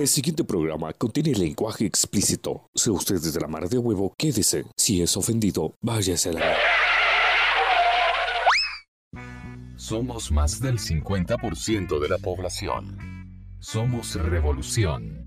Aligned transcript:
El 0.00 0.08
siguiente 0.08 0.44
programa 0.44 0.94
contiene 0.94 1.34
lenguaje 1.34 1.84
explícito. 1.84 2.70
Sea 2.74 2.94
usted 2.94 3.16
desde 3.16 3.38
la 3.38 3.48
mar 3.48 3.68
de 3.68 3.76
huevo, 3.76 4.14
quédese. 4.16 4.64
Si 4.74 5.02
es 5.02 5.14
ofendido, 5.14 5.74
váyase 5.82 6.30
a 6.30 6.32
la... 6.32 6.56
Somos 9.76 10.32
más 10.32 10.58
del 10.58 10.78
50% 10.78 12.00
de 12.00 12.08
la 12.08 12.16
población. 12.16 12.96
Somos 13.58 14.14
revolución. 14.14 15.26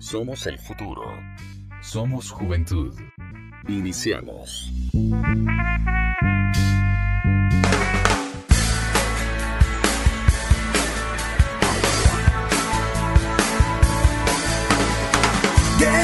Somos 0.00 0.48
el 0.48 0.58
futuro. 0.58 1.04
Somos 1.80 2.32
juventud. 2.32 2.92
Iniciamos. 3.68 4.72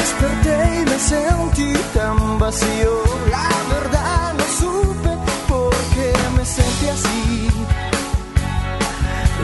Desperté 0.04 0.82
y 0.82 0.84
me 0.90 0.98
sentí 0.98 1.72
tan 1.94 2.38
vacío. 2.38 2.94
La 3.30 3.48
verdad 3.74 4.34
no 4.38 4.44
supe 4.60 5.12
por 5.48 5.74
qué 5.94 6.12
me 6.36 6.44
sentí 6.44 6.88
así. 6.96 7.48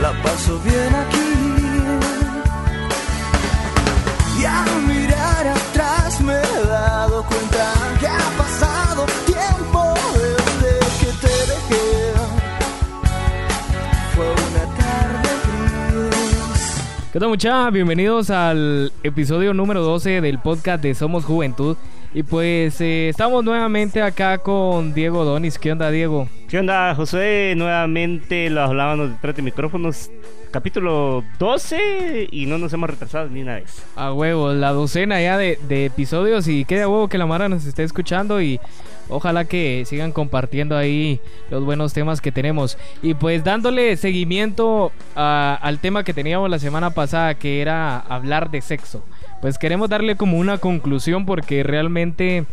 La 0.03 0.11
paso 0.21 0.59
bien 0.59 0.93
aquí. 1.03 1.29
Y 4.39 4.45
al 4.45 4.71
mirar 4.83 5.47
atrás 5.47 6.21
me 6.21 6.33
he 6.33 6.67
dado 6.67 7.23
cuenta 7.23 7.65
que 7.99 8.07
ha 8.07 8.29
pasado 8.37 9.05
¿Qué 17.11 17.19
tal 17.19 17.27
mucha? 17.27 17.69
Bienvenidos 17.71 18.29
al 18.29 18.93
episodio 19.03 19.53
número 19.53 19.83
12 19.83 20.21
del 20.21 20.39
podcast 20.39 20.81
de 20.81 20.95
Somos 20.95 21.25
Juventud. 21.25 21.75
Y 22.13 22.23
pues 22.23 22.79
eh, 22.79 23.09
estamos 23.09 23.43
nuevamente 23.43 24.01
acá 24.01 24.37
con 24.37 24.93
Diego 24.93 25.25
Donis. 25.25 25.59
¿Qué 25.59 25.73
onda 25.73 25.91
Diego? 25.91 26.29
¿Qué 26.47 26.59
onda, 26.59 26.95
José? 26.95 27.53
Nuevamente 27.57 28.49
lo 28.49 28.61
hablábamos 28.61 29.09
detrás 29.09 29.35
de 29.35 29.41
micrófonos. 29.41 30.09
Capítulo 30.51 31.25
12 31.37 32.29
y 32.31 32.45
no 32.45 32.57
nos 32.57 32.71
hemos 32.71 32.89
retrasado 32.89 33.27
ni 33.27 33.41
una 33.41 33.55
vez. 33.55 33.83
A 33.97 34.13
huevo, 34.13 34.53
la 34.53 34.71
docena 34.71 35.21
ya 35.21 35.37
de, 35.37 35.59
de 35.67 35.87
episodios 35.87 36.47
y 36.47 36.63
queda 36.63 36.87
huevo 36.87 37.09
que 37.09 37.17
la 37.17 37.25
Mara 37.25 37.49
nos 37.49 37.65
esté 37.65 37.83
escuchando 37.83 38.41
y 38.41 38.57
ojalá 39.11 39.45
que 39.45 39.83
sigan 39.85 40.11
compartiendo 40.11 40.75
ahí 40.77 41.19
los 41.49 41.63
buenos 41.63 41.93
temas 41.93 42.21
que 42.21 42.31
tenemos. 42.31 42.77
Y 43.03 43.13
pues 43.13 43.43
dándole 43.43 43.95
seguimiento 43.97 44.91
a- 45.15 45.59
al 45.61 45.79
tema 45.79 46.03
que 46.03 46.13
teníamos 46.13 46.49
la 46.49 46.57
semana 46.59 46.89
pasada 46.91 47.35
que 47.35 47.61
era 47.61 47.99
hablar 47.99 48.49
de 48.49 48.61
sexo. 48.61 49.03
Pues 49.41 49.57
queremos 49.57 49.89
darle 49.89 50.15
como 50.15 50.37
una 50.37 50.57
conclusión 50.57 51.25
porque 51.25 51.63
realmente 51.63 52.45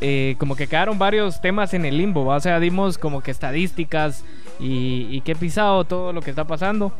eh, 0.00 0.36
como 0.38 0.54
que 0.56 0.66
quedaron 0.68 0.98
varios 0.98 1.40
temas 1.40 1.74
en 1.74 1.84
el 1.84 1.98
limbo, 1.98 2.24
¿va? 2.24 2.36
o 2.36 2.40
sea, 2.40 2.60
dimos 2.60 2.98
como 2.98 3.20
que 3.20 3.32
estadísticas 3.32 4.24
y, 4.60 5.08
y 5.10 5.22
qué 5.22 5.34
pisado 5.34 5.82
todo 5.84 6.12
lo 6.12 6.20
que 6.22 6.30
está 6.30 6.44
pasando. 6.46 6.92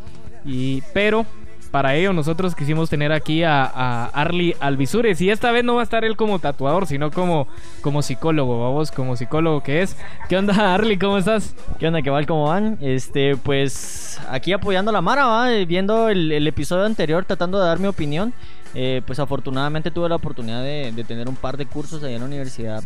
Y, 0.45 0.83
pero 0.93 1.25
para 1.69 1.95
ello 1.95 2.13
nosotros 2.13 2.55
quisimos 2.55 2.91
tener 2.91 3.13
aquí 3.13 3.43
a, 3.43 3.65
a 3.65 4.07
Arly 4.07 4.55
Alvisures 4.61 5.21
y 5.21 5.31
esta 5.31 5.53
vez 5.53 5.65
no 5.65 5.75
va 5.75 5.81
a 5.83 5.85
estar 5.85 6.05
él 6.05 6.17
como 6.17 6.39
tatuador, 6.39 6.87
sino 6.87 7.11
como, 7.11 7.47
como 7.81 8.03
psicólogo, 8.03 8.63
vamos, 8.63 8.91
como 8.91 9.17
psicólogo 9.17 9.63
que 9.63 9.83
es. 9.83 9.97
¿Qué 10.29 10.37
onda 10.37 10.75
Arly? 10.75 10.99
¿Cómo 10.99 11.19
estás? 11.19 11.55
¿Qué 11.79 11.87
onda? 11.87 12.03
¿Qué 12.03 12.11
tal? 12.11 12.27
¿Cómo 12.27 12.45
van? 12.45 12.79
Este, 12.81 13.37
pues 13.37 14.21
aquí 14.31 14.53
apoyando 14.53 14.93
la 14.93 15.01
Mara, 15.01 15.27
¿va? 15.27 15.53
Eh, 15.53 15.67
viendo 15.67 16.09
el, 16.09 16.47
episodio 16.47 16.85
anterior, 16.85 17.25
tratando 17.25 17.59
de 17.61 17.67
dar 17.67 17.79
mi 17.79 17.87
opinión. 17.87 18.33
Eh, 18.75 19.01
pues 19.07 19.19
afortunadamente 19.19 19.91
tuve 19.91 20.11
la 20.11 20.17
oportunidad 20.17 20.63
de, 20.63 20.93
tener 21.07 21.29
un 21.29 21.37
par 21.37 21.57
de 21.57 21.65
cursos 21.65 22.03
ahí 22.03 22.15
en 22.15 22.21
la 22.21 22.27
universidad 22.27 22.85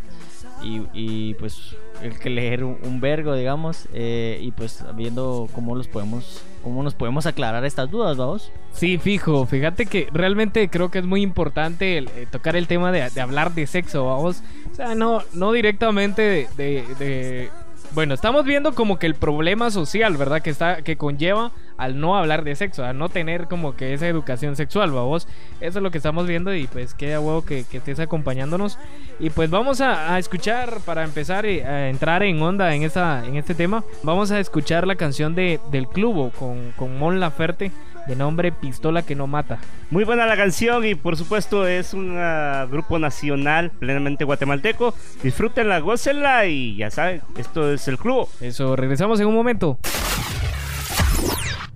y, 0.63 0.83
y, 0.95 1.35
pues 1.35 1.75
el 2.03 2.21
que 2.21 2.31
leer 2.31 2.63
un, 2.63 2.79
un 2.85 3.01
vergo, 3.01 3.35
digamos, 3.35 3.89
eh, 3.93 4.39
y 4.41 4.53
pues 4.53 4.85
viendo 4.95 5.49
cómo 5.53 5.75
los 5.75 5.89
podemos, 5.89 6.45
cómo 6.63 6.83
nos 6.83 6.95
podemos 6.95 7.27
aclarar 7.27 7.65
estas 7.65 7.91
dudas, 7.91 8.17
vamos. 8.17 8.51
Sí, 8.73 8.99
fijo, 8.99 9.45
fíjate 9.47 9.87
que 9.87 10.09
realmente 10.13 10.69
creo 10.71 10.91
que 10.91 10.99
es 11.01 11.05
muy 11.05 11.23
importante 11.23 11.99
eh, 11.99 12.07
tocar 12.31 12.57
el 12.57 12.67
tema 12.67 12.91
de, 12.93 13.03
hablar 13.21 13.53
de 13.55 13.67
sexo, 13.67 14.07
vamos. 14.07 14.43
O 14.71 14.75
sea, 14.75 14.95
no, 14.95 15.23
no 15.35 15.53
directamente 15.53 16.49
de- 16.57 17.51
Bueno, 17.95 18.15
estamos 18.15 18.47
viendo 18.47 18.75
como 18.75 18.99
que 18.99 19.07
el 19.07 19.15
problema 19.15 19.71
social, 19.71 20.17
¿verdad? 20.17 20.41
Que 20.41 20.49
está, 20.49 20.81
que 20.81 20.97
conlleva 20.97 21.53
al 21.77 22.01
no 22.01 22.17
hablar 22.17 22.43
de 22.43 22.55
sexo, 22.55 22.87
a 22.87 22.95
no 22.95 23.11
tener 23.11 23.49
como 23.49 23.77
que 23.77 23.93
esa 23.93 24.09
educación 24.09 24.57
sexual, 24.57 24.93
vamos. 24.93 25.29
Eso 25.61 25.79
es 25.79 25.83
lo 25.83 25.91
que 25.91 25.99
estamos 25.99 26.27
viendo 26.27 26.55
y 26.55 26.67
pues 26.69 26.95
queda 26.95 27.21
huevo 27.21 27.45
que, 27.45 27.65
que 27.65 27.77
estés 27.77 28.01
acompañándonos. 28.01 28.79
Y 29.21 29.29
pues 29.29 29.51
vamos 29.51 29.83
a, 29.83 30.19
escuchar, 30.19 30.79
para 30.87 31.05
empezar 31.05 31.45
eh, 31.45 31.67
a 31.67 31.91
entrar 31.91 32.23
en 32.23 32.41
onda 32.41 32.75
en, 32.75 32.83
esta, 32.83 33.27
en 33.27 33.37
este 33.37 33.55
tema, 33.55 33.85
vamos 34.03 34.31
a 34.31 34.41
escuchar 34.41 34.87
la 34.87 34.95
canción 34.95 35.35
de, 35.35 35.61
del 35.71 35.87
Clubo 35.87 36.31
con, 36.31 36.73
con 36.79 36.99
Mon 36.99 37.21
Laferte 37.21 37.73
de 38.07 38.17
nombre 38.17 38.53
Pistola 38.53 39.03
que 39.03 39.15
no 39.15 39.27
mata. 39.27 39.59
Muy 39.91 40.05
buena 40.05 40.27
la 40.27 40.37
canción 40.37 40.85
y 40.85 40.95
por 40.95 41.17
supuesto 41.17 41.67
es 41.67 41.95
un 41.95 42.17
ah, 42.19 42.67
grupo 42.71 42.99
nacional 42.99 43.71
plenamente 43.71 44.25
guatemalteco. 44.25 44.95
Disfrútenla, 45.23 45.81
gócenla 45.81 46.47
y 46.47 46.77
ya 46.77 46.91
saben, 46.91 47.23
esto 47.37 47.73
es 47.73 47.87
el 47.89 47.99
club. 47.99 48.29
Eso, 48.41 48.77
regresamos 48.77 49.21
en 49.21 49.27
un 49.27 49.35
momento. 49.35 49.79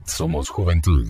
Somos 0.04 0.48
juventud. 0.48 1.06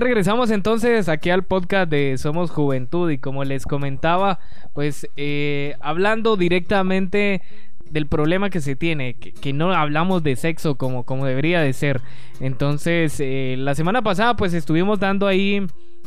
Regresamos 0.00 0.50
entonces 0.50 1.08
aquí 1.08 1.30
al 1.30 1.44
podcast 1.44 1.90
de 1.90 2.16
Somos 2.18 2.50
Juventud 2.50 3.10
y 3.10 3.18
como 3.18 3.44
les 3.44 3.64
comentaba, 3.64 4.38
pues 4.72 5.08
eh, 5.16 5.76
hablando 5.80 6.36
directamente 6.36 7.42
del 7.90 8.06
problema 8.06 8.50
que 8.50 8.60
se 8.60 8.76
tiene, 8.76 9.14
que, 9.14 9.32
que 9.32 9.52
no 9.52 9.72
hablamos 9.72 10.22
de 10.22 10.36
sexo 10.36 10.76
como, 10.76 11.04
como 11.04 11.26
debería 11.26 11.60
de 11.60 11.72
ser. 11.72 12.00
Entonces, 12.40 13.20
eh, 13.20 13.56
la 13.58 13.74
semana 13.74 14.02
pasada 14.02 14.36
pues 14.36 14.54
estuvimos 14.54 15.00
dando 15.00 15.26
ahí 15.26 15.66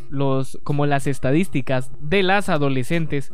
los 0.10 0.58
como 0.64 0.86
las 0.86 1.08
estadísticas 1.08 1.92
de 2.00 2.24
las 2.24 2.50
adolescentes 2.50 3.32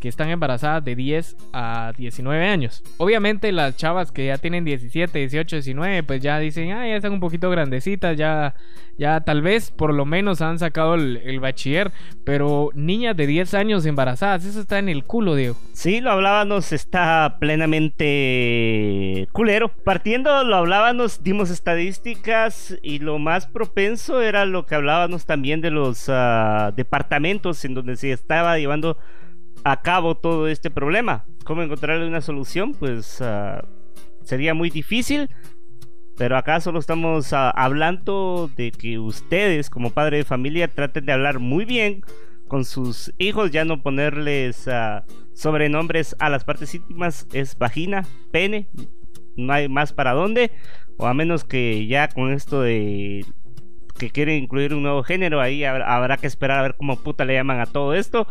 que 0.00 0.08
están 0.08 0.28
embarazadas 0.28 0.84
de 0.84 0.94
10 0.94 1.36
a 1.52 1.92
19 1.96 2.46
años. 2.46 2.82
Obviamente 2.98 3.52
las 3.52 3.76
chavas 3.76 4.12
que 4.12 4.26
ya 4.26 4.38
tienen 4.38 4.64
17, 4.64 5.18
18, 5.18 5.56
19, 5.56 6.02
pues 6.02 6.20
ya 6.20 6.38
dicen, 6.38 6.72
ah, 6.72 6.86
ya 6.86 6.96
están 6.96 7.12
un 7.12 7.20
poquito 7.20 7.50
grandecitas, 7.50 8.16
ya, 8.16 8.54
ya 8.98 9.20
tal 9.22 9.42
vez 9.42 9.70
por 9.70 9.94
lo 9.94 10.04
menos 10.04 10.42
han 10.42 10.58
sacado 10.58 10.94
el, 10.94 11.40
bachiller, 11.40 11.92
pero 12.24 12.70
niñas 12.74 13.16
de 13.16 13.26
10 13.26 13.54
años 13.54 13.86
embarazadas, 13.86 14.44
eso 14.44 14.60
está 14.60 14.78
en 14.78 14.88
el 14.88 15.04
culo, 15.04 15.34
Diego. 15.34 15.56
Sí, 15.72 16.00
lo 16.00 16.10
hablábamos, 16.10 16.72
está 16.72 17.36
plenamente 17.38 19.28
culero. 19.32 19.68
Partiendo, 19.68 20.44
lo 20.44 20.56
hablábamos, 20.56 21.22
dimos 21.22 21.50
estadísticas 21.50 22.76
y 22.82 22.98
lo 22.98 23.18
más 23.18 23.46
propenso 23.46 24.22
era 24.22 24.44
lo 24.44 24.66
que 24.66 24.74
hablábamos 24.74 25.26
también 25.26 25.60
de 25.60 25.70
los 25.70 26.06
ah, 26.08 26.72
departamentos 26.76 27.64
en 27.64 27.74
donde 27.74 27.96
se 27.96 28.12
estaba 28.12 28.58
llevando 28.58 28.98
a 29.64 29.82
cabo 29.82 30.16
todo 30.16 30.48
este 30.48 30.70
problema. 30.70 31.24
¿Cómo 31.44 31.62
encontrarle 31.62 32.06
una 32.06 32.20
solución? 32.20 32.72
Pues 32.72 33.20
ah, 33.20 33.64
sería 34.22 34.54
muy 34.54 34.70
difícil. 34.70 35.30
Pero 36.16 36.38
acá 36.38 36.60
solo 36.60 36.78
estamos 36.78 37.32
ah, 37.32 37.50
hablando 37.50 38.50
de 38.56 38.72
que 38.72 38.98
ustedes, 38.98 39.68
como 39.68 39.90
padre 39.90 40.18
de 40.18 40.24
familia, 40.24 40.68
traten 40.68 41.04
de 41.04 41.12
hablar 41.12 41.38
muy 41.40 41.64
bien 41.64 42.02
con 42.48 42.64
sus 42.64 43.12
hijos, 43.18 43.50
ya 43.50 43.64
no 43.64 43.82
ponerles 43.82 44.66
ah, 44.68 45.04
sobrenombres 45.34 46.16
a 46.18 46.30
las 46.30 46.44
partes 46.44 46.74
íntimas, 46.74 47.26
es 47.32 47.58
vagina, 47.58 48.06
pene, 48.30 48.68
no 49.36 49.52
hay 49.52 49.68
más 49.68 49.92
para 49.92 50.12
dónde, 50.12 50.52
o 50.96 51.06
a 51.06 51.12
menos 51.12 51.44
que 51.44 51.86
ya 51.86 52.08
con 52.08 52.32
esto 52.32 52.62
de 52.62 53.24
que 53.96 54.10
quieren 54.10 54.42
incluir 54.42 54.74
un 54.74 54.82
nuevo 54.82 55.02
género, 55.02 55.40
ahí 55.40 55.64
habrá, 55.64 56.16
que 56.16 56.26
esperar 56.26 56.58
a 56.58 56.62
ver 56.62 56.74
cómo 56.76 56.96
puta 56.96 57.24
le 57.24 57.34
llaman 57.34 57.60
a 57.60 57.66
todo 57.66 57.94
esto. 57.94 58.26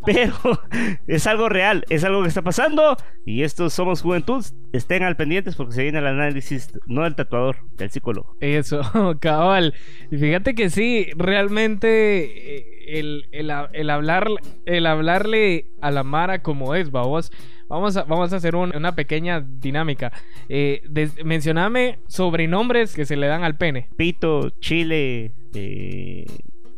Pero 0.06 0.34
es 1.06 1.26
algo 1.26 1.48
real, 1.48 1.84
es 1.90 2.04
algo 2.04 2.22
que 2.22 2.28
está 2.28 2.42
pasando. 2.42 2.96
Y 3.26 3.42
estos 3.42 3.72
somos 3.72 4.02
juventud. 4.02 4.44
Estén 4.72 5.02
al 5.02 5.16
pendientes 5.16 5.56
porque 5.56 5.74
se 5.74 5.82
viene 5.82 5.98
el 5.98 6.06
análisis, 6.06 6.72
no 6.86 7.02
del 7.02 7.14
tatuador, 7.14 7.56
del 7.76 7.90
psicólogo. 7.90 8.36
Eso, 8.40 8.80
cabal. 9.20 9.74
Y 10.10 10.16
fíjate 10.16 10.54
que 10.54 10.70
sí, 10.70 11.08
realmente 11.16 12.56
eh, 12.56 12.98
el, 12.98 13.28
el 13.32 13.50
el 13.72 13.90
hablar, 13.90 14.28
el 14.66 14.86
hablarle 14.86 15.66
a 15.80 15.90
la 15.90 16.02
Mara 16.02 16.42
como 16.42 16.74
es, 16.74 16.90
vamos. 16.90 17.30
Vamos 17.70 17.96
a, 17.96 18.02
vamos 18.02 18.32
a 18.32 18.36
hacer 18.36 18.54
un- 18.56 18.76
una 18.76 18.94
pequeña 18.94 19.40
dinámica. 19.40 20.12
Eh, 20.48 20.82
des- 20.90 21.24
mencioname 21.24 22.00
sobrenombres 22.08 22.94
que 22.94 23.06
se 23.06 23.16
le 23.16 23.26
dan 23.28 23.44
al 23.44 23.56
pene. 23.56 23.88
Pito, 23.96 24.50
chile, 24.60 25.32
eh, 25.54 26.26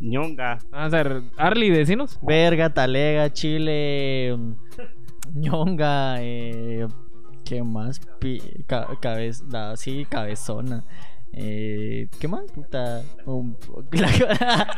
ñonga. 0.01 0.59
Vamos 0.71 0.93
a 0.95 1.03
ver, 1.03 1.23
Arly, 1.39 1.71
decinos. 1.71 2.19
Verga, 2.23 2.75
talega, 2.75 3.33
chile, 3.33 4.37
ñonga, 5.35 6.17
eh, 6.21 6.87
¿qué 7.45 7.63
más? 7.63 8.01
Pi- 8.21 8.43
ca- 8.67 8.89
cabez- 9.01 9.43
la- 9.51 9.77
sí, 9.77 10.07
cabezona. 10.09 10.85
Eh, 11.33 12.09
¿Qué 12.21 12.29
más? 12.29 12.53
Puta. 12.53 13.03
um, 13.25 13.55
la, 13.93 14.69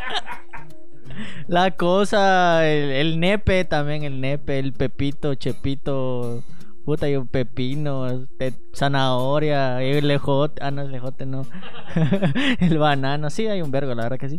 la 1.48 1.70
cosa, 1.72 2.68
el, 2.68 2.90
el 2.90 3.20
nepe 3.20 3.64
también, 3.64 4.02
el 4.04 4.20
nepe, 4.20 4.58
el 4.58 4.72
pepito, 4.72 5.34
chepito. 5.34 6.42
Puta, 6.84 7.08
y 7.08 7.16
un 7.16 7.26
pepino, 7.26 8.26
te- 8.36 8.52
zanahoria, 8.74 9.82
el 9.82 10.06
lejote, 10.06 10.62
ah, 10.62 10.70
no, 10.70 10.82
el 10.82 10.92
lejote 10.92 11.24
no. 11.24 11.46
el 12.60 12.76
banano, 12.78 13.30
sí, 13.30 13.46
hay 13.46 13.62
un 13.62 13.70
vergo, 13.70 13.94
la 13.94 14.02
verdad 14.02 14.18
que 14.18 14.28
sí. 14.28 14.36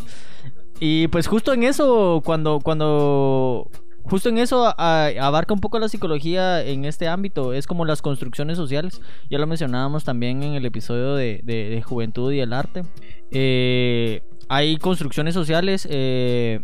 Y 0.80 1.08
pues 1.08 1.26
justo 1.26 1.54
en 1.54 1.64
eso, 1.64 2.22
cuando, 2.24 2.60
cuando, 2.60 3.68
justo 4.04 4.30
en 4.30 4.38
eso 4.38 4.66
a- 4.78 5.08
abarca 5.22 5.56
un 5.56 5.60
poco 5.60 5.80
la 5.80 5.90
psicología 5.90 6.62
en 6.64 6.86
este 6.86 7.08
ámbito, 7.08 7.52
es 7.52 7.66
como 7.66 7.84
las 7.84 8.04
construcciones 8.04 8.58
sociales. 8.58 9.02
Ya 9.28 9.40
lo 9.40 9.48
mencionábamos 9.48 10.04
también 10.04 10.44
en 10.44 10.54
el 10.54 10.68
episodio 10.68 11.16
de, 11.16 11.42
de- 11.44 11.70
de 11.70 11.82
Juventud 11.82 12.32
y 12.32 12.42
el 12.42 12.54
Arte. 12.54 12.84
Eh, 13.32 14.22
hay 14.48 14.78
construcciones 14.78 15.34
sociales 15.34 15.88
eh, 15.90 16.62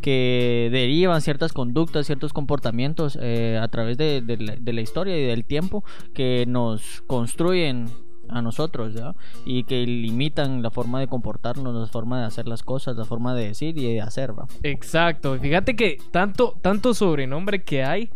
que 0.00 0.68
derivan 0.72 1.20
ciertas 1.20 1.52
conductas, 1.52 2.06
ciertos 2.06 2.32
comportamientos 2.32 3.18
eh, 3.20 3.58
a 3.60 3.68
través 3.68 3.96
de, 3.96 4.22
la 4.64 4.80
historia 4.80 5.16
y 5.18 5.24
del 5.24 5.44
tiempo 5.44 5.84
que 6.12 6.44
nos 6.46 7.02
construyen 7.06 7.86
a 8.28 8.40
nosotros, 8.40 8.94
¿ya? 8.94 9.14
Y 9.44 9.64
que 9.64 9.86
limitan 9.86 10.62
la 10.62 10.70
forma 10.70 11.00
de 11.00 11.06
comportarnos, 11.06 11.74
la 11.74 11.86
forma 11.86 12.20
de 12.20 12.26
hacer 12.26 12.48
las 12.48 12.62
cosas, 12.62 12.96
la 12.96 13.04
forma 13.04 13.34
de 13.34 13.48
decir 13.48 13.76
y 13.76 13.94
de 13.94 14.00
hacer, 14.00 14.38
¿va? 14.38 14.46
Exacto. 14.62 15.38
Fíjate 15.38 15.76
que 15.76 15.98
tanto, 16.10 16.56
tanto 16.62 16.94
sobrenombre 16.94 17.62
que 17.62 17.84
hay 17.84 18.10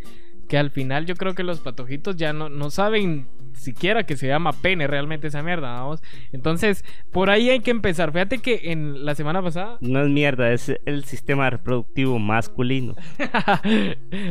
que 0.49 0.59
al 0.59 0.71
final 0.71 1.07
yo 1.07 1.15
creo 1.17 1.35
que 1.35 1.43
los 1.43 1.61
patojitos 1.61 2.17
ya 2.17 2.33
no, 2.33 2.49
no 2.49 2.71
saben 2.71 3.27
siquiera 3.57 4.05
que 4.05 4.17
se 4.17 4.29
llama 4.29 4.53
pene 4.53 4.87
realmente 4.87 5.27
esa 5.27 5.43
mierda, 5.43 5.73
vamos. 5.73 6.03
Entonces, 6.33 6.85
por 7.11 7.31
ahí 7.31 7.51
hay 7.51 7.61
que 7.61 7.71
empezar. 7.71 8.13
Fíjate 8.13 8.39
que 8.39 8.61
en 8.65 9.05
la 9.05 9.15
semana 9.15 9.43
pasada 9.43 9.79
No 9.81 10.03
es 10.03 10.09
mierda, 10.09 10.53
es 10.53 10.73
el 10.85 11.05
sistema 11.05 11.51
reproductivo 11.51 12.19
masculino. 12.19 12.95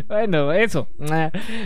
bueno, 0.07 0.51
eso. 0.53 0.87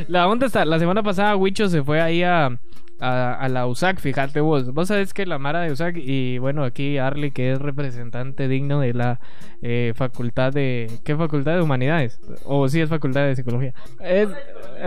La 0.07 0.27
onda 0.27 0.47
está, 0.47 0.65
la 0.65 0.79
semana 0.79 1.03
pasada 1.03 1.35
Wicho 1.35 1.69
se 1.69 1.83
fue 1.83 2.01
ahí 2.01 2.23
a, 2.23 2.59
a, 3.00 3.48
la 3.50 3.65
USAC, 3.65 4.00
fíjate 4.00 4.41
vos. 4.41 4.74
Vos 4.74 4.89
sabés 4.89 5.13
que 5.13 5.25
la 5.25 5.39
Mara 5.39 5.62
de 5.62 5.72
USAC 5.72 5.98
y 5.98 6.38
bueno, 6.38 6.63
aquí 6.63 6.98
Arly 6.98 7.32
que 7.32 7.51
es 7.51 7.60
representante 7.60 8.48
digno 8.48 8.79
de 8.79 8.94
la 8.94 9.20
eh, 9.62 9.94
facultad 9.96 10.51
de... 10.51 10.89
¿Qué 11.03 11.15
facultad 11.15 11.56
de 11.56 11.62
humanidades? 11.62 12.20
O 12.46 12.68
sí 12.68 12.82
es 12.82 12.89
facultad 12.89 13.25
de 13.25 13.36
psicología. 13.36 13.74
Es 14.01 14.29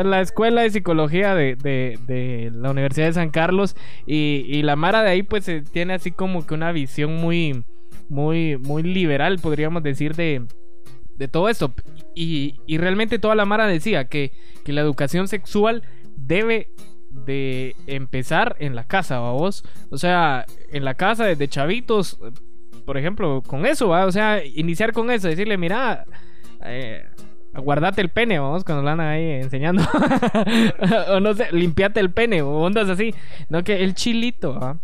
la 0.05 0.21
escuela 0.21 0.63
de 0.63 0.71
psicología 0.71 1.35
de, 1.35 1.57
de, 1.57 1.99
de 2.07 2.51
la 2.55 2.71
Universidad 2.71 3.07
de 3.07 3.15
San 3.15 3.31
Carlos 3.31 3.77
y, 4.07 4.45
y 4.47 4.63
la 4.63 4.77
Mara 4.77 5.03
de 5.03 5.11
ahí 5.11 5.23
pues 5.23 5.49
eh, 5.49 5.63
tiene 5.63 5.95
así 5.95 6.11
como 6.11 6.47
que 6.47 6.55
una 6.55 6.73
visión 6.73 7.17
muy... 7.17 7.65
Muy, 8.09 8.59
muy 8.59 8.83
liberal, 8.83 9.39
podríamos 9.39 9.83
decir, 9.83 10.15
de, 10.15 10.43
de 11.17 11.29
todo 11.29 11.49
esto. 11.49 11.73
Y, 12.15 12.57
y 12.67 12.77
realmente 12.77 13.19
toda 13.19 13.35
la 13.35 13.47
Mara 13.47 13.67
decía 13.67 14.07
que, 14.09 14.33
que 14.65 14.75
la 14.75 14.83
educación 14.83 15.29
sexual 15.29 15.83
debe 16.17 16.69
de 17.13 17.77
empezar 17.87 18.57
en 18.59 18.75
la 18.75 18.85
casa, 18.85 19.21
vos. 19.21 19.65
O 19.91 19.99
sea, 19.99 20.47
en 20.71 20.85
la 20.85 20.95
casa 20.95 21.25
desde 21.25 21.49
chavitos, 21.49 22.19
por 22.85 22.97
ejemplo, 22.97 23.43
con 23.47 23.67
eso, 23.67 23.89
¿va? 23.89 24.07
O 24.07 24.13
sea, 24.13 24.45
iniciar 24.45 24.93
con 24.93 25.11
eso, 25.11 25.29
decirle, 25.29 25.57
mira, 25.57 26.05
eh, 26.65 27.07
guardate 27.55 28.01
el 28.01 28.09
pene, 28.09 28.39
vamos, 28.39 28.65
cuando 28.65 28.83
lo 28.83 28.91
andan 28.91 29.09
ahí 29.09 29.23
enseñando. 29.43 29.83
o 31.09 31.21
no 31.21 31.35
sé, 31.35 31.49
limpiate 31.53 32.01
el 32.01 32.11
pene, 32.11 32.43
o 32.43 32.51
ondas 32.51 32.89
así. 32.89 33.15
No, 33.49 33.63
que 33.63 33.83
el 33.83 33.95
chilito, 33.95 34.59
¿va? 34.59 34.79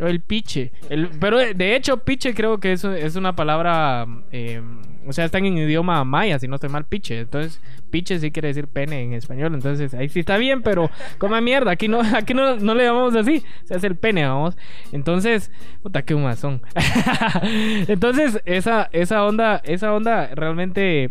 O 0.00 0.06
el 0.06 0.20
piche. 0.20 0.72
El, 0.90 1.08
pero 1.20 1.38
de- 1.38 1.54
de 1.54 1.76
hecho, 1.76 1.98
piche 1.98 2.34
creo 2.34 2.58
que 2.58 2.72
es, 2.72 2.84
es 2.84 3.16
una 3.16 3.36
palabra. 3.36 4.06
eh, 4.32 4.60
o 5.06 5.12
sea, 5.12 5.26
están 5.26 5.44
en 5.44 5.58
idioma 5.58 6.02
maya, 6.04 6.38
si 6.38 6.48
no 6.48 6.54
estoy 6.54 6.70
mal, 6.70 6.86
piche. 6.86 7.20
Entonces, 7.20 7.60
piche 7.90 8.18
sí 8.18 8.30
quiere 8.32 8.48
decir 8.48 8.66
pene 8.68 9.02
en 9.02 9.12
español. 9.12 9.54
Entonces, 9.54 9.92
ahí 9.94 10.08
sí 10.08 10.20
está 10.20 10.36
bien, 10.38 10.62
pero 10.62 10.90
coma 11.18 11.40
mierda. 11.42 11.70
Aquí 11.72 11.88
no, 11.88 12.00
aquí 12.16 12.32
no, 12.34 12.56
no 12.56 12.74
le 12.74 12.84
llamamos 12.84 13.14
así. 13.14 13.44
Se 13.64 13.74
hace 13.74 13.86
el 13.86 13.96
pene, 13.96 14.26
vamos. 14.26 14.56
Entonces, 14.92 15.52
puta, 15.82 16.02
qué 16.02 16.14
humazón. 16.14 16.62
Entonces, 17.88 18.40
esa, 18.46 18.88
esa 18.92 19.24
onda, 19.24 19.60
esa 19.64 19.92
onda 19.94 20.28
realmente. 20.34 21.10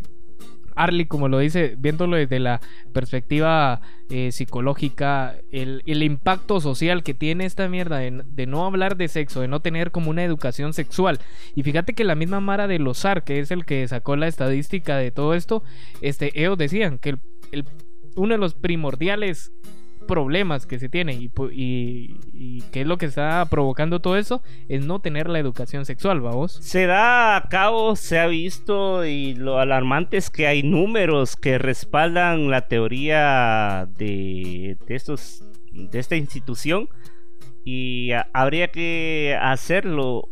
Arly, 0.75 1.05
como 1.05 1.27
lo 1.27 1.39
dice, 1.39 1.75
viéndolo 1.77 2.17
desde 2.17 2.39
la 2.39 2.61
perspectiva 2.93 3.81
eh, 4.09 4.31
psicológica, 4.31 5.35
el, 5.51 5.81
el 5.85 6.03
impacto 6.03 6.59
social 6.61 7.03
que 7.03 7.13
tiene 7.13 7.45
esta 7.45 7.67
mierda 7.67 7.97
de, 7.97 8.23
de 8.25 8.45
no 8.45 8.65
hablar 8.65 8.95
de 8.97 9.07
sexo, 9.07 9.41
de 9.41 9.47
no 9.47 9.59
tener 9.61 9.91
como 9.91 10.09
una 10.09 10.23
educación 10.23 10.73
sexual. 10.73 11.19
Y 11.55 11.63
fíjate 11.63 11.93
que 11.93 12.03
la 12.03 12.15
misma 12.15 12.39
Mara 12.39 12.67
de 12.67 12.79
Lozar, 12.79 13.23
que 13.23 13.39
es 13.39 13.51
el 13.51 13.65
que 13.65 13.87
sacó 13.87 14.15
la 14.15 14.27
estadística 14.27 14.97
de 14.97 15.11
todo 15.11 15.33
esto, 15.33 15.63
este, 16.01 16.31
ellos 16.39 16.57
decían 16.57 16.97
que 16.99 17.09
el- 17.11 17.19
el- 17.51 17.65
uno 18.15 18.33
de 18.33 18.37
los 18.39 18.53
primordiales 18.53 19.51
problemas 20.07 20.65
que 20.65 20.79
se 20.79 20.89
tienen 20.89 21.21
y, 21.21 21.31
y, 21.51 22.61
qué 22.71 22.81
es 22.81 22.87
lo 22.87 22.97
que 22.97 23.05
está 23.05 23.45
provocando 23.49 23.99
todo 23.99 24.17
eso 24.17 24.41
es 24.69 24.85
no 24.85 24.99
tener 24.99 25.29
la 25.29 25.39
educación 25.39 25.85
sexual, 25.85 26.21
vamos. 26.21 26.53
Se 26.61 26.85
da 26.85 27.35
a 27.35 27.49
cabo, 27.49 27.95
se 27.95 28.19
ha 28.19 28.27
visto 28.27 29.05
y 29.05 29.35
lo 29.35 29.59
alarmante 29.59 30.17
es 30.17 30.29
que 30.29 30.47
hay 30.47 30.63
números 30.63 31.35
que 31.35 31.57
respaldan 31.57 32.49
la 32.49 32.67
teoría 32.67 33.87
de, 33.97 34.77
de 34.87 34.95
estos 34.95 35.43
de 35.71 35.99
esta 35.99 36.15
institución 36.15 36.89
y 37.65 38.11
habría 38.33 38.69
que 38.69 39.37
hacerlo 39.41 40.29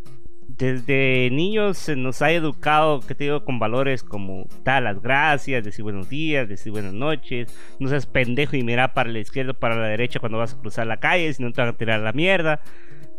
desde 0.57 1.29
niños 1.31 1.77
se 1.77 1.95
nos 1.95 2.21
ha 2.21 2.31
educado, 2.31 2.99
que 3.01 3.15
te 3.15 3.25
digo, 3.25 3.43
con 3.43 3.59
valores 3.59 4.03
como 4.03 4.47
dar 4.63 4.83
las 4.83 5.01
gracias, 5.01 5.63
decir 5.63 5.83
buenos 5.83 6.09
días, 6.09 6.47
decir 6.47 6.71
buenas 6.71 6.93
noches, 6.93 7.55
no 7.79 7.89
seas 7.89 8.05
pendejo 8.05 8.55
y 8.55 8.63
mira 8.63 8.93
para 8.93 9.09
la 9.09 9.19
izquierda 9.19 9.51
o 9.51 9.59
para 9.59 9.75
la 9.75 9.87
derecha 9.87 10.19
cuando 10.19 10.37
vas 10.37 10.53
a 10.53 10.57
cruzar 10.57 10.87
la 10.87 10.97
calle, 10.97 11.33
si 11.33 11.43
no 11.43 11.51
te 11.51 11.61
van 11.61 11.69
a 11.69 11.77
tirar 11.77 11.99
la 12.01 12.13
mierda. 12.13 12.61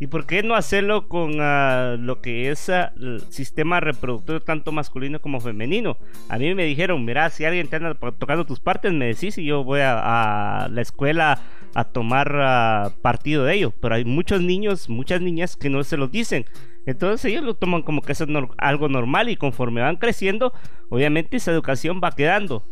¿Y 0.00 0.08
por 0.08 0.26
qué 0.26 0.42
no 0.42 0.56
hacerlo 0.56 1.06
con 1.06 1.36
ah, 1.40 1.96
lo 1.96 2.20
que 2.20 2.50
es 2.50 2.68
ah, 2.68 2.92
el 3.00 3.20
sistema 3.30 3.78
reproductor 3.78 4.40
tanto 4.40 4.72
masculino 4.72 5.20
como 5.20 5.38
femenino? 5.38 5.96
A 6.28 6.38
mí 6.38 6.54
me 6.54 6.64
dijeron, 6.64 7.04
mira, 7.04 7.30
si 7.30 7.44
alguien 7.44 7.68
te 7.68 7.76
anda 7.76 7.94
tocando 7.94 8.44
tus 8.44 8.58
partes, 8.58 8.92
me 8.92 9.06
decís 9.06 9.38
y 9.38 9.44
yo 9.44 9.62
voy 9.62 9.80
a, 9.80 10.64
a 10.64 10.68
la 10.68 10.80
escuela 10.80 11.40
a 11.74 11.84
tomar 11.84 12.34
ah, 12.34 12.92
partido 13.00 13.44
de 13.44 13.54
ello. 13.54 13.72
Pero 13.80 13.94
hay 13.94 14.04
muchos 14.04 14.42
niños, 14.42 14.88
muchas 14.88 15.20
niñas 15.20 15.56
que 15.56 15.70
no 15.70 15.84
se 15.84 15.96
los 15.96 16.10
dicen. 16.10 16.46
Entonces 16.86 17.24
ellos 17.30 17.44
lo 17.44 17.54
toman 17.54 17.82
como 17.82 18.02
que 18.02 18.12
eso 18.12 18.24
es 18.24 18.30
nor- 18.30 18.54
algo 18.58 18.88
normal 18.88 19.28
y 19.28 19.36
conforme 19.36 19.80
van 19.82 19.96
creciendo, 19.96 20.52
obviamente 20.88 21.36
esa 21.36 21.52
educación 21.52 22.00
va 22.02 22.12
quedando. 22.12 22.64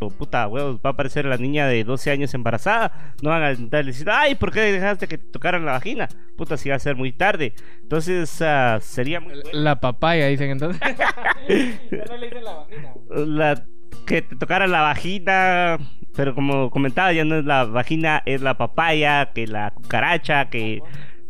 O, 0.00 0.10
puta, 0.10 0.46
huevos, 0.46 0.76
va 0.76 0.90
a 0.90 0.92
aparecer 0.92 1.24
la 1.24 1.38
niña 1.38 1.66
de 1.66 1.82
12 1.82 2.12
años 2.12 2.32
embarazada. 2.32 3.14
No 3.20 3.30
van 3.30 3.42
a 3.42 3.54
decir, 3.82 4.08
ay, 4.08 4.36
¿por 4.36 4.52
qué 4.52 4.60
dejaste 4.60 5.08
que 5.08 5.18
te 5.18 5.26
tocaran 5.26 5.64
la 5.64 5.72
vagina? 5.72 6.08
Puta, 6.36 6.56
si 6.56 6.68
va 6.68 6.76
a 6.76 6.78
ser 6.78 6.94
muy 6.94 7.10
tarde. 7.10 7.52
Entonces, 7.82 8.40
ah, 8.42 8.78
sería 8.80 9.18
muy 9.18 9.32
bueno 9.32 9.48
La 9.52 9.80
papaya, 9.80 10.28
dicen 10.28 10.50
entonces. 10.50 10.80
Ya 11.48 12.04
no 12.08 12.16
le 12.16 12.26
dicen 12.26 12.44
la 12.44 12.54
vagina. 12.54 12.94
la, 13.10 13.64
que 14.06 14.22
te 14.22 14.36
tocara 14.36 14.68
la 14.68 14.82
vagina. 14.82 15.78
Pero 16.14 16.32
como 16.34 16.70
comentaba, 16.70 17.12
ya 17.12 17.24
no 17.24 17.36
es 17.36 17.44
la 17.44 17.64
vagina, 17.64 18.22
es 18.24 18.40
la 18.40 18.56
papaya, 18.56 19.32
que 19.32 19.46
la 19.48 19.72
cucaracha, 19.72 20.48
que 20.48 20.80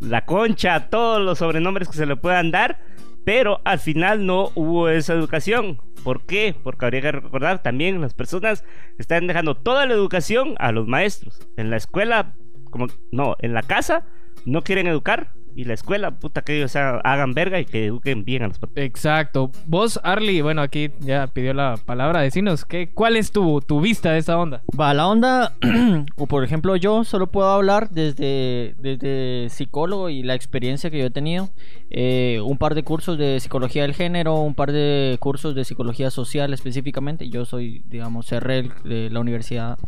la 0.01 0.25
concha, 0.25 0.89
todos 0.91 1.21
los 1.21 1.39
sobrenombres 1.39 1.89
que 1.89 1.97
se 1.97 2.07
le 2.07 2.17
puedan 2.17 2.51
dar. 2.51 2.79
Pero 3.25 3.61
al 3.65 3.79
final 3.79 4.25
no 4.25 4.51
hubo 4.55 4.89
esa 4.89 5.13
educación. 5.13 5.79
¿Por 6.03 6.25
qué? 6.25 6.55
Porque 6.63 6.87
habría 6.87 7.03
que 7.03 7.13
recordar 7.13 7.63
también 7.63 8.01
las 8.01 8.15
personas 8.15 8.65
están 8.99 9.27
dejando 9.27 9.55
toda 9.55 9.85
la 9.85 9.95
educación 9.95 10.55
a 10.59 10.73
los 10.73 10.87
maestros. 10.87 11.41
En 11.57 11.69
la 11.69 11.77
escuela, 11.77 12.35
como 12.71 12.87
no, 13.13 13.37
en 13.41 13.53
la 13.53 13.63
casa 13.63 14.07
no 14.47 14.63
quieren 14.63 14.87
educar. 14.87 15.33
Y 15.55 15.65
la 15.65 15.75
escuela, 15.75 16.13
puta, 16.13 16.43
que 16.43 16.57
ellos 16.57 16.75
hagan- 16.77 17.35
verga 17.35 17.59
y 17.61 17.65
que 17.65 17.87
eduquen 17.87 18.25
bien 18.25 18.43
a 18.45 18.49
los 18.49 18.59
Exacto. 18.77 19.51
Vos, 19.67 19.99
Arly, 20.05 20.41
bueno, 20.41 20.63
aquí 20.63 20.91
ya 21.01 21.27
pidió 21.27 21.53
la 21.55 21.77
palabra. 21.85 22.21
Decinos, 22.21 22.65
¿qué, 22.65 22.91
¿cuál 22.93 23.17
es 23.17 23.33
tu, 23.33 23.61
tu 23.61 23.81
vista 23.81 24.13
de 24.13 24.19
esa 24.19 24.39
onda? 24.39 24.63
Va, 24.79 24.95
la 24.95 25.09
onda, 25.09 25.53
o 26.17 26.27
por 26.27 26.45
ejemplo 26.45 26.77
yo 26.77 27.05
solo 27.05 27.27
puedo 27.27 27.49
hablar 27.49 27.91
desde, 27.91 28.75
desde 28.79 29.49
psicólogo 29.51 30.11
y 30.11 30.23
la 30.23 30.35
experiencia 30.35 30.91
que 30.91 30.99
yo 30.99 31.07
he 31.07 31.11
tenido. 31.11 31.51
Eh, 31.91 32.41
un 32.45 32.59
par 32.59 32.75
de 32.75 32.83
cursos 32.83 33.19
de 33.19 33.41
psicología 33.41 33.83
del 33.83 33.95
género, 33.95 34.37
un 34.41 34.55
par 34.55 34.73
de 34.73 35.17
cursos 35.21 35.55
de 35.55 35.65
psicología 35.65 36.11
social 36.11 36.53
específicamente. 36.55 37.29
Yo 37.31 37.45
soy, 37.45 37.83
digamos, 37.87 38.27
cerré 38.27 38.71
de 38.85 39.11
la 39.11 39.21
universidad 39.21 39.79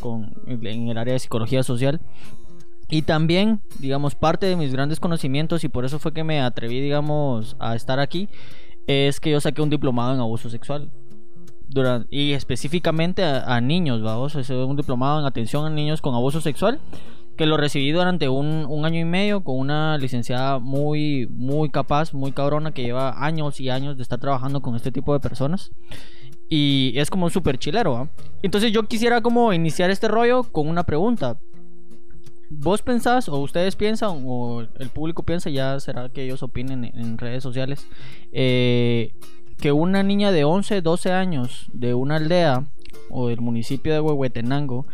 con, 0.00 0.32
en 0.46 0.88
el 0.88 0.96
área 0.96 1.14
de 1.14 1.18
psicología 1.18 1.62
social. 1.62 2.00
Y 2.90 3.02
también, 3.02 3.60
digamos, 3.78 4.14
parte 4.14 4.46
de 4.46 4.56
mis 4.56 4.72
grandes 4.72 4.98
conocimientos, 4.98 5.62
y 5.64 5.68
por 5.68 5.84
eso 5.84 5.98
fue 5.98 6.12
que 6.12 6.24
me 6.24 6.40
atreví, 6.40 6.80
digamos, 6.80 7.56
a 7.58 7.76
estar 7.76 8.00
aquí, 8.00 8.28
es 8.86 9.20
que 9.20 9.30
yo 9.30 9.40
saqué 9.40 9.60
un 9.60 9.70
diplomado 9.70 10.14
en 10.14 10.20
abuso 10.20 10.48
sexual. 10.48 10.90
Y 12.10 12.32
específicamente 12.32 13.22
a, 13.22 13.60
niños, 13.60 14.02
vamos, 14.02 14.34
es 14.36 14.48
un 14.48 14.76
diplomado 14.76 15.20
en 15.20 15.26
atención 15.26 15.66
a 15.66 15.70
niños 15.70 16.00
con 16.00 16.14
abuso 16.14 16.40
sexual, 16.40 16.80
que 17.36 17.44
lo 17.44 17.58
recibí 17.58 17.92
durante 17.92 18.28
un, 18.28 18.64
un 18.66 18.84
año 18.86 19.00
y 19.00 19.04
medio 19.04 19.44
con 19.44 19.58
una 19.58 19.98
licenciada 19.98 20.58
muy, 20.58 21.28
muy 21.30 21.68
capaz, 21.68 22.14
muy 22.14 22.32
cabrona, 22.32 22.72
que 22.72 22.82
lleva 22.82 23.24
años 23.24 23.60
y 23.60 23.68
años 23.68 23.96
de 23.96 24.02
estar 24.02 24.18
trabajando 24.18 24.62
con 24.62 24.76
este 24.76 24.90
tipo 24.90 25.12
de 25.12 25.20
personas. 25.20 25.72
Y 26.48 26.94
es 26.96 27.10
como 27.10 27.28
súper 27.28 27.58
chilero, 27.58 27.92
¿va? 27.92 28.10
Entonces 28.42 28.72
yo 28.72 28.84
quisiera 28.84 29.20
como 29.20 29.52
iniciar 29.52 29.90
este 29.90 30.08
rollo 30.08 30.44
con 30.44 30.68
una 30.68 30.84
pregunta. 30.84 31.36
¿Vos 32.50 32.82
pensás 32.82 33.28
o 33.28 33.36
ustedes 33.38 33.76
piensan 33.76 34.22
o 34.26 34.62
el 34.62 34.88
público 34.88 35.22
piensa, 35.22 35.50
ya 35.50 35.78
será 35.80 36.08
que 36.08 36.24
ellos 36.24 36.42
opinen 36.42 36.84
en, 36.84 37.18
redes 37.18 37.42
sociales, 37.42 37.86
eh, 38.32 39.14
que 39.58 39.72
una 39.72 40.02
niña 40.02 40.32
de 40.32 40.44
11, 40.44 40.80
12 40.80 41.12
años 41.12 41.66
de 41.72 41.92
una 41.94 42.16
aldea 42.16 42.64
o 43.10 43.28
del 43.28 43.40
municipio 43.40 43.92
de 43.92 44.00
Huehuetenango 44.00 44.86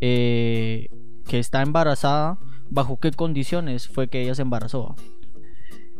eh, 0.00 0.88
que 1.26 1.38
está 1.38 1.62
embarazada, 1.62 2.38
¿bajo 2.68 2.98
qué 3.00 3.10
condiciones 3.12 3.88
fue 3.88 4.08
que 4.08 4.22
ella 4.22 4.34
se 4.34 4.42
embarazó? 4.42 4.94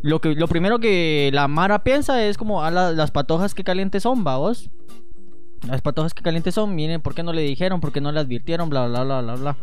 Lo, 0.02 0.20
que, 0.20 0.34
lo 0.34 0.46
primero 0.46 0.78
que 0.78 1.30
la 1.32 1.48
Mara 1.48 1.82
piensa 1.82 2.22
es 2.24 2.36
como 2.38 2.62
a 2.62 2.70
la- 2.70 2.92
las 2.92 3.10
patojas 3.10 3.54
que 3.54 3.64
calientes 3.64 4.02
son, 4.02 4.26
¿va 4.26 4.36
vos? 4.36 4.70
Las 5.66 5.82
patojas 5.82 6.14
que 6.14 6.22
calientes 6.22 6.54
son, 6.54 6.74
miren, 6.74 7.00
¿por 7.00 7.14
qué 7.14 7.22
no 7.22 7.32
le 7.32 7.42
dijeron? 7.42 7.80
¿Por 7.80 7.92
qué 7.92 8.00
no 8.00 8.12
le 8.12 8.20
advirtieron? 8.20 8.68
Bla, 8.68 8.86
bla, 8.86 9.02
bla, 9.02 9.20
bla, 9.22 9.34
bla. 9.34 9.56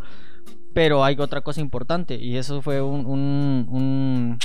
Pero 0.76 1.02
hay 1.02 1.16
otra 1.18 1.40
cosa 1.40 1.62
importante 1.62 2.16
y 2.16 2.36
eso 2.36 2.60
fue 2.60 2.82
un, 2.82 3.06
un, 3.06 3.66
un, 3.70 4.38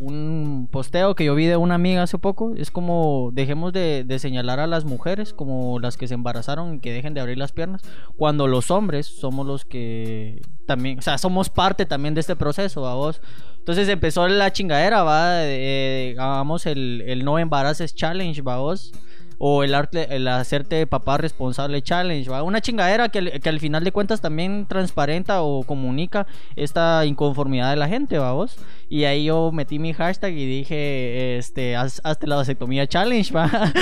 un 0.00 0.68
posteo 0.70 1.14
que 1.14 1.24
yo 1.24 1.34
vi 1.34 1.46
de 1.46 1.56
una 1.56 1.76
amiga 1.76 2.02
hace 2.02 2.18
poco. 2.18 2.52
Es 2.54 2.70
como 2.70 3.30
dejemos 3.32 3.72
de, 3.72 4.04
de 4.04 4.18
señalar 4.18 4.60
a 4.60 4.66
las 4.66 4.84
mujeres 4.84 5.32
como 5.32 5.80
las 5.80 5.96
que 5.96 6.08
se 6.08 6.12
embarazaron 6.12 6.74
y 6.74 6.80
que 6.80 6.92
dejen 6.92 7.14
de 7.14 7.22
abrir 7.22 7.38
las 7.38 7.52
piernas. 7.52 7.80
Cuando 8.18 8.48
los 8.48 8.70
hombres 8.70 9.06
somos 9.06 9.46
los 9.46 9.64
que 9.64 10.42
también, 10.66 10.98
o 10.98 11.02
sea, 11.02 11.16
somos 11.16 11.48
parte 11.48 11.86
también 11.86 12.12
de 12.12 12.20
este 12.20 12.36
proceso, 12.36 12.86
¿a 12.86 12.94
vos? 12.94 13.22
Entonces 13.56 13.88
empezó 13.88 14.28
la 14.28 14.52
chingadera, 14.52 15.04
va, 15.04 15.36
de, 15.36 16.16
hagamos 16.18 16.66
el, 16.66 17.02
el 17.06 17.24
no 17.24 17.38
embaraces 17.38 17.94
challenge, 17.94 18.42
va 18.42 18.58
vos. 18.58 18.92
O 19.38 19.62
el, 19.62 19.74
arte, 19.74 20.16
el 20.16 20.26
hacerte 20.28 20.86
papá 20.86 21.18
responsable 21.18 21.82
challenge, 21.82 22.30
¿va? 22.30 22.42
Una 22.42 22.60
chingadera 22.62 23.10
que, 23.10 23.18
al- 23.44 23.60
final 23.60 23.84
de 23.84 23.92
cuentas 23.92 24.20
también 24.22 24.66
transparenta 24.66 25.42
o 25.42 25.62
comunica 25.62 26.26
esta 26.56 27.04
inconformidad 27.04 27.70
de 27.70 27.76
la 27.76 27.86
gente, 27.88 28.18
vamos. 28.18 28.56
Y 28.88 29.04
ahí 29.04 29.24
yo 29.24 29.50
metí 29.52 29.78
mi 29.78 29.92
hashtag 29.92 30.32
y 30.32 30.46
dije, 30.46 31.36
este, 31.36 31.76
haz, 31.76 32.00
hazte 32.04 32.26
la 32.26 32.36
vasectomía 32.36 32.86
challenge, 32.86 33.32
va. 33.34 33.50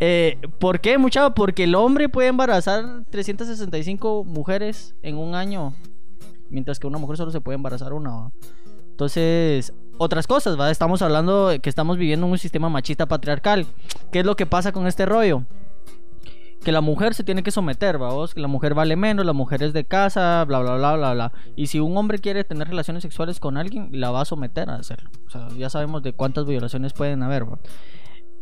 eh, 0.00 0.38
¿Por 0.58 0.80
qué, 0.80 0.98
muchacho? 0.98 1.34
Porque 1.34 1.64
el 1.64 1.74
hombre 1.74 2.08
puede 2.08 2.28
embarazar 2.28 3.04
365 3.10 4.24
mujeres 4.24 4.94
en 5.02 5.16
un 5.16 5.34
año, 5.34 5.74
mientras 6.50 6.78
que 6.78 6.86
una 6.86 6.98
mujer 6.98 7.16
solo 7.16 7.30
se 7.30 7.40
puede 7.40 7.56
embarazar 7.56 7.92
una, 7.92 8.10
¿va? 8.10 8.30
Entonces, 8.90 9.72
otras 9.98 10.26
cosas, 10.26 10.58
¿va? 10.58 10.70
Estamos 10.70 11.02
hablando 11.02 11.50
que 11.62 11.68
estamos 11.68 11.96
viviendo 11.96 12.26
en 12.26 12.32
un 12.32 12.38
sistema 12.38 12.68
machista 12.68 13.06
patriarcal. 13.06 13.66
¿Qué 14.12 14.20
es 14.20 14.26
lo 14.26 14.36
que 14.36 14.46
pasa 14.46 14.72
con 14.72 14.86
este 14.86 15.06
rollo? 15.06 15.44
Que 16.64 16.72
la 16.72 16.80
mujer 16.80 17.12
se 17.12 17.24
tiene 17.24 17.42
que 17.42 17.50
someter, 17.50 17.98
vamos, 17.98 18.32
que 18.32 18.40
la 18.40 18.48
mujer 18.48 18.72
vale 18.72 18.96
menos, 18.96 19.26
la 19.26 19.34
mujer 19.34 19.62
es 19.62 19.74
de 19.74 19.84
casa, 19.84 20.42
bla, 20.46 20.60
bla, 20.60 20.76
bla, 20.76 20.96
bla, 20.96 21.12
bla. 21.12 21.32
Y 21.56 21.66
si 21.66 21.78
un 21.78 21.96
hombre 21.96 22.18
quiere 22.18 22.42
tener 22.42 22.68
relaciones 22.68 23.02
sexuales 23.02 23.38
con 23.38 23.58
alguien, 23.58 23.90
la 23.92 24.10
va 24.10 24.22
a 24.22 24.24
someter 24.24 24.70
a 24.70 24.76
hacerlo. 24.76 25.10
O 25.26 25.30
sea, 25.30 25.48
ya 25.58 25.68
sabemos 25.68 26.02
de 26.02 26.14
cuántas 26.14 26.46
violaciones 26.46 26.94
pueden 26.94 27.22
haber, 27.22 27.44
¿va? 27.44 27.58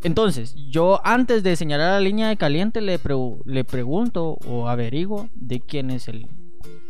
Entonces, 0.03 0.55
yo 0.69 1.01
antes 1.05 1.43
de 1.43 1.55
señalar 1.55 1.91
la 1.91 1.99
línea 1.99 2.29
de 2.29 2.37
caliente 2.37 2.81
le, 2.81 2.99
pregu- 2.99 3.41
le 3.45 3.63
pregunto 3.63 4.37
o 4.47 4.69
averiguo 4.69 5.29
de 5.33 5.59
quién 5.59 5.91
es 5.91 6.07
el, 6.07 6.27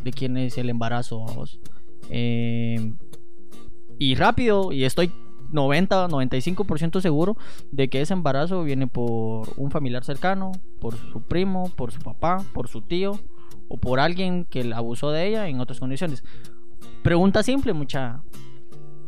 de 0.02 0.12
quién 0.12 0.36
es 0.36 0.56
el 0.58 0.70
embarazo, 0.70 1.20
vamos. 1.20 1.60
Eh, 2.10 2.92
y 3.98 4.14
rápido, 4.14 4.72
y 4.72 4.84
estoy 4.84 5.12
90, 5.52 6.08
95% 6.08 7.00
seguro 7.00 7.36
de 7.70 7.88
que 7.88 8.00
ese 8.00 8.12
embarazo 8.12 8.64
viene 8.64 8.86
por 8.86 9.48
un 9.56 9.70
familiar 9.70 10.04
cercano, 10.04 10.52
por 10.80 10.96
su 10.96 11.22
primo, 11.22 11.70
por 11.76 11.92
su 11.92 12.00
papá, 12.00 12.44
por 12.52 12.68
su 12.68 12.82
tío 12.82 13.20
o 13.68 13.76
por 13.76 14.00
alguien 14.00 14.44
que 14.44 14.72
abusó 14.74 15.10
de 15.10 15.26
ella 15.26 15.48
en 15.48 15.60
otras 15.60 15.80
condiciones. 15.80 16.24
Pregunta 17.02 17.42
simple, 17.42 17.72
mucha. 17.72 18.22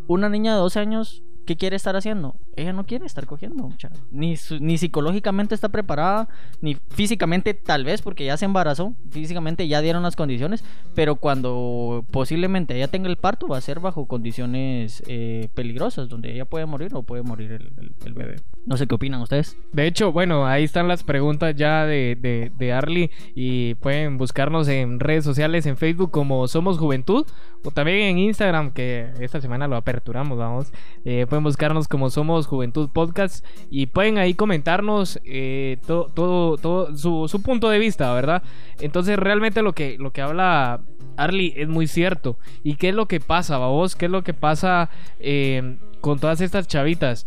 Una 0.07 0.29
niña 0.29 0.55
de 0.55 0.61
12 0.61 0.79
años, 0.79 1.25
¿qué 1.47 1.57
quiere 1.57 1.77
estar 1.77 1.97
haciendo? 1.97 2.37
Ella 2.57 2.73
no 2.73 2.87
quiere 2.87 3.07
estar 3.07 3.27
cogiendo, 3.27 3.63
mucha. 3.63 3.91
Ni, 4.11 4.37
ni 4.61 4.79
psicológicamente 4.79 5.55
está 5.55 5.69
preparada, 5.69 6.29
ni 6.61 6.77
físicamente 6.91 7.55
tal 7.55 7.85
vez 7.85 8.03
porque 8.03 8.25
ya 8.25 8.37
se 8.37 8.45
embarazó, 8.45 8.95
físicamente 9.11 9.69
ya 9.69 9.81
dieron 9.81 10.03
las 10.03 10.17
condiciones, 10.17 10.65
pero 10.95 11.17
cuando 11.17 12.05
posiblemente 12.11 12.77
ella 12.77 12.89
tenga 12.89 13.09
el 13.09 13.17
parto 13.17 13.47
va 13.47 13.59
a 13.59 13.61
ser 13.61 13.81
bajo 13.81 14.07
condiciones 14.07 15.03
eh, 15.07 15.49
peligrosas, 15.55 16.09
donde 16.09 16.33
ella 16.33 16.45
puede 16.45 16.67
morir 16.67 16.95
o 16.95 17.03
puede 17.03 17.23
morir 17.23 17.53
el 18.05 18.15
bebé. 18.15 18.37
No 18.67 18.77
sé 18.77 18.89
qué 18.89 18.97
opinan 18.97 19.21
ustedes. 19.21 19.57
De 19.73 19.87
hecho, 19.87 20.11
bueno, 20.11 20.45
ahí 20.45 20.65
están 20.65 20.89
las 20.89 21.05
preguntas 21.05 21.55
ya 21.55 21.87
de, 21.87 22.19
de, 22.21 22.51
de 22.59 22.73
Arly 22.73 23.11
y 23.37 23.75
pueden 23.75 24.19
buscarnos 24.19 24.67
en 24.67 24.99
redes 24.99 25.23
sociales, 25.23 25.67
en 25.67 25.77
Facebook 25.77 26.11
como 26.11 26.49
Somos 26.49 26.77
Juventud 26.77 27.27
o 27.65 27.71
también 27.71 27.99
en 28.01 28.19
Instagram 28.19 28.73
que 28.73 29.13
esta 29.21 29.41
semana 29.41 29.69
lo 29.69 29.77
aperturamos, 29.77 30.37
vamos. 30.37 30.73
Eh, 31.05 31.27
pueden 31.29 31.45
buscarnos 31.45 31.87
como 31.87 32.11
Somos 32.11 32.46
Juventud 32.47 32.89
Podcast 32.91 33.45
y 33.71 33.87
pueden 33.87 34.19
ahí 34.19 34.35
comentarnos 34.35 35.21
eh, 35.25 35.79
todo, 35.87 36.57
todo, 36.57 36.97
su, 36.97 37.43
punto 37.43 37.69
de 37.69 37.79
vista, 37.79 38.13
¿verdad? 38.15 38.43
Entonces 38.81 39.19
realmente 39.19 39.63
lo 39.63 39.75
que, 39.75 39.97
lo 39.99 40.13
que 40.13 40.23
habla 40.23 40.81
Arly 41.17 41.53
es 41.57 41.69
muy 41.69 41.87
cierto. 41.87 42.39
¿Y 42.63 42.77
qué 42.77 42.91
es 42.91 42.95
lo 42.95 43.07
que 43.07 43.21
pasa, 43.21 43.59
vos? 43.59 43.97
¿Qué 43.97 44.07
es 44.07 44.11
lo 44.11 44.23
que 44.23 44.35
pasa 44.35 44.91
eh, 45.19 45.77
con 46.01 46.19
todas 46.19 46.41
estas 46.41 46.67
chavitas? 46.69 47.27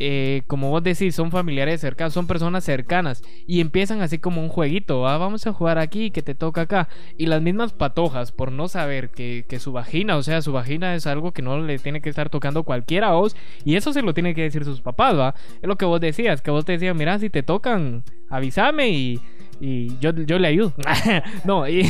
Eh, 0.00 0.42
como 0.46 0.70
vos 0.70 0.82
decís, 0.82 1.14
son 1.14 1.30
familiares 1.30 1.80
cercanos, 1.80 2.14
son 2.14 2.26
personas 2.26 2.64
cercanas 2.64 3.22
y 3.46 3.60
empiezan 3.60 4.00
así 4.00 4.18
como 4.18 4.40
un 4.40 4.48
jueguito, 4.48 5.00
¿va? 5.00 5.18
vamos 5.18 5.46
a 5.46 5.52
jugar 5.52 5.78
aquí, 5.78 6.10
que 6.10 6.22
te 6.22 6.34
toca 6.34 6.62
acá. 6.62 6.88
Y 7.16 7.26
las 7.26 7.42
mismas 7.42 7.72
patojas, 7.72 8.32
por 8.32 8.52
no 8.52 8.68
saber 8.68 9.10
que, 9.10 9.44
que 9.48 9.58
su 9.58 9.72
vagina, 9.72 10.16
o 10.16 10.22
sea, 10.22 10.42
su 10.42 10.52
vagina 10.52 10.94
es 10.94 11.06
algo 11.06 11.32
que 11.32 11.42
no 11.42 11.60
le 11.60 11.78
tiene 11.78 12.00
que 12.00 12.10
estar 12.10 12.30
tocando 12.30 12.62
cualquiera 12.62 13.08
a 13.08 13.12
vos, 13.12 13.36
y 13.64 13.76
eso 13.76 13.92
se 13.92 14.02
lo 14.02 14.14
tiene 14.14 14.34
que 14.34 14.42
decir 14.42 14.64
sus 14.64 14.80
papás, 14.80 15.16
¿va? 15.18 15.34
Es 15.60 15.68
lo 15.68 15.76
que 15.76 15.84
vos 15.84 16.00
decías, 16.00 16.42
que 16.42 16.50
vos 16.50 16.64
te 16.64 16.72
decías, 16.72 16.94
mira, 16.94 17.18
si 17.18 17.30
te 17.30 17.42
tocan, 17.42 18.04
avísame 18.28 18.90
y... 18.90 19.20
Y 19.60 19.98
yo, 19.98 20.14
yo 20.14 20.38
le 20.38 20.46
ayudo. 20.46 20.72
no, 21.44 21.66
y, 21.66 21.80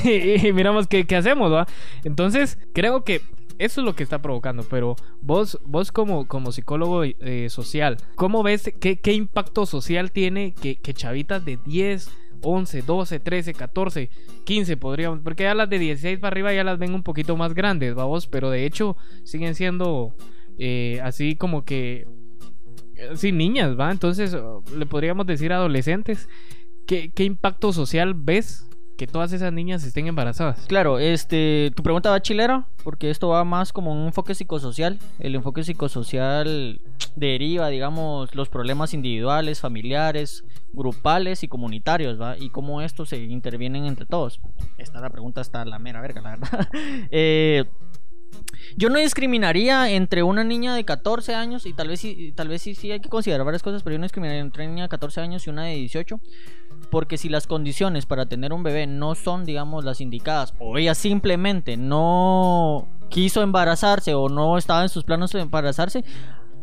y 0.43 0.53
miramos 0.55 0.87
qué, 0.87 1.05
qué 1.05 1.17
hacemos, 1.17 1.53
¿va? 1.53 1.67
Entonces, 2.03 2.59
creo 2.73 3.05
que 3.05 3.21
eso 3.59 3.81
es 3.81 3.85
lo 3.85 3.95
que 3.95 4.03
está 4.03 4.23
provocando, 4.23 4.65
pero 4.69 4.97
vos, 5.21 5.59
vos 5.65 5.91
como, 5.91 6.29
como 6.29 6.53
psicólogo 6.53 7.05
eh, 7.05 7.49
social, 7.51 7.97
¿cómo 8.15 8.43
ves 8.43 8.73
qué, 8.81 9.01
qué 9.01 9.13
impacto 9.13 9.67
social 9.67 10.13
tiene 10.13 10.55
que, 10.55 10.79
chavitas 10.95 11.45
de 11.45 11.59
10, 11.65 12.09
11, 12.43 12.83
12, 12.83 13.21
13, 13.21 13.55
14, 13.55 14.11
15 14.45 14.77
podríamos, 14.77 15.21
porque 15.25 15.43
ya 15.43 15.55
las 15.55 15.69
de 15.69 15.79
16 15.81 16.21
para 16.21 16.33
arriba 16.33 16.55
ya 16.55 16.63
las 16.63 16.79
ven 16.79 16.95
un 16.95 17.03
poquito 17.03 17.37
más 17.37 17.53
grandes, 17.53 17.95
vamos, 17.95 18.29
pero 18.29 18.51
de 18.51 18.65
hecho 18.65 18.97
siguen 19.25 19.57
siendo 19.57 20.15
eh, 20.59 21.01
así 21.03 21.35
como 21.35 21.65
que, 21.65 22.07
eh, 22.95 23.11
sí, 23.17 23.33
niñas, 23.33 23.79
¿va? 23.79 23.91
Entonces 23.91 24.37
le 24.77 24.87
podríamos 24.87 25.27
decir 25.27 25.53
adolescentes, 25.53 26.29
¿qué, 26.87 27.11
qué 27.11 27.25
impacto 27.25 27.73
social 27.73 28.15
ves 28.15 28.68
que 28.99 29.07
todas 29.07 29.33
esas 29.33 29.53
niñas 29.53 29.85
estén 29.85 30.09
embarazadas? 30.09 30.67
Claro, 30.67 30.99
este, 30.99 31.71
tu 31.75 31.85
pregunta 31.85 32.11
va 32.11 32.21
chilera, 32.21 32.67
porque 32.83 33.11
esto 33.11 33.29
va 33.29 33.45
más 33.45 33.73
como 33.73 33.93
un 33.93 34.09
enfoque 34.09 34.35
psicosocial. 34.35 34.99
El 35.21 35.37
enfoque 35.37 35.63
psicosocial 35.63 36.81
deriva, 37.15 37.69
digamos, 37.69 38.35
los 38.35 38.49
problemas 38.49 38.93
individuales, 38.95 39.61
familiares, 39.61 40.45
grupales 40.73 41.45
y 41.45 41.49
comunitarios, 41.49 42.21
¿va? 42.21 42.37
Y 42.37 42.51
cómo 42.51 42.83
estos 42.83 43.11
se 43.11 43.19
intervienen 43.19 43.87
entre 43.87 44.05
todos. 44.05 44.41
Esta 44.79 45.01
la 45.01 45.11
pregunta 45.11 45.41
está 45.41 45.65
la 45.65 45.79
mera 45.79 46.01
verga, 46.01 46.21
la 46.21 46.31
verdad. 46.31 46.69
Eh, 47.11 47.65
yo 48.77 48.91
no 48.91 48.99
discriminaría 48.99 49.91
entre 49.91 50.23
una 50.23 50.45
niña 50.45 50.75
de 50.75 50.85
14 50.85 51.35
años 51.35 51.67
y 51.67 51.73
tal 51.73 51.89
vez 51.89 52.01
sí, 52.01 52.33
tal 52.35 52.49
vez 52.49 52.63
sí, 52.63 52.75
sí 52.75 52.93
hay 52.93 53.01
que 53.01 53.09
considerar 53.09 53.45
varias 53.45 53.63
cosas, 53.63 53.83
pero 53.83 53.95
yo 53.95 53.99
no 53.99 54.05
discriminaría 54.05 54.41
entre 54.41 54.65
una 54.65 54.73
niña 54.73 54.85
de 54.85 54.89
14 54.89 55.21
años 55.21 55.47
y 55.47 55.51
una 55.51 55.65
de 55.65 55.75
18 55.75 56.21
porque 56.91 57.19
si 57.19 57.29
las 57.29 57.47
condiciones 57.47 58.07
para 58.07 58.27
tener 58.27 58.53
un 58.53 58.63
bebé 58.63 58.87
no 58.87 59.15
son, 59.15 59.45
digamos, 59.45 59.85
las 59.85 60.01
indicadas, 60.01 60.55
o 60.59 60.79
ella 60.79 60.95
simplemente 60.95 61.77
no 61.77 62.89
quiso 63.11 63.43
embarazarse 63.43 64.15
o 64.15 64.29
no 64.29 64.57
estaba 64.59 64.83
en 64.83 64.89
sus 64.89 65.05
planos 65.05 65.33
de 65.33 65.41
embarazarse, 65.41 66.05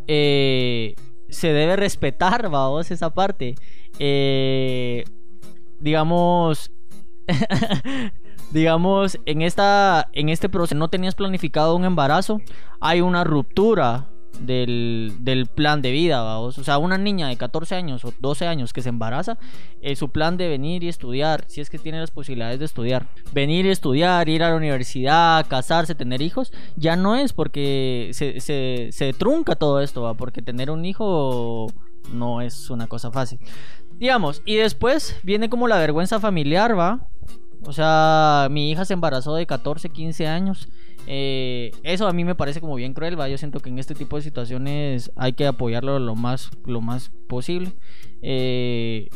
eh, 0.07 0.95
se 1.29 1.53
debe 1.53 1.75
respetar, 1.75 2.49
vamos, 2.49 2.91
esa 2.91 3.13
parte. 3.13 3.55
Eh, 3.99 5.03
digamos, 5.79 6.71
digamos, 8.51 9.19
en 9.25 9.41
esta, 9.41 10.09
en 10.13 10.29
este 10.29 10.49
proceso 10.49 10.75
no 10.75 10.89
tenías 10.89 11.15
planificado 11.15 11.75
un 11.75 11.85
embarazo, 11.85 12.41
hay 12.79 13.01
una 13.01 13.23
ruptura 13.23 14.07
del, 14.39 15.13
del 15.19 15.47
plan 15.47 15.81
de 15.81 15.91
vida, 15.91 16.21
vamos. 16.21 16.57
O 16.57 16.63
sea, 16.63 16.77
una 16.77 16.97
niña 16.97 17.27
de 17.27 17.37
14 17.37 17.75
años 17.75 18.05
o 18.05 18.13
12 18.19 18.47
años 18.47 18.73
que 18.73 18.81
se 18.81 18.89
embaraza, 18.89 19.37
eh, 19.81 19.95
su 19.95 20.09
plan 20.09 20.37
de 20.37 20.47
venir 20.47 20.83
y 20.83 20.89
estudiar, 20.89 21.45
si 21.47 21.61
es 21.61 21.69
que 21.69 21.79
tiene 21.79 21.99
las 21.99 22.11
posibilidades 22.11 22.59
de 22.59 22.65
estudiar, 22.65 23.07
venir 23.33 23.65
y 23.65 23.69
estudiar, 23.69 24.29
ir 24.29 24.43
a 24.43 24.49
la 24.49 24.55
universidad, 24.55 25.45
casarse, 25.47 25.95
tener 25.95 26.21
hijos, 26.21 26.51
ya 26.75 26.95
no 26.95 27.15
es 27.15 27.33
porque 27.33 28.09
se, 28.13 28.39
se, 28.41 28.89
se 28.91 29.13
trunca 29.13 29.55
todo 29.55 29.81
esto, 29.81 30.01
¿va? 30.01 30.13
porque 30.13 30.41
tener 30.41 30.69
un 30.69 30.85
hijo 30.85 31.67
no 32.11 32.41
es 32.41 32.69
una 32.69 32.87
cosa 32.87 33.11
fácil. 33.11 33.39
Digamos, 33.97 34.41
y 34.45 34.55
después 34.55 35.15
viene 35.23 35.49
como 35.49 35.67
la 35.67 35.77
vergüenza 35.77 36.19
familiar, 36.19 36.77
¿va? 36.77 37.07
O 37.65 37.73
sea, 37.73 38.47
mi 38.51 38.71
hija 38.71 38.85
se 38.85 38.93
embarazó 38.93 39.35
de 39.35 39.45
14, 39.45 39.89
15 39.89 40.27
años. 40.27 40.67
Eh, 41.07 41.71
eso 41.83 42.07
a 42.07 42.13
mí 42.13 42.23
me 42.23 42.35
parece 42.35 42.61
como 42.61 42.75
bien 42.75 42.93
cruel, 42.93 43.19
¿va? 43.19 43.27
Yo 43.27 43.37
siento 43.37 43.59
que 43.59 43.69
en 43.69 43.79
este 43.79 43.95
tipo 43.95 44.15
de 44.15 44.21
situaciones 44.21 45.11
hay 45.15 45.33
que 45.33 45.47
apoyarlo 45.47 45.99
lo 45.99 46.15
más, 46.15 46.49
lo 46.65 46.81
más 46.81 47.11
posible. 47.27 47.71
Eh, 48.21 49.09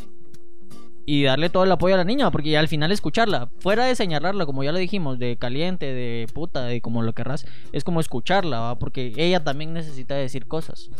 y 1.06 1.24
darle 1.24 1.50
todo 1.50 1.64
el 1.64 1.72
apoyo 1.72 1.94
a 1.94 1.98
la 1.98 2.04
niña, 2.04 2.30
porque 2.30 2.56
al 2.56 2.68
final 2.68 2.92
escucharla, 2.92 3.48
fuera 3.58 3.84
de 3.86 3.96
señalarla, 3.96 4.46
como 4.46 4.62
ya 4.62 4.70
lo 4.70 4.78
dijimos, 4.78 5.18
de 5.18 5.36
caliente, 5.36 5.86
de 5.86 6.28
puta, 6.32 6.64
de 6.66 6.80
como 6.80 7.02
lo 7.02 7.12
querrás, 7.14 7.46
es 7.72 7.82
como 7.82 7.98
escucharla, 7.98 8.60
¿va? 8.60 8.78
porque 8.78 9.12
ella 9.16 9.42
también 9.42 9.72
necesita 9.72 10.14
decir 10.14 10.46
cosas. 10.46 10.90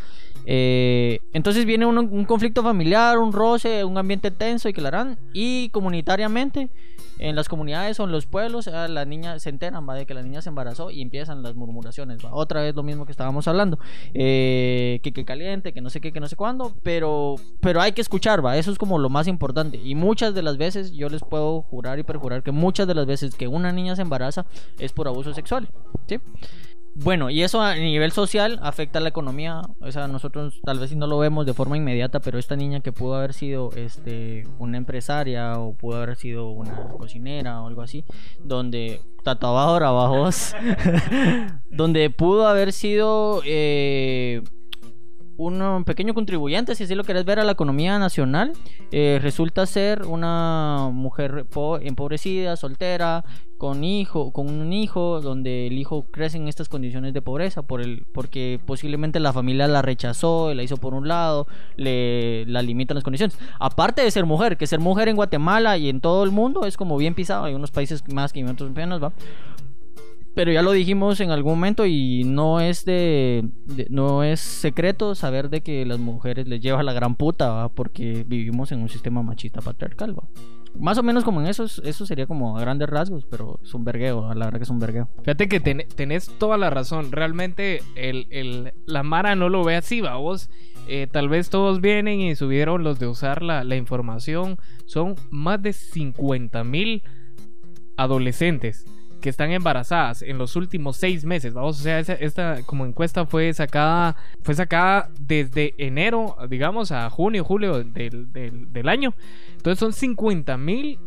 Eh, 0.47 1.21
entonces 1.33 1.65
viene 1.65 1.87
un, 1.87 1.97
un 1.97 2.25
conflicto 2.25 2.65
familiar, 2.65 3.19
un 3.19 3.33
roce, 3.33 3.85
un 3.85 3.99
ambiente 3.99 4.33
tenso 4.33 4.69
y 4.69 4.73
que 4.73 4.81
la 4.81 4.89
harán. 4.89 5.19
Y 5.33 5.69
comunitariamente, 5.69 6.71
en 7.21 7.37
las 7.37 7.49
comunidades 7.49 8.01
o 8.01 8.05
en 8.05 8.13
los 8.13 8.27
pueblos, 8.27 8.67
ah, 8.69 8.89
la 8.89 9.05
niña 9.05 9.39
se 9.39 9.51
enteran 9.51 9.89
¿va? 9.89 9.95
de 9.95 10.07
que 10.07 10.15
la 10.15 10.23
niña 10.23 10.41
se 10.41 10.49
embarazó 10.49 10.91
y 10.91 11.03
empiezan 11.03 11.43
las 11.43 11.55
murmuraciones. 11.55 12.23
Otra 12.31 12.63
vez 12.63 12.75
lo 12.75 12.83
mismo 12.83 13.05
que 13.05 13.13
estábamos 13.13 13.47
hablando. 13.47 13.79
Eh, 14.15 15.01
que, 15.03 15.13
que 15.13 15.25
caliente, 15.25 15.73
que 15.73 15.81
no 15.81 15.91
sé 15.91 16.01
qué, 16.01 16.13
que 16.13 16.21
no 16.21 16.29
sé 16.29 16.37
cuándo. 16.37 16.75
Pero, 16.83 17.37
pero 17.61 17.81
hay 17.81 17.93
que 17.93 18.01
escuchar, 18.01 18.45
¿va? 18.45 18.57
eso 18.57 18.73
es 18.73 18.79
como 18.79 18.99
lo 18.99 19.11
más 19.11 19.29
importante. 19.29 19.79
Y 19.83 19.95
muchas 19.95 20.35
de 20.35 20.43
las 20.43 20.57
veces, 20.57 20.93
yo 20.93 21.09
les 21.09 21.23
puedo 21.23 21.63
jurar 21.63 21.99
y 21.99 22.03
perjurar 22.03 22.43
que 22.43 22.53
muchas 22.53 22.87
de 22.87 22.95
las 22.95 23.07
veces 23.07 23.35
que 23.35 23.49
una 23.49 23.71
niña 23.71 23.97
se 23.97 24.03
embaraza 24.03 24.47
es 24.79 24.93
por 24.93 25.07
abuso 25.07 25.35
sexual. 25.35 25.69
¿sí? 26.07 26.19
Bueno, 26.95 27.31
y 27.31 27.43
eso 27.43 27.61
a 27.63 27.75
nivel 27.77 28.13
social 28.13 28.59
afecta 28.63 28.99
a 28.99 29.03
la 29.03 29.09
economía. 29.09 29.63
O 29.81 29.91
sea, 29.93 30.09
nosotros 30.09 30.61
tal 30.65 30.79
vez 30.79 30.95
no 30.95 31.07
lo 31.07 31.19
vemos 31.19 31.47
de 31.47 31.55
forma 31.55 31.77
inmediata, 31.77 32.21
pero 32.21 32.39
esta 32.39 32.57
niña 32.57 32.81
que 32.81 32.93
pudo 32.93 33.15
haber 33.15 33.33
sido 33.33 33.71
este, 33.77 34.47
una 34.59 34.77
empresaria 34.77 35.59
o 35.59 35.75
pudo 35.75 35.97
haber 35.97 36.17
sido 36.17 36.51
una 36.51 36.89
cocinera 36.99 37.63
o 37.63 37.69
algo 37.69 37.83
así, 37.83 38.05
donde 38.43 39.01
tatuadora 39.23 39.91
bajos, 39.91 40.55
donde 41.71 42.11
pudo 42.11 42.49
haber 42.49 42.73
sido 42.73 43.43
eh, 43.47 44.43
un 45.41 45.85
pequeño 45.85 46.13
contribuyente, 46.15 46.75
si 46.75 46.85
así 46.85 46.95
lo 46.95 47.05
querés 47.05 47.25
ver, 47.25 47.39
a 47.39 47.45
la 47.45 47.53
economía 47.53 47.99
nacional, 47.99 48.53
eh, 48.93 49.19
resulta 49.23 49.65
ser 49.67 50.03
una 50.07 50.91
mujer 50.93 51.47
po- 51.47 51.79
empobrecida, 51.79 52.57
soltera, 52.57 53.25
con 53.57 53.85
hijo, 53.85 54.33
con 54.33 54.49
un 54.49 54.73
hijo, 54.73 55.21
donde 55.21 55.67
el 55.67 55.79
hijo 55.79 56.07
crece 56.11 56.39
en 56.39 56.49
estas 56.49 56.69
condiciones 56.69 57.13
de 57.13 57.21
pobreza, 57.23 57.63
por 57.63 57.81
el, 57.81 58.05
porque 58.13 58.59
posiblemente 58.65 59.21
la 59.21 59.33
familia 59.33 59.67
la 59.67 59.83
rechazó, 59.83 60.53
la 60.55 60.63
hizo 60.63 60.77
por 60.79 60.95
un 60.95 61.09
lado, 61.09 61.47
le 61.77 62.47
la 62.47 62.63
limitan 62.63 62.95
las 62.95 63.05
condiciones. 63.05 63.39
Aparte 63.59 64.03
de 64.03 64.11
ser 64.11 64.25
mujer, 64.25 64.57
que 64.57 64.67
ser 64.67 64.81
mujer 64.81 65.09
en 65.09 65.17
Guatemala 65.17 65.77
y 65.77 65.89
en 65.91 66.01
todo 66.01 66.25
el 66.25 66.31
mundo 66.31 66.65
es 66.65 66.77
como 66.77 66.97
bien 66.97 67.15
pisado, 67.15 67.45
hay 67.45 67.55
unos 67.55 67.71
países 67.71 68.03
más 68.13 68.33
que 68.33 68.41
en 68.41 68.49
otros 68.49 68.71
menos, 68.73 69.03
va. 69.03 69.13
Pero 70.41 70.53
ya 70.53 70.63
lo 70.63 70.73
dijimos 70.73 71.21
en 71.21 71.31
algún 71.33 71.53
momento 71.53 71.85
y 71.85 72.25
no 72.25 72.61
es 72.61 72.87
de, 72.87 73.47
de- 73.67 73.87
no 73.91 74.25
es 74.25 74.41
secreto 74.41 75.15
saber 75.15 75.51
de 75.51 75.61
que 75.61 75.85
las 75.85 75.99
mujeres 75.99 76.49
les 76.49 76.63
lleva 76.63 76.83
la 76.83 76.95
gran 76.95 77.15
puta, 77.15 77.51
¿va? 77.51 77.69
porque 77.69 78.25
vivimos 78.27 78.73
en 78.73 78.81
un 78.81 78.89
sistema 78.89 79.23
machista 79.23 79.61
patriarcal, 79.61 80.19
¿va? 80.19 80.27
Más 80.79 80.97
o 80.97 81.03
menos 81.03 81.25
como 81.25 81.43
en 81.43 81.47
eso, 81.47 81.65
eso 81.65 82.07
sería 82.07 82.27
como 82.27 82.57
a 82.57 82.61
grandes 82.63 82.89
rasgos, 82.89 83.27
pero 83.27 83.61
es 83.63 83.75
un 83.75 83.85
vergueo, 83.85 84.31
a 84.31 84.35
la 84.35 84.47
verdad 84.47 84.61
que 84.61 84.65
es 84.65 84.71
un 84.71 84.79
vergueo. 84.79 85.11
Fíjate 85.19 85.47
que 85.47 85.61
ten- 85.61 85.85
tenés 85.95 86.29
toda 86.39 86.57
la 86.57 86.71
razón. 86.71 87.13
Realmente 87.13 87.83
el, 87.95 88.27
el- 88.31 88.73
la 88.87 89.03
Mara 89.03 89.35
no 89.37 89.51
lo 89.51 89.63
ve 89.63 89.77
así, 89.77 90.01
va 90.01 90.17
vos. 90.17 90.49
Eh, 90.89 91.07
tal 91.07 91.29
vez 91.29 91.51
todos 91.51 91.83
vienen 91.83 92.19
y 92.23 92.35
subieron 92.35 92.83
los 92.83 92.99
de 92.99 93.09
usar 93.09 93.43
la, 93.43 93.63
la 93.63 93.77
información. 93.77 94.57
Son 94.87 95.17
más 95.29 95.61
de 95.61 95.75
50 95.75 96.65
mil 96.65 97.03
adolescentes 97.99 98.87
que 99.21 99.29
están 99.29 99.51
embarazadas 99.51 100.23
en 100.23 100.39
los 100.39 100.57
últimos 100.57 100.97
seis 100.97 101.25
meses, 101.25 101.53
vamos, 101.55 101.81
o 101.81 101.83
sea, 101.83 101.99
esta 102.01 102.63
como 102.65 102.87
encuesta 102.87 103.27
fue 103.27 103.53
sacada, 103.53 104.17
fue 104.43 104.55
sacada 104.55 105.09
desde 105.21 105.75
enero, 105.79 106.37
digamos, 106.49 106.91
a 106.93 107.09
junio, 107.11 107.45
julio 107.45 107.85
del, 107.85 108.33
del- 108.33 108.73
del 108.73 108.89
año. 108.89 109.15
Entonces 109.57 109.79
son 109.79 109.93
50 109.93 110.57
mil 110.57 110.99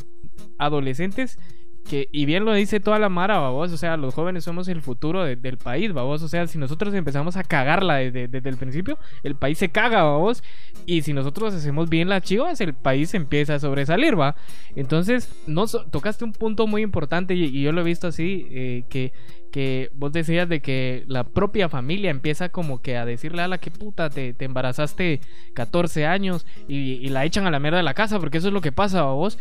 adolescentes 0.58 1.39
que, 1.89 2.07
y 2.11 2.25
bien 2.25 2.45
lo 2.45 2.53
dice 2.53 2.79
toda 2.79 2.97
la 2.99 3.09
mara, 3.09 3.39
babos, 3.39 3.71
o 3.71 3.77
sea, 3.77 3.97
los 3.97 4.13
jóvenes 4.13 4.43
somos 4.43 4.67
el 4.67 4.81
futuro 4.81 5.23
de- 5.23 5.35
del 5.35 5.57
país, 5.57 5.91
babos, 5.93 6.21
o 6.23 6.27
sea, 6.27 6.47
si 6.47 6.57
nosotros 6.57 6.93
empezamos 6.93 7.35
a 7.37 7.43
cagarla 7.43 7.95
desde, 7.97 8.27
desde 8.27 8.49
el 8.49 8.57
principio, 8.57 8.97
el 9.23 9.35
país 9.35 9.57
se 9.57 9.69
caga, 9.69 10.03
babos, 10.03 10.43
y 10.85 11.01
si 11.01 11.13
nosotros 11.13 11.53
hacemos 11.53 11.89
bien 11.89 12.09
las 12.09 12.21
chivas, 12.23 12.61
el 12.61 12.73
país 12.73 13.13
empieza 13.13 13.55
a 13.55 13.59
sobresalir, 13.59 14.19
va. 14.19 14.35
Entonces, 14.75 15.29
no 15.47 15.65
tocaste 15.67 16.23
un 16.23 16.31
punto 16.33 16.67
muy 16.67 16.81
importante 16.81 17.35
y, 17.35 17.61
yo 17.61 17.71
lo 17.71 17.81
he 17.81 17.83
visto 17.83 18.07
así, 18.07 18.47
eh, 18.51 18.83
que, 18.89 19.11
que 19.51 19.89
vos 19.93 20.11
decías 20.11 20.49
de 20.49 20.61
que 20.61 21.03
la 21.07 21.25
propia 21.25 21.69
familia 21.69 22.09
empieza 22.11 22.49
como 22.49 22.81
que 22.81 22.97
a 22.97 23.05
decirle 23.05 23.41
a 23.43 23.47
la 23.47 23.57
que 23.59 23.71
puta, 23.71 24.09
te, 24.09 24.33
te 24.33 24.45
embarazaste 24.45 25.21
14 25.53 26.05
años 26.07 26.45
y, 26.67 26.93
y 26.93 27.09
la 27.09 27.25
echan 27.25 27.45
a 27.45 27.51
la 27.51 27.59
mierda 27.59 27.77
de 27.77 27.83
la 27.83 27.93
casa, 27.93 28.19
porque 28.19 28.39
eso 28.39 28.47
es 28.47 28.53
lo 28.53 28.61
que 28.61 28.71
pasa, 28.71 29.03
vos. 29.03 29.37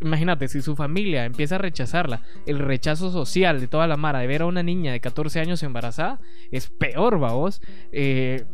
Imagínate, 0.00 0.48
si 0.48 0.60
su 0.62 0.76
familia 0.76 1.24
empieza 1.24 1.54
a 1.56 1.58
rechazarla, 1.58 2.22
el 2.46 2.58
rechazo 2.58 3.10
social 3.10 3.60
de 3.60 3.68
toda 3.68 3.86
la 3.86 3.96
mara 3.96 4.18
de 4.20 4.26
ver 4.26 4.42
a 4.42 4.46
una 4.46 4.62
niña 4.62 4.92
de 4.92 5.00
14 5.00 5.40
años 5.40 5.62
embarazada 5.62 6.20
es 6.50 6.68
peor, 6.68 7.18
vos. 7.18 7.60
Eh, 7.92 8.44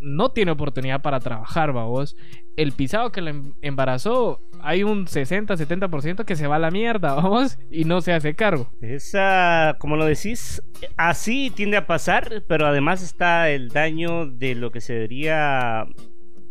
no 0.00 0.30
tiene 0.30 0.52
oportunidad 0.52 1.02
para 1.02 1.20
trabajar, 1.20 1.72
vos. 1.72 2.16
El 2.56 2.72
pisado 2.72 3.12
que 3.12 3.20
la 3.20 3.30
em- 3.30 3.54
embarazó, 3.62 4.40
hay 4.60 4.82
un 4.82 5.06
60-70% 5.06 6.24
que 6.24 6.36
se 6.36 6.46
va 6.46 6.56
a 6.56 6.60
la 6.60 6.70
mierda, 6.70 7.14
vamos, 7.14 7.58
y 7.70 7.84
no 7.84 8.00
se 8.00 8.12
hace 8.12 8.34
cargo. 8.34 8.70
Esa, 8.80 9.76
como 9.78 9.96
lo 9.96 10.04
decís, 10.04 10.62
así 10.96 11.50
tiende 11.50 11.76
a 11.76 11.86
pasar, 11.86 12.42
pero 12.48 12.66
además 12.66 13.02
está 13.02 13.50
el 13.50 13.68
daño 13.68 14.26
de 14.26 14.54
lo 14.54 14.70
que 14.70 14.80
se 14.80 14.94
debería, 14.94 15.86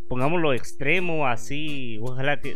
pongámoslo 0.07 0.53
extremo, 0.53 1.27
así, 1.27 1.99
ojalá 2.01 2.39
que 2.39 2.55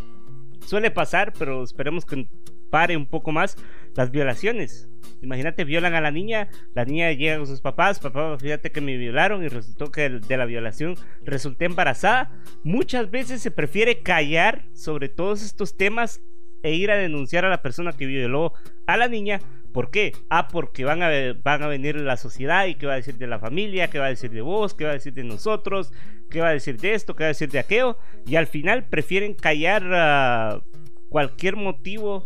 suele 0.66 0.92
pasar, 0.92 1.34
pero 1.38 1.64
esperemos 1.64 2.06
que 2.06 2.28
pare 2.70 2.98
un 2.98 3.06
poco 3.06 3.32
más 3.32 3.58
las 3.96 4.12
violaciones. 4.12 4.88
Imagínate, 5.22 5.66
violan 5.66 5.94
a 5.94 6.02
la 6.02 6.10
niña, 6.10 6.50
la 6.74 6.86
niña 6.86 7.12
llega 7.12 7.38
con 7.38 7.46
sus 7.46 7.62
papás, 7.62 8.00
papá, 8.00 8.38
fíjate 8.40 8.72
que 8.72 8.82
me 8.82 8.98
violaron 8.98 9.44
y 9.44 9.50
resultó 9.50 9.92
que 9.92 10.10
de 10.10 10.38
la 10.38 10.46
violación 10.46 10.96
resulté 11.24 11.66
embarazada. 11.66 12.32
Muchas 12.64 13.12
veces 13.12 13.42
se 13.42 13.52
prefiere 13.52 14.02
callar 14.02 14.66
sobre 14.74 15.10
todos 15.10 15.44
estos 15.44 15.78
temas 15.78 16.22
e 16.64 16.74
ir 16.74 16.90
a 16.92 16.98
denunciar 16.98 17.46
a 17.46 17.50
la 17.50 17.62
persona 17.62 17.94
que 17.94 18.06
violó 18.06 18.54
a 18.88 18.98
la 18.98 19.08
niña. 19.08 19.40
¿Por 19.74 19.90
qué? 19.90 20.14
Ah, 20.30 20.48
porque 20.50 20.84
van 20.84 21.02
a, 21.02 21.10
van 21.44 21.64
a 21.64 21.68
venir 21.68 21.96
la 21.96 22.18
sociedad 22.18 22.66
y 22.66 22.76
qué 22.76 22.88
va 22.88 22.94
a 22.94 22.98
decir 22.98 23.18
de 23.18 23.28
la 23.28 23.40
familia, 23.40 23.90
qué 23.90 24.00
va 24.00 24.06
a 24.06 24.10
decir 24.10 24.32
de 24.32 24.42
vos, 24.42 24.74
qué 24.74 24.84
va 24.84 24.92
a 24.92 24.94
decir 24.94 25.14
de 25.14 25.24
nosotros, 25.24 25.94
qué 26.30 26.42
va 26.42 26.50
a 26.50 26.54
decir 26.54 26.78
de 26.78 26.94
esto, 26.94 27.16
qué 27.16 27.24
va 27.24 27.28
a 27.28 27.30
decir 27.30 27.50
de 27.50 27.60
aquello. 27.60 27.98
Y 28.26 28.36
al 28.36 28.48
final 28.48 28.86
prefieren 28.86 29.34
callar 29.34 29.84
ah, 29.94 30.62
cualquier 31.10 31.56
motivo, 31.56 32.26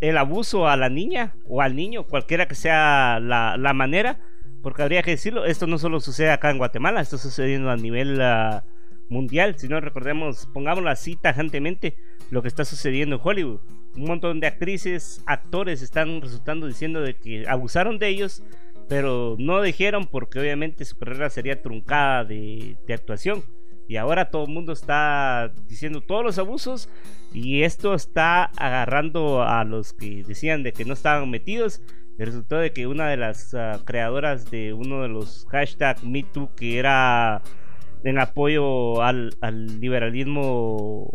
el 0.00 0.16
abuso 0.18 0.68
a 0.68 0.76
la 0.76 0.88
niña 0.88 1.34
o 1.48 1.62
al 1.62 1.74
niño, 1.74 2.04
cualquiera 2.04 2.46
que 2.46 2.54
sea 2.54 3.18
la, 3.20 3.56
la 3.56 3.72
manera. 3.72 4.20
Porque 4.62 4.82
habría 4.82 5.02
que 5.02 5.12
decirlo, 5.12 5.44
esto 5.44 5.66
no 5.66 5.76
solo 5.76 5.98
sucede 5.98 6.30
acá 6.30 6.50
en 6.50 6.58
Guatemala, 6.58 7.00
está 7.00 7.18
sucediendo 7.18 7.70
a 7.70 7.76
nivel 7.76 8.20
ah, 8.22 8.64
mundial. 9.08 9.58
Si 9.58 9.66
no 9.66 9.80
recordemos, 9.80 10.48
pongámoslo 10.52 10.88
así 10.88 11.16
tajantemente, 11.16 11.96
lo 12.30 12.42
que 12.42 12.48
está 12.48 12.64
sucediendo 12.64 13.16
en 13.16 13.22
Hollywood. 13.24 13.60
Un 13.96 14.04
montón 14.04 14.40
de 14.40 14.46
actrices, 14.46 15.22
actores 15.26 15.82
están 15.82 16.20
resultando 16.20 16.66
diciendo 16.66 17.00
de 17.02 17.14
que 17.14 17.46
abusaron 17.46 17.98
de 17.98 18.08
ellos, 18.08 18.42
pero 18.88 19.36
no 19.38 19.60
dijeron 19.62 20.06
porque 20.06 20.40
obviamente 20.40 20.84
su 20.84 20.98
carrera 20.98 21.28
sería 21.30 21.60
truncada 21.60 22.24
de, 22.24 22.76
de 22.86 22.94
actuación. 22.94 23.42
Y 23.88 23.96
ahora 23.96 24.30
todo 24.30 24.44
el 24.44 24.52
mundo 24.52 24.72
está 24.72 25.52
diciendo 25.68 26.00
todos 26.00 26.24
los 26.24 26.38
abusos 26.38 26.88
y 27.34 27.62
esto 27.62 27.94
está 27.94 28.44
agarrando 28.44 29.42
a 29.42 29.64
los 29.64 29.92
que 29.92 30.24
decían 30.24 30.62
de 30.62 30.72
que 30.72 30.84
no 30.84 30.94
estaban 30.94 31.30
metidos. 31.30 31.82
Y 32.18 32.24
resultó 32.24 32.56
de 32.56 32.72
que 32.72 32.86
una 32.86 33.08
de 33.08 33.16
las 33.16 33.54
ah, 33.54 33.80
creadoras 33.84 34.50
de 34.50 34.72
uno 34.72 35.02
de 35.02 35.08
los 35.08 35.46
hashtag 35.50 36.04
MeToo 36.04 36.54
que 36.54 36.78
era 36.78 37.42
en 38.04 38.18
apoyo 38.18 39.02
al, 39.02 39.34
al 39.40 39.80
liberalismo 39.80 41.10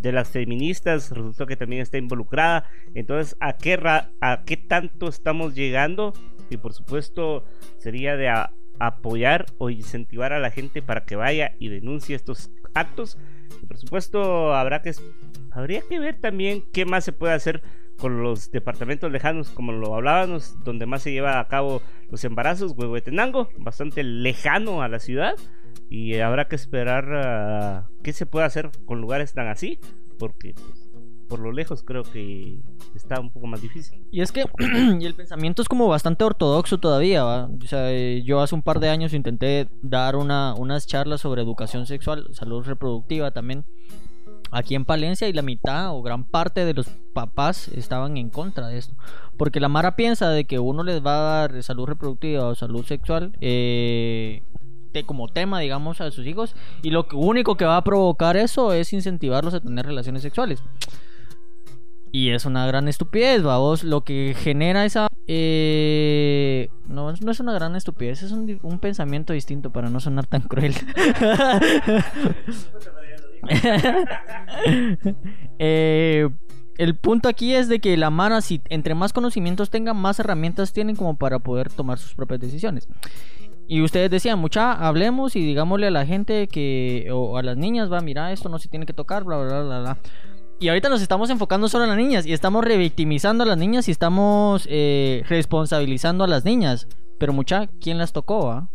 de 0.00 0.12
las 0.12 0.28
feministas 0.28 1.10
resultó 1.10 1.46
que 1.46 1.56
también 1.56 1.82
está 1.82 1.98
involucrada. 1.98 2.64
Entonces 2.94 3.36
a 3.40 3.56
qué 3.56 3.76
ra- 3.76 4.10
a 4.20 4.42
qué 4.44 4.56
tanto 4.56 5.08
estamos 5.08 5.54
llegando 5.54 6.12
y 6.50 6.56
por 6.58 6.72
supuesto 6.72 7.44
sería 7.78 8.16
de 8.16 8.30
apoyar 8.78 9.46
o 9.58 9.70
incentivar 9.70 10.32
a 10.32 10.38
la 10.38 10.50
gente 10.50 10.82
para 10.82 11.04
que 11.04 11.16
vaya 11.16 11.54
y 11.58 11.68
denuncie 11.68 12.14
estos 12.14 12.50
actos. 12.74 13.18
Por 13.66 13.78
supuesto 13.78 14.54
habrá 14.54 14.82
que 14.82 14.92
habría 15.50 15.80
que 15.88 15.98
ver 15.98 16.16
también 16.20 16.62
qué 16.72 16.84
más 16.84 17.04
se 17.04 17.12
puede 17.12 17.32
hacer 17.34 17.62
con 17.98 18.22
los 18.22 18.50
departamentos 18.50 19.10
lejanos 19.10 19.48
como 19.48 19.72
lo 19.72 19.94
hablábamos 19.94 20.62
donde 20.64 20.84
más 20.84 21.02
se 21.02 21.12
lleva 21.12 21.40
a 21.40 21.48
cabo 21.48 21.80
los 22.10 22.22
embarazos 22.24 22.74
Huehuetenango 22.76 23.48
bastante 23.56 24.02
lejano 24.04 24.82
a 24.82 24.88
la 24.88 24.98
ciudad. 24.98 25.34
Y 25.88 26.18
habrá 26.18 26.48
que 26.48 26.56
esperar 26.56 27.04
a 27.14 27.88
qué 28.06 28.12
se 28.12 28.24
puede 28.24 28.46
hacer 28.46 28.70
con 28.84 29.00
lugares 29.00 29.34
tan 29.34 29.48
así, 29.48 29.80
porque 30.16 30.54
pues, 30.54 30.88
por 31.28 31.40
lo 31.40 31.50
lejos 31.50 31.82
creo 31.82 32.04
que 32.04 32.60
está 32.94 33.18
un 33.18 33.32
poco 33.32 33.48
más 33.48 33.60
difícil. 33.60 34.00
Y 34.12 34.20
es 34.20 34.30
que 34.30 34.44
y 35.00 35.04
el 35.04 35.14
pensamiento 35.14 35.60
es 35.60 35.66
como 35.66 35.88
bastante 35.88 36.22
ortodoxo 36.22 36.78
todavía, 36.78 37.24
¿va? 37.24 37.46
O 37.46 37.66
sea, 37.66 37.92
eh, 37.92 38.22
yo 38.24 38.40
hace 38.40 38.54
un 38.54 38.62
par 38.62 38.78
de 38.78 38.90
años 38.90 39.12
intenté 39.12 39.66
dar 39.82 40.14
una, 40.14 40.54
unas 40.54 40.86
charlas 40.86 41.20
sobre 41.20 41.42
educación 41.42 41.84
sexual, 41.88 42.28
salud 42.30 42.64
reproductiva 42.64 43.32
también, 43.32 43.64
aquí 44.52 44.76
en 44.76 44.84
Palencia 44.84 45.26
y 45.26 45.32
la 45.32 45.42
mitad 45.42 45.92
o 45.92 46.00
gran 46.00 46.22
parte 46.22 46.64
de 46.64 46.74
los 46.74 46.86
papás 47.12 47.66
estaban 47.66 48.18
en 48.18 48.30
contra 48.30 48.68
de 48.68 48.78
esto. 48.78 48.94
Porque 49.36 49.58
la 49.58 49.68
Mara 49.68 49.96
piensa 49.96 50.30
de 50.30 50.44
que 50.44 50.60
uno 50.60 50.84
les 50.84 51.04
va 51.04 51.16
a 51.16 51.40
dar 51.40 51.62
salud 51.64 51.86
reproductiva 51.86 52.46
o 52.46 52.54
salud 52.54 52.84
sexual 52.84 53.36
eh, 53.40 54.44
de- 54.96 55.06
como 55.06 55.28
tema, 55.28 55.60
digamos, 55.60 56.00
a 56.00 56.10
sus 56.10 56.26
hijos. 56.26 56.54
Y 56.82 56.90
lo 56.90 57.06
único 57.12 57.56
que 57.56 57.64
va 57.64 57.76
a 57.76 57.84
provocar 57.84 58.36
eso 58.36 58.72
es 58.72 58.92
incentivarlos 58.92 59.54
a 59.54 59.60
tener 59.60 59.86
relaciones 59.86 60.22
sexuales. 60.22 60.62
Y 62.12 62.30
es 62.30 62.46
una 62.46 62.66
gran 62.66 62.88
estupidez, 62.88 63.42
vamos. 63.42 63.84
Lo 63.84 64.02
que 64.02 64.34
genera 64.38 64.84
esa. 64.84 65.08
eh, 65.26 66.68
no, 66.86 67.12
no 67.12 67.30
es 67.30 67.40
una 67.40 67.52
gran 67.52 67.76
estupidez, 67.76 68.22
es 68.22 68.32
un, 68.32 68.78
pensamiento 68.80 69.32
distinto 69.32 69.70
para 69.70 69.90
no 69.90 70.00
sonar 70.00 70.26
tan 70.26 70.42
cruel. 70.42 70.74
Eh, 75.58 76.28
el 76.78 76.94
punto 76.96 77.28
aquí 77.28 77.54
es 77.54 77.68
de 77.68 77.78
que 77.80 77.96
la 77.96 78.10
Mara, 78.10 78.40
si 78.40 78.60
entre 78.68 78.94
más 78.94 79.12
conocimientos 79.12 79.70
tenga, 79.70 79.94
más 79.94 80.18
herramientas 80.20 80.72
tienen 80.72 80.96
como 80.96 81.16
para 81.16 81.38
poder 81.38 81.70
tomar 81.70 81.98
sus 81.98 82.14
propias 82.14 82.40
decisiones. 82.40 82.88
Y 83.68 83.82
ustedes 83.82 84.10
decían, 84.10 84.38
mucha, 84.38 84.72
hablemos 84.72 85.34
y 85.34 85.44
digámosle 85.44 85.88
a 85.88 85.90
la 85.90 86.06
gente 86.06 86.46
que, 86.46 87.08
o 87.12 87.36
a 87.36 87.42
las 87.42 87.56
niñas, 87.56 87.90
va, 87.92 88.00
mira, 88.00 88.32
esto 88.32 88.48
no 88.48 88.58
se 88.58 88.68
tiene 88.68 88.86
que 88.86 88.92
tocar, 88.92 89.24
bla, 89.24 89.38
bla, 89.38 89.62
bla, 89.62 89.80
bla. 89.80 89.98
Y 90.58 90.68
ahorita 90.68 90.88
nos 90.88 91.02
estamos 91.02 91.28
enfocando 91.30 91.68
solo 91.68 91.84
en 91.84 91.90
las 91.90 91.98
niñas 91.98 92.26
y 92.26 92.32
estamos 92.32 92.64
revictimizando 92.64 93.44
a 93.44 93.46
las 93.46 93.58
niñas 93.58 93.88
y 93.88 93.90
estamos 93.90 94.66
eh, 94.70 95.22
responsabilizando 95.28 96.24
a 96.24 96.28
las 96.28 96.44
niñas. 96.44 96.88
Pero 97.18 97.32
mucha, 97.32 97.66
¿quién 97.80 97.98
las 97.98 98.12
tocó, 98.12 98.46
va? 98.46 98.70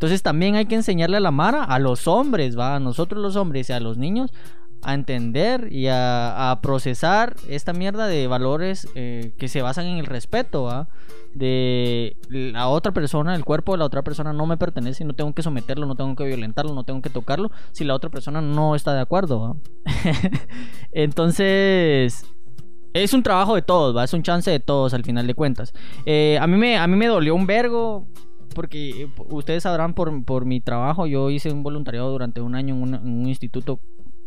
Entonces 0.00 0.22
también 0.22 0.54
hay 0.54 0.66
que 0.66 0.76
enseñarle 0.76 1.16
a 1.16 1.20
la 1.20 1.30
Mara, 1.30 1.64
a 1.64 1.78
los 1.78 2.06
hombres, 2.06 2.58
va, 2.58 2.76
a 2.76 2.80
nosotros 2.80 3.20
los 3.20 3.36
hombres 3.36 3.68
y 3.68 3.72
a 3.72 3.80
los 3.80 3.98
niños, 3.98 4.32
a 4.82 4.94
entender 4.94 5.68
y 5.70 5.88
a, 5.88 6.58
procesar 6.62 7.36
esta 7.48 7.72
mierda 7.72 8.06
de 8.06 8.26
valores 8.26 8.88
eh, 8.94 9.32
que 9.38 9.48
se 9.48 9.62
basan 9.62 9.86
en 9.86 9.98
el 9.98 10.06
respeto. 10.06 10.86
De 11.34 12.16
la 12.28 12.66
otra 12.68 12.90
persona, 12.90 13.36
el 13.36 13.44
cuerpo 13.44 13.72
de 13.72 13.78
la 13.78 13.84
otra 13.84 14.02
persona 14.02 14.32
no 14.32 14.46
me 14.46 14.56
pertenece 14.56 15.04
no 15.04 15.14
tengo 15.14 15.32
que 15.32 15.42
someterlo, 15.42 15.86
no 15.86 15.94
tengo 15.94 16.16
que 16.16 16.24
violentarlo, 16.24 16.74
no 16.74 16.82
tengo 16.82 17.02
que 17.02 17.10
tocarlo 17.10 17.52
si 17.70 17.84
la 17.84 17.94
otra 17.94 18.10
persona 18.10 18.40
no 18.40 18.74
está 18.74 18.94
de 18.94 19.00
acuerdo. 19.00 19.56
Entonces, 20.92 22.26
es 22.92 23.14
un 23.14 23.22
trabajo 23.22 23.54
de 23.54 23.62
todos. 23.62 24.02
Es 24.02 24.12
un 24.12 24.22
chance 24.22 24.50
de 24.50 24.60
todos 24.60 24.94
al 24.94 25.04
final 25.04 25.26
de 25.26 25.34
cuentas. 25.34 25.72
Eh, 26.04 26.38
a, 26.40 26.46
mí 26.46 26.56
me, 26.56 26.76
a 26.76 26.86
mí 26.86 26.96
me 26.96 27.06
dolió 27.06 27.34
un 27.34 27.46
vergo. 27.46 28.06
Porque 28.54 29.02
eh, 29.02 29.08
ustedes 29.28 29.62
sabrán 29.62 29.94
por, 29.94 30.24
por 30.24 30.44
mi 30.44 30.60
trabajo, 30.60 31.06
yo 31.06 31.30
hice 31.30 31.52
un 31.52 31.62
voluntariado 31.62 32.10
durante 32.10 32.40
un 32.40 32.56
año 32.56 32.74
en 32.74 32.94
un 32.94 33.26
instituto 33.28 33.78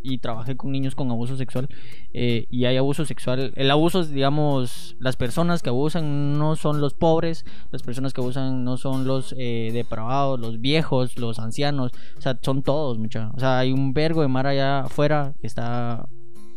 y 0.04 0.20
trabajé 0.20 0.56
con 0.56 0.72
niños 0.72 0.96
con 0.96 1.10
abuso 1.10 1.38
sexual. 1.38 1.70
eh, 2.14 2.46
y 2.50 2.66
hay 2.66 2.78
abuso 2.78 3.06
sexual. 3.06 3.52
El 3.56 3.72
abuso, 3.72 4.04
digamos, 4.06 4.96
las 5.00 5.16
personas 5.16 5.64
que 5.64 5.70
abusan 5.70 6.38
no 6.38 6.56
son 6.56 6.82
los 6.82 6.94
pobres, 6.94 7.46
las 7.72 7.82
personas 7.82 8.14
que 8.14 8.22
abusan 8.22 8.64
no 8.64 8.78
son 8.78 9.08
los 9.08 9.34
eh, 9.38 9.72
depravados, 9.74 10.40
los 10.40 10.62
viejos, 10.62 11.18
los 11.18 11.40
ancianos. 11.40 11.92
O 12.18 12.22
sea, 12.22 12.38
son 12.42 12.64
todos, 12.64 13.00
mucha. 13.00 13.32
O 13.36 13.40
sea, 13.40 13.60
hay 13.60 13.72
un 13.72 13.94
vergo 13.94 14.22
de 14.22 14.28
mar 14.28 14.48
allá 14.48 14.82
afuera 14.82 15.34
que 15.42 15.48
está 15.48 16.08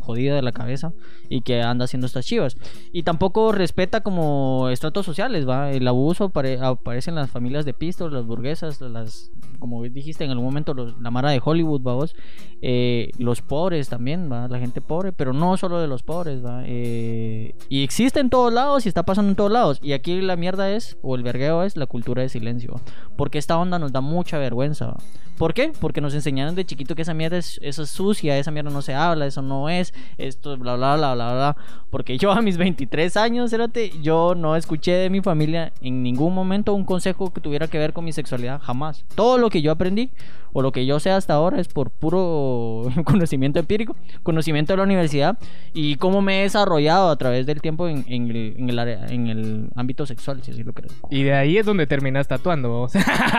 jodida 0.06 0.34
de 0.34 0.42
la 0.42 0.52
cabeza 0.52 0.92
y 1.28 1.40
que 1.42 1.60
anda 1.62 1.84
haciendo 1.84 2.06
estas 2.06 2.24
chivas. 2.24 2.56
Y 2.92 3.02
tampoco 3.02 3.52
respeta 3.52 4.00
como 4.02 4.68
estratos 4.70 5.04
sociales, 5.04 5.46
¿va? 5.48 5.72
El 5.72 5.86
abuso 5.88 6.30
apare- 6.32 6.60
aparece 6.60 7.10
en 7.10 7.16
las 7.16 7.28
familias 7.30 7.64
de 7.64 7.74
pistos, 7.74 8.12
las 8.12 8.24
burguesas, 8.24 8.80
las, 8.80 9.30
como 9.58 9.82
dijiste 9.82 10.24
en 10.24 10.30
algún 10.30 10.44
momento, 10.46 10.72
los- 10.74 10.98
la 11.00 11.10
mara 11.10 11.30
de 11.30 11.40
Hollywood, 11.44 11.82
¿va 11.82 11.94
vos? 11.94 12.14
Eh, 12.62 13.10
los 13.18 13.42
pobres 13.42 13.88
también, 13.88 14.30
¿va? 14.30 14.48
La 14.48 14.58
gente 14.58 14.80
pobre, 14.80 15.12
pero 15.12 15.32
no 15.32 15.56
solo 15.56 15.80
de 15.80 15.88
los 15.88 16.02
pobres, 16.02 16.44
¿va? 16.44 16.62
Eh, 16.64 17.54
y 17.68 17.82
existe 17.82 18.20
en 18.20 18.30
todos 18.30 18.52
lados 18.52 18.86
y 18.86 18.88
está 18.88 19.02
pasando 19.04 19.30
en 19.30 19.36
todos 19.36 19.50
lados. 19.52 19.78
Y 19.82 19.92
aquí 19.92 20.20
la 20.20 20.36
mierda 20.36 20.70
es, 20.70 20.96
o 21.02 21.16
el 21.16 21.22
vergueo 21.22 21.62
es, 21.64 21.76
la 21.76 21.86
cultura 21.86 22.22
de 22.22 22.28
silencio, 22.28 22.74
¿va? 22.74 22.80
Porque 23.16 23.38
esta 23.38 23.58
onda 23.58 23.78
nos 23.78 23.92
da 23.92 24.00
mucha 24.00 24.38
vergüenza, 24.38 24.86
¿va? 24.86 24.96
¿Por 25.38 25.52
qué? 25.52 25.70
Porque 25.80 26.00
nos 26.00 26.14
enseñaron 26.14 26.54
de 26.54 26.64
chiquito 26.64 26.94
que 26.94 27.02
esa 27.02 27.12
mierda 27.12 27.36
es, 27.36 27.58
eso 27.62 27.82
es 27.82 27.90
sucia, 27.90 28.38
esa 28.38 28.50
mierda 28.50 28.70
no 28.70 28.80
se 28.80 28.94
habla, 28.94 29.26
eso 29.26 29.42
no 29.42 29.68
es, 29.68 29.92
esto, 30.18 30.56
bla, 30.56 30.76
bla, 30.76 30.96
bla, 30.96 31.14
bla, 31.14 31.32
bla. 31.32 31.56
Porque 31.90 32.18
yo 32.18 32.32
a 32.32 32.42
mis 32.42 32.56
23 32.56 33.16
años, 33.16 33.50
cérate, 33.50 33.92
yo 34.02 34.34
no 34.34 34.56
escuché 34.56 34.92
de 34.92 35.10
mi 35.10 35.20
familia 35.20 35.72
en 35.80 36.02
ningún 36.02 36.34
momento 36.34 36.74
un 36.74 36.84
consejo 36.84 37.32
que 37.32 37.40
tuviera 37.40 37.68
que 37.68 37.78
ver 37.78 37.92
con 37.92 38.04
mi 38.04 38.12
sexualidad, 38.12 38.60
jamás. 38.60 39.04
Todo 39.14 39.38
lo 39.38 39.50
que 39.50 39.62
yo 39.62 39.72
aprendí, 39.72 40.10
o 40.52 40.62
lo 40.62 40.72
que 40.72 40.86
yo 40.86 41.00
sé 41.00 41.10
hasta 41.10 41.34
ahora, 41.34 41.60
es 41.60 41.68
por 41.68 41.90
puro 41.90 42.82
conocimiento 43.04 43.60
empírico, 43.60 43.96
conocimiento 44.22 44.72
de 44.72 44.78
la 44.78 44.82
universidad 44.84 45.38
y 45.74 45.96
cómo 45.96 46.22
me 46.22 46.40
he 46.40 46.42
desarrollado 46.42 47.10
a 47.10 47.16
través 47.16 47.46
del 47.46 47.60
tiempo 47.60 47.88
en, 47.88 48.04
en 48.08 48.30
el, 48.30 48.54
en 48.58 48.70
el 48.70 48.78
área, 48.78 49.06
en 49.08 49.26
el 49.26 49.68
ámbito 49.76 50.06
sexual, 50.06 50.42
si 50.42 50.52
así 50.52 50.62
lo 50.62 50.72
creo. 50.72 50.90
Y 51.10 51.22
de 51.22 51.34
ahí 51.34 51.58
es 51.58 51.66
donde 51.66 51.86
terminas 51.86 52.26
tatuando 52.26 52.70
vos. 52.70 52.92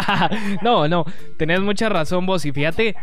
no, 0.62 0.88
no, 0.88 1.06
tenés 1.38 1.62
mucha 1.62 1.90
razón 1.90 2.26
vos. 2.26 2.46
Y 2.46 2.52
fíjate, 2.52 2.96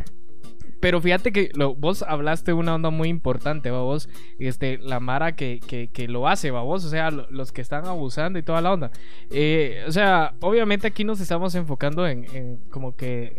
pero 0.85 1.01
fíjate 1.01 1.33
que 1.33 1.49
lo- 1.55 1.75
vos 1.75 2.03
hablaste 2.07 2.53
una 2.53 2.75
onda 2.75 2.91
muy 2.91 3.09
importante, 3.09 3.71
¿va 3.71 3.81
vos. 3.81 4.11
Este, 4.39 4.77
la 4.77 5.01
Mara 5.01 5.35
que, 5.35 5.59
que, 5.91 6.09
lo 6.09 6.29
hace, 6.29 6.51
¿va 6.51 6.61
vos. 6.61 6.85
O 6.85 6.91
sea, 6.91 7.11
lo- 7.11 7.27
los 7.31 7.53
que 7.53 7.63
están 7.63 7.87
abusando 7.87 8.39
y 8.39 8.43
toda 8.43 8.61
la 8.61 8.71
onda. 8.71 8.91
Eh, 9.31 9.83
o 9.89 9.93
sea, 9.93 10.35
obviamente 10.43 10.87
aquí 10.87 11.03
nos 11.03 11.21
estamos 11.21 11.55
enfocando 11.55 12.07
en, 12.07 12.27
en 12.37 12.59
como 12.69 12.97
que 12.97 13.35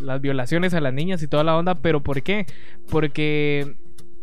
las 0.00 0.20
violaciones 0.20 0.74
a 0.74 0.80
las 0.80 0.92
niñas 0.92 1.22
y 1.22 1.28
toda 1.28 1.44
la 1.44 1.56
onda. 1.56 1.76
Pero 1.76 2.02
¿por 2.02 2.20
qué? 2.20 2.46
Porque 2.90 3.76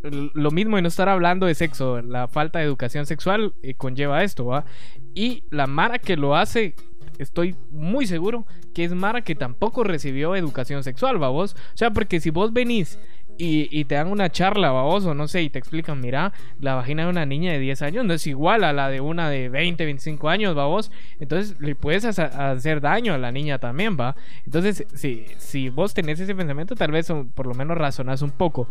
lo 0.04 0.52
mismo 0.52 0.78
y 0.78 0.82
no 0.82 0.90
estar 0.90 1.08
hablando 1.08 1.46
de 1.46 1.56
sexo, 1.56 2.02
la 2.02 2.28
falta 2.28 2.60
de 2.60 2.66
educación 2.66 3.06
sexual 3.06 3.54
eh, 3.64 3.76
conlleva 3.76 4.22
esto, 4.26 4.46
¿va? 4.46 4.66
Y 5.14 5.46
la 5.50 5.66
Mara 5.66 5.98
que 5.98 6.18
lo 6.18 6.36
hace, 6.36 6.76
estoy 7.20 7.56
muy 7.72 8.08
seguro 8.08 8.46
que 8.74 8.84
es 8.84 8.94
Mara 8.94 9.22
que 9.22 9.36
tampoco 9.36 9.84
recibió 9.84 10.36
educación 10.36 10.84
sexual, 10.84 11.22
¿va 11.22 11.30
vos? 11.30 11.56
O 11.74 11.78
sea, 11.78 11.92
porque 11.92 12.20
si 12.20 12.30
vos 12.30 12.54
venís 12.54 13.00
y, 13.38 13.68
y 13.78 13.86
te 13.86 13.96
dan 13.96 14.08
una 14.08 14.30
charla, 14.30 14.72
¿va 14.72 14.84
vos? 14.84 15.06
O 15.06 15.14
no 15.14 15.28
sé, 15.28 15.42
y 15.44 15.50
te 15.50 15.60
explican, 15.60 16.00
mira, 16.00 16.34
la 16.60 16.76
vagina 16.76 17.04
de 17.04 17.10
una 17.10 17.26
niña 17.26 17.52
de 17.52 17.60
10 17.60 17.82
años 17.82 18.06
no 18.06 18.14
es 18.14 18.26
igual 18.28 18.64
a 18.64 18.74
la 18.74 18.90
de 18.90 19.02
una 19.02 19.30
de 19.30 19.50
20, 19.50 19.84
25 19.86 20.30
años, 20.30 20.58
¿va 20.58 20.66
vos? 20.66 20.92
Entonces 21.20 21.60
le 21.60 21.76
puedes 21.76 22.06
hacer 22.06 22.82
daño 22.82 23.14
a 23.14 23.18
la 23.18 23.32
niña 23.32 23.60
también, 23.60 23.98
¿va? 24.00 24.16
Entonces, 24.46 24.86
si, 24.94 25.70
vos 25.70 25.94
tenés 25.94 26.20
ese 26.20 26.36
pensamiento, 26.36 26.76
tal 26.76 26.92
vez 26.92 27.12
por 27.34 27.48
lo 27.48 27.54
menos 27.54 27.78
razonás 27.78 28.22
un 28.22 28.32
poco 28.32 28.70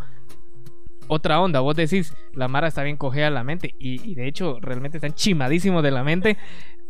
otra 1.07 1.41
onda. 1.41 1.61
Vos 1.61 1.77
decís, 1.77 2.15
la 2.33 2.49
Mara 2.49 2.69
está 2.69 2.83
bien 2.83 2.97
cogida 2.97 3.29
la 3.29 3.45
mente. 3.45 3.75
Y, 3.79 4.11
y 4.11 4.15
de 4.15 4.27
hecho, 4.27 4.59
realmente 4.61 4.97
están 4.97 5.13
chimadísimos 5.13 5.83
de 5.83 5.91
la 5.91 6.03
mente 6.03 6.39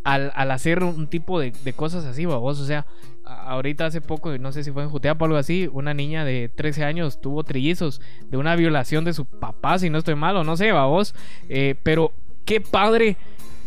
al, 0.05 0.33
al 0.35 0.51
hacer 0.51 0.85
un 0.85 1.09
tipo 1.09 1.41
de, 1.41 1.53
de 1.65 1.73
cosas 1.73 2.05
así, 2.05 2.27
vos. 2.27 2.61
O 2.61 2.65
sea, 2.65 2.87
ahorita 3.25 3.87
hace 3.87 4.01
poco, 4.01 4.37
no 4.39 4.53
sé 4.53 4.63
si 4.63 4.71
fue 4.71 4.83
en 4.83 4.91
Juteapa 4.91 5.25
o 5.25 5.27
algo 5.27 5.39
así, 5.39 5.69
una 5.73 5.95
niña 5.95 6.25
de 6.25 6.51
13 6.55 6.85
años 6.85 7.21
tuvo 7.21 7.43
trillizos 7.43 8.01
de 8.31 8.37
una 8.37 8.55
violación 8.55 9.05
de 9.05 9.15
su 9.15 9.25
papá, 9.25 9.79
si 9.79 9.91
no 9.91 9.99
estoy 9.99 10.15
mal, 10.15 10.37
o 10.37 10.45
no 10.45 10.57
sé, 10.57 10.73
vos. 10.73 11.15
Eh, 11.49 11.75
pero, 11.83 12.13
¿qué 12.45 12.61
padre? 12.61 13.17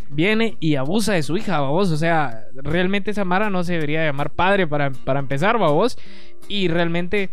Viene 0.09 0.55
y 0.61 0.75
abusa 0.75 1.13
de 1.13 1.23
su 1.23 1.35
hija, 1.35 1.59
babos. 1.59 1.91
O 1.91 1.97
sea, 1.97 2.45
realmente 2.53 3.11
esa 3.11 3.25
Mara 3.25 3.49
no 3.49 3.63
se 3.65 3.73
debería 3.73 4.05
llamar 4.05 4.29
padre 4.29 4.65
para, 4.65 4.91
para 4.91 5.19
empezar, 5.19 5.57
babos. 5.57 5.97
Y 6.47 6.69
realmente 6.69 7.31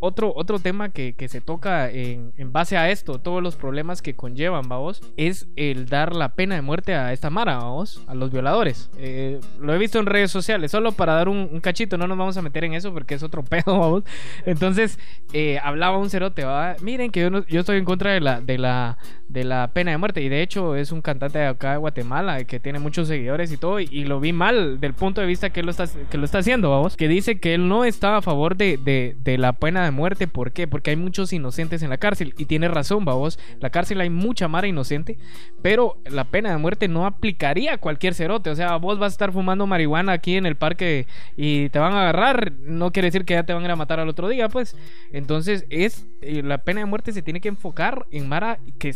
otro, 0.00 0.32
otro 0.34 0.58
tema 0.58 0.90
que, 0.90 1.14
que 1.14 1.28
se 1.28 1.40
toca 1.40 1.90
en, 1.90 2.32
en 2.36 2.52
base 2.52 2.76
a 2.76 2.90
esto, 2.90 3.18
todos 3.18 3.42
los 3.42 3.56
problemas 3.56 4.02
que 4.02 4.14
conllevan, 4.14 4.68
vamos, 4.68 5.02
es 5.16 5.48
el 5.56 5.86
dar 5.86 6.14
la 6.14 6.30
pena 6.34 6.54
de 6.54 6.62
muerte 6.62 6.94
a 6.94 7.12
esta 7.12 7.30
Mara, 7.30 7.58
vamos, 7.58 8.02
a 8.06 8.14
los 8.14 8.30
violadores. 8.30 8.90
Eh, 8.98 9.40
lo 9.60 9.74
he 9.74 9.78
visto 9.78 9.98
en 9.98 10.06
redes 10.06 10.30
sociales, 10.30 10.70
solo 10.70 10.92
para 10.92 11.14
dar 11.14 11.28
un, 11.28 11.60
cachito, 11.60 11.98
no 11.98 12.06
nos 12.06 12.16
vamos 12.18 12.36
a 12.36 12.42
meter 12.42 12.64
en 12.64 12.74
eso 12.74 12.92
porque 12.92 13.14
es 13.14 13.22
otro 13.22 13.42
pedo, 13.48 13.78
vamos. 13.78 14.04
Entonces, 14.46 14.98
eh, 15.32 15.58
hablaba 15.62 15.98
un 15.98 16.10
cerote, 16.10 16.44
¿va? 16.44 16.76
miren 16.82 17.10
que 17.10 17.20
yo, 17.20 17.30
no- 17.30 17.46
yo 17.46 17.60
estoy 17.60 17.78
en 17.78 17.84
contra 17.84 18.12
de 18.12 18.20
la, 18.20 18.40
de, 18.40 18.58
la, 18.58 18.98
de 19.28 19.44
la 19.44 19.68
pena 19.72 19.90
de 19.90 19.98
muerte 19.98 20.22
y 20.22 20.28
de 20.28 20.42
hecho 20.42 20.76
es 20.76 20.92
un 20.92 21.02
cantante 21.02 21.38
de 21.38 21.46
acá 21.46 21.72
de 21.72 21.76
Guatemala 21.78 22.44
que 22.44 22.60
tiene 22.60 22.78
muchos 22.78 23.08
seguidores 23.08 23.52
y 23.52 23.56
todo 23.56 23.80
y, 23.80 24.04
lo 24.08 24.20
vi 24.20 24.32
mal 24.32 24.80
del 24.80 24.94
punto 24.94 25.20
de 25.20 25.26
vista 25.26 25.50
que 25.50 25.62
lo 25.62 25.70
está, 25.70 25.84
que 26.10 26.16
lo 26.16 26.24
está 26.24 26.38
haciendo, 26.38 26.70
vamos, 26.70 26.96
que 26.96 27.08
dice 27.08 27.38
que 27.38 27.54
él 27.54 27.68
no 27.68 27.84
está 27.84 28.16
a 28.16 28.22
favor 28.22 28.56
de, 28.56 28.78
de, 28.78 29.16
de 29.22 29.36
la 29.36 29.52
pena 29.52 29.84
de 29.84 29.87
muerte, 29.90 30.26
¿por 30.26 30.52
qué? 30.52 30.66
Porque 30.66 30.90
hay 30.90 30.96
muchos 30.96 31.32
inocentes 31.32 31.82
en 31.82 31.90
la 31.90 31.98
cárcel. 31.98 32.34
Y 32.38 32.46
tiene 32.46 32.68
razón, 32.68 33.04
vamos, 33.04 33.38
la 33.60 33.70
cárcel 33.70 34.00
hay 34.00 34.10
mucha 34.10 34.48
mara 34.48 34.66
inocente, 34.66 35.18
pero 35.62 35.98
la 36.04 36.24
pena 36.24 36.50
de 36.50 36.58
muerte 36.58 36.88
no 36.88 37.06
aplicaría 37.06 37.74
a 37.74 37.78
cualquier 37.78 38.14
cerote, 38.14 38.50
o 38.50 38.56
sea, 38.56 38.76
vos 38.76 38.98
vas 38.98 39.12
a 39.12 39.14
estar 39.14 39.32
fumando 39.32 39.66
marihuana 39.66 40.12
aquí 40.12 40.36
en 40.36 40.46
el 40.46 40.56
parque 40.56 41.06
y 41.36 41.68
te 41.70 41.78
van 41.78 41.92
a 41.92 42.02
agarrar, 42.02 42.52
no 42.60 42.92
quiere 42.92 43.08
decir 43.08 43.24
que 43.24 43.34
ya 43.34 43.44
te 43.44 43.52
van 43.52 43.62
a 43.62 43.66
ir 43.66 43.70
a 43.70 43.76
matar 43.76 44.00
al 44.00 44.08
otro 44.08 44.28
día, 44.28 44.48
pues, 44.48 44.76
entonces 45.12 45.66
es, 45.70 46.06
eh, 46.22 46.42
la 46.42 46.58
pena 46.58 46.80
de 46.80 46.86
muerte 46.86 47.12
se 47.12 47.22
tiene 47.22 47.40
que 47.40 47.48
enfocar 47.48 48.06
en 48.10 48.28
mara 48.28 48.58
que 48.78 48.94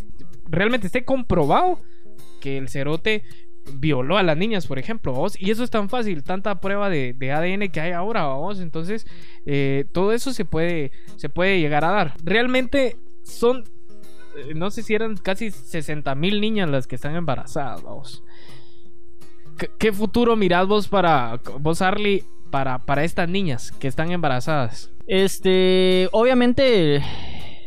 realmente 0.48 0.86
esté 0.86 1.04
comprobado 1.04 1.80
que 2.40 2.58
el 2.58 2.68
cerote 2.68 3.24
violó 3.74 4.16
a 4.18 4.22
las 4.22 4.36
niñas, 4.36 4.66
por 4.66 4.78
ejemplo, 4.78 5.12
¿vos? 5.12 5.40
y 5.40 5.50
eso 5.50 5.62
es 5.64 5.70
tan 5.70 5.88
fácil, 5.88 6.22
tanta 6.22 6.60
prueba 6.60 6.88
de, 6.88 7.14
ADN 7.20 7.70
que 7.70 7.80
hay 7.80 7.92
ahora, 7.92 8.24
vamos, 8.24 8.60
entonces 8.60 9.06
eh, 9.46 9.86
todo 9.92 10.12
eso 10.12 10.32
se 10.32 10.44
puede, 10.44 10.92
se 11.16 11.28
puede 11.28 11.60
llegar 11.60 11.84
a 11.84 11.90
dar. 11.90 12.14
Realmente 12.22 12.96
son, 13.22 13.64
eh, 14.36 14.54
no 14.54 14.70
sé 14.70 14.82
si 14.82 14.94
eran 14.94 15.16
casi 15.16 15.50
60 15.50 16.14
mil 16.14 16.40
niñas 16.40 16.68
las 16.68 16.86
que 16.86 16.96
están 16.96 17.14
embarazadas, 17.14 17.82
vamos. 17.82 18.24
¿Qué, 19.78 19.92
futuro 19.92 20.34
mirás 20.34 20.66
vos 20.66 20.88
para, 20.88 21.40
vos 21.60 21.82
Arlie, 21.82 22.24
para, 22.50 22.78
para 22.78 23.04
estas 23.04 23.28
niñas 23.28 23.70
que 23.70 23.86
están 23.86 24.10
embarazadas? 24.10 24.90
Este, 25.06 26.08
obviamente 26.12 27.02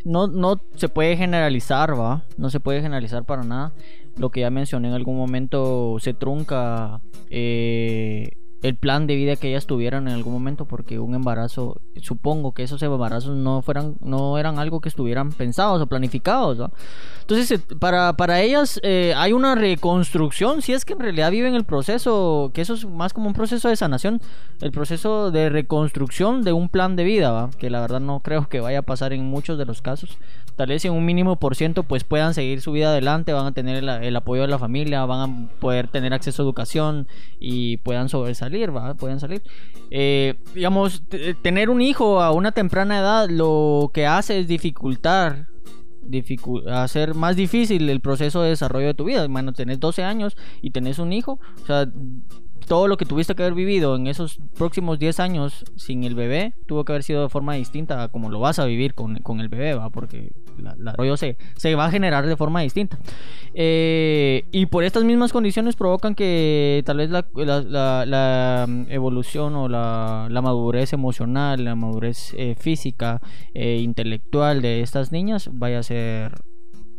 no, 0.03 0.27
no 0.27 0.61
se 0.75 0.89
puede 0.89 1.15
generalizar, 1.15 1.97
¿va? 1.99 2.23
No 2.37 2.49
se 2.49 2.59
puede 2.59 2.81
generalizar 2.81 3.23
para 3.23 3.43
nada. 3.43 3.73
Lo 4.17 4.29
que 4.29 4.41
ya 4.41 4.49
mencioné 4.49 4.87
en 4.87 4.93
algún 4.93 5.17
momento 5.17 5.97
se 5.99 6.13
trunca 6.13 7.01
eh, 7.29 8.37
el 8.65 8.75
plan 8.75 9.05
de 9.05 9.15
vida 9.15 9.35
que 9.35 9.49
ellas 9.49 9.67
tuvieran 9.67 10.07
en 10.07 10.15
algún 10.15 10.33
momento 10.33 10.65
porque 10.65 10.97
un 10.97 11.13
embarazo, 11.13 11.81
supongo 12.01 12.53
que 12.53 12.63
esos 12.63 12.81
embarazos 12.81 13.35
no 13.35 13.61
fueran, 13.61 13.95
no 14.01 14.39
eran 14.39 14.57
algo 14.57 14.81
que 14.81 14.89
estuvieran 14.89 15.31
pensados 15.31 15.79
o 15.81 15.87
planificados, 15.87 16.59
¿va? 16.59 16.71
Entonces, 17.21 17.51
eh, 17.51 17.75
para, 17.79 18.13
para 18.13 18.41
ellas 18.41 18.79
eh, 18.81 19.13
hay 19.15 19.33
una 19.33 19.53
reconstrucción, 19.53 20.63
si 20.63 20.73
es 20.73 20.83
que 20.83 20.93
en 20.93 20.99
realidad 20.99 21.29
viven 21.29 21.53
el 21.53 21.63
proceso, 21.63 22.49
que 22.55 22.61
eso 22.61 22.73
es 22.73 22.85
más 22.85 23.13
como 23.13 23.27
un 23.27 23.33
proceso 23.33 23.69
de 23.69 23.75
sanación, 23.75 24.19
el 24.61 24.71
proceso 24.71 25.29
de 25.29 25.49
reconstrucción 25.49 26.41
de 26.41 26.53
un 26.53 26.69
plan 26.69 26.95
de 26.95 27.03
vida, 27.03 27.31
¿va? 27.31 27.49
que 27.59 27.69
la 27.69 27.81
verdad 27.81 27.99
no 27.99 28.21
creo 28.21 28.47
que 28.49 28.61
vaya 28.61 28.79
a 28.79 28.83
pasar 28.83 29.13
en 29.13 29.25
muchos 29.25 29.59
de 29.59 29.65
los 29.65 29.83
casos. 29.83 30.17
Tal 30.55 30.67
vez 30.69 30.85
en 30.85 30.93
un 30.93 31.03
mínimo 31.05 31.37
por 31.37 31.55
ciento 31.55 31.83
pues 31.83 32.03
puedan 32.03 32.33
seguir 32.33 32.61
su 32.61 32.71
vida 32.71 32.89
adelante, 32.89 33.33
van 33.33 33.45
a 33.45 33.51
tener 33.53 33.77
el, 33.77 33.89
el 33.89 34.15
apoyo 34.15 34.43
de 34.43 34.47
la 34.47 34.57
familia, 34.59 35.03
van 35.05 35.29
a 35.29 35.59
poder 35.59 35.87
tener 35.89 36.13
acceso 36.13 36.41
a 36.41 36.45
educación 36.45 37.07
y 37.39 37.77
puedan 37.77 38.07
sobresalir, 38.09 38.75
¿va? 38.75 38.93
puedan 38.95 39.19
salir. 39.19 39.41
Eh, 39.91 40.35
digamos, 40.53 41.03
tener 41.41 41.69
un 41.69 41.81
hijo 41.81 42.21
a 42.21 42.31
una 42.31 42.51
temprana 42.53 42.99
edad 42.99 43.29
lo 43.29 43.91
que 43.93 44.05
hace 44.07 44.39
es 44.39 44.47
dificultar 44.47 45.47
dificu- 46.07 46.67
hacer 46.69 47.15
más 47.15 47.35
difícil 47.35 47.89
el 47.89 47.99
proceso 47.99 48.41
de 48.43 48.49
desarrollo 48.49 48.87
de 48.87 48.93
tu 48.93 49.05
vida. 49.05 49.27
Bueno, 49.27 49.53
tenés 49.53 49.79
12 49.79 50.03
años 50.03 50.37
y 50.61 50.69
tenés 50.71 50.99
un 50.99 51.11
hijo, 51.13 51.39
o 51.63 51.65
sea, 51.65 51.87
todo 52.65 52.87
lo 52.87 52.97
que 52.97 53.05
tuviste 53.05 53.35
que 53.35 53.43
haber 53.43 53.53
vivido 53.55 53.95
en 53.95 54.07
esos 54.07 54.39
próximos 54.57 54.99
10 54.99 55.19
años 55.19 55.63
sin 55.75 56.03
el 56.03 56.15
bebé 56.15 56.53
tuvo 56.67 56.83
que 56.85 56.91
haber 56.93 57.03
sido 57.03 57.23
de 57.23 57.29
forma 57.29 57.53
distinta 57.55 58.03
a 58.03 58.09
como 58.09 58.29
lo 58.29 58.39
vas 58.39 58.59
a 58.59 58.65
vivir 58.65 58.93
con, 58.93 59.15
con 59.17 59.39
el 59.39 59.49
bebé, 59.49 59.73
¿va? 59.75 59.89
Porque 59.89 60.31
la- 60.57 60.75
la- 60.77 60.91
desarrollo 60.91 61.17
se, 61.17 61.37
se 61.57 61.75
va 61.75 61.85
a 61.85 61.91
generar 61.91 62.25
de 62.25 62.35
forma 62.37 62.61
distinta. 62.61 62.97
Eh, 63.53 64.45
y 64.51 64.65
por 64.67 64.83
estas 64.83 65.03
mismas 65.03 65.31
condiciones 65.31 65.75
provocan 65.75 66.15
que 66.15 66.83
tal 66.85 66.97
vez 66.97 67.09
la, 67.09 67.25
la- 68.05 68.65
mm, 68.67 68.85
evolución 68.89 69.55
o 69.55 69.67
la, 69.69 70.27
madurez 70.43 70.93
emocional, 70.93 71.63
la 71.63 71.75
madurez 71.75 72.33
eh, 72.37 72.55
física 72.59 73.21
e 73.53 73.77
intelectual 73.77 74.61
de 74.61 74.81
estas 74.81 75.11
niñas 75.11 75.49
vaya 75.53 75.79
a 75.79 75.83
ser 75.83 76.33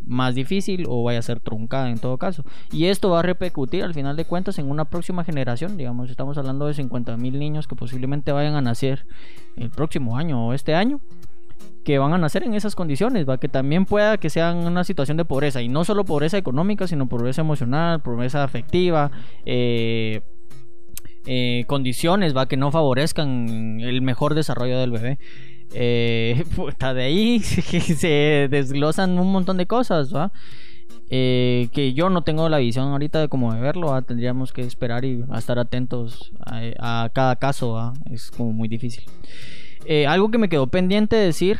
más 0.07 0.35
difícil 0.35 0.87
o 0.88 1.03
vaya 1.03 1.19
a 1.19 1.23
ser 1.23 1.40
truncada 1.40 1.90
en 1.90 1.99
todo 1.99 2.16
caso. 2.16 2.45
Y 2.73 2.87
esto 2.87 3.11
va 3.11 3.21
a 3.21 3.23
repercutir 3.23 3.85
al 3.85 3.92
final 3.92 4.16
de 4.16 4.25
cuentas 4.25 4.59
en 4.59 4.71
una 4.71 4.87
próxima 4.87 5.25
generación. 5.25 5.77
Digamos, 5.77 6.11
estamos 6.11 6.38
hablando 6.38 6.66
de 6.66 6.75
50 6.75 7.16
mil 7.16 7.38
niños 7.38 7.66
que 7.66 7.75
posiblemente 7.77 8.33
vayan 8.33 8.55
a 8.55 8.62
nacer 8.62 9.07
el 9.57 9.71
próximo 9.71 10.16
año 10.16 10.47
o 10.47 10.53
este 10.53 10.75
año. 10.75 11.01
que 11.85 11.99
van 11.99 12.12
a 12.12 12.19
nacer 12.19 12.42
en 12.42 12.55
esas 12.55 12.75
condiciones, 12.75 13.29
¿va? 13.29 13.38
que 13.38 13.49
también 13.49 13.87
pueda 13.87 14.19
que 14.19 14.29
sean 14.29 14.57
una 14.66 14.83
situación 14.83 15.16
de 15.16 15.25
pobreza, 15.25 15.62
y 15.62 15.69
no 15.69 15.85
solo 15.85 16.05
pobreza 16.05 16.37
económica, 16.37 16.88
sino 16.88 17.09
pobreza 17.09 17.42
emocional, 17.42 18.03
pobreza 18.03 18.42
afectiva, 18.42 19.12
eh, 19.45 20.21
eh, 21.27 21.64
condiciones 21.69 22.37
¿va? 22.37 22.47
que 22.47 22.57
no 22.57 22.73
favorezcan 22.73 23.79
el 23.81 24.03
mejor 24.03 24.35
desarrollo 24.35 24.79
del 24.81 24.90
bebé. 24.90 25.19
Eh, 25.72 26.44
puta, 26.57 26.94
de 26.94 27.02
ahí 27.05 27.40
se 27.40 28.48
desglosan 28.50 29.18
un 29.18 29.33
montón 29.33 29.57
de 29.57 29.66
cosas. 29.66 30.11
Eh, 31.09 31.68
que 31.72 31.92
yo 31.94 32.11
no 32.11 32.22
tengo 32.22 32.48
la 32.48 32.59
visión 32.59 32.88
ahorita 32.88 33.20
de 33.20 33.29
cómo 33.29 33.57
verlo, 33.61 34.00
tendríamos 34.02 34.52
que 34.52 34.62
esperar 34.62 35.05
y 35.05 35.22
estar 35.37 35.57
atentos 35.59 36.33
a, 36.44 37.09
cada 37.12 37.37
caso, 37.37 37.92
es 38.11 38.33
como 38.33 38.52
muy 38.52 38.66
difícil. 38.66 39.05
Eh, 39.85 40.09
algo 40.09 40.33
que 40.33 40.38
me 40.38 40.48
quedó 40.48 40.66
pendiente 40.66 41.14
decir, 41.14 41.59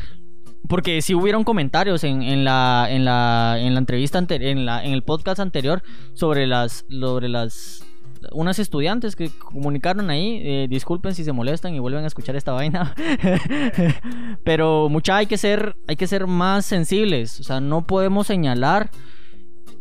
porque 0.67 1.01
si 1.01 1.15
hubieron 1.15 1.45
comentarios 1.45 2.03
en, 2.03 2.23
en, 2.23 2.43
la, 2.43 2.87
en, 2.89 3.05
la, 3.05 3.55
en 3.57 3.73
la 3.73 3.79
entrevista, 3.79 4.17
ante- 4.17 4.49
en, 4.51 4.65
la, 4.65 4.83
en 4.83 4.91
el 4.91 5.01
podcast 5.03 5.39
anterior 5.39 5.81
sobre 6.13 6.45
las, 6.45 6.83
sobre 6.89 7.29
las 7.29 7.85
unas 8.31 8.59
estudiantes 8.59 9.15
que 9.15 9.29
comunicaron 9.29 10.09
ahí, 10.09 10.41
eh, 10.43 10.67
disculpen 10.69 11.13
si 11.13 11.23
se 11.23 11.31
molestan 11.31 11.73
y 11.73 11.79
vuelven 11.79 12.03
a 12.03 12.07
escuchar 12.07 12.35
esta 12.35 12.51
vaina, 12.51 12.95
pero 14.43 14.89
mucha 14.89 15.17
hay 15.17 15.25
que 15.25 15.37
ser, 15.37 15.75
hay 15.87 15.95
que 15.95 16.07
ser 16.07 16.27
más 16.27 16.65
sensibles, 16.65 17.39
o 17.39 17.43
sea, 17.43 17.59
no 17.59 17.85
podemos 17.85 18.27
señalar. 18.27 18.89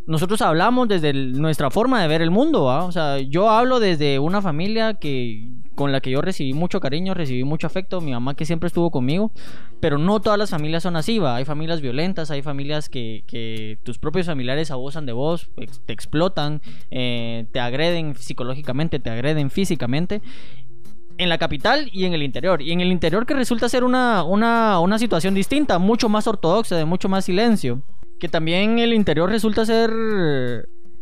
Nosotros 0.07 0.41
hablamos 0.41 0.87
desde 0.87 1.13
nuestra 1.13 1.69
forma 1.69 2.01
de 2.01 2.07
ver 2.07 2.23
el 2.23 2.31
mundo. 2.31 2.65
O 2.65 2.93
sea, 2.93 3.19
yo 3.19 3.51
hablo 3.51 3.81
desde 3.81 4.21
una 4.21 4.41
familia 4.41 4.95
que 4.95 5.51
con 5.77 5.93
la 5.93 6.01
que 6.01 6.11
yo 6.11 6.23
recibí 6.23 6.55
mucho 6.55 6.81
cariño, 6.81 7.15
recibí 7.15 7.45
mucho 7.45 7.67
afecto, 7.67 8.01
mi 8.01 8.11
mamá 8.11 8.35
que 8.35 8.47
siempre 8.47 8.67
estuvo 8.67 8.91
conmigo, 8.91 9.31
pero 9.79 9.99
no 9.99 10.21
todas 10.21 10.39
las 10.39 10.51
familias 10.51 10.83
son 10.83 10.97
así, 10.97 11.19
¿va? 11.19 11.37
Hay 11.37 11.45
familias 11.45 11.83
violentas, 11.83 12.31
hay 12.31 12.43
familias 12.43 12.89
que, 12.89 13.79
tus 13.85 13.99
propios 13.99 14.27
familiares 14.27 14.71
abusan 14.71 15.07
de 15.07 15.13
vos, 15.13 15.51
te 15.85 15.93
explotan, 15.93 16.63
eh, 16.91 17.47
te 17.53 17.61
agreden 17.61 18.15
psicológicamente, 18.17 18.99
te 18.99 19.11
agreden 19.11 19.51
físicamente. 19.51 20.23
En 21.19 21.29
la 21.29 21.39
capital 21.39 21.89
y 21.93 22.05
en 22.05 22.15
el 22.15 22.23
interior. 22.23 22.61
Y 22.61 22.73
en 22.73 22.81
el 22.81 22.93
interior 22.93 23.25
que 23.25 23.35
resulta 23.35 23.69
ser 23.69 23.85
una, 23.85 24.23
una, 24.23 24.81
una 24.81 24.99
situación 24.99 25.35
distinta, 25.35 25.79
mucho 25.79 26.09
más 26.09 26.27
ortodoxa, 26.27 26.77
de 26.77 26.85
mucho 26.85 27.09
más 27.09 27.25
silencio. 27.27 27.83
Que 28.19 28.29
también 28.29 28.79
el 28.79 28.93
interior 28.93 29.31
resulta 29.31 29.65
ser 29.65 29.91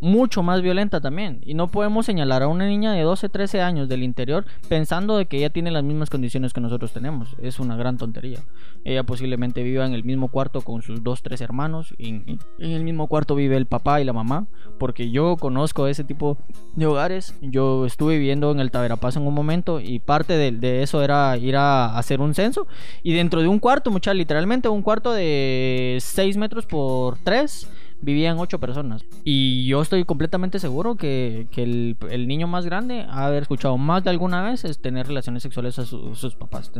mucho 0.04 0.42
más 0.42 0.60
violenta 0.62 1.00
también. 1.00 1.40
Y 1.44 1.54
no 1.54 1.68
podemos 1.68 2.06
señalar 2.06 2.42
a 2.42 2.48
una 2.48 2.66
niña 2.66 2.92
de 2.92 3.02
12, 3.02 3.28
13 3.30 3.62
años 3.62 3.88
del 3.88 4.02
interior 4.02 4.44
pensando 4.68 5.16
de 5.16 5.26
que 5.26 5.38
ella 5.38 5.50
tiene 5.50 5.70
las 5.70 5.82
mismas 5.82 6.10
condiciones 6.10 6.52
que 6.52 6.60
nosotros 6.60 6.92
tenemos. 6.92 7.34
Es 7.42 7.58
una 7.58 7.76
gran 7.76 7.96
tontería. 7.96 8.40
Ella 8.84 9.02
posiblemente 9.02 9.62
viva 9.62 9.86
en 9.86 9.94
el 9.94 10.04
mismo 10.04 10.28
cuarto 10.28 10.60
con 10.60 10.82
sus 10.82 11.02
dos, 11.02 11.22
tres 11.22 11.40
hermanos. 11.40 11.94
Y 11.98 12.08
en 12.08 12.38
el 12.58 12.84
mismo 12.84 13.06
cuarto 13.06 13.34
vive 13.34 13.56
el 13.56 13.66
papá 13.66 14.00
y 14.00 14.04
la 14.04 14.12
mamá. 14.12 14.46
Porque 14.78 15.10
yo 15.10 15.36
conozco 15.38 15.86
ese 15.86 16.04
tipo 16.04 16.36
de 16.76 16.86
hogares. 16.86 17.34
Yo 17.40 17.86
estuve 17.86 18.18
viviendo 18.18 18.52
en 18.52 18.60
el 18.60 18.70
Taverapaz 18.70 19.16
en 19.16 19.26
un 19.26 19.34
momento. 19.34 19.80
Y 19.80 20.00
parte 20.00 20.36
de, 20.36 20.52
de 20.52 20.82
eso 20.82 21.02
era 21.02 21.36
ir 21.38 21.56
a 21.56 21.96
hacer 21.96 22.20
un 22.20 22.34
censo. 22.34 22.66
Y 23.02 23.14
dentro 23.14 23.40
de 23.40 23.48
un 23.48 23.58
cuarto, 23.58 23.90
mucha 23.90 24.12
literalmente 24.12 24.68
un 24.68 24.82
cuarto 24.82 25.12
de 25.12 25.96
6 26.00 26.36
metros 26.36 26.66
por 26.66 27.16
3 27.18 27.68
vivían 28.04 28.38
ocho 28.38 28.58
personas. 28.58 29.04
Y 29.24 29.66
yo 29.66 29.82
estoy 29.82 30.04
completamente 30.04 30.58
seguro 30.58 30.96
que, 30.96 31.48
que 31.50 31.62
el, 31.62 32.28
niño 32.28 32.46
más 32.46 32.64
grande 32.64 33.06
ha 33.08 33.24
haber 33.26 33.42
escuchado 33.42 33.78
más 33.78 34.04
de 34.04 34.10
alguna 34.10 34.42
vez 34.42 34.64
tener 34.80 35.06
relaciones 35.06 35.42
sexuales 35.42 35.78
a 35.78 35.86
su- 35.86 36.14
sus 36.14 36.34
papás. 36.34 36.70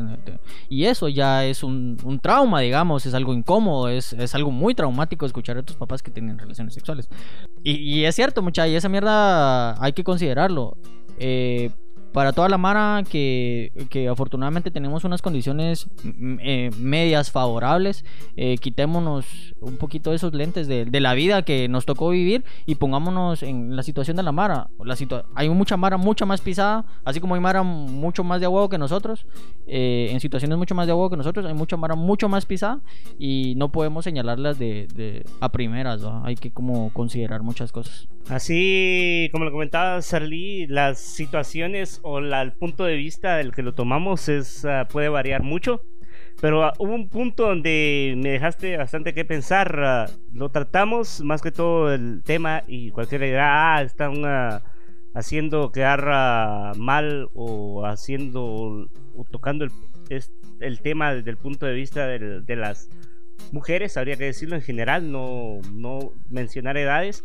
Y 0.69 0.85
eso 0.85 1.09
ya 1.09 1.45
es 1.45 1.63
un, 1.63 1.97
trauma, 2.23 2.61
digamos, 2.61 3.07
es 3.07 3.15
algo 3.15 3.35
incómodo, 3.35 3.89
es, 3.89 4.13
es 4.13 4.35
algo 4.35 4.51
muy 4.51 4.75
traumático 4.75 5.27
escuchar 5.27 5.59
a 5.59 5.63
tus 5.63 5.77
papás 5.77 6.03
que 6.03 6.11
tienen 6.11 6.39
relaciones 6.39 6.75
sexuales. 6.75 7.09
Y, 7.63 7.73
y 7.77 8.05
es 8.05 8.15
cierto, 8.15 8.43
mucha, 8.43 8.69
y 8.69 8.75
esa 8.75 8.89
mierda 8.89 9.83
hay 9.83 9.93
que 9.93 10.05
considerarlo. 10.05 10.77
Eh, 11.19 11.71
para 12.15 12.33
toda 12.33 12.49
la 12.49 12.57
Mara 12.57 13.03
que, 13.11 13.73
que 13.91 14.09
afortunadamente 14.09 14.71
tenemos 14.71 15.05
unas 15.05 15.21
condiciones 15.21 15.89
mm, 16.03 16.37
eh, 16.41 16.71
medias 16.79 17.31
favorables, 17.31 18.05
eh, 18.37 18.57
quitémonos 18.57 19.27
un 19.61 19.77
poquito 19.77 20.15
esos 20.15 20.33
lentes 20.33 20.67
de, 20.69 20.85
de 20.87 21.01
la 21.01 21.13
vida 21.15 21.43
que 21.43 21.69
nos 21.69 21.85
tocó 21.87 22.09
vivir 22.11 22.45
y 22.67 22.77
pongámonos 22.77 23.43
en 23.43 23.75
la 23.77 23.83
situación 23.83 24.17
de 24.17 24.23
la 24.23 24.33
Mara. 24.33 24.69
La 24.85 24.95
situa- 24.95 25.25
hay 25.35 25.49
mucha 25.51 25.77
Mara 25.77 25.97
mucha 25.97 26.25
más 26.25 26.41
pisada, 26.41 26.85
así 27.05 27.19
como 27.21 27.35
hay 27.35 27.41
Mara 27.41 27.63
mucho 27.65 28.23
más 28.25 28.39
de 28.41 28.47
agua 28.47 28.71
que 28.71 28.79
nosotros, 28.79 29.27
eh, 29.67 30.09
en 30.13 30.21
situaciones 30.21 30.57
mucho 30.57 30.75
más 30.75 30.87
de 30.87 30.93
agua 30.93 31.11
que 31.11 31.17
nosotros, 31.17 31.45
hay 31.45 31.55
mucha 31.55 31.77
Mara 31.77 31.97
mucho 31.97 32.29
más 32.29 32.47
pisada 32.47 32.81
y 33.19 33.55
no 33.57 33.73
podemos 33.73 34.05
señalarlas 34.05 34.59
de, 34.59 34.87
de- 34.95 35.25
a 35.41 35.51
primeras, 35.51 36.01
hay 36.23 36.37
que 36.37 36.53
como 36.53 36.93
considerar 36.93 37.43
muchas 37.43 37.73
cosas. 37.73 38.07
Así 38.29 39.29
como 39.33 39.45
lo 39.45 39.51
comentaba 39.53 40.01
Sarli, 40.01 40.67
las 40.69 40.99
situaciones 41.01 42.01
o 42.05 42.21
la- 42.21 42.43
el 42.43 42.53
punto 42.53 42.85
de 42.85 42.95
vista 42.97 43.37
del 43.39 43.53
que 43.53 43.63
lo 43.63 43.75
tomamos 43.75 44.29
es 44.29 44.65
ah, 44.65 44.87
puede 44.91 45.09
variar 45.09 45.43
mucho. 45.43 45.81
Pero 46.41 46.63
ah, 46.65 46.73
hubo 46.79 46.95
un 46.95 47.09
punto 47.09 47.47
donde 47.49 48.15
me 48.17 48.31
dejaste 48.31 48.77
bastante 48.77 49.15
que 49.15 49.25
pensar. 49.25 49.77
ah, 49.83 50.07
lo 50.33 50.49
tratamos 50.51 51.21
más 51.23 51.43
que 51.43 51.51
todo 51.51 51.93
el 51.93 52.23
tema 52.25 52.63
y 52.69 52.91
cualquiera 52.91 53.27
dirá, 53.27 53.77
ah, 53.77 53.83
están 53.83 54.15
haciendo 55.15 55.71
quedar 55.73 56.77
mal 56.77 57.29
o 57.35 57.85
haciendo 57.87 58.45
o 58.45 59.25
tocando 59.31 59.65
el, 59.65 59.71
es- 60.11 60.33
el 60.61 60.81
tema 60.81 61.15
desde 61.15 61.31
el 61.31 61.37
punto 61.37 61.67
de 61.67 61.73
vista 61.75 62.07
del- 62.07 62.45
de 62.45 62.57
las 62.57 62.89
mujeres, 63.53 63.97
habría 63.97 64.17
que 64.17 64.25
decirlo 64.25 64.57
en 64.57 64.63
general, 64.63 65.11
no, 65.11 65.61
no 65.73 66.13
mencionar 66.31 66.77
edades 66.77 67.25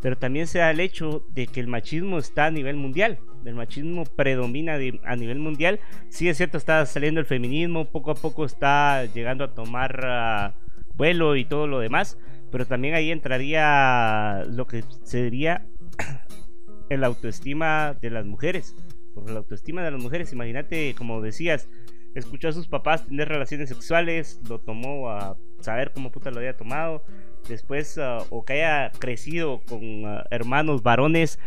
pero 0.00 0.16
también 0.16 0.46
se 0.46 0.60
da 0.60 0.70
el 0.70 0.78
hecho 0.78 1.24
de 1.34 1.48
que 1.48 1.58
el 1.58 1.66
machismo 1.66 2.18
está 2.18 2.46
a 2.46 2.50
nivel 2.52 2.76
mundial. 2.76 3.18
El 3.44 3.54
machismo 3.54 4.04
predomina 4.04 4.78
a 5.04 5.16
nivel 5.16 5.38
mundial. 5.38 5.80
Sí 6.08 6.28
es 6.28 6.36
cierto, 6.36 6.58
está 6.58 6.84
saliendo 6.86 7.20
el 7.20 7.26
feminismo, 7.26 7.86
poco 7.86 8.10
a 8.10 8.14
poco 8.14 8.44
está 8.44 9.04
llegando 9.06 9.44
a 9.44 9.54
tomar 9.54 10.00
ah, 10.04 10.54
vuelo 10.94 11.36
y 11.36 11.44
todo 11.44 11.66
lo 11.66 11.78
demás, 11.78 12.18
pero 12.50 12.66
también 12.66 12.94
ahí 12.94 13.10
entraría 13.10 14.44
lo 14.48 14.66
que 14.66 14.84
sería 15.04 15.66
el 16.90 17.04
autoestima 17.04 17.94
de 18.00 18.10
las 18.10 18.26
mujeres. 18.26 18.76
Por 19.14 19.30
la 19.30 19.38
autoestima 19.38 19.82
de 19.82 19.90
las 19.90 20.00
mujeres, 20.00 20.32
imagínate, 20.32 20.94
como 20.94 21.20
decías, 21.20 21.68
escuchó 22.14 22.48
a 22.48 22.52
sus 22.52 22.68
papás 22.68 23.06
tener 23.06 23.28
relaciones 23.28 23.68
sexuales, 23.68 24.40
lo 24.48 24.58
tomó 24.60 25.10
a 25.10 25.36
saber 25.60 25.92
cómo 25.92 26.10
puta 26.10 26.30
lo 26.30 26.38
había 26.38 26.56
tomado, 26.56 27.04
después 27.48 27.98
ah, 27.98 28.18
o 28.30 28.44
que 28.44 28.64
haya 28.64 28.90
crecido 28.98 29.60
con 29.68 30.04
ah, 30.06 30.24
hermanos 30.30 30.82
varones 30.82 31.38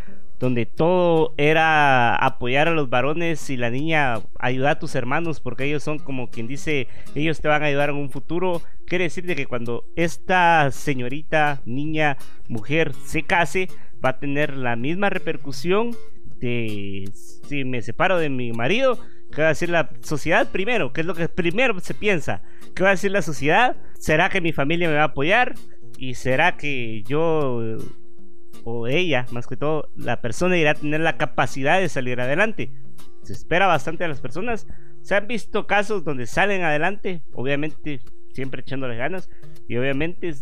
donde 0.41 0.65
todo 0.65 1.36
era 1.38 2.15
apoyar 2.15 2.67
a 2.67 2.71
los 2.71 2.89
varones 2.89 3.47
y 3.51 3.58
la 3.58 3.69
niña 3.69 4.21
ayudar 4.39 4.71
a 4.71 4.80
tus 4.80 4.95
hermanos 4.95 5.39
porque 5.39 5.65
ellos 5.65 5.84
son 5.84 5.99
como 5.99 6.32
quien 6.32 6.47
dice 6.47 6.88
ellos 7.13 7.41
te 7.41 7.47
van 7.47 7.62
a 7.62 7.67
ayudar 7.67 7.91
en 7.91 7.97
un 7.97 8.10
futuro 8.10 8.63
quiere 8.88 9.04
decir 9.04 9.27
de 9.27 9.36
que 9.36 9.45
cuando 9.45 9.86
esta 9.95 10.71
señorita 10.71 11.62
niña 11.65 12.17
mujer 12.48 12.92
se 13.06 13.21
case 13.21 13.69
va 14.04 14.10
a 14.10 14.19
tener 14.19 14.58
la 14.58 14.75
misma 14.75 15.12
repercusión 15.12 15.96
de 16.39 17.08
si 17.13 17.63
me 17.63 17.83
separo 17.83 18.17
de 18.17 18.29
mi 18.29 18.52
marido 18.52 18.98
¿Qué 19.31 19.42
va 19.42 19.48
a 19.48 19.52
decir 19.52 19.69
la 19.69 19.89
sociedad 20.02 20.52
primero? 20.52 20.92
¿Qué 20.92 21.00
es 21.00 21.08
lo 21.08 21.15
que 21.15 21.29
primero 21.29 21.79
se 21.79 21.94
piensa? 21.94 22.42
¿Qué 22.75 22.83
va 22.83 22.89
a 22.89 22.92
decir 22.92 23.12
la 23.12 23.21
sociedad? 23.21 23.77
¿Será 23.98 24.27
que 24.27 24.42
mi 24.42 24.52
familia 24.52 24.89
me 24.89 24.96
va 24.96 25.04
a 25.04 25.06
apoyar? 25.06 25.56
¿Y 25.98 26.15
será 26.15 26.58
que 26.58 27.02
yo 27.04 27.77
o 28.64 28.88
ella, 28.88 29.26
más 29.32 29.48
que 29.48 29.58
todo, 29.58 29.90
la 29.96 30.22
persona 30.22 30.58
irá 30.58 30.72
a 30.72 30.76
tener 30.76 31.02
la 31.02 31.18
capacidad 31.18 31.80
de 31.80 31.90
salir 31.90 32.22
adelante? 32.22 32.72
Se 33.24 33.34
espera 33.34 33.68
bastante 33.68 34.04
a 34.04 34.08
las 34.08 34.22
personas. 34.22 34.68
Se 35.02 35.16
han 35.16 35.28
visto 35.28 35.68
casos 35.68 36.04
donde 36.04 36.28
salen 36.28 36.64
adelante, 36.64 37.24
obviamente 37.34 38.02
siempre 38.34 38.62
echándole 38.62 38.96
ganas 38.96 39.30
y 39.68 39.78
obviamente 39.78 40.34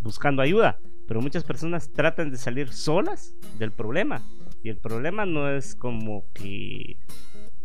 buscando 0.00 0.42
ayuda. 0.42 0.78
Pero 1.06 1.20
muchas 1.20 1.44
personas 1.44 1.90
tratan 1.92 2.30
de 2.30 2.36
salir 2.36 2.68
solas 2.68 3.34
del 3.58 3.72
problema. 3.72 4.22
Y 4.62 4.68
el 4.68 4.76
problema 4.76 5.24
no 5.24 5.50
es 5.50 5.74
como 5.74 6.24
que 6.34 6.98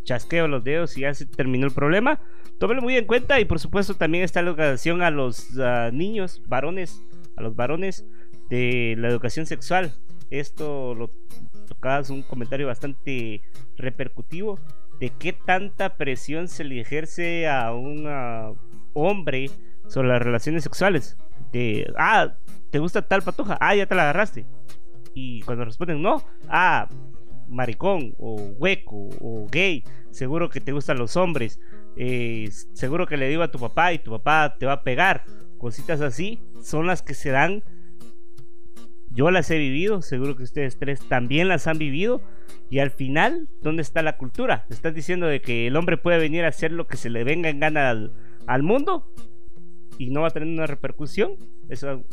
chasqueo 0.03 0.47
los 0.47 0.63
dedos 0.63 0.97
y 0.97 1.01
ya 1.01 1.13
se 1.13 1.25
terminó 1.25 1.65
el 1.65 1.73
problema. 1.73 2.21
Tómelo 2.59 2.81
muy 2.81 2.95
en 2.95 3.05
cuenta 3.05 3.39
y 3.39 3.45
por 3.45 3.59
supuesto 3.59 3.95
también 3.95 4.23
está 4.23 4.41
la 4.41 4.51
educación 4.51 5.01
a 5.01 5.11
los 5.11 5.57
ah, 5.59 5.89
niños, 5.91 6.41
varones, 6.47 7.01
a 7.35 7.41
los 7.41 7.55
varones 7.55 8.05
de 8.53 8.95
la 8.99 9.07
educación 9.07 9.47
sexual. 9.47 9.93
Esto 10.29 10.93
lo 10.93 11.09
tocabas 11.67 12.11
un 12.11 12.21
comentario 12.21 12.67
bastante 12.67 13.41
repercutivo 13.77 14.59
de 14.99 15.09
qué 15.09 15.33
tanta 15.33 15.97
presión 15.97 16.47
se 16.47 16.63
le 16.63 16.79
ejerce 16.79 17.47
a 17.47 17.73
un 17.73 18.07
hombre 18.93 19.49
sobre 19.87 20.09
las 20.09 20.21
relaciones 20.21 20.61
sexuales. 20.61 21.17
De, 21.51 21.91
ah, 21.97 22.35
¿te 22.69 22.77
gusta 22.77 23.01
tal 23.01 23.23
patoja? 23.23 23.57
Ah, 23.59 23.75
ya 23.75 23.87
te 23.87 23.95
la 23.95 24.03
agarraste. 24.03 24.45
Y 25.15 25.41
cuando 25.41 25.65
responden 25.65 26.03
no, 26.03 26.23
ah, 26.47 26.87
maricón 27.49 28.13
o 28.19 28.35
hueco 28.35 29.09
o 29.19 29.47
gay, 29.51 29.83
seguro 30.11 30.49
que 30.49 30.61
te 30.61 30.73
gustan 30.73 30.99
los 30.99 31.17
hombres. 31.17 31.59
eh, 31.95 32.49
seguro 32.73 33.07
que 33.07 33.17
le 33.17 33.29
digo 33.29 33.41
a 33.41 33.51
tu 33.51 33.59
papá 33.59 33.93
y 33.93 33.99
tu 33.99 34.11
papá 34.11 34.57
te 34.59 34.67
va 34.67 34.73
a 34.73 34.83
pegar. 34.83 35.25
Cositas 35.57 36.01
así 36.01 36.39
son 36.61 36.85
las 36.85 37.01
que 37.01 37.15
se 37.15 37.31
dan. 37.31 37.63
Yo 39.13 39.29
las 39.29 39.49
he 39.51 39.57
vivido, 39.57 40.01
seguro 40.01 40.35
que 40.35 40.43
ustedes 40.43 40.77
tres 40.77 40.99
también 41.07 41.47
las 41.47 41.67
han 41.67 41.77
vivido. 41.77 42.21
Y 42.69 42.79
al 42.79 42.89
final, 42.89 43.47
¿dónde 43.61 43.83
está 43.83 44.01
la 44.01 44.17
cultura? 44.17 44.65
¿Estás 44.69 44.95
diciendo 44.95 45.27
de 45.27 45.41
que 45.41 45.67
el 45.67 45.75
hombre 45.75 45.97
puede 45.97 46.17
venir 46.17 46.45
a 46.45 46.47
hacer 46.47 46.71
lo 46.71 46.87
que 46.87 46.97
se 46.97 47.11
le 47.11 47.23
venga 47.23 47.49
en 47.49 47.59
gana 47.59 47.91
al, 47.91 48.13
al 48.47 48.63
mundo? 48.63 49.13
Y 49.99 50.09
no 50.09 50.21
va 50.21 50.29
a 50.29 50.31
tener 50.31 50.49
una 50.49 50.65
repercusión. 50.65 51.35
Eso 51.69 52.03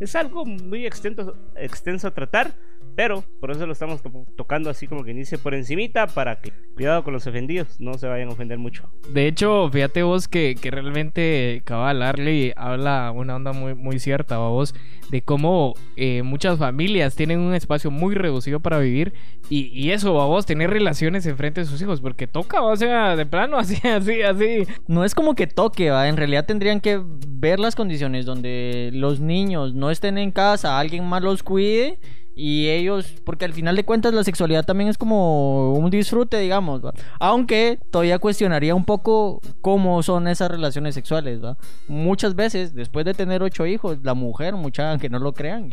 es 0.00 0.16
algo 0.16 0.44
muy 0.44 0.86
extenso, 0.86 1.36
extenso 1.54 2.08
a 2.08 2.14
tratar. 2.14 2.54
Pero 3.00 3.24
por 3.40 3.50
eso 3.50 3.64
lo 3.66 3.72
estamos 3.72 4.02
to- 4.02 4.26
tocando 4.36 4.68
así 4.68 4.86
como 4.86 5.04
que 5.04 5.12
inicie 5.12 5.38
por 5.38 5.54
encimita 5.54 6.06
para 6.06 6.36
que 6.42 6.52
cuidado 6.74 7.02
con 7.02 7.14
los 7.14 7.26
ofendidos, 7.26 7.80
no 7.80 7.94
se 7.94 8.06
vayan 8.06 8.28
a 8.28 8.32
ofender 8.32 8.58
mucho. 8.58 8.90
De 9.10 9.26
hecho, 9.26 9.70
fíjate 9.72 10.02
vos 10.02 10.28
que, 10.28 10.54
que 10.60 10.70
realmente 10.70 11.62
cabal 11.64 12.02
Arley 12.02 12.52
habla 12.56 13.10
una 13.10 13.36
onda 13.36 13.54
muy, 13.54 13.74
muy 13.74 13.98
cierta, 13.98 14.36
¿va 14.36 14.48
vos, 14.50 14.74
de 15.10 15.22
cómo 15.22 15.72
eh, 15.96 16.22
muchas 16.22 16.58
familias 16.58 17.16
tienen 17.16 17.40
un 17.40 17.54
espacio 17.54 17.90
muy 17.90 18.14
reducido 18.14 18.60
para 18.60 18.78
vivir 18.78 19.14
y, 19.48 19.68
y 19.72 19.92
eso, 19.92 20.12
¿va 20.12 20.26
vos, 20.26 20.44
tener 20.44 20.68
relaciones 20.68 21.24
enfrente 21.24 21.62
de 21.62 21.66
sus 21.66 21.80
hijos, 21.80 22.02
porque 22.02 22.26
toca, 22.26 22.60
o 22.60 22.76
sea, 22.76 23.16
de 23.16 23.24
plano, 23.24 23.56
así, 23.58 23.76
así, 23.88 24.20
así. 24.20 24.66
No 24.88 25.06
es 25.06 25.14
como 25.14 25.34
que 25.34 25.46
toque, 25.46 25.88
¿va? 25.90 26.06
En 26.06 26.18
realidad 26.18 26.44
tendrían 26.44 26.80
que 26.80 27.00
ver 27.28 27.58
las 27.60 27.74
condiciones 27.76 28.26
donde 28.26 28.90
los 28.92 29.20
niños 29.20 29.74
no 29.74 29.90
estén 29.90 30.18
en 30.18 30.32
casa, 30.32 30.78
alguien 30.78 31.08
más 31.08 31.22
los 31.22 31.42
cuide 31.42 31.98
y 32.42 32.70
ellos, 32.70 33.16
porque 33.22 33.44
al 33.44 33.52
final 33.52 33.76
de 33.76 33.84
cuentas 33.84 34.14
la 34.14 34.24
sexualidad 34.24 34.64
también 34.64 34.88
es 34.88 34.96
como 34.96 35.74
un 35.74 35.90
disfrute, 35.90 36.38
digamos. 36.38 36.80
Aunque 37.18 37.78
todavía 37.90 38.18
cuestionaría 38.18 38.74
un 38.74 38.86
poco 38.86 39.42
cómo 39.60 40.02
son 40.02 40.26
esas 40.26 40.50
relaciones 40.50 40.94
sexuales. 40.94 41.40
Muchas 41.86 42.34
veces, 42.34 42.74
después 42.74 43.04
de 43.04 43.12
tener 43.12 43.42
ocho 43.42 43.66
hijos, 43.66 43.98
la 44.04 44.14
mujer, 44.14 44.54
mucha, 44.54 44.90
aunque 44.90 45.10
no 45.10 45.18
lo 45.18 45.34
crean, 45.34 45.68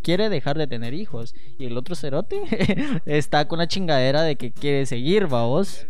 quiere 0.00 0.30
dejar 0.30 0.56
de 0.56 0.66
tener 0.68 0.94
hijos. 0.94 1.34
Y 1.58 1.66
el 1.66 1.76
otro 1.76 1.94
cerote 1.94 2.40
está 3.04 3.46
con 3.46 3.58
la 3.58 3.68
chingadera 3.68 4.22
de 4.22 4.36
que 4.36 4.52
quiere 4.52 4.86
seguir, 4.86 5.30
¿va 5.30 5.44
vos? 5.44 5.86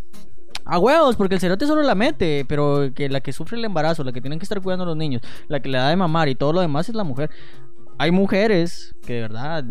A 0.64 0.80
huevos, 0.80 1.14
porque 1.14 1.36
el 1.36 1.40
cerote 1.40 1.68
solo 1.68 1.84
la 1.84 1.94
mete, 1.94 2.44
pero 2.48 2.90
que 2.96 3.08
la 3.08 3.20
que 3.20 3.32
sufre 3.32 3.56
el 3.56 3.64
embarazo, 3.64 4.02
la 4.02 4.12
que 4.12 4.20
tienen 4.20 4.40
que 4.40 4.42
estar 4.42 4.60
cuidando 4.60 4.82
a 4.82 4.88
los 4.88 4.96
niños, 4.96 5.22
la 5.46 5.60
que 5.60 5.68
le 5.68 5.78
da 5.78 5.88
de 5.88 5.96
mamar 5.96 6.28
y 6.28 6.34
todo 6.34 6.52
lo 6.52 6.60
demás 6.60 6.88
es 6.88 6.96
la 6.96 7.04
mujer. 7.04 7.30
Hay 8.00 8.12
mujeres 8.12 8.94
que 9.04 9.14
de 9.14 9.20
verdad 9.22 9.64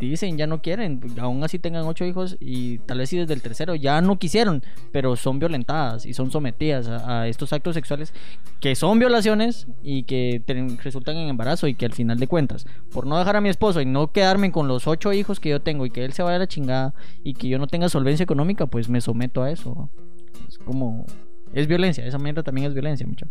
dicen 0.00 0.38
ya 0.38 0.46
no 0.46 0.62
quieren, 0.62 0.98
aún 1.20 1.44
así 1.44 1.58
tengan 1.58 1.84
ocho 1.84 2.06
hijos 2.06 2.38
y 2.40 2.78
tal 2.78 2.98
vez 2.98 3.10
si 3.10 3.18
desde 3.18 3.34
el 3.34 3.42
tercero 3.42 3.74
ya 3.74 4.00
no 4.00 4.18
quisieron, 4.18 4.62
pero 4.92 5.14
son 5.14 5.38
violentadas 5.38 6.06
y 6.06 6.14
son 6.14 6.30
sometidas 6.30 6.88
a, 6.88 7.28
estos 7.28 7.52
actos 7.52 7.74
sexuales 7.74 8.14
que 8.60 8.74
son 8.76 8.98
violaciones 8.98 9.66
y 9.82 10.04
que 10.04 10.42
resultan 10.82 11.16
en 11.16 11.28
embarazo 11.28 11.66
y 11.66 11.74
que 11.74 11.84
al 11.84 11.92
final 11.92 12.18
de 12.18 12.28
cuentas, 12.28 12.66
por 12.92 13.06
no 13.06 13.18
dejar 13.18 13.36
a 13.36 13.40
mi 13.42 13.50
esposo 13.50 13.82
y 13.82 13.86
no 13.86 14.10
quedarme 14.10 14.52
con 14.52 14.68
los 14.68 14.86
ocho 14.86 15.12
hijos 15.12 15.38
que 15.38 15.50
yo 15.50 15.60
tengo 15.60 15.84
y 15.84 15.90
que 15.90 16.04
él 16.04 16.14
se 16.14 16.22
vaya 16.22 16.36
a 16.36 16.40
la 16.40 16.46
chingada 16.46 16.94
y 17.22 17.34
que 17.34 17.48
yo 17.48 17.58
no 17.58 17.66
tenga 17.66 17.90
solvencia 17.90 18.24
económica, 18.24 18.66
pues 18.66 18.88
me 18.88 19.02
someto 19.02 19.42
a 19.42 19.50
eso. 19.50 19.90
Es 20.48 20.58
como. 20.58 21.04
Es 21.52 21.66
violencia, 21.66 22.04
esa 22.04 22.18
mierda 22.18 22.42
también 22.42 22.66
es 22.66 22.74
violencia, 22.74 23.06
mucho. 23.06 23.26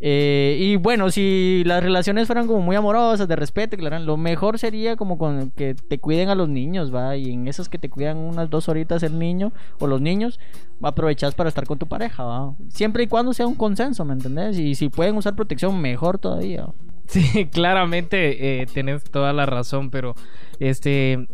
Eh, 0.00 0.56
y 0.58 0.76
bueno, 0.76 1.10
si 1.10 1.62
las 1.66 1.82
relaciones 1.82 2.26
fueran 2.26 2.46
como 2.46 2.60
muy 2.60 2.74
amorosas, 2.74 3.28
de 3.28 3.36
respeto, 3.36 3.76
claro, 3.76 3.98
lo 3.98 4.16
mejor 4.16 4.58
sería 4.58 4.96
como 4.96 5.18
con 5.18 5.50
que 5.50 5.74
te 5.74 5.98
cuiden 5.98 6.30
a 6.30 6.34
los 6.34 6.48
niños, 6.48 6.94
¿va? 6.94 7.16
Y 7.16 7.32
en 7.32 7.48
esas 7.48 7.68
que 7.68 7.78
te 7.78 7.90
cuidan 7.90 8.16
unas 8.16 8.50
dos 8.50 8.68
horitas 8.68 9.02
el 9.02 9.18
niño 9.18 9.52
o 9.78 9.86
los 9.86 10.00
niños, 10.00 10.40
aprovechas 10.82 11.34
para 11.34 11.48
estar 11.48 11.66
con 11.66 11.78
tu 11.78 11.86
pareja, 11.86 12.24
¿va? 12.24 12.54
Siempre 12.68 13.04
y 13.04 13.06
cuando 13.06 13.32
sea 13.34 13.46
un 13.46 13.54
consenso, 13.54 14.04
¿me 14.04 14.14
entendés? 14.14 14.58
Y 14.58 14.74
si 14.74 14.88
pueden 14.88 15.16
usar 15.16 15.36
protección, 15.36 15.80
mejor 15.80 16.18
todavía. 16.18 16.66
Sí, 17.10 17.46
claramente 17.46 18.62
eh, 18.62 18.66
tenés 18.66 19.02
toda 19.02 19.32
la 19.32 19.44
razón, 19.44 19.90
pero 19.90 20.14
este 20.60 21.26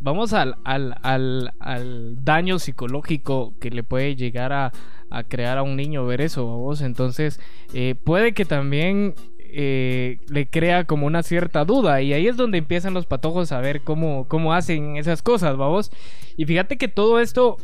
vamos 0.00 0.32
al, 0.32 0.56
al, 0.64 0.96
al, 1.02 1.52
al 1.60 2.24
daño 2.24 2.58
psicológico 2.58 3.54
que 3.60 3.70
le 3.70 3.82
puede 3.82 4.16
llegar 4.16 4.52
a, 4.52 4.72
a 5.10 5.24
crear 5.24 5.58
a 5.58 5.62
un 5.62 5.76
niño 5.76 6.06
ver 6.06 6.20
eso, 6.20 6.44
vos. 6.46 6.80
Entonces, 6.80 7.40
eh, 7.74 7.94
puede 7.94 8.32
que 8.32 8.44
también 8.44 9.14
eh, 9.52 10.18
le 10.28 10.48
crea 10.48 10.84
como 10.84 11.06
una 11.06 11.22
cierta 11.22 11.64
duda. 11.64 12.00
Y 12.02 12.12
ahí 12.12 12.28
es 12.28 12.36
donde 12.36 12.58
empiezan 12.58 12.94
los 12.94 13.06
patojos 13.06 13.52
a 13.52 13.60
ver 13.60 13.82
cómo, 13.82 14.26
cómo 14.28 14.54
hacen 14.54 14.96
esas 14.96 15.22
cosas, 15.22 15.56
vamos. 15.56 15.90
Y 16.36 16.44
fíjate 16.44 16.78
que 16.78 16.88
todo 16.88 17.20
esto, 17.20 17.56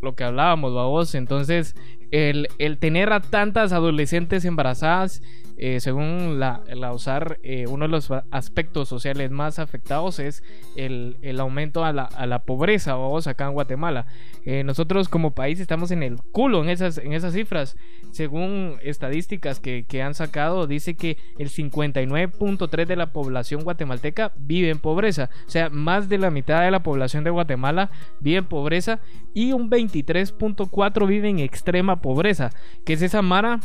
lo 0.00 0.14
que 0.14 0.24
hablábamos, 0.24 0.74
vamos. 0.74 1.14
Entonces, 1.14 1.76
el, 2.14 2.46
el 2.58 2.78
tener 2.78 3.12
a 3.12 3.20
tantas 3.20 3.72
adolescentes 3.72 4.44
embarazadas 4.44 5.20
eh, 5.56 5.78
según 5.78 6.40
la, 6.40 6.62
la 6.74 6.92
USAR, 6.92 7.38
eh, 7.44 7.66
uno 7.68 7.84
de 7.84 7.88
los 7.88 8.10
aspectos 8.32 8.88
sociales 8.88 9.30
más 9.30 9.60
afectados 9.60 10.18
es 10.18 10.42
el, 10.74 11.16
el 11.22 11.38
aumento 11.38 11.84
a 11.84 11.92
la, 11.92 12.04
a 12.04 12.26
la 12.26 12.40
pobreza, 12.40 12.94
vamos, 12.94 13.28
acá 13.28 13.46
en 13.46 13.52
Guatemala. 13.52 14.06
Eh, 14.44 14.64
nosotros 14.64 15.08
como 15.08 15.34
país 15.34 15.60
estamos 15.60 15.92
en 15.92 16.02
el 16.02 16.16
culo 16.16 16.62
en 16.62 16.70
esas, 16.70 16.98
en 16.98 17.12
esas 17.12 17.34
cifras. 17.34 17.76
Según 18.10 18.78
estadísticas 18.82 19.60
que, 19.60 19.84
que 19.88 20.02
han 20.02 20.14
sacado, 20.14 20.66
dice 20.66 20.94
que 20.96 21.18
el 21.38 21.50
59.3 21.50 22.86
de 22.86 22.96
la 22.96 23.12
población 23.12 23.62
guatemalteca 23.62 24.32
vive 24.36 24.70
en 24.70 24.80
pobreza. 24.80 25.30
O 25.46 25.50
sea, 25.50 25.70
más 25.70 26.08
de 26.08 26.18
la 26.18 26.30
mitad 26.30 26.62
de 26.62 26.70
la 26.72 26.82
población 26.82 27.22
de 27.22 27.30
Guatemala 27.30 27.90
vive 28.20 28.38
en 28.38 28.46
pobreza 28.46 29.00
y 29.34 29.52
un 29.52 29.70
23.4 29.70 31.06
vive 31.06 31.28
en 31.28 31.38
extrema 31.38 32.00
pobreza, 32.04 32.50
que 32.84 32.92
es 32.92 33.00
esa 33.00 33.22
mara 33.22 33.60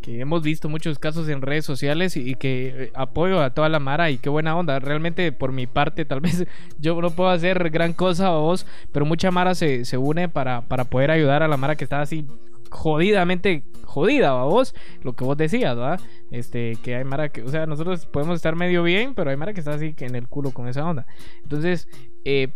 que 0.00 0.20
hemos 0.20 0.42
visto 0.42 0.70
muchos 0.70 0.98
casos 0.98 1.28
en 1.28 1.42
redes 1.42 1.66
sociales 1.66 2.16
y, 2.16 2.34
que 2.36 2.68
eh, 2.68 2.92
apoyo 2.94 3.42
a 3.42 3.50
toda 3.50 3.68
la 3.68 3.78
Mara 3.78 4.08
y 4.08 4.18
qué 4.18 4.30
buena 4.30 4.56
onda. 4.56 4.78
Realmente 4.78 5.32
por 5.32 5.50
mi 5.50 5.66
parte 5.66 6.04
tal 6.04 6.20
vez 6.26 6.46
yo 6.78 6.98
no 7.02 7.10
puedo 7.10 7.28
hacer 7.28 7.70
gran 7.70 7.92
cosa 7.92 8.28
a 8.28 8.38
vos, 8.38 8.66
pero 8.92 9.04
mucha 9.04 9.30
Mara 9.30 9.54
se, 9.54 9.84
se 9.84 9.98
une 9.98 10.28
para, 10.28 10.62
para 10.62 10.84
poder 10.84 11.10
ayudar 11.10 11.42
a 11.42 11.48
la 11.48 11.56
Mara 11.58 11.74
que 11.74 11.84
está 11.84 12.00
así 12.00 12.24
jodidamente 12.70 13.64
jodida, 13.84 14.32
¿va 14.32 14.44
vos? 14.44 14.74
Lo 15.02 15.14
que 15.14 15.24
vos 15.24 15.36
decías, 15.36 15.76
¿va? 15.76 15.98
Este, 16.30 16.78
que 16.84 16.94
hay 16.94 17.04
Mara 17.04 17.28
que, 17.28 17.42
o 17.42 17.48
sea, 17.48 17.66
nosotros 17.66 18.06
podemos 18.06 18.36
estar 18.36 18.54
medio 18.54 18.82
bien, 18.82 19.14
pero 19.14 19.30
hay 19.30 19.36
Mara 19.36 19.52
que 19.52 19.60
está 19.60 19.74
así 19.74 19.92
que 19.92 20.06
en 20.06 20.14
el 20.14 20.28
culo 20.28 20.52
con 20.52 20.68
esa 20.68 20.88
onda. 20.88 21.06
Entonces, 21.42 21.88
eh, 22.24 22.48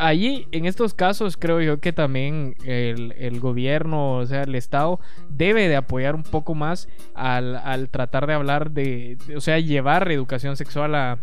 allí, 0.00 0.46
en 0.52 0.66
estos 0.66 0.94
casos, 0.94 1.36
creo 1.36 1.60
yo 1.60 1.80
que 1.80 1.92
también 1.92 2.54
el, 2.64 3.12
el 3.18 3.40
gobierno, 3.40 4.16
o 4.16 4.26
sea, 4.26 4.42
el 4.42 4.54
Estado, 4.54 4.98
debe 5.28 5.68
de 5.68 5.76
apoyar 5.76 6.14
un 6.14 6.22
poco 6.22 6.54
más 6.54 6.88
al, 7.14 7.56
al 7.56 7.88
tratar 7.90 8.26
de 8.26 8.34
hablar 8.34 8.72
de, 8.72 9.18
o 9.36 9.40
sea, 9.40 9.58
llevar 9.58 10.10
educación 10.10 10.56
sexual 10.56 10.94
a, 10.94 11.18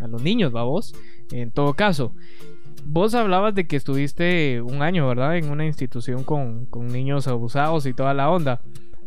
a 0.00 0.06
los 0.06 0.22
niños, 0.22 0.54
¿va 0.54 0.64
vos? 0.64 0.94
En 1.32 1.50
todo 1.50 1.74
caso. 1.74 2.14
Vos 2.84 3.14
hablabas 3.14 3.54
de 3.54 3.66
que 3.66 3.74
estuviste 3.74 4.62
un 4.62 4.80
año, 4.80 5.08
¿verdad? 5.08 5.36
En 5.36 5.50
una 5.50 5.66
institución 5.66 6.22
con, 6.22 6.66
con 6.66 6.86
niños 6.86 7.26
abusados 7.26 7.84
y 7.86 7.92
toda 7.92 8.14
la 8.14 8.30
onda. 8.30 8.60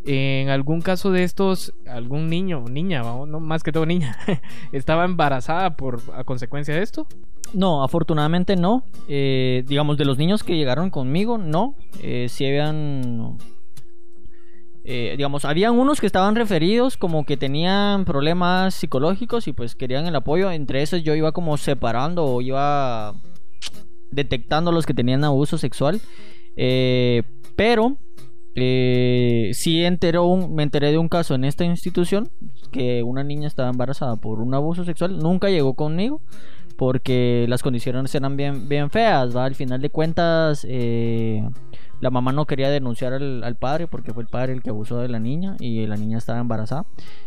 En 0.06 0.48
algún 0.48 0.80
caso 0.80 1.10
de 1.10 1.24
estos, 1.24 1.74
algún 1.86 2.28
niño 2.28 2.64
niña, 2.70 3.02
no 3.02 3.40
más 3.40 3.62
que 3.62 3.72
todo 3.72 3.84
niña, 3.84 4.16
estaba 4.72 5.04
embarazada 5.04 5.76
por 5.76 6.00
a 6.14 6.24
consecuencia 6.24 6.74
de 6.74 6.82
esto. 6.82 7.06
No, 7.52 7.82
afortunadamente 7.82 8.56
no. 8.56 8.84
Eh, 9.08 9.64
digamos, 9.66 9.98
de 9.98 10.04
los 10.04 10.18
niños 10.18 10.42
que 10.42 10.56
llegaron 10.56 10.90
conmigo, 10.90 11.36
no. 11.36 11.74
Eh, 12.00 12.28
sí 12.28 12.46
habían... 12.46 13.38
eh, 14.84 15.14
digamos, 15.16 15.44
habían 15.44 15.78
unos 15.78 16.00
que 16.00 16.06
estaban 16.06 16.36
referidos 16.36 16.96
como 16.96 17.24
que 17.24 17.36
tenían 17.36 18.04
problemas 18.04 18.74
psicológicos 18.74 19.48
y 19.48 19.52
pues 19.52 19.74
querían 19.74 20.06
el 20.06 20.16
apoyo. 20.16 20.50
Entre 20.50 20.82
esos 20.82 21.02
yo 21.02 21.14
iba 21.14 21.32
como 21.32 21.56
separando 21.56 22.24
o 22.24 22.40
iba 22.40 23.14
detectando 24.10 24.72
los 24.72 24.86
que 24.86 24.94
tenían 24.94 25.24
abuso 25.24 25.58
sexual. 25.58 26.00
Eh, 26.56 27.22
pero 27.56 27.96
eh, 28.54 29.50
sí 29.54 29.84
enteró 29.84 30.26
un- 30.26 30.54
me 30.54 30.62
enteré 30.62 30.90
de 30.90 30.98
un 30.98 31.08
caso 31.08 31.34
en 31.34 31.44
esta 31.44 31.64
institución 31.64 32.28
que 32.72 33.02
una 33.02 33.22
niña 33.24 33.46
estaba 33.48 33.70
embarazada 33.70 34.16
por 34.16 34.40
un 34.40 34.54
abuso 34.54 34.84
sexual. 34.84 35.18
Nunca 35.18 35.48
llegó 35.50 35.74
conmigo 35.74 36.20
porque 36.76 37.46
las 37.48 37.62
condiciones 37.62 38.14
eran 38.14 38.36
bien, 38.36 38.68
bien 38.68 38.90
feas. 38.90 39.36
Al 39.36 39.54
final 39.54 39.80
de 39.80 39.90
cuentas, 39.90 40.66
eh, 40.68 41.46
la 42.00 42.10
mamá 42.10 42.32
no 42.32 42.46
quería 42.46 42.70
denunciar 42.70 43.12
al, 43.12 43.56
padre 43.56 43.86
porque 43.86 44.12
fue 44.12 44.22
el 44.22 44.28
padre 44.28 44.52
el 44.54 44.62
que 44.62 44.70
abusó 44.70 44.98
de 44.98 45.08
la 45.08 45.18
niña 45.18 45.56
y 45.60 45.86
la 45.86 45.96
niña 45.96 46.18
estaba 46.18 46.40
embarazada. 46.40 46.86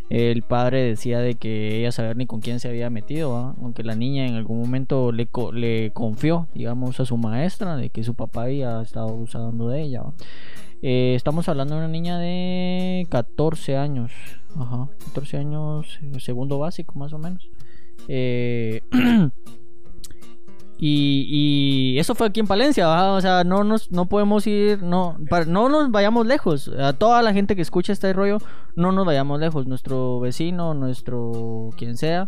El 0.10 0.42
padre 0.42 0.84
decía 0.84 1.20
de 1.20 1.36
que 1.36 1.80
ella 1.80 1.92
sabía 1.92 2.14
ni 2.16 2.26
con 2.26 2.42
quién 2.42 2.60
se 2.60 2.70
había 2.70 2.90
metido, 2.90 3.56
aunque 3.62 3.84
la 3.84 3.96
niña 3.96 4.26
en 4.26 4.36
algún 4.36 4.60
momento 4.60 5.12
le, 5.12 5.28
le 5.54 5.92
confió, 5.92 6.48
digamos, 6.54 7.00
a 7.00 7.06
su 7.06 7.18
maestra 7.18 7.78
de 7.78 7.90
que 7.90 8.04
su 8.04 8.16
papá 8.16 8.44
había 8.44 8.82
estado 8.82 9.10
abusando 9.10 9.70
de 9.70 9.82
ella. 9.82 10.04
Eh, 10.86 11.14
estamos 11.16 11.48
hablando 11.48 11.76
de 11.76 11.80
una 11.80 11.88
niña 11.88 12.18
de 12.20 13.08
14 13.10 13.78
años, 13.78 14.12
ajá, 14.58 14.90
14 15.06 15.38
años, 15.38 16.00
eh, 16.02 16.20
segundo 16.20 16.60
básico 16.60 17.00
más 17.00 17.14
o 17.14 17.20
menos. 17.20 17.50
Eh, 18.10 18.82
Y, 20.80 21.94
y 21.96 22.00
eso 22.00 22.14
fue 22.16 22.28
aquí 22.28 22.40
en 22.42 22.48
Palencia, 22.48 23.14
o 23.14 23.22
sea, 23.22 23.44
no 23.44 23.64
nos 23.64 23.92
no 23.92 24.06
podemos 24.08 24.46
ir, 24.48 24.82
no, 24.84 25.18
para- 25.30 25.46
no 25.46 25.70
nos 25.70 25.92
vayamos 25.92 26.26
lejos. 26.26 26.68
A 26.80 26.94
toda 26.94 27.22
la 27.22 27.32
gente 27.34 27.56
que 27.56 27.62
escucha 27.62 27.94
este 27.94 28.12
rollo, 28.12 28.40
no 28.76 28.92
nos 28.92 29.06
vayamos 29.06 29.40
lejos. 29.40 29.66
Nuestro 29.68 30.20
vecino, 30.20 30.74
nuestro 30.74 31.70
quien 31.78 31.96
sea, 31.98 32.28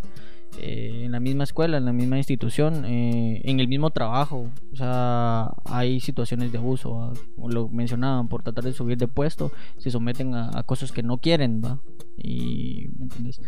eh, 0.58 1.02
en 1.04 1.12
la 1.12 1.20
misma 1.20 1.44
escuela, 1.44 1.76
en 1.76 1.84
la 1.84 1.92
misma 1.92 2.16
institución, 2.16 2.84
eh, 2.84 3.42
en 3.44 3.60
el 3.60 3.68
mismo 3.68 3.90
trabajo. 3.90 4.50
O 4.72 4.76
sea, 4.76 5.52
hay 5.64 6.00
situaciones 6.00 6.52
de 6.52 6.58
abuso, 6.58 6.94
¿va? 6.94 7.12
como 7.34 7.50
lo 7.50 7.68
mencionaban, 7.68 8.28
por 8.28 8.42
tratar 8.42 8.64
de 8.64 8.72
subir 8.72 8.96
de 8.98 9.08
puesto, 9.08 9.52
se 9.78 9.90
someten 9.90 10.34
a, 10.34 10.50
a 10.58 10.62
cosas 10.62 10.92
que 10.92 11.02
no 11.02 11.18
quieren, 11.18 11.60
¿va? 11.64 11.78
Y, 12.16 12.88
¿me 12.96 13.04
entiendes? 13.04 13.40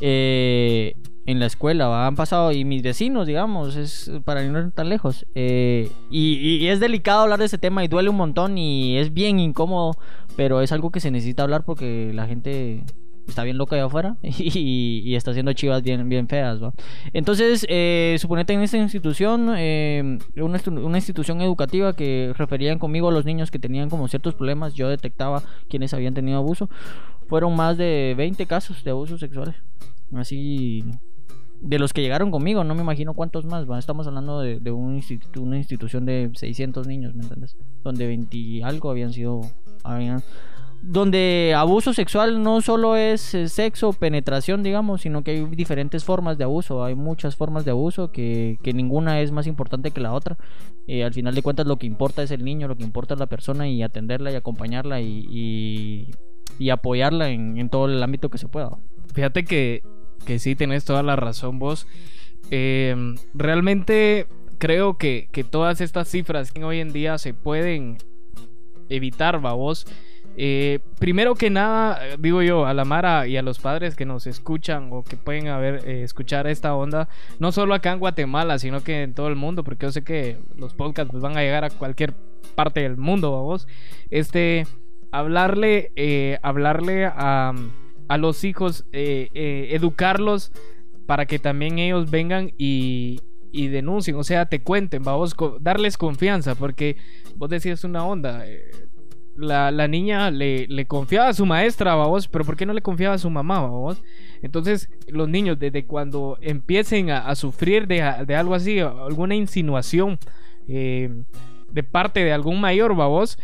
Eh, 0.00 0.96
en 1.26 1.38
la 1.38 1.46
escuela 1.46 1.86
¿va? 1.88 2.06
han 2.06 2.16
pasado 2.16 2.52
y 2.52 2.64
mis 2.64 2.82
vecinos 2.82 3.26
digamos 3.26 3.76
es 3.76 4.10
para 4.24 4.42
no 4.42 4.58
ir 4.58 4.72
tan 4.72 4.88
lejos 4.88 5.24
eh, 5.34 5.90
y, 6.10 6.58
y 6.58 6.66
es 6.68 6.80
delicado 6.80 7.22
hablar 7.22 7.38
de 7.38 7.46
ese 7.46 7.58
tema 7.58 7.84
y 7.84 7.88
duele 7.88 8.10
un 8.10 8.16
montón 8.16 8.58
y 8.58 8.98
es 8.98 9.14
bien 9.14 9.38
incómodo 9.38 9.92
pero 10.36 10.60
es 10.60 10.72
algo 10.72 10.90
que 10.90 11.00
se 11.00 11.10
necesita 11.10 11.44
hablar 11.44 11.64
porque 11.64 12.12
la 12.12 12.26
gente 12.26 12.84
está 13.28 13.42
bien 13.44 13.58
loca 13.58 13.76
allá 13.76 13.86
afuera 13.86 14.16
y, 14.22 15.14
está 15.14 15.30
haciendo 15.30 15.52
chivas 15.52 15.82
bien, 15.82 16.08
bien 16.08 16.28
feas 16.28 16.60
entonces 17.12 17.66
eh, 17.68 18.16
suponete 18.18 18.52
en 18.52 18.60
esta 18.60 18.76
institución 18.76 19.54
eh, 19.56 20.18
una, 20.36 20.60
una 20.66 20.98
institución 20.98 21.40
educativa 21.40 21.94
que 21.94 22.32
referían 22.36 22.78
conmigo 22.78 23.08
a 23.08 23.12
los 23.12 23.24
niños 23.24 23.50
que 23.50 23.58
tenían 23.58 23.90
como 23.90 24.08
ciertos 24.08 24.34
problemas 24.34 24.74
yo 24.74 24.88
detectaba 24.88 25.42
quienes 25.68 25.94
habían 25.94 26.14
tenido 26.14 26.38
abuso 26.38 26.68
fueron 27.28 27.56
más 27.56 27.76
de 27.78 28.14
20 28.16 28.46
casos 28.46 28.84
de 28.84 28.90
abusos 28.90 29.20
sexuales 29.20 29.56
así 30.14 30.84
de 31.64 31.78
los 31.78 31.94
que 31.94 32.02
llegaron 32.02 32.30
conmigo, 32.30 32.62
no 32.62 32.74
me 32.74 32.82
imagino 32.82 33.14
cuántos 33.14 33.46
más. 33.46 33.66
Estamos 33.78 34.06
hablando 34.06 34.40
de, 34.40 34.70
un 34.70 34.96
institu- 35.00 35.40
una 35.40 35.56
institución 35.56 36.04
de 36.04 36.30
600 36.34 36.86
niños, 36.86 37.14
¿me 37.14 37.22
entiendes? 37.22 37.56
Donde 37.82 38.06
20 38.06 38.36
y 38.36 38.62
algo 38.62 38.90
habían 38.90 39.14
sido. 39.14 39.40
Habían, 39.82 40.22
donde 40.86 41.54
abuso 41.56 41.94
sexual 41.94 42.42
no 42.42 42.60
solo 42.60 42.94
es 42.96 43.34
eh, 43.34 43.48
sexo, 43.48 43.94
penetración, 43.94 44.62
digamos, 44.62 45.00
sino 45.00 45.24
que 45.24 45.30
hay 45.30 45.44
diferentes 45.46 46.04
formas 46.04 46.36
de 46.36 46.44
abuso. 46.44 46.84
Hay 46.84 46.94
muchas 46.94 47.36
formas 47.36 47.64
de 47.64 47.70
abuso 47.70 48.12
que, 48.12 48.58
que 48.62 48.74
ninguna 48.74 49.20
es 49.22 49.32
más 49.32 49.46
importante 49.46 49.92
que 49.92 50.02
la 50.02 50.12
otra. 50.12 50.36
Eh, 50.86 51.02
al 51.02 51.14
final 51.14 51.34
de 51.34 51.42
cuentas, 51.42 51.66
lo 51.66 51.78
que 51.78 51.86
importa 51.86 52.22
es 52.22 52.30
el 52.30 52.44
niño, 52.44 52.68
lo 52.68 52.76
que 52.76 52.84
importa 52.84 53.14
es 53.14 53.20
la 53.20 53.26
persona 53.26 53.66
y 53.66 53.82
atenderla 53.82 54.30
y 54.30 54.34
acompañarla 54.34 55.00
y, 55.00 56.06
y, 56.58 56.70
apoyarla 56.70 57.30
en, 57.30 57.56
en 57.56 57.70
todo 57.70 57.86
el 57.86 58.02
ámbito 58.02 58.28
que 58.28 58.36
se 58.38 58.48
pueda. 58.48 58.70
Fíjate 59.14 59.44
que, 59.44 59.82
que 60.26 60.38
sí, 60.38 60.54
tenés 60.54 60.84
toda 60.84 61.02
la 61.02 61.16
razón 61.16 61.58
vos. 61.58 61.86
Eh, 62.50 62.94
realmente 63.32 64.26
creo 64.58 64.98
que, 64.98 65.28
que 65.32 65.44
todas 65.44 65.80
estas 65.80 66.08
cifras 66.08 66.52
que 66.52 66.62
hoy 66.62 66.80
en 66.80 66.92
día 66.92 67.16
se 67.16 67.32
pueden 67.32 67.96
evitar, 68.90 69.42
va 69.42 69.54
vos. 69.54 69.86
Eh, 70.36 70.80
primero 70.98 71.34
que 71.34 71.48
nada, 71.50 72.00
digo 72.18 72.42
yo, 72.42 72.66
a 72.66 72.74
la 72.74 72.84
Mara 72.84 73.26
y 73.26 73.36
a 73.36 73.42
los 73.42 73.58
padres 73.60 73.94
que 73.94 74.04
nos 74.04 74.26
escuchan 74.26 74.88
o 74.92 75.04
que 75.04 75.16
pueden 75.16 75.48
haber 75.48 75.88
eh, 75.88 76.02
escuchar 76.02 76.46
esta 76.46 76.74
onda, 76.74 77.08
no 77.38 77.52
solo 77.52 77.74
acá 77.74 77.92
en 77.92 78.00
Guatemala, 78.00 78.58
sino 78.58 78.82
que 78.82 79.02
en 79.02 79.14
todo 79.14 79.28
el 79.28 79.36
mundo, 79.36 79.62
porque 79.62 79.86
yo 79.86 79.92
sé 79.92 80.02
que 80.02 80.38
los 80.56 80.74
podcasts 80.74 81.10
pues, 81.10 81.22
van 81.22 81.36
a 81.36 81.42
llegar 81.42 81.64
a 81.64 81.70
cualquier 81.70 82.14
parte 82.54 82.80
del 82.80 82.96
mundo, 82.96 83.32
¿va 83.32 83.40
vos. 83.40 83.68
Este, 84.10 84.66
hablarle, 85.12 85.92
eh, 85.96 86.38
hablarle 86.42 87.06
a, 87.06 87.52
a 88.08 88.18
los 88.18 88.42
hijos, 88.44 88.86
eh, 88.92 89.28
eh, 89.34 89.68
educarlos 89.70 90.52
para 91.06 91.26
que 91.26 91.38
también 91.38 91.78
ellos 91.78 92.10
vengan 92.10 92.50
y, 92.58 93.20
y 93.52 93.68
denuncien, 93.68 94.16
o 94.16 94.24
sea, 94.24 94.46
te 94.46 94.62
cuenten, 94.62 95.02
vamos, 95.04 95.36
darles 95.60 95.96
confianza, 95.96 96.54
porque 96.56 96.96
vos 97.36 97.48
decías 97.50 97.84
una 97.84 98.04
onda. 98.04 98.46
eh, 98.48 98.70
la, 99.36 99.70
la 99.70 99.88
niña 99.88 100.30
le, 100.30 100.66
le 100.68 100.86
confiaba 100.86 101.28
a 101.28 101.34
su 101.34 101.46
maestra, 101.46 101.94
vamos, 101.94 102.28
pero 102.28 102.44
¿por 102.44 102.56
qué 102.56 102.66
no 102.66 102.72
le 102.72 102.82
confiaba 102.82 103.14
a 103.14 103.18
su 103.18 103.30
mamá, 103.30 103.60
vamos? 103.60 104.02
Entonces, 104.42 104.88
los 105.08 105.28
niños, 105.28 105.58
desde 105.58 105.86
cuando 105.86 106.38
empiecen 106.40 107.10
a, 107.10 107.34
sufrir 107.34 107.86
de, 107.86 108.24
de 108.26 108.36
algo 108.36 108.54
así, 108.54 108.78
alguna 108.78 109.34
insinuación 109.34 110.18
eh, 110.68 111.10
de 111.70 111.82
parte 111.82 112.24
de 112.24 112.32
algún 112.32 112.60
mayor, 112.60 112.94
vamos, 112.94 113.38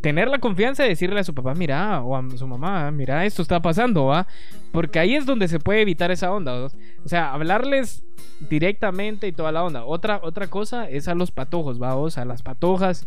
tener 0.00 0.28
la 0.28 0.38
confianza 0.38 0.82
de 0.82 0.90
decirle 0.90 1.20
a 1.20 1.24
su 1.24 1.34
papá, 1.34 1.54
mira, 1.54 2.02
o 2.02 2.16
a 2.16 2.28
su 2.36 2.46
mamá, 2.46 2.90
mira, 2.90 3.24
esto 3.24 3.42
está 3.42 3.60
pasando, 3.60 4.06
¿va? 4.06 4.26
Porque 4.72 4.98
ahí 4.98 5.14
es 5.14 5.24
donde 5.26 5.48
se 5.48 5.60
puede 5.60 5.82
evitar 5.82 6.10
esa 6.10 6.32
onda, 6.32 6.52
¿va? 6.52 6.66
O 7.04 7.08
sea, 7.08 7.32
hablarles 7.32 8.04
directamente 8.50 9.28
y 9.28 9.32
toda 9.32 9.52
la 9.52 9.62
onda. 9.62 9.84
Otra, 9.84 10.20
otra 10.22 10.48
cosa 10.48 10.88
es 10.88 11.08
a 11.08 11.14
los 11.14 11.30
patojos, 11.30 11.78
vamos, 11.78 12.18
a 12.18 12.24
las 12.24 12.42
patojas 12.42 13.06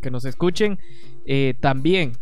que 0.00 0.10
nos 0.10 0.24
escuchen. 0.24 0.78
eh, 1.26 1.54
también, 1.60 2.12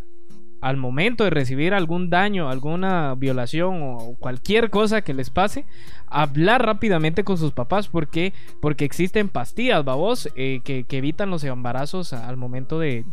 al 0.61 0.77
momento 0.77 1.23
de 1.23 1.29
recibir 1.29 1.73
algún 1.73 2.09
daño, 2.09 2.49
alguna 2.49 3.15
violación 3.15 3.79
o 3.81 4.15
cualquier 4.19 4.69
cosa 4.69 5.01
que 5.01 5.13
les 5.13 5.29
pase, 5.29 5.65
hablar 6.07 6.65
rápidamente 6.65 7.23
con 7.23 7.37
sus 7.37 7.53
papás. 7.53 7.87
porque 7.87 8.33
Porque 8.59 8.85
existen 8.85 9.29
pastillas, 9.29 9.85
babos, 9.85 10.29
eh, 10.35 10.61
que, 10.63 10.83
que 10.83 10.97
evitan 10.97 11.29
los 11.29 11.43
embarazos 11.43 12.13
al 12.13 12.37
momento 12.37 12.79
de, 12.79 13.03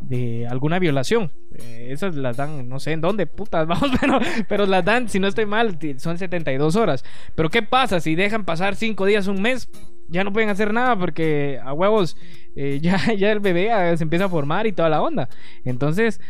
de 0.00 0.46
alguna 0.48 0.78
violación. 0.78 1.32
Eh, 1.54 1.88
esas 1.90 2.14
las 2.14 2.36
dan, 2.36 2.68
no 2.68 2.80
sé 2.80 2.92
en 2.92 3.00
dónde, 3.00 3.26
putas, 3.26 3.66
vamos, 3.68 3.90
pero, 4.00 4.18
pero 4.48 4.66
las 4.66 4.84
dan, 4.84 5.08
si 5.08 5.18
no 5.18 5.28
estoy 5.28 5.46
mal, 5.46 5.78
son 5.98 6.18
72 6.18 6.76
horas. 6.76 7.04
Pero 7.34 7.50
¿qué 7.50 7.62
pasa 7.62 8.00
si 8.00 8.14
dejan 8.14 8.44
pasar 8.44 8.76
5 8.76 9.06
días, 9.06 9.26
un 9.26 9.42
mes? 9.42 9.68
Ya 10.08 10.24
no 10.24 10.32
pueden 10.32 10.48
hacer 10.48 10.72
nada 10.72 10.96
porque 10.96 11.60
a 11.62 11.72
huevos 11.72 12.16
eh, 12.56 12.78
ya, 12.82 12.98
ya 13.14 13.30
el 13.30 13.40
bebé 13.40 13.70
ah, 13.70 13.96
se 13.96 14.04
empieza 14.04 14.26
a 14.26 14.28
formar 14.28 14.66
y 14.66 14.72
toda 14.72 14.88
la 14.88 15.02
onda. 15.02 15.28
Entonces, 15.64 16.20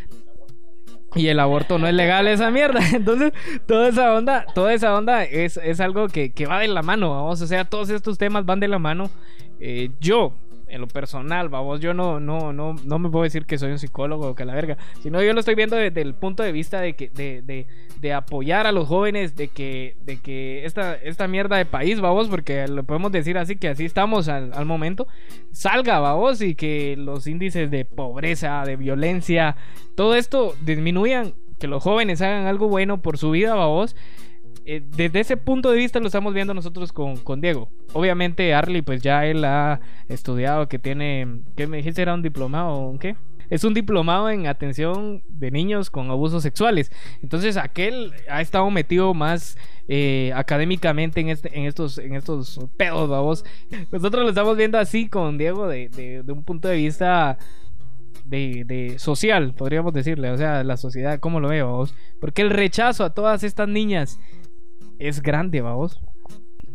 y 1.15 1.27
el 1.27 1.39
aborto 1.39 1.77
no 1.77 1.87
es 1.87 1.93
legal 1.93 2.27
esa 2.27 2.51
mierda. 2.51 2.79
Entonces, 2.93 3.33
toda 3.65 3.89
esa 3.89 4.13
onda, 4.13 4.45
toda 4.53 4.73
esa 4.73 4.95
onda 4.97 5.23
es, 5.23 5.57
es 5.57 5.79
algo 5.79 6.07
que, 6.07 6.31
que 6.31 6.45
va 6.45 6.59
de 6.59 6.67
la 6.67 6.81
mano, 6.81 7.11
vamos. 7.11 7.41
O 7.41 7.47
sea, 7.47 7.65
todos 7.65 7.89
estos 7.89 8.17
temas 8.17 8.45
van 8.45 8.59
de 8.59 8.67
la 8.67 8.79
mano. 8.79 9.09
Eh, 9.59 9.91
yo, 9.99 10.33
en 10.71 10.81
lo 10.81 10.87
personal, 10.87 11.49
vamos, 11.49 11.79
yo 11.79 11.93
no, 11.93 12.19
no, 12.19 12.53
no, 12.53 12.75
no 12.83 12.99
me 12.99 13.09
puedo 13.09 13.23
decir 13.23 13.45
que 13.45 13.57
soy 13.57 13.71
un 13.71 13.79
psicólogo 13.79 14.29
o 14.29 14.35
que 14.35 14.45
la 14.45 14.55
verga. 14.55 14.77
Sino 15.01 15.21
yo 15.21 15.33
lo 15.33 15.39
estoy 15.39 15.55
viendo 15.55 15.75
desde 15.75 16.01
el 16.01 16.13
punto 16.15 16.43
de 16.43 16.51
vista 16.51 16.81
de 16.81 16.93
que, 16.93 17.09
de, 17.09 17.41
de, 17.41 17.67
de 17.99 18.13
apoyar 18.13 18.67
a 18.67 18.71
los 18.71 18.87
jóvenes, 18.87 19.35
de 19.35 19.49
que, 19.49 19.97
de 20.03 20.21
que 20.21 20.65
esta, 20.65 20.95
esta 20.95 21.27
mierda 21.27 21.57
de 21.57 21.65
país, 21.65 21.99
vamos, 21.99 22.29
porque 22.29 22.67
lo 22.67 22.83
podemos 22.83 23.11
decir 23.11 23.37
así, 23.37 23.55
que 23.57 23.67
así 23.67 23.85
estamos 23.85 24.27
al, 24.27 24.53
al 24.53 24.65
momento, 24.65 25.07
salga, 25.51 25.99
vamos, 25.99 26.41
y 26.41 26.55
que 26.55 26.95
los 26.97 27.27
índices 27.27 27.69
de 27.69 27.85
pobreza, 27.85 28.63
de 28.65 28.77
violencia, 28.77 29.55
todo 29.95 30.15
esto 30.15 30.55
disminuyan, 30.63 31.33
que 31.59 31.67
los 31.67 31.83
jóvenes 31.83 32.21
hagan 32.21 32.47
algo 32.47 32.69
bueno 32.69 33.01
por 33.01 33.17
su 33.17 33.31
vida, 33.31 33.53
vamos. 33.53 33.95
Eh, 34.65 34.83
desde 34.95 35.21
ese 35.21 35.37
punto 35.37 35.71
de 35.71 35.77
vista 35.77 35.99
lo 35.99 36.05
estamos 36.05 36.33
viendo 36.33 36.53
nosotros 36.53 36.93
con, 36.93 37.17
con 37.17 37.41
Diego. 37.41 37.69
Obviamente 37.93 38.53
Arlie 38.53 38.83
pues 38.83 39.01
ya 39.01 39.25
él 39.25 39.43
ha 39.43 39.81
estudiado 40.07 40.67
que 40.67 40.77
tiene, 40.77 41.41
¿qué 41.55 41.67
me 41.67 41.77
dijiste? 41.77 42.01
¿Era 42.01 42.13
un 42.13 42.21
diplomado 42.21 42.69
o 42.69 42.89
un 42.89 42.99
qué? 42.99 43.15
Es 43.49 43.65
un 43.65 43.73
diplomado 43.73 44.29
en 44.29 44.47
atención 44.47 45.23
de 45.27 45.51
niños 45.51 45.89
con 45.89 46.09
abusos 46.09 46.41
sexuales. 46.43 46.91
Entonces 47.21 47.57
aquel 47.57 48.13
ha 48.29 48.39
estado 48.39 48.69
metido 48.71 49.13
más 49.13 49.57
eh, 49.89 50.31
académicamente 50.35 51.19
en, 51.19 51.29
este, 51.29 51.57
en, 51.57 51.65
estos, 51.65 51.97
en 51.97 52.15
estos 52.15 52.59
pedos, 52.77 53.09
vamos. 53.09 53.43
Nosotros 53.91 54.23
lo 54.23 54.29
estamos 54.29 54.55
viendo 54.55 54.77
así 54.77 55.09
con 55.09 55.37
Diego 55.37 55.67
de, 55.67 55.89
de, 55.89 56.23
de 56.23 56.31
un 56.31 56.43
punto 56.43 56.69
de 56.69 56.77
vista 56.77 57.37
de, 58.23 58.63
de 58.65 58.99
social, 58.99 59.53
podríamos 59.53 59.91
decirle. 59.91 60.31
O 60.31 60.37
sea, 60.37 60.63
la 60.63 60.77
sociedad, 60.77 61.19
¿cómo 61.19 61.39
lo 61.39 61.49
veo? 61.49 61.87
Porque 62.21 62.41
el 62.41 62.49
rechazo 62.49 63.03
a 63.03 63.13
todas 63.13 63.43
estas 63.43 63.67
niñas 63.67 64.17
es 65.01 65.21
grande, 65.21 65.61
vamos. 65.61 65.99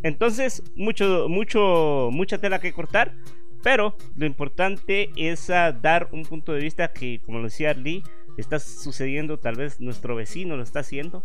Entonces, 0.03 0.62
mucho, 0.74 1.29
mucho, 1.29 2.11
mucha 2.12 2.39
tela 2.39 2.59
que 2.59 2.72
cortar. 2.72 3.14
Pero 3.62 3.97
lo 4.16 4.27
importante 4.27 5.11
es 5.16 5.49
dar 5.49 6.09
un 6.12 6.24
punto 6.24 6.53
de 6.53 6.61
vista 6.61 6.93
que, 6.93 7.20
como 7.24 7.39
lo 7.39 7.45
decía 7.45 7.74
Lee, 7.74 8.03
está 8.37 8.59
sucediendo. 8.59 9.39
Tal 9.39 9.57
vez 9.57 9.81
nuestro 9.81 10.14
vecino 10.14 10.57
lo 10.57 10.62
está 10.62 10.81
haciendo. 10.81 11.24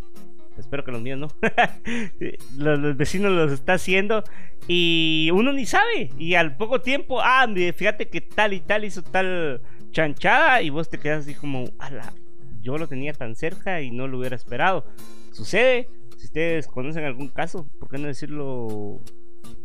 Espero 0.57 0.83
que 0.83 0.91
los 0.91 1.01
míos 1.01 1.19
no. 1.19 1.27
los, 2.57 2.97
vecinos 2.97 3.31
los 3.31 3.51
está 3.51 3.73
haciendo. 3.73 4.23
Y 4.67 5.29
uno 5.33 5.53
ni 5.53 5.65
sabe. 5.65 6.09
Y 6.17 6.35
al 6.35 6.55
poco 6.57 6.81
tiempo, 6.81 7.21
ah, 7.21 7.47
fíjate 7.75 8.09
que 8.09 8.21
tal 8.21 8.53
y 8.53 8.59
tal 8.59 8.85
hizo 8.85 9.03
tal 9.03 9.61
chanchada. 9.91 10.61
Y 10.61 10.69
vos 10.69 10.89
te 10.89 10.97
quedas 10.97 11.23
así 11.23 11.35
como, 11.35 11.65
ala, 11.77 12.13
yo 12.61 12.77
lo 12.77 12.87
tenía 12.87 13.13
tan 13.13 13.35
cerca 13.35 13.81
y 13.81 13.91
no 13.91 14.07
lo 14.07 14.17
hubiera 14.17 14.35
esperado. 14.35 14.85
Sucede. 15.31 15.89
Si 16.21 16.27
ustedes 16.27 16.67
conocen 16.67 17.03
algún 17.03 17.29
caso, 17.29 17.67
¿por 17.79 17.89
qué 17.89 17.97
no 17.97 18.05
decirlo? 18.05 19.01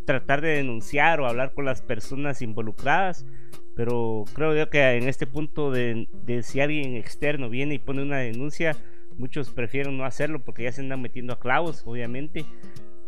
Tratar 0.06 0.40
de 0.40 0.56
denunciar 0.56 1.20
o 1.20 1.26
hablar 1.26 1.52
con 1.52 1.66
las 1.66 1.82
personas 1.82 2.40
involucradas. 2.40 3.26
Pero 3.74 4.24
creo 4.32 4.56
yo 4.56 4.70
que 4.70 4.82
en 4.92 5.06
este 5.06 5.26
punto 5.26 5.70
de, 5.70 6.08
de 6.24 6.42
si 6.42 6.60
alguien 6.60 6.96
externo 6.96 7.50
viene 7.50 7.74
y 7.74 7.78
pone 7.78 8.00
una 8.00 8.16
denuncia, 8.16 8.74
muchos 9.18 9.50
prefieren 9.50 9.98
no 9.98 10.06
hacerlo 10.06 10.42
porque 10.42 10.62
ya 10.62 10.72
se 10.72 10.80
andan 10.80 11.02
metiendo 11.02 11.34
a 11.34 11.38
clavos, 11.38 11.82
obviamente. 11.84 12.46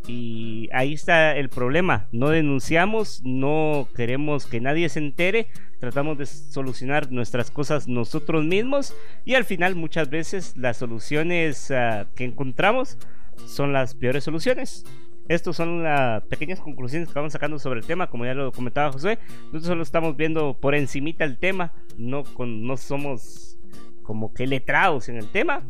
Y 0.06 0.68
ahí 0.74 0.92
está 0.92 1.34
el 1.34 1.48
problema. 1.48 2.06
No 2.12 2.28
denunciamos, 2.28 3.22
no 3.24 3.88
queremos 3.96 4.44
que 4.44 4.60
nadie 4.60 4.90
se 4.90 4.98
entere, 4.98 5.46
tratamos 5.80 6.18
de 6.18 6.26
solucionar 6.26 7.10
nuestras 7.10 7.50
cosas 7.50 7.88
nosotros 7.88 8.44
mismos 8.44 8.94
y 9.24 9.36
al 9.36 9.46
final 9.46 9.74
muchas 9.74 10.10
veces 10.10 10.54
las 10.58 10.76
soluciones 10.76 11.70
ah, 11.70 12.08
que 12.14 12.24
encontramos 12.24 12.98
son 13.46 13.72
las 13.72 13.94
peores 13.94 14.24
soluciones. 14.24 14.84
Estas 15.28 15.56
son 15.56 15.82
las 15.82 16.22
pequeñas 16.24 16.58
conclusiones 16.60 17.08
que 17.08 17.14
vamos 17.14 17.32
sacando 17.34 17.58
sobre 17.58 17.80
el 17.80 17.86
tema, 17.86 18.06
como 18.08 18.24
ya 18.24 18.32
lo 18.34 18.50
comentaba 18.50 18.90
José. 18.92 19.18
Nosotros 19.46 19.66
solo 19.66 19.82
estamos 19.82 20.16
viendo 20.16 20.54
por 20.58 20.74
encimita 20.74 21.24
el 21.24 21.36
tema, 21.38 21.72
no, 21.98 22.24
con, 22.24 22.66
no 22.66 22.76
somos 22.78 23.58
como 24.02 24.32
que 24.32 24.46
letrados 24.46 25.10
en 25.10 25.16
el 25.18 25.26
tema. 25.28 25.62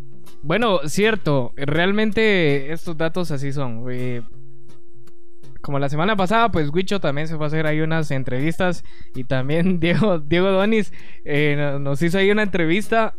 Bueno, 0.42 0.78
cierto, 0.86 1.52
realmente 1.56 2.70
estos 2.72 2.96
datos 2.96 3.32
así 3.32 3.52
son. 3.52 3.84
como 5.60 5.78
la 5.80 5.88
semana 5.88 6.14
pasada, 6.16 6.50
pues 6.52 6.70
Wicho 6.72 7.00
también 7.00 7.26
se 7.26 7.36
fue 7.36 7.46
a 7.46 7.48
hacer 7.48 7.66
ahí 7.66 7.80
unas 7.80 8.10
entrevistas 8.12 8.84
y 9.14 9.24
también 9.24 9.80
Diego, 9.80 10.20
Diego 10.20 10.52
Donis 10.52 10.92
eh, 11.24 11.56
no- 11.58 11.78
nos 11.80 12.00
hizo 12.02 12.18
ahí 12.18 12.30
una 12.30 12.44
entrevista, 12.44 13.14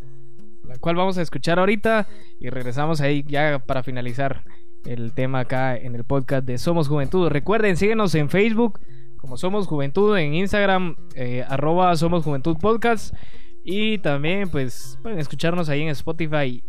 la 0.70 0.78
cual 0.78 0.96
vamos 0.96 1.18
a 1.18 1.24
escuchar 1.24 1.58
ahorita 1.58 2.08
y 2.40 2.50
regresamos 2.50 3.02
ahí 3.02 3.26
ya 3.28 3.58
para 3.58 3.82
finalizar 3.82 4.44
el 4.86 5.14
tema 5.14 5.40
acá 5.40 5.76
en 5.76 5.96
el 5.96 6.04
podcast 6.04 6.46
de 6.46 6.60
Somos 6.60 6.88
Juventud. 6.88 7.28
Recuerden, 7.28 7.76
síguenos 7.76 8.14
en 8.14 8.30
Facebook 8.30 8.80
como 9.18 9.36
Somos 9.36 9.66
Juventud, 9.66 10.16
en 10.16 10.36
Instagram 10.36 10.96
eh, 11.16 11.44
arroba 11.48 11.96
Somos 11.98 12.24
Juventud 12.24 12.56
Podcast 12.58 13.16
y 13.64 13.98
también 13.98 14.48
pues 14.50 15.00
pueden 15.02 15.18
escucharnos 15.18 15.70
ahí 15.70 15.82
en 15.82 15.90
Spotify, 15.90 16.64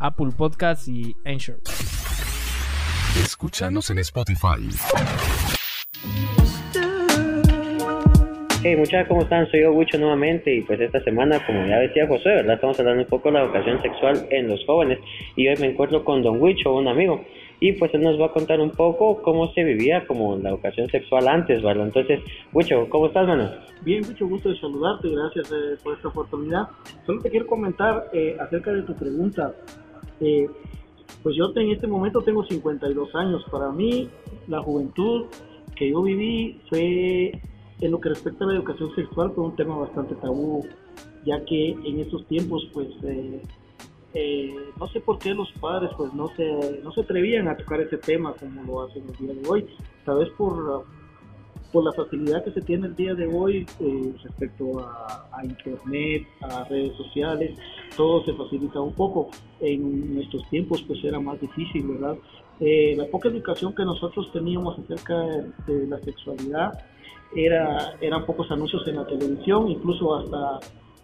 Apple 0.00 0.32
Podcast 0.36 0.88
y 0.88 1.14
Anchor. 1.24 1.60
Escúchanos 3.22 3.88
en 3.90 3.98
Spotify. 3.98 4.68
Hey 8.66 8.76
muchachos, 8.76 9.08
¿cómo 9.08 9.20
están? 9.20 9.46
Soy 9.50 9.60
yo, 9.60 9.72
Wicho, 9.72 9.98
nuevamente 9.98 10.54
y 10.54 10.62
pues 10.62 10.80
esta 10.80 10.98
semana, 11.00 11.38
como 11.44 11.66
ya 11.66 11.80
decía 11.80 12.08
José, 12.08 12.30
¿verdad? 12.30 12.54
Estamos 12.54 12.80
hablando 12.80 13.02
un 13.02 13.08
poco 13.10 13.28
de 13.28 13.34
la 13.34 13.44
educación 13.44 13.82
sexual 13.82 14.26
en 14.30 14.48
los 14.48 14.64
jóvenes 14.64 15.00
y 15.36 15.46
hoy 15.46 15.54
me 15.60 15.66
encuentro 15.66 16.02
con 16.02 16.22
Don 16.22 16.40
Wicho, 16.40 16.74
un 16.74 16.88
amigo, 16.88 17.22
y 17.60 17.72
pues 17.72 17.92
él 17.92 18.00
nos 18.00 18.18
va 18.18 18.24
a 18.24 18.32
contar 18.32 18.60
un 18.60 18.70
poco 18.70 19.20
cómo 19.20 19.52
se 19.52 19.64
vivía 19.64 20.06
como 20.06 20.38
la 20.38 20.48
educación 20.48 20.88
sexual 20.88 21.28
antes, 21.28 21.62
¿verdad? 21.62 21.88
Entonces, 21.88 22.20
Wicho, 22.54 22.88
¿cómo 22.88 23.08
estás, 23.08 23.28
mano? 23.28 23.50
Bien, 23.82 24.00
mucho 24.00 24.26
gusto 24.26 24.48
de 24.48 24.58
saludarte, 24.58 25.10
gracias 25.10 25.52
eh, 25.52 25.76
por 25.84 25.96
esta 25.96 26.08
oportunidad. 26.08 26.62
Solo 27.04 27.20
te 27.20 27.28
quiero 27.28 27.46
comentar 27.46 28.06
eh, 28.14 28.34
acerca 28.40 28.72
de 28.72 28.80
tu 28.80 28.94
pregunta. 28.94 29.52
Eh, 30.22 30.48
pues 31.22 31.36
yo 31.36 31.52
en 31.54 31.70
este 31.70 31.86
momento 31.86 32.22
tengo 32.22 32.42
52 32.42 33.14
años. 33.14 33.44
Para 33.52 33.70
mí, 33.70 34.08
la 34.48 34.62
juventud 34.62 35.26
que 35.76 35.90
yo 35.90 36.02
viví 36.02 36.58
fue, 36.70 37.32
en 37.84 37.92
lo 37.92 38.00
que 38.00 38.08
respecta 38.08 38.44
a 38.44 38.48
la 38.48 38.54
educación 38.54 38.94
sexual, 38.94 39.32
fue 39.34 39.44
un 39.44 39.56
tema 39.56 39.76
bastante 39.76 40.14
tabú, 40.16 40.66
ya 41.24 41.44
que 41.44 41.70
en 41.70 42.00
esos 42.00 42.26
tiempos, 42.26 42.66
pues, 42.72 42.88
eh, 43.02 43.42
eh, 44.14 44.54
no 44.78 44.86
sé 44.88 45.00
por 45.00 45.18
qué 45.18 45.34
los 45.34 45.52
padres, 45.60 45.90
pues, 45.96 46.12
no 46.14 46.28
se, 46.36 46.80
no 46.82 46.92
se 46.92 47.02
atrevían 47.02 47.48
a 47.48 47.56
tocar 47.56 47.80
ese 47.80 47.98
tema 47.98 48.32
como 48.32 48.62
lo 48.64 48.82
hacen 48.82 49.04
el 49.08 49.16
día 49.16 49.34
de 49.34 49.48
hoy. 49.48 49.66
Tal 50.04 50.18
vez 50.18 50.30
por 50.30 50.84
por 51.72 51.82
la 51.82 51.92
facilidad 51.92 52.44
que 52.44 52.52
se 52.52 52.60
tiene 52.60 52.86
el 52.86 52.94
día 52.94 53.14
de 53.14 53.26
hoy 53.26 53.66
eh, 53.80 54.14
respecto 54.22 54.78
a, 54.78 55.28
a 55.32 55.44
internet, 55.44 56.24
a 56.40 56.62
redes 56.62 56.96
sociales, 56.96 57.58
todo 57.96 58.24
se 58.24 58.32
facilita 58.32 58.80
un 58.80 58.92
poco. 58.92 59.28
En 59.60 60.14
nuestros 60.14 60.48
tiempos 60.50 60.82
pues 60.82 61.02
era 61.02 61.18
más 61.18 61.40
difícil, 61.40 61.88
¿verdad? 61.88 62.16
Eh, 62.60 62.94
la 62.96 63.06
poca 63.06 63.28
educación 63.28 63.74
que 63.74 63.84
nosotros 63.84 64.30
teníamos 64.32 64.78
acerca 64.78 65.18
de 65.66 65.88
la 65.88 65.98
sexualidad 65.98 66.78
era, 67.34 67.94
eran 68.00 68.24
pocos 68.26 68.50
anuncios 68.50 68.86
en 68.86 68.96
la 68.96 69.06
televisión, 69.06 69.68
incluso 69.68 70.16
hasta 70.16 70.60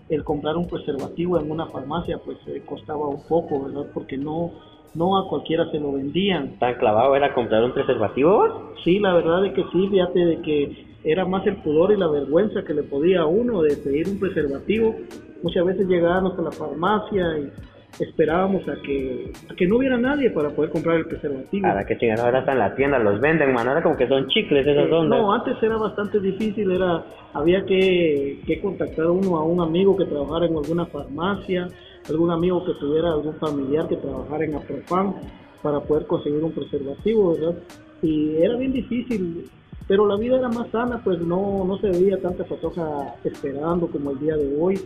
el 0.09 0.25
comprar 0.25 0.57
un 0.57 0.67
preservativo 0.67 1.39
en 1.39 1.51
una 1.51 1.67
farmacia 1.67 2.19
pues 2.19 2.39
eh, 2.49 2.63
costaba 2.67 3.07
un 3.07 3.23
poco, 3.29 3.65
¿verdad? 3.65 3.87
Porque 3.95 4.17
no, 4.17 4.51
no 4.95 5.19
a 5.19 5.29
cualquiera 5.29 5.71
se 5.71 5.79
lo 5.79 5.93
vendían. 5.93 6.59
¿Tan 6.59 6.75
clavado 6.75 7.15
era 7.15 7.33
comprar 7.33 7.63
un 7.65 7.73
preservativo? 7.73 8.73
Sí, 8.85 8.99
la 8.99 9.15
verdad 9.15 9.47
es 9.47 9.55
que 9.55 9.65
sí, 9.73 9.89
fíjate 9.89 10.19
de 10.19 10.43
que 10.43 10.87
era 11.05 11.25
más 11.25 11.47
el 11.47 11.57
pudor 11.57 11.93
y 11.93 11.97
la 11.97 12.09
vergüenza 12.09 12.63
que 12.65 12.75
le 12.75 12.83
podía 12.83 13.21
a 13.21 13.27
uno 13.27 13.63
de 13.63 13.77
pedir 13.77 14.09
un 14.09 14.19
preservativo. 14.19 14.95
Muchas 15.43 15.65
veces 15.65 15.89
llegábamos 15.89 16.39
a 16.39 16.43
la 16.43 16.53
farmacia 16.53 17.39
y 17.39 17.51
esperábamos 17.99 18.63
a 18.69 18.77
que, 18.83 19.33
a 19.51 19.55
que 19.55 19.67
no 19.67 19.77
hubiera 19.77 19.97
nadie 19.97 20.31
para 20.31 20.51
poder 20.51 20.71
comprar 20.71 20.97
el 20.97 21.07
preservativo. 21.07 21.67
Ahora 21.67 21.85
que 21.85 21.99
chingados, 21.99 22.25
ahora 22.25 22.39
hasta 22.41 22.53
en 22.53 22.59
la 22.59 22.75
tienda 22.75 22.99
los 22.99 23.21
venden, 23.21 23.53
mano, 23.53 23.71
ahora 23.71 23.83
como 23.83 23.97
que 23.97 24.07
son 24.09 24.27
chicles 24.29 24.67
esas 24.67 24.89
Eh, 24.89 24.93
ondas. 24.93 25.19
no, 25.21 25.33
antes 25.33 25.57
era 25.63 25.77
bastante 25.77 26.21
difícil, 26.21 26.71
era 26.71 27.05
había 27.35 27.65
que, 27.65 28.41
que 28.47 28.61
contactar 28.61 29.07
uno 29.07 29.37
a 29.37 29.45
un 29.45 29.61
amigo 29.61 29.97
que 29.97 30.05
trabajara 30.05 30.47
en 30.47 30.57
alguna 30.57 30.87
farmacia, 30.87 31.67
algún 32.09 32.31
amigo 32.31 32.65
que 32.65 32.73
tuviera 32.81 33.09
algún 33.13 33.35
familiar 33.35 33.87
que 33.89 33.97
trabajara 33.97 34.45
en 34.45 34.55
Aprofan 34.55 35.15
para 35.63 35.81
poder 35.81 36.07
conseguir 36.07 36.43
un 36.43 36.53
preservativo, 36.53 37.35
¿verdad? 37.35 37.55
Y 38.03 38.37
era 38.37 38.57
bien 38.57 38.73
difícil, 38.73 39.45
pero 39.89 40.07
la 40.07 40.17
vida 40.17 40.39
era 40.39 40.49
más 40.49 40.71
sana, 40.71 41.01
pues 41.03 41.21
no, 41.21 41.65
no 41.65 41.79
se 41.79 41.89
veía 41.89 42.21
tanta 42.21 42.45
patoja 42.45 43.15
esperando 43.25 43.89
como 43.89 44.13
el 44.13 44.21
día 44.21 44.37
de 44.37 44.57
hoy, 44.61 44.81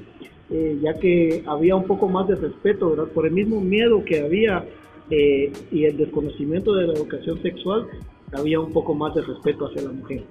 eh, 0.50 0.78
ya 0.82 0.94
que 0.94 1.42
había 1.46 1.76
un 1.76 1.84
poco 1.84 2.08
más 2.08 2.28
de 2.28 2.36
respeto, 2.36 2.90
¿verdad? 2.90 3.12
Por 3.12 3.26
el 3.26 3.32
mismo 3.32 3.60
miedo 3.60 4.04
que 4.04 4.20
había 4.20 4.64
eh, 5.10 5.52
y 5.70 5.84
el 5.84 5.96
desconocimiento 5.96 6.74
de 6.74 6.86
la 6.86 6.94
educación 6.94 7.40
sexual, 7.42 7.86
había 8.32 8.60
un 8.60 8.72
poco 8.72 8.94
más 8.94 9.14
de 9.14 9.22
respeto 9.22 9.66
hacia 9.66 9.82
la 9.82 9.92
mujer. 9.92 10.22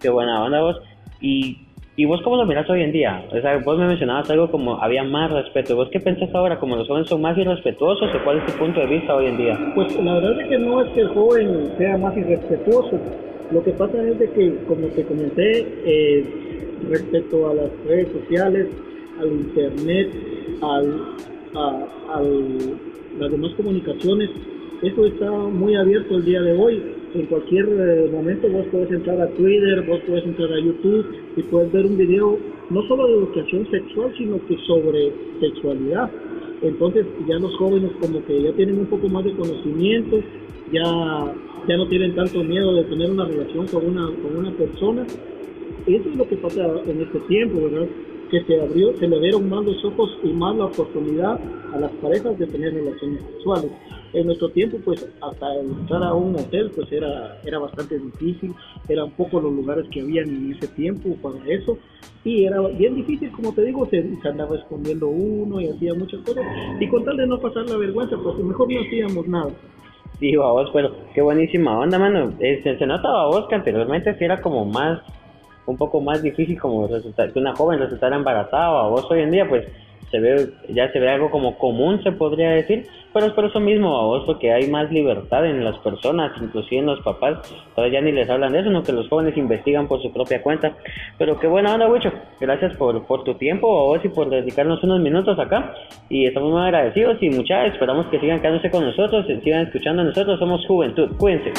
Qué 0.00 0.08
buena 0.10 0.44
onda 0.44 0.60
vos. 0.60 0.76
Y, 1.20 1.58
y 1.96 2.04
vos 2.04 2.20
cómo 2.22 2.36
lo 2.36 2.46
miras 2.46 2.68
hoy 2.68 2.82
en 2.82 2.92
día? 2.92 3.24
O 3.32 3.40
sea, 3.40 3.58
vos 3.58 3.78
me 3.78 3.86
mencionabas 3.86 4.28
algo 4.30 4.50
como 4.50 4.82
había 4.82 5.02
más 5.02 5.30
respeto. 5.30 5.76
¿Vos 5.76 5.88
qué 5.90 6.00
pensás 6.00 6.34
ahora? 6.34 6.58
¿Como 6.58 6.76
los 6.76 6.86
jóvenes 6.86 7.08
son 7.08 7.22
más 7.22 7.38
irrespetuosos 7.38 8.10
o 8.14 8.24
cuál 8.24 8.38
es 8.38 8.46
tu 8.46 8.52
punto 8.58 8.80
de 8.80 8.86
vista 8.86 9.14
hoy 9.14 9.26
en 9.26 9.36
día? 9.38 9.72
Pues 9.74 9.96
la 10.02 10.14
verdad 10.14 10.40
es 10.40 10.48
que 10.48 10.58
no 10.58 10.82
es 10.82 10.92
que 10.92 11.00
el 11.00 11.08
joven 11.08 11.72
sea 11.78 11.96
más 11.96 12.16
irrespetuoso. 12.16 13.00
Lo 13.52 13.62
que 13.62 13.70
pasa 13.72 14.02
es 14.08 14.18
de 14.18 14.28
que, 14.30 14.56
como 14.66 14.88
te 14.88 15.04
comenté, 15.04 15.66
eh, 15.84 16.24
respecto 16.88 17.48
a 17.48 17.54
las 17.54 17.70
redes 17.86 18.08
sociales, 18.12 18.66
al 19.20 19.28
internet, 19.28 20.08
al, 20.62 21.14
a, 21.54 22.22
las 23.18 23.30
demás 23.30 23.52
comunicaciones, 23.56 24.30
eso 24.82 25.06
está 25.06 25.30
muy 25.30 25.76
abierto 25.76 26.16
el 26.16 26.24
día 26.24 26.42
de 26.42 26.52
hoy. 26.52 26.82
En 27.14 27.26
cualquier 27.26 27.66
eh, 27.66 28.10
momento 28.12 28.48
vos 28.48 28.66
puedes 28.70 28.90
entrar 28.90 29.20
a 29.20 29.28
Twitter, 29.28 29.82
vos 29.86 30.00
puedes 30.06 30.24
entrar 30.24 30.52
a 30.52 30.60
YouTube 30.60 31.06
y 31.36 31.42
puedes 31.44 31.72
ver 31.72 31.86
un 31.86 31.96
video 31.96 32.38
no 32.68 32.82
solo 32.88 33.06
de 33.06 33.14
educación 33.14 33.70
sexual, 33.70 34.12
sino 34.18 34.44
que 34.46 34.56
sobre 34.66 35.12
sexualidad. 35.40 36.10
Entonces 36.62 37.06
ya 37.28 37.36
los 37.36 37.54
jóvenes 37.56 37.92
como 38.00 38.24
que 38.24 38.42
ya 38.42 38.52
tienen 38.52 38.78
un 38.78 38.86
poco 38.86 39.08
más 39.08 39.24
de 39.24 39.32
conocimiento, 39.32 40.18
ya, 40.72 41.34
ya 41.68 41.76
no 41.76 41.86
tienen 41.88 42.14
tanto 42.14 42.42
miedo 42.42 42.74
de 42.74 42.84
tener 42.84 43.10
una 43.10 43.26
relación 43.26 43.66
con 43.66 43.86
una, 43.86 44.06
con 44.22 44.36
una 44.36 44.50
persona. 44.52 45.06
Eso 45.86 46.08
es 46.08 46.16
lo 46.16 46.26
que 46.28 46.36
pasa 46.36 46.66
en 46.86 47.02
este 47.02 47.20
tiempo, 47.20 47.60
¿verdad? 47.62 47.86
Que 48.30 48.42
se 48.44 48.60
abrió, 48.60 48.96
se 48.96 49.06
le 49.06 49.20
dieron 49.20 49.48
más 49.48 49.64
los 49.64 49.84
ojos 49.84 50.18
y 50.24 50.28
más 50.32 50.56
la 50.56 50.64
oportunidad 50.64 51.38
a 51.72 51.78
las 51.78 51.92
parejas 51.92 52.38
de 52.38 52.46
tener 52.46 52.74
relaciones 52.74 53.22
sexuales. 53.34 53.70
En 54.16 54.24
nuestro 54.24 54.48
tiempo, 54.48 54.78
pues 54.82 55.06
hasta 55.20 55.54
entrar 55.56 56.02
a 56.02 56.14
un 56.14 56.34
hotel, 56.36 56.70
pues 56.74 56.90
era, 56.90 57.36
era 57.44 57.58
bastante 57.58 57.98
difícil, 57.98 58.54
eran 58.88 59.10
pocos 59.10 59.42
los 59.42 59.52
lugares 59.52 59.86
que 59.90 60.00
habían 60.00 60.26
en 60.30 60.54
ese 60.54 60.68
tiempo 60.68 61.14
para 61.20 61.36
eso, 61.46 61.76
y 62.24 62.44
era 62.44 62.62
bien 62.62 62.94
difícil, 62.94 63.30
como 63.30 63.52
te 63.52 63.62
digo, 63.62 63.86
se, 63.90 64.02
se 64.22 64.28
andaba 64.28 64.56
escondiendo 64.56 65.08
uno 65.08 65.60
y 65.60 65.68
hacía 65.68 65.92
muchas 65.92 66.20
cosas, 66.20 66.44
y 66.80 66.88
con 66.88 67.04
tal 67.04 67.18
de 67.18 67.26
no 67.26 67.38
pasar 67.38 67.68
la 67.68 67.76
vergüenza, 67.76 68.16
pues 68.16 68.38
mejor 68.38 68.72
no 68.72 68.80
hacíamos 68.80 69.28
nada. 69.28 69.50
Sí, 70.18 70.34
babos, 70.34 70.70
pero 70.72 70.92
qué 71.14 71.20
buenísima 71.20 71.78
onda, 71.78 71.98
mano. 71.98 72.32
Eh, 72.40 72.60
se, 72.62 72.78
se 72.78 72.86
nota, 72.86 73.10
babos, 73.10 73.46
que 73.48 73.54
anteriormente 73.54 74.16
sí 74.16 74.24
era 74.24 74.40
como 74.40 74.64
más, 74.64 74.98
un 75.66 75.76
poco 75.76 76.00
más 76.00 76.22
difícil 76.22 76.58
como 76.58 76.86
resultar, 76.88 77.34
que 77.34 77.38
una 77.38 77.54
joven 77.54 77.80
resultara 77.80 78.16
embarazada, 78.16 78.70
babos. 78.70 79.04
Hoy 79.10 79.20
en 79.20 79.30
día, 79.30 79.46
pues, 79.46 79.66
se 80.10 80.20
ve, 80.20 80.48
ya 80.68 80.90
se 80.92 81.00
ve 81.00 81.08
algo 81.10 81.30
como 81.30 81.58
común, 81.58 82.02
se 82.02 82.12
podría 82.12 82.50
decir, 82.50 82.86
pero 83.12 83.26
es 83.26 83.32
por 83.32 83.46
eso 83.46 83.60
mismo, 83.60 83.92
babos, 83.92 84.24
porque 84.26 84.52
hay 84.52 84.68
más 84.68 84.90
libertad 84.90 85.46
en 85.46 85.64
las 85.64 85.78
personas, 85.78 86.32
inclusive 86.40 86.80
en 86.80 86.86
los 86.86 87.00
papás. 87.00 87.38
Todavía 87.74 88.00
ya 88.00 88.04
ni 88.04 88.12
les 88.12 88.28
hablan 88.28 88.52
de 88.52 88.60
eso, 88.60 88.68
sino 88.68 88.82
que 88.82 88.92
los 88.92 89.08
jóvenes 89.08 89.36
investigan 89.36 89.88
por 89.88 90.02
su 90.02 90.12
propia 90.12 90.42
cuenta. 90.42 90.74
Pero 91.18 91.38
qué 91.38 91.46
buena 91.46 91.74
onda, 91.74 91.88
Wicho. 91.88 92.12
Gracias 92.40 92.76
por, 92.76 93.06
por 93.06 93.24
tu 93.24 93.34
tiempo, 93.34 93.72
babos, 93.74 94.04
y 94.04 94.08
por 94.08 94.28
dedicarnos 94.28 94.82
unos 94.84 95.00
minutos 95.00 95.38
acá. 95.38 95.74
Y 96.08 96.26
estamos 96.26 96.52
muy 96.52 96.62
agradecidos 96.62 97.16
y 97.22 97.30
muchas 97.30 97.72
esperamos 97.72 98.06
que 98.06 98.20
sigan 98.20 98.40
quedándose 98.40 98.70
con 98.70 98.84
nosotros, 98.84 99.26
sigan 99.42 99.66
escuchando 99.66 100.02
a 100.02 100.04
nosotros. 100.04 100.38
Somos 100.38 100.66
Juventud. 100.66 101.16
Cuídense. 101.16 101.52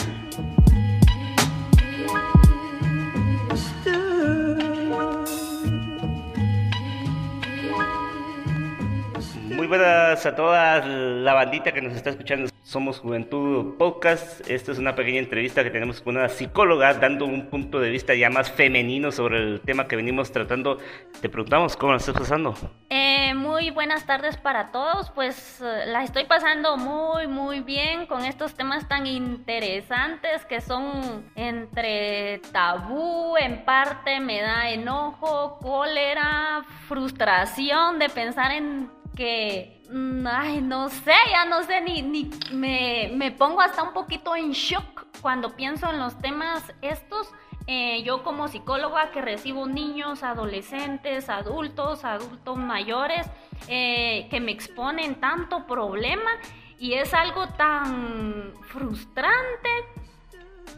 Muy 9.57 9.65
buenas 9.65 10.23
a 10.23 10.35
toda 10.35 10.85
la 10.85 11.33
bandita 11.33 11.71
que 11.71 11.81
nos 11.81 11.93
está 11.93 12.11
escuchando. 12.11 12.47
Somos 12.61 12.99
Juventud 12.99 13.75
Podcast. 13.79 14.47
Esta 14.47 14.71
es 14.71 14.77
una 14.77 14.93
pequeña 14.93 15.17
entrevista 15.17 15.63
que 15.63 15.71
tenemos 15.71 15.99
con 15.99 16.15
una 16.15 16.29
psicóloga 16.29 16.93
dando 16.93 17.25
un 17.25 17.47
punto 17.47 17.79
de 17.79 17.89
vista 17.89 18.13
ya 18.13 18.29
más 18.29 18.51
femenino 18.51 19.11
sobre 19.11 19.37
el 19.39 19.61
tema 19.61 19.87
que 19.87 19.95
venimos 19.95 20.31
tratando. 20.31 20.77
Te 21.21 21.27
preguntamos 21.27 21.75
cómo 21.75 21.93
la 21.93 21.97
estás 21.97 22.15
pasando. 22.15 22.53
Eh, 22.91 23.33
muy 23.33 23.71
buenas 23.71 24.05
tardes 24.05 24.37
para 24.37 24.71
todos. 24.71 25.09
Pues 25.09 25.59
eh, 25.59 25.85
la 25.87 26.03
estoy 26.03 26.25
pasando 26.25 26.77
muy, 26.77 27.25
muy 27.25 27.61
bien 27.61 28.05
con 28.05 28.25
estos 28.25 28.53
temas 28.53 28.87
tan 28.87 29.07
interesantes 29.07 30.45
que 30.45 30.61
son 30.61 31.31
entre 31.35 32.41
tabú, 32.51 33.35
en 33.37 33.65
parte 33.65 34.19
me 34.19 34.39
da 34.39 34.69
enojo, 34.69 35.57
cólera, 35.59 36.63
frustración 36.87 37.97
de 37.97 38.09
pensar 38.09 38.51
en 38.51 38.91
que, 39.17 39.81
mm, 39.91 40.27
ay, 40.27 40.61
no 40.61 40.89
sé, 40.89 41.15
ya 41.31 41.43
no 41.45 41.63
sé, 41.63 41.81
ni, 41.81 42.03
ni 42.03 42.29
me, 42.51 43.11
me 43.15 43.31
pongo 43.31 43.61
hasta 43.61 43.81
un 43.81 43.93
poquito 43.93 44.35
en 44.35 44.51
shock 44.51 45.07
cuando 45.21 45.55
pienso 45.55 45.89
en 45.89 45.99
los 45.99 46.17
temas 46.19 46.71
estos. 46.81 47.29
Eh, 47.65 48.03
yo 48.03 48.23
como 48.23 48.47
psicóloga 48.47 49.11
que 49.11 49.21
recibo 49.21 49.67
niños, 49.67 50.23
adolescentes, 50.23 51.29
adultos, 51.29 52.05
adultos 52.05 52.57
mayores, 52.57 53.27
eh, 53.67 54.27
que 54.29 54.39
me 54.39 54.51
exponen 54.51 55.15
tanto 55.15 55.65
problema 55.67 56.31
y 56.79 56.93
es 56.93 57.13
algo 57.13 57.49
tan 57.49 58.53
frustrante 58.61 59.69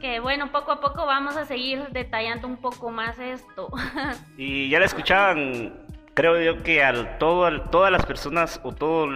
que 0.01 0.21
bueno, 0.21 0.49
poco 0.51 0.71
a 0.71 0.79
poco 0.79 1.05
vamos 1.05 1.35
a 1.35 1.45
seguir 1.45 1.89
detallando 1.91 2.47
un 2.47 2.57
poco 2.57 2.89
más 2.89 3.19
esto. 3.19 3.69
Y 4.37 4.69
ya 4.69 4.79
la 4.79 4.85
escuchaban 4.85 5.88
creo 6.19 6.41
yo 6.41 6.63
que 6.63 6.83
al 6.83 7.17
todo, 7.17 7.61
todas 7.61 7.93
las 7.93 8.05
personas 8.05 8.59
o 8.63 8.73
todos 8.73 9.09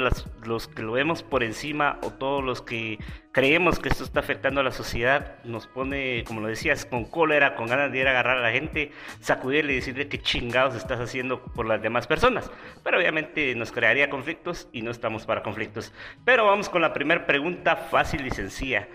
los 0.45 0.69
que 0.69 0.83
lo 0.83 0.93
vemos 0.93 1.21
por 1.21 1.43
encima 1.43 1.99
o 2.01 2.11
todos 2.11 2.41
los 2.41 2.61
que 2.61 2.97
creemos 3.33 3.77
que 3.77 3.89
esto 3.89 4.05
está 4.05 4.21
afectando 4.21 4.61
a 4.61 4.63
la 4.63 4.71
sociedad 4.71 5.35
nos 5.43 5.67
pone, 5.67 6.23
como 6.25 6.39
lo 6.39 6.47
decías, 6.47 6.85
con 6.85 7.03
cólera, 7.03 7.55
con 7.55 7.67
ganas 7.67 7.91
de 7.91 7.99
ir 7.99 8.07
a 8.07 8.11
agarrar 8.11 8.37
a 8.37 8.41
la 8.41 8.51
gente, 8.51 8.93
sacudirle 9.19 9.73
y 9.73 9.75
decirle 9.75 10.07
qué 10.07 10.21
chingados 10.21 10.75
estás 10.75 11.01
haciendo 11.01 11.43
por 11.43 11.65
las 11.65 11.81
demás 11.81 12.07
personas. 12.07 12.49
Pero 12.85 12.99
obviamente 12.99 13.53
nos 13.55 13.73
crearía 13.73 14.09
conflictos 14.09 14.69
y 14.71 14.81
no 14.81 14.89
estamos 14.89 15.25
para 15.25 15.43
conflictos. 15.43 15.91
Pero 16.23 16.45
vamos 16.45 16.69
con 16.69 16.81
la 16.81 16.93
primera 16.93 17.25
pregunta 17.25 17.75
fácil 17.75 18.25
y 18.25 18.31
sencilla. 18.31 18.87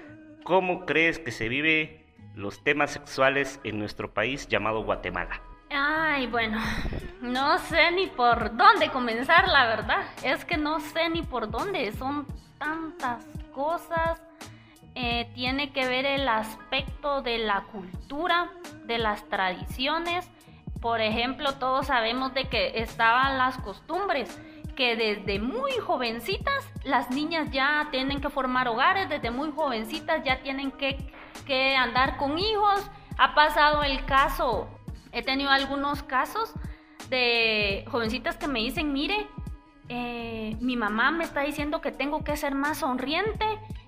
¿Cómo 0.44 0.86
crees 0.86 1.18
que 1.18 1.30
se 1.30 1.50
vive 1.50 2.06
los 2.34 2.64
temas 2.64 2.90
sexuales 2.90 3.60
en 3.64 3.78
nuestro 3.78 4.14
país 4.14 4.48
llamado 4.48 4.82
Guatemala? 4.82 5.42
Ay, 5.70 6.26
bueno, 6.28 6.58
no 7.20 7.58
sé 7.58 7.90
ni 7.90 8.06
por 8.06 8.56
dónde 8.56 8.90
comenzar, 8.90 9.48
la 9.48 9.66
verdad. 9.66 10.04
Es 10.22 10.44
que 10.44 10.56
no 10.56 10.80
sé 10.80 11.08
ni 11.10 11.22
por 11.22 11.50
dónde. 11.50 11.92
Son 11.92 12.26
tantas 12.58 13.24
cosas. 13.52 14.20
Eh, 14.94 15.30
tiene 15.34 15.72
que 15.72 15.86
ver 15.86 16.06
el 16.06 16.28
aspecto 16.28 17.22
de 17.22 17.38
la 17.38 17.64
cultura, 17.64 18.50
de 18.84 18.98
las 18.98 19.28
tradiciones. 19.28 20.28
Por 20.80 21.00
ejemplo, 21.00 21.54
todos 21.54 21.86
sabemos 21.86 22.32
de 22.34 22.44
que 22.44 22.80
estaban 22.80 23.36
las 23.36 23.58
costumbres, 23.58 24.40
que 24.74 24.96
desde 24.96 25.38
muy 25.38 25.72
jovencitas 25.72 26.64
las 26.84 27.10
niñas 27.10 27.50
ya 27.50 27.88
tienen 27.90 28.20
que 28.20 28.30
formar 28.30 28.68
hogares, 28.68 29.08
desde 29.08 29.30
muy 29.30 29.52
jovencitas 29.52 30.24
ya 30.24 30.40
tienen 30.40 30.70
que, 30.72 31.12
que 31.46 31.76
andar 31.76 32.16
con 32.16 32.38
hijos. 32.38 32.90
Ha 33.18 33.34
pasado 33.34 33.82
el 33.82 34.04
caso 34.04 34.68
He 35.12 35.22
tenido 35.22 35.50
algunos 35.50 36.02
casos 36.02 36.52
de 37.10 37.84
jovencitas 37.90 38.36
que 38.36 38.48
me 38.48 38.60
dicen, 38.60 38.92
mire, 38.92 39.26
eh, 39.88 40.56
mi 40.60 40.76
mamá 40.76 41.10
me 41.10 41.24
está 41.24 41.40
diciendo 41.40 41.80
que 41.80 41.92
tengo 41.92 42.24
que 42.24 42.36
ser 42.36 42.54
más 42.54 42.78
sonriente, 42.78 43.46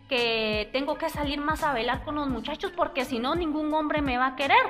que 0.09 0.69
tengo 0.73 0.97
que 0.97 1.11
salir 1.11 1.41
más 1.41 1.63
a 1.63 1.73
velar 1.73 2.05
con 2.05 2.15
los 2.17 2.29
muchachos 2.29 2.73
porque 2.77 3.05
si 3.05 3.19
no 3.19 3.35
ningún 3.35 3.73
hombre 3.75 4.03
me 4.03 4.19
va 4.19 4.29
a 4.29 4.37
querer. 4.37 4.65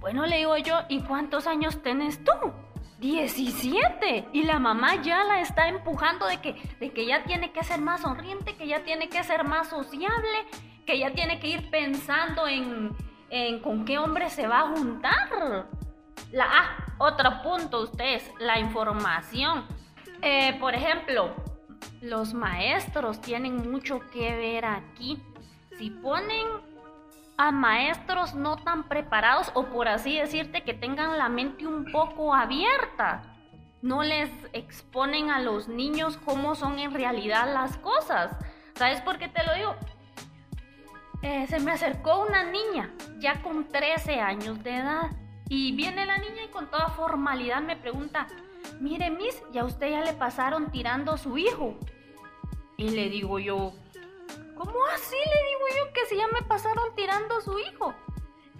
Bueno, 0.00 0.26
le 0.26 0.38
digo 0.38 0.56
yo, 0.56 0.80
¿y 0.88 1.00
cuántos 1.00 1.46
años 1.46 1.82
tienes 1.82 2.22
tú? 2.24 2.32
17 2.98 4.28
y 4.32 4.44
la 4.44 4.60
mamá 4.60 5.02
ya 5.02 5.24
la 5.24 5.40
está 5.40 5.68
empujando 5.68 6.26
de 6.26 6.40
que, 6.40 6.54
de 6.78 6.92
que 6.92 7.04
ya 7.04 7.24
tiene 7.24 7.50
que 7.50 7.64
ser 7.64 7.80
más 7.80 8.02
sonriente, 8.02 8.54
que 8.54 8.68
ya 8.68 8.84
tiene 8.84 9.08
que 9.08 9.24
ser 9.24 9.44
más 9.44 9.68
sociable, 9.68 10.46
que 10.86 10.98
ya 10.98 11.10
tiene 11.12 11.40
que 11.40 11.48
ir 11.48 11.70
pensando 11.70 12.46
en, 12.46 12.90
en 13.30 13.60
con 13.60 13.84
qué 13.84 13.98
hombre 13.98 14.30
se 14.30 14.46
va 14.46 14.60
a 14.60 14.68
juntar. 14.68 15.66
La, 16.30 16.48
otro 16.98 17.42
punto, 17.42 17.82
ustedes, 17.82 18.30
la 18.38 18.58
información. 18.58 19.66
Eh, 20.22 20.56
por 20.60 20.74
ejemplo, 20.74 21.34
los 22.00 22.32
maestros 22.32 23.20
tienen 23.20 23.70
mucho 23.70 24.00
que 24.12 24.36
ver 24.36 24.64
aquí. 24.64 25.22
Si 25.78 25.90
ponen 25.90 26.46
a 27.36 27.50
maestros 27.50 28.34
no 28.34 28.56
tan 28.56 28.88
preparados 28.88 29.50
o 29.54 29.66
por 29.66 29.88
así 29.88 30.16
decirte 30.16 30.62
que 30.62 30.74
tengan 30.74 31.18
la 31.18 31.28
mente 31.28 31.66
un 31.66 31.90
poco 31.90 32.34
abierta, 32.34 33.22
no 33.82 34.02
les 34.04 34.30
exponen 34.52 35.30
a 35.30 35.40
los 35.40 35.66
niños 35.66 36.16
cómo 36.18 36.54
son 36.54 36.78
en 36.78 36.94
realidad 36.94 37.52
las 37.52 37.76
cosas. 37.78 38.36
¿Sabes 38.74 39.00
por 39.00 39.18
qué 39.18 39.28
te 39.28 39.42
lo 39.44 39.54
digo? 39.54 39.74
Eh, 41.22 41.46
se 41.48 41.60
me 41.60 41.72
acercó 41.72 42.22
una 42.22 42.44
niña 42.44 42.90
ya 43.18 43.42
con 43.42 43.68
13 43.68 44.20
años 44.20 44.62
de 44.62 44.76
edad 44.76 45.10
y 45.52 45.70
viene 45.72 46.06
la 46.06 46.16
niña 46.16 46.44
y 46.46 46.48
con 46.48 46.70
toda 46.70 46.88
formalidad 46.88 47.60
me 47.60 47.76
pregunta, 47.76 48.26
mire 48.80 49.10
Miss, 49.10 49.42
¿y 49.52 49.58
a 49.58 49.66
usted 49.66 49.90
ya 49.90 50.00
le 50.00 50.14
pasaron 50.14 50.70
tirando 50.70 51.12
a 51.12 51.18
su 51.18 51.36
hijo? 51.36 51.76
Y 52.78 52.88
le 52.88 53.10
digo 53.10 53.38
yo, 53.38 53.74
¿cómo 54.56 54.86
así? 54.94 55.14
Le 55.14 55.48
digo 55.50 55.66
yo 55.76 55.92
que 55.92 56.06
si 56.06 56.16
ya 56.16 56.26
me 56.28 56.40
pasaron 56.48 56.94
tirando 56.96 57.36
a 57.36 57.42
su 57.42 57.58
hijo. 57.58 57.92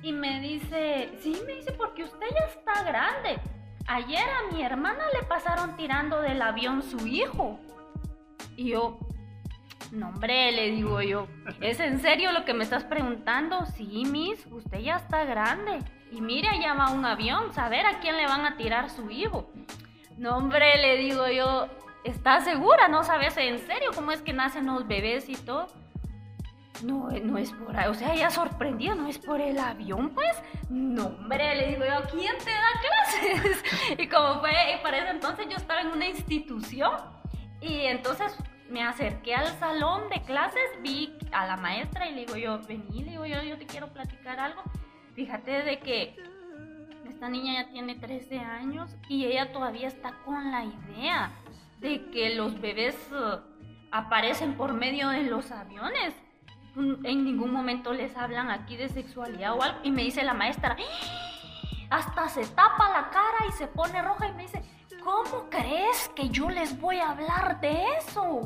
Y 0.03 0.12
me 0.12 0.40
dice, 0.40 1.09
sí, 1.22 1.34
me 1.47 1.55
dice, 1.55 1.72
porque 1.72 2.05
usted 2.05 2.26
ya 2.38 2.45
está 2.45 2.82
grande. 2.82 3.40
Ayer 3.86 4.28
a 4.28 4.55
mi 4.55 4.62
hermana 4.62 5.05
le 5.18 5.26
pasaron 5.26 5.78
tirando 5.78 6.20
del 6.20 6.43
avión 6.43 6.82
su 6.82 7.07
hijo. 7.07 7.59
Y 8.55 8.68
yo, 8.68 8.99
no 9.93 10.11
hombre, 10.11 10.53
le 10.53 10.72
digo 10.72 11.01
yo, 11.01 11.26
¿es 11.62 11.80
en 11.80 12.01
serio 12.01 12.32
lo 12.32 12.45
que 12.45 12.53
me 12.53 12.64
estás 12.64 12.84
preguntando? 12.84 13.64
Sí, 13.64 14.05
Miss, 14.05 14.47
usted 14.51 14.80
ya 14.80 14.97
está 14.97 15.24
grande. 15.24 15.78
Y 16.13 16.21
mire, 16.21 16.49
allá 16.49 16.75
va 16.75 16.91
un 16.91 17.07
avión, 17.07 17.53
saber 17.55 17.87
a 17.87 17.99
quién 18.01 18.19
le 18.19 18.27
van 18.27 18.45
a 18.45 18.57
tirar 18.57 18.91
su 18.91 19.11
hijo. 19.11 19.51
No, 20.19 20.37
hombre, 20.37 20.77
le 20.77 20.99
digo 20.99 21.27
yo, 21.29 21.69
¿estás 22.05 22.45
segura? 22.45 22.87
¿No 22.89 23.03
sabes 23.03 23.35
en 23.39 23.59
serio 23.59 23.91
cómo 23.95 24.13
es 24.13 24.21
que 24.21 24.35
nacen 24.35 24.67
los 24.67 24.87
bebés 24.87 25.31
y 25.31 25.37
todo? 25.37 25.69
No, 26.83 27.09
no 27.09 27.39
es 27.39 27.53
por 27.53 27.77
ahí, 27.77 27.89
o 27.89 27.95
sea, 27.95 28.13
ella 28.13 28.29
sorprendido, 28.31 28.95
¿no 28.95 29.07
es 29.07 29.19
por 29.19 29.41
el 29.41 29.59
avión, 29.59 30.11
pues? 30.11 30.43
No, 30.69 31.07
hombre, 31.07 31.55
le 31.55 31.69
digo 31.69 31.85
yo, 31.85 32.09
¿quién 32.11 32.37
te 32.39 32.51
da 32.51 33.41
clases? 33.41 33.65
y 33.99 34.09
como 34.09 34.41
fue, 34.41 34.51
y 34.75 34.83
para 34.83 34.99
ese 34.99 35.11
entonces 35.11 35.47
yo 35.49 35.57
estaba 35.57 35.81
en 35.81 35.89
una 35.89 36.09
institución, 36.09 36.93
y 37.61 37.83
entonces 37.83 38.37
me 38.69 38.83
acerqué 38.83 39.35
al 39.35 39.47
salón 39.59 40.09
de 40.09 40.23
clases, 40.23 40.63
vi 40.83 41.17
a 41.31 41.47
la 41.47 41.57
maestra 41.57 42.09
y 42.09 42.15
le 42.15 42.21
digo 42.27 42.37
yo, 42.37 42.61
vení, 42.67 43.05
le 43.05 43.13
digo 43.13 43.27
yo, 43.27 43.43
yo 43.43 43.57
te 43.57 43.67
quiero 43.67 43.93
platicar 43.93 44.41
algo. 44.41 44.63
Fíjate 45.15 45.63
de 45.63 45.79
que 45.79 46.17
esta 47.09 47.29
niña 47.29 47.63
ya 47.63 47.71
tiene 47.71 47.95
13 47.95 48.39
años 48.39 48.97
y 49.09 49.27
ella 49.27 49.53
todavía 49.53 49.89
está 49.89 50.13
con 50.25 50.51
la 50.51 50.65
idea 50.65 51.31
de 51.81 52.11
que 52.11 52.35
los 52.35 52.61
bebés 52.61 52.97
uh, 53.13 53.39
aparecen 53.91 54.55
por 54.55 54.73
medio 54.73 55.11
de 55.11 55.25
los 55.25 55.51
aviones. 55.51 56.15
En 56.75 57.25
ningún 57.25 57.53
momento 57.53 57.93
les 57.93 58.17
hablan 58.17 58.51
aquí 58.51 58.77
de 58.77 58.89
sexualidad 58.89 59.53
o 59.53 59.63
algo. 59.63 59.79
Y 59.83 59.91
me 59.91 60.03
dice 60.03 60.23
la 60.23 60.33
maestra, 60.33 60.77
¡Ah! 60.79 61.33
hasta 61.91 62.29
se 62.29 62.47
tapa 62.47 62.89
la 62.89 63.11
cara 63.11 63.47
y 63.49 63.53
se 63.53 63.67
pone 63.67 64.01
roja 64.01 64.29
y 64.29 64.33
me 64.33 64.43
dice, 64.43 64.63
¿cómo 65.05 65.51
crees 65.51 66.11
que 66.17 66.31
yo 66.31 66.49
les 66.49 66.81
voy 66.81 66.97
a 66.99 67.11
hablar 67.11 67.61
de 67.61 67.85
eso? 67.99 68.41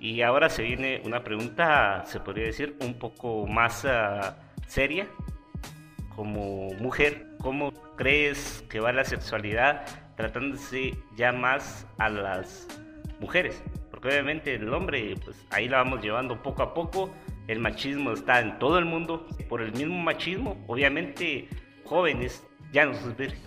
Y 0.00 0.22
ahora 0.22 0.50
se 0.50 0.64
viene 0.64 1.00
una 1.04 1.22
pregunta, 1.22 2.02
se 2.04 2.18
podría 2.18 2.46
decir, 2.46 2.76
un 2.80 2.98
poco 2.98 3.46
más 3.46 3.84
uh, 3.84 4.34
seria 4.66 5.06
como 6.14 6.70
mujer, 6.74 7.26
¿cómo 7.40 7.72
crees 7.96 8.64
que 8.68 8.80
va 8.80 8.92
la 8.92 9.04
sexualidad 9.04 9.84
tratándose 10.16 10.94
ya 11.16 11.32
más 11.32 11.86
a 11.98 12.08
las 12.08 12.66
mujeres? 13.20 13.62
Porque 13.90 14.08
obviamente 14.08 14.54
el 14.54 14.72
hombre, 14.72 15.14
pues 15.24 15.36
ahí 15.50 15.68
la 15.68 15.78
vamos 15.78 16.02
llevando 16.02 16.42
poco 16.42 16.62
a 16.62 16.74
poco. 16.74 17.10
El 17.48 17.60
machismo 17.60 18.12
está 18.12 18.40
en 18.40 18.58
todo 18.58 18.78
el 18.78 18.84
mundo. 18.84 19.26
Por 19.48 19.62
el 19.62 19.72
mismo 19.72 19.98
machismo, 19.98 20.62
obviamente, 20.66 21.48
jóvenes 21.84 22.44
ya 22.72 22.84
no 22.84 22.94
sos 22.94 23.16
virgen. 23.16 23.40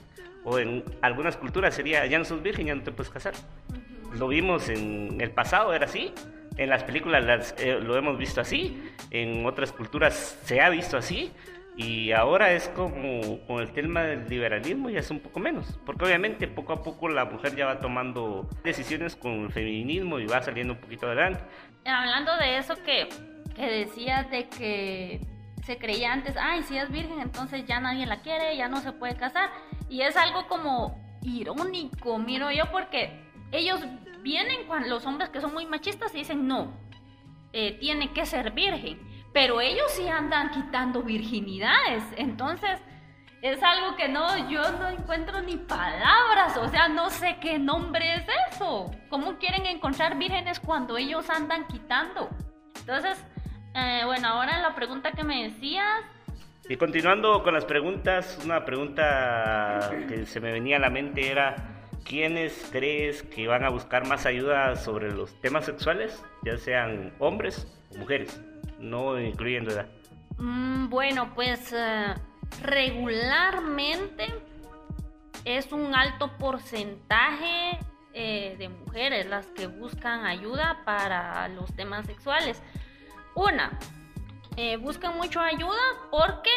O 0.43 0.59
en 0.59 0.84
algunas 1.01 1.38
culturas 1.38 1.74
sería, 1.74 2.05
ya 2.05 2.20
no 2.20 2.26
sos 2.26 2.41
virgen, 2.41 2.68
ya 2.68 2.76
no 2.76 2.84
te 2.84 2.91
puedes 2.91 3.11
casar. 3.11 3.34
Lo 4.13 4.28
vimos 4.28 4.70
en 4.70 5.20
el 5.20 5.32
pasado, 5.32 5.74
era 5.74 5.86
así. 5.86 6.13
En 6.57 6.70
las 6.70 6.84
películas 6.84 7.53
eh, 7.57 7.80
lo 7.82 7.97
hemos 7.97 8.18
visto 8.18 8.41
así. 8.41 8.82
En 9.11 9.45
otras 9.45 9.72
culturas 9.72 10.39
se 10.43 10.61
ha 10.61 10.70
visto 10.70 10.97
así 10.97 11.32
Y 11.78 12.13
ahora 12.13 12.53
es 12.53 12.69
como 12.69 13.39
con 13.47 13.61
el 13.61 13.71
tema 13.71 14.03
del 14.03 14.30
liberalismo 14.30 14.89
ya 14.89 14.99
es 14.99 15.11
un 15.11 15.19
poco 15.19 15.41
menos, 15.41 15.78
porque 15.86 16.05
obviamente 16.05 16.47
poco 16.47 16.71
a 16.71 16.82
poco 16.82 17.09
la 17.09 17.26
mujer 17.26 17.55
ya 17.55 17.65
va 17.65 17.80
tomando 17.80 18.47
decisiones 18.63 19.15
con 19.15 19.45
el 19.45 19.51
feminismo 19.51 20.19
y 20.19 20.26
va 20.26 20.41
saliendo 20.41 20.73
un 20.73 20.80
poquito 20.80 21.07
adelante. 21.07 21.43
Hablando 21.86 22.36
de 22.38 22.57
eso 22.57 22.76
que, 22.84 23.09
que 23.55 23.65
decías 23.65 24.30
de 24.32 24.47
que 24.47 25.19
se 25.65 25.78
creía 25.78 26.13
antes, 26.13 26.38
ay, 26.39 26.63
si 26.63 26.78
es 26.78 26.89
virgen, 26.91 27.19
entonces 27.19 27.65
ya 27.65 27.80
nadie 27.80 28.05
la 28.05 28.21
quiere, 28.21 28.55
ya 28.55 28.69
no 28.69 28.80
se 28.82 28.93
puede 28.93 29.15
casar. 29.15 29.49
Y 29.89 30.01
es 30.01 30.15
algo 30.15 30.47
como 30.47 30.97
irónico, 31.23 32.19
miro 32.19 32.51
yo, 32.51 32.71
porque 32.71 33.19
ellos 33.51 33.82
vienen 34.21 34.65
cuando 34.67 34.88
los 34.88 35.05
hombres 35.05 35.30
que 35.30 35.41
son 35.41 35.53
muy 35.53 35.65
machistas 35.65 36.13
y 36.15 36.19
dicen, 36.19 36.47
no, 36.47 36.73
eh, 37.51 37.78
tiene 37.80 38.13
que 38.13 38.26
ser 38.26 38.51
virgen. 38.51 38.99
Pero 39.36 39.59
ellos 39.59 39.91
sí 39.91 40.07
andan 40.07 40.49
quitando 40.51 41.03
virginidades. 41.03 42.05
Entonces, 42.15 42.79
es 43.41 43.61
algo 43.61 43.97
que 43.97 44.07
no, 44.07 44.49
yo 44.49 44.61
no 44.79 44.88
encuentro 44.88 45.41
ni 45.41 45.57
palabras. 45.57 46.55
O 46.55 46.69
sea, 46.69 46.88
no 46.88 47.09
sé 47.09 47.36
qué 47.41 47.59
nombre 47.59 48.15
es 48.15 48.23
eso. 48.49 48.89
¿Cómo 49.09 49.38
quieren 49.38 49.65
encontrar 49.65 50.17
vírgenes 50.17 50.61
cuando 50.61 50.97
ellos 50.97 51.29
andan 51.29 51.67
quitando? 51.67 52.29
Entonces, 52.79 53.21
eh, 53.73 54.03
bueno, 54.05 54.29
ahora 54.29 54.61
la 54.61 54.73
pregunta 54.73 55.11
que 55.11 55.25
me 55.25 55.49
decías. 55.49 56.05
Y 56.69 56.77
continuando 56.77 57.43
con 57.43 57.53
las 57.53 57.65
preguntas, 57.65 58.39
una 58.45 58.63
pregunta 58.63 59.91
que 60.07 60.25
se 60.25 60.39
me 60.39 60.53
venía 60.53 60.77
a 60.77 60.79
la 60.79 60.89
mente 60.89 61.29
era, 61.29 61.57
¿quiénes 62.05 62.69
crees 62.71 63.21
que 63.21 63.47
van 63.47 63.65
a 63.65 63.69
buscar 63.69 64.07
más 64.07 64.25
ayuda 64.25 64.77
sobre 64.77 65.11
los 65.11 65.38
temas 65.41 65.65
sexuales, 65.65 66.23
ya 66.45 66.57
sean 66.57 67.13
hombres 67.19 67.67
o 67.91 67.97
mujeres, 67.97 68.41
no 68.80 69.19
incluyendo 69.19 69.71
edad? 69.71 69.88
Mm, 70.38 70.89
bueno, 70.89 71.34
pues 71.34 71.73
eh, 71.73 72.13
regularmente 72.61 74.34
es 75.45 75.71
un 75.71 75.95
alto 75.95 76.36
porcentaje 76.38 77.80
eh, 78.13 78.55
de 78.57 78.69
mujeres 78.69 79.28
las 79.28 79.45
que 79.47 79.67
buscan 79.67 80.26
ayuda 80.26 80.82
para 80.86 81.47
los 81.49 81.73
temas 81.76 82.05
sexuales. 82.05 82.61
Una, 83.36 83.78
eh, 84.57 84.78
buscan 84.78 85.17
mucho 85.17 85.41
ayuda 85.41 85.82
porque 86.09 86.49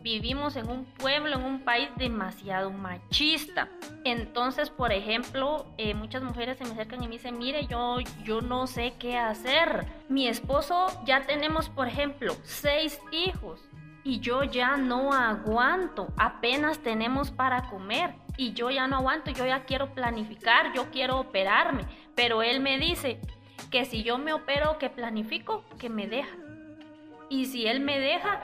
vivimos 0.00 0.56
en 0.56 0.68
un 0.68 0.84
pueblo, 0.84 1.36
en 1.36 1.44
un 1.44 1.60
país 1.60 1.88
demasiado 1.96 2.70
machista. 2.70 3.68
Entonces, 4.04 4.70
por 4.70 4.92
ejemplo, 4.92 5.66
eh, 5.78 5.94
muchas 5.94 6.22
mujeres 6.22 6.58
se 6.58 6.64
me 6.64 6.70
acercan 6.70 7.02
y 7.02 7.06
me 7.06 7.14
dicen, 7.14 7.38
mire, 7.38 7.66
yo, 7.66 7.98
yo 8.24 8.40
no 8.40 8.66
sé 8.66 8.94
qué 8.98 9.16
hacer. 9.16 9.86
Mi 10.08 10.28
esposo 10.28 10.86
ya 11.04 11.26
tenemos, 11.26 11.68
por 11.68 11.88
ejemplo, 11.88 12.34
seis 12.42 13.00
hijos 13.12 13.60
y 14.02 14.20
yo 14.20 14.44
ya 14.44 14.76
no 14.76 15.12
aguanto. 15.12 16.08
Apenas 16.16 16.78
tenemos 16.78 17.30
para 17.30 17.68
comer 17.68 18.14
y 18.36 18.52
yo 18.52 18.70
ya 18.70 18.86
no 18.86 18.96
aguanto. 18.96 19.30
Yo 19.30 19.46
ya 19.46 19.64
quiero 19.64 19.94
planificar, 19.94 20.72
yo 20.74 20.90
quiero 20.90 21.18
operarme. 21.20 21.84
Pero 22.14 22.42
él 22.42 22.60
me 22.60 22.78
dice 22.78 23.20
que 23.70 23.84
si 23.84 24.02
yo 24.02 24.18
me 24.18 24.32
opero, 24.32 24.78
que 24.78 24.88
planifico, 24.88 25.64
que 25.78 25.90
me 25.90 26.06
deja. 26.06 26.36
Y 27.28 27.46
si 27.46 27.66
él 27.66 27.80
me 27.80 28.00
deja, 28.00 28.40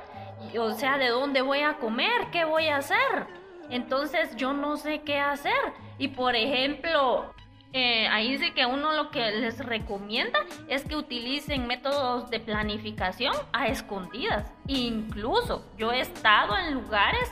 o 0.59 0.72
sea, 0.72 0.99
¿de 0.99 1.09
dónde 1.09 1.42
voy 1.42 1.61
a 1.61 1.74
comer? 1.74 2.30
¿Qué 2.32 2.44
voy 2.44 2.68
a 2.68 2.78
hacer? 2.78 3.26
Entonces 3.70 4.34
yo 4.36 4.53
no 4.53 4.76
sé 4.76 5.03
qué 5.03 5.18
hacer. 5.18 5.53
Y 5.99 6.09
por 6.09 6.36
ejemplo, 6.36 7.34
eh, 7.72 8.07
ahí 8.09 8.32
dice 8.32 8.53
que 8.55 8.64
uno 8.64 8.92
lo 8.92 9.11
que 9.11 9.32
les 9.32 9.59
recomienda 9.59 10.38
es 10.68 10.84
que 10.84 10.97
utilicen 10.97 11.66
métodos 11.66 12.30
de 12.30 12.40
planificación 12.40 13.34
a 13.53 13.66
escondidas. 13.68 14.53
Incluso 14.66 15.64
yo 15.76 15.92
he 15.92 16.01
estado 16.01 16.57
en 16.57 16.74
lugares 16.74 17.30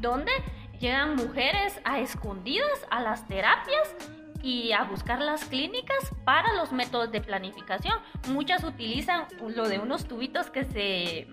donde 0.00 0.32
llegan 0.78 1.16
mujeres 1.16 1.80
a 1.84 2.00
escondidas 2.00 2.86
a 2.90 3.00
las 3.00 3.26
terapias 3.26 3.96
y 4.42 4.72
a 4.72 4.84
buscar 4.84 5.20
las 5.20 5.44
clínicas 5.46 5.96
para 6.24 6.52
los 6.54 6.72
métodos 6.72 7.10
de 7.10 7.20
planificación. 7.20 7.98
Muchas 8.28 8.64
utilizan 8.64 9.26
lo 9.40 9.68
de 9.68 9.78
unos 9.78 10.06
tubitos 10.06 10.50
que 10.50 10.64
se 10.64 11.26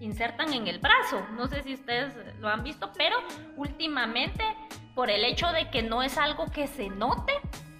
insertan 0.00 0.52
en 0.52 0.66
el 0.66 0.78
brazo. 0.78 1.26
No 1.36 1.48
sé 1.48 1.62
si 1.62 1.74
ustedes 1.74 2.14
lo 2.38 2.48
han 2.48 2.62
visto, 2.62 2.92
pero 2.96 3.16
últimamente, 3.56 4.44
por 4.94 5.10
el 5.10 5.24
hecho 5.24 5.48
de 5.52 5.70
que 5.70 5.82
no 5.82 6.02
es 6.02 6.18
algo 6.18 6.50
que 6.50 6.66
se 6.66 6.88
note, 6.88 7.32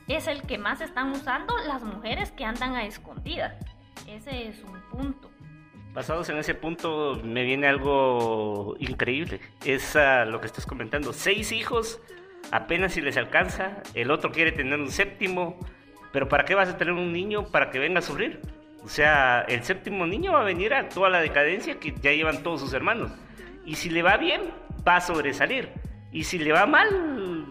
es 0.08 0.26
el 0.28 0.42
que 0.42 0.58
más 0.58 0.80
están 0.80 1.12
usando 1.12 1.56
las 1.66 1.82
mujeres 1.82 2.30
que 2.30 2.44
andan 2.44 2.74
a 2.74 2.84
escondidas. 2.84 3.54
Ese 4.06 4.48
es 4.48 4.62
un 4.62 4.80
punto. 4.90 5.30
Basados 5.92 6.28
en 6.28 6.36
ese 6.36 6.54
punto, 6.54 7.20
me 7.24 7.42
viene 7.42 7.66
algo 7.66 8.76
increíble. 8.78 9.40
Es 9.64 9.96
lo 10.26 10.40
que 10.40 10.46
estás 10.46 10.66
comentando. 10.66 11.12
Seis 11.12 11.52
hijos, 11.52 12.00
apenas 12.52 12.92
si 12.92 13.00
les 13.00 13.16
alcanza. 13.16 13.82
El 13.94 14.10
otro 14.10 14.30
quiere 14.30 14.52
tener 14.52 14.78
un 14.78 14.90
séptimo. 14.90 15.58
Pero 16.12 16.28
¿para 16.28 16.44
qué 16.44 16.54
vas 16.54 16.68
a 16.68 16.78
tener 16.78 16.94
un 16.94 17.12
niño 17.12 17.46
para 17.46 17.70
que 17.70 17.78
venga 17.78 17.98
a 17.98 18.02
sufrir? 18.02 18.40
O 18.86 18.88
sea, 18.88 19.44
el 19.48 19.64
séptimo 19.64 20.06
niño 20.06 20.34
va 20.34 20.42
a 20.42 20.44
venir 20.44 20.72
a 20.72 20.88
toda 20.88 21.10
la 21.10 21.20
decadencia 21.20 21.80
que 21.80 21.92
ya 22.00 22.12
llevan 22.12 22.44
todos 22.44 22.60
sus 22.60 22.72
hermanos. 22.72 23.10
Y 23.64 23.74
si 23.74 23.90
le 23.90 24.00
va 24.00 24.16
bien, 24.16 24.42
va 24.86 24.96
a 24.96 25.00
sobresalir. 25.00 25.70
Y 26.12 26.22
si 26.22 26.38
le 26.38 26.52
va 26.52 26.66
mal, 26.66 27.46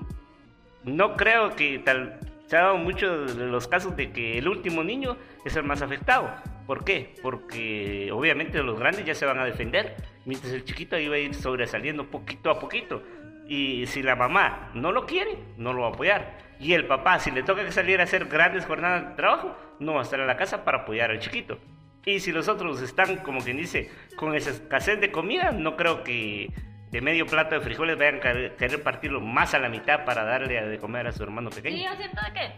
no 0.86 1.17
creo 1.17 1.53
que 1.57 1.79
tal. 1.79 2.21
Se 2.47 2.55
ha 2.55 2.61
dado 2.61 2.77
muchos 2.77 3.36
de 3.36 3.47
los 3.47 3.67
casos 3.67 3.97
de 3.97 4.13
que 4.13 4.38
el 4.38 4.47
último 4.47 4.81
niño 4.81 5.17
es 5.43 5.57
el 5.57 5.63
más 5.63 5.81
afectado. 5.81 6.33
¿Por 6.65 6.86
qué? 6.86 7.13
Porque 7.21 8.09
obviamente 8.13 8.63
los 8.63 8.79
grandes 8.79 9.03
ya 9.03 9.13
se 9.13 9.25
van 9.25 9.38
a 9.39 9.43
defender, 9.43 9.97
mientras 10.23 10.53
el 10.53 10.63
chiquito 10.63 10.97
iba 10.97 11.15
a 11.15 11.19
ir 11.19 11.36
sobresaliendo 11.36 12.09
poquito 12.09 12.49
a 12.49 12.59
poquito. 12.59 13.03
Y 13.45 13.86
si 13.88 14.03
la 14.03 14.15
mamá 14.15 14.71
no 14.73 14.93
lo 14.93 15.05
quiere, 15.05 15.38
no 15.57 15.73
lo 15.73 15.81
va 15.81 15.88
a 15.88 15.91
apoyar. 15.91 16.45
Y 16.60 16.74
el 16.74 16.88
papá, 16.88 17.20
si 17.20 17.32
le 17.32 17.43
toca 17.43 17.64
que 17.64 17.72
salir 17.72 17.99
a 17.99 18.03
hacer 18.03 18.26
grandes 18.26 18.66
jornadas 18.66 19.10
de 19.10 19.16
trabajo, 19.16 19.56
no 19.80 19.93
va 19.93 20.01
a 20.01 20.03
estar 20.03 20.20
en 20.20 20.28
la 20.28 20.38
casa 20.38 20.64
para 20.64 20.80
apoyar 20.80 21.12
al 21.12 21.20
chiquito. 21.20 21.60
Y 22.06 22.20
si 22.20 22.32
los 22.32 22.47
otros 22.47 22.82
están, 22.82 23.18
como 23.18 23.41
quien 23.43 23.58
dice, 23.58 23.91
con 24.16 24.36
esa 24.36 24.51
escasez 24.51 24.99
de 25.01 25.12
comida, 25.12 25.51
no 25.51 25.76
creo 25.76 26.03
que 26.03 26.51
de 26.91 27.01
medio 27.01 27.26
plato 27.26 27.56
de 27.56 27.62
frijoles 27.62 27.97
vayan 27.97 28.18
a 28.18 28.56
querer 28.56 28.84
partirlo 28.84 29.20
más 29.20 29.53
a 29.53 29.60
la 29.60 29.70
mitad 29.70 30.06
para 30.06 30.24
darle 30.24 30.62
de 30.62 30.78
comer 30.78 31.08
a 31.08 31.12
su 31.12 31.24
hermano 31.24 31.49
pequeño. 31.49 31.78
Sí, 31.78 31.84
yo 31.84 31.95
siento 31.95 32.22
que, 32.34 32.53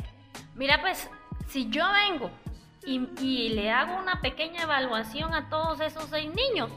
mira, 0.55 0.81
pues, 0.81 1.09
si 1.47 1.69
yo 1.69 1.85
vengo 1.91 2.29
y, 2.85 3.09
y 3.21 3.49
le 3.49 3.71
hago 3.71 3.97
una 3.97 4.21
pequeña 4.21 4.63
evaluación 4.63 5.33
a 5.33 5.49
todos 5.49 5.79
esos 5.79 6.05
seis 6.09 6.29
niños, 6.33 6.69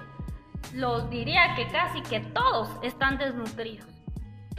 los 0.75 1.11
diría 1.11 1.55
que 1.57 1.67
casi 1.69 2.03
que 2.03 2.21
todos 2.21 2.71
están 2.85 3.19
desnutridos. 3.19 4.00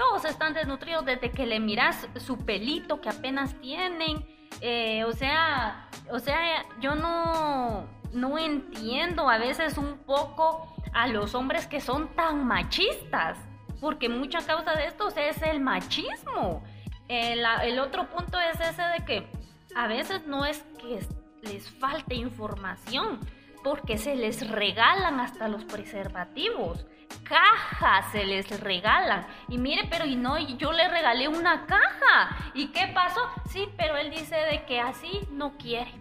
Todos 0.01 0.25
están 0.25 0.55
desnutridos 0.55 1.05
desde 1.05 1.29
que 1.29 1.45
le 1.45 1.59
miras 1.59 2.07
su 2.17 2.35
pelito 2.35 3.01
que 3.01 3.09
apenas 3.09 3.53
tienen. 3.61 4.25
Eh, 4.59 5.03
o 5.03 5.13
sea, 5.13 5.87
o 6.09 6.17
sea, 6.17 6.65
yo 6.79 6.95
no, 6.95 7.87
no 8.11 8.39
entiendo 8.39 9.29
a 9.29 9.37
veces 9.37 9.77
un 9.77 9.99
poco 9.99 10.75
a 10.91 11.07
los 11.07 11.35
hombres 11.35 11.67
que 11.67 11.79
son 11.79 12.07
tan 12.15 12.47
machistas. 12.47 13.37
Porque 13.79 14.09
mucha 14.09 14.39
causa 14.39 14.73
de 14.73 14.87
esto 14.87 15.07
es 15.09 15.39
el 15.43 15.59
machismo. 15.59 16.63
El, 17.07 17.45
el 17.63 17.79
otro 17.79 18.09
punto 18.09 18.39
es 18.39 18.59
ese 18.59 18.81
de 18.81 19.05
que 19.05 19.27
a 19.75 19.85
veces 19.85 20.25
no 20.25 20.45
es 20.45 20.63
que 20.79 20.99
les 21.43 21.69
falte 21.69 22.15
información, 22.15 23.19
porque 23.63 23.97
se 23.97 24.15
les 24.15 24.49
regalan 24.49 25.19
hasta 25.19 25.47
los 25.47 25.63
preservativos 25.65 26.85
cajas 27.23 28.11
se 28.11 28.25
les 28.25 28.59
regalan. 28.59 29.25
Y 29.47 29.57
mire, 29.57 29.83
pero 29.89 30.05
y 30.05 30.15
no, 30.15 30.37
yo 30.57 30.71
le 30.71 30.87
regalé 30.87 31.27
una 31.27 31.65
caja. 31.65 32.51
¿Y 32.53 32.67
qué 32.67 32.91
pasó? 32.93 33.21
Sí, 33.49 33.67
pero 33.77 33.97
él 33.97 34.09
dice 34.11 34.35
de 34.35 34.63
que 34.65 34.79
así 34.79 35.21
no 35.31 35.57
quiere. 35.57 35.91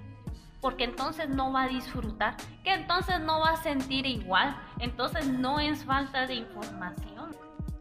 Porque 0.60 0.84
entonces 0.84 1.28
no 1.28 1.52
va 1.52 1.62
a 1.62 1.68
disfrutar, 1.68 2.36
que 2.62 2.74
entonces 2.74 3.18
no 3.20 3.40
va 3.40 3.52
a 3.52 3.56
sentir 3.56 4.04
igual. 4.06 4.54
Entonces 4.78 5.26
no 5.26 5.58
es 5.58 5.84
falta 5.84 6.26
de 6.26 6.34
información. 6.34 7.30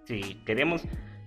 Sí, 0.06 0.42
queremos, 0.46 0.84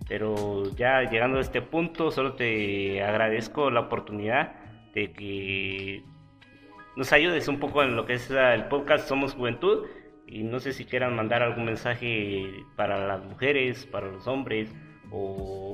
pero 0.09 0.75
ya 0.75 1.03
llegando 1.03 1.39
a 1.39 1.43
este 1.43 1.61
punto, 1.61 2.11
solo 2.11 2.35
te 2.35 3.03
agradezco 3.05 3.71
la 3.71 3.81
oportunidad 3.81 4.55
de 4.95 5.13
que 5.13 6.05
nos 6.97 7.13
ayudes 7.13 7.49
un 7.49 7.59
poco 7.59 7.83
en 7.83 7.97
lo 7.97 8.05
que 8.05 8.15
es 8.15 8.31
el 8.31 8.65
podcast 8.67 9.09
Somos 9.09 9.35
Juventud 9.35 9.87
y 10.27 10.43
no 10.43 10.61
sé 10.61 10.73
si 10.73 10.85
quieran 10.85 11.17
mandar 11.17 11.43
algún 11.43 11.65
mensaje 11.65 12.65
para 12.77 13.07
las 13.07 13.25
mujeres, 13.25 13.87
para 13.87 14.09
los 14.09 14.27
hombres 14.27 14.75
o 15.11 15.73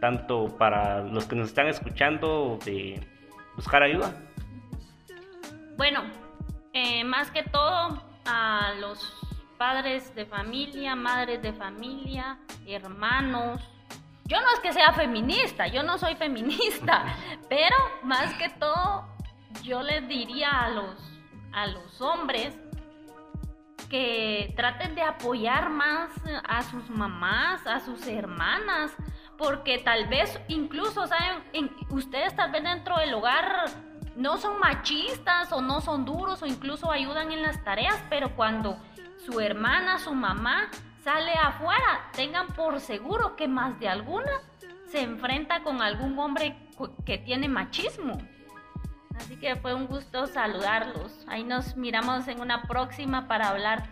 tanto 0.00 0.56
para 0.58 1.02
los 1.02 1.26
que 1.26 1.36
nos 1.36 1.48
están 1.48 1.68
escuchando 1.68 2.58
de 2.64 3.00
buscar 3.56 3.82
ayuda. 3.82 4.14
Bueno, 5.76 6.02
eh, 6.72 7.04
más 7.04 7.30
que 7.30 7.42
todo 7.42 8.02
a 8.24 8.72
los 8.80 9.14
padres 9.58 10.14
de 10.14 10.26
familia, 10.26 10.96
madres 10.96 11.42
de 11.42 11.52
familia, 11.52 12.38
hermanos. 12.66 13.62
Yo 14.24 14.40
no 14.40 14.46
es 14.54 14.60
que 14.60 14.72
sea 14.72 14.92
feminista, 14.92 15.66
yo 15.66 15.82
no 15.82 15.98
soy 15.98 16.14
feminista, 16.14 17.04
pero 17.48 17.76
más 18.02 18.34
que 18.34 18.48
todo 18.48 19.11
yo 19.62 19.82
les 19.82 20.06
diría 20.08 20.50
a 20.50 20.68
los, 20.70 20.96
a 21.52 21.66
los 21.66 22.00
hombres 22.00 22.54
que 23.88 24.52
traten 24.56 24.94
de 24.94 25.02
apoyar 25.02 25.68
más 25.68 26.10
a 26.48 26.62
sus 26.62 26.88
mamás, 26.88 27.66
a 27.66 27.80
sus 27.80 28.06
hermanas, 28.06 28.92
porque 29.36 29.78
tal 29.78 30.06
vez 30.08 30.40
incluso, 30.48 31.06
¿saben? 31.06 31.42
En- 31.52 31.70
ustedes 31.90 32.34
tal 32.34 32.50
vez 32.52 32.62
dentro 32.62 32.96
del 32.98 33.12
hogar 33.14 33.64
no 34.16 34.38
son 34.38 34.58
machistas 34.60 35.52
o 35.52 35.60
no 35.60 35.80
son 35.80 36.04
duros 36.04 36.42
o 36.42 36.46
incluso 36.46 36.90
ayudan 36.90 37.32
en 37.32 37.42
las 37.42 37.62
tareas, 37.64 38.02
pero 38.08 38.34
cuando 38.34 38.78
su 39.26 39.40
hermana, 39.40 39.98
su 39.98 40.14
mamá 40.14 40.70
sale 41.04 41.32
afuera, 41.34 42.10
tengan 42.12 42.46
por 42.48 42.80
seguro 42.80 43.36
que 43.36 43.48
más 43.48 43.78
de 43.78 43.88
alguna 43.88 44.30
se 44.86 45.00
enfrenta 45.02 45.62
con 45.62 45.82
algún 45.82 46.18
hombre 46.18 46.56
que 47.04 47.18
tiene 47.18 47.48
machismo. 47.48 48.18
Así 49.16 49.36
que 49.36 49.56
fue 49.56 49.74
un 49.74 49.86
gusto 49.86 50.26
saludarlos. 50.26 51.24
Ahí 51.28 51.44
nos 51.44 51.76
miramos 51.76 52.28
en 52.28 52.40
una 52.40 52.62
próxima 52.62 53.28
para 53.28 53.48
hablar 53.48 53.84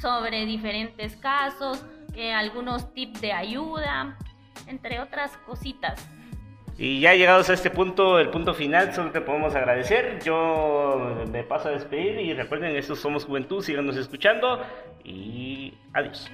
sobre 0.00 0.44
diferentes 0.46 1.16
casos, 1.16 1.84
eh, 2.14 2.32
algunos 2.32 2.92
tips 2.92 3.20
de 3.20 3.32
ayuda, 3.32 4.16
entre 4.66 5.00
otras 5.00 5.36
cositas. 5.38 6.08
Y 6.78 7.00
ya 7.00 7.14
llegados 7.14 7.50
a 7.50 7.52
este 7.52 7.68
punto, 7.68 8.18
el 8.18 8.30
punto 8.30 8.54
final, 8.54 8.94
solo 8.94 9.10
te 9.10 9.20
podemos 9.20 9.54
agradecer. 9.54 10.18
Yo 10.24 11.24
me 11.30 11.42
paso 11.42 11.68
a 11.68 11.72
despedir 11.72 12.18
y 12.20 12.32
recuerden, 12.32 12.74
estos 12.74 13.00
somos 13.00 13.26
Juventud, 13.26 13.62
síganos 13.62 13.96
escuchando 13.96 14.62
y 15.04 15.74
adiós. 15.92 16.30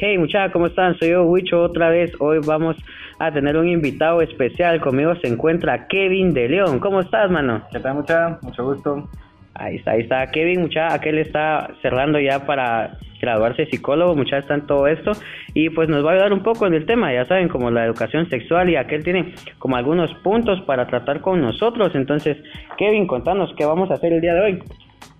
Hey 0.00 0.16
muchachos, 0.16 0.52
¿cómo 0.52 0.66
están? 0.66 0.96
Soy 0.96 1.08
yo, 1.08 1.24
Huicho, 1.24 1.60
otra 1.60 1.88
vez. 1.88 2.12
Hoy 2.20 2.38
vamos 2.46 2.76
a 3.18 3.32
tener 3.32 3.56
un 3.56 3.66
invitado 3.66 4.22
especial. 4.22 4.80
Conmigo 4.80 5.16
se 5.16 5.26
encuentra 5.26 5.88
Kevin 5.88 6.32
de 6.32 6.48
León. 6.48 6.78
¿Cómo 6.78 7.00
estás, 7.00 7.28
mano? 7.32 7.62
¿Qué 7.72 7.80
tal, 7.80 7.96
mucha? 7.96 8.38
Mucho 8.42 8.64
gusto. 8.64 9.08
Ahí 9.54 9.74
está, 9.74 9.90
ahí 9.90 10.02
está 10.02 10.30
Kevin, 10.30 10.60
muchacha. 10.60 10.94
Aquel 10.94 11.18
está 11.18 11.70
cerrando 11.82 12.20
ya 12.20 12.46
para 12.46 12.96
graduarse 13.20 13.62
de 13.62 13.70
psicólogo, 13.70 14.14
muchacha, 14.14 14.38
está 14.38 14.54
en 14.54 14.68
todo 14.68 14.86
esto. 14.86 15.10
Y 15.52 15.70
pues 15.70 15.88
nos 15.88 16.06
va 16.06 16.10
a 16.10 16.12
ayudar 16.12 16.32
un 16.32 16.44
poco 16.44 16.68
en 16.68 16.74
el 16.74 16.86
tema, 16.86 17.12
ya 17.12 17.24
saben, 17.24 17.48
como 17.48 17.68
la 17.72 17.84
educación 17.84 18.30
sexual. 18.30 18.70
Y 18.70 18.76
aquel 18.76 19.02
tiene 19.02 19.34
como 19.58 19.74
algunos 19.74 20.14
puntos 20.22 20.60
para 20.60 20.86
tratar 20.86 21.22
con 21.22 21.40
nosotros. 21.40 21.90
Entonces, 21.96 22.36
Kevin, 22.76 23.08
contanos 23.08 23.52
qué 23.56 23.64
vamos 23.64 23.90
a 23.90 23.94
hacer 23.94 24.12
el 24.12 24.20
día 24.20 24.34
de 24.34 24.40
hoy. 24.42 24.62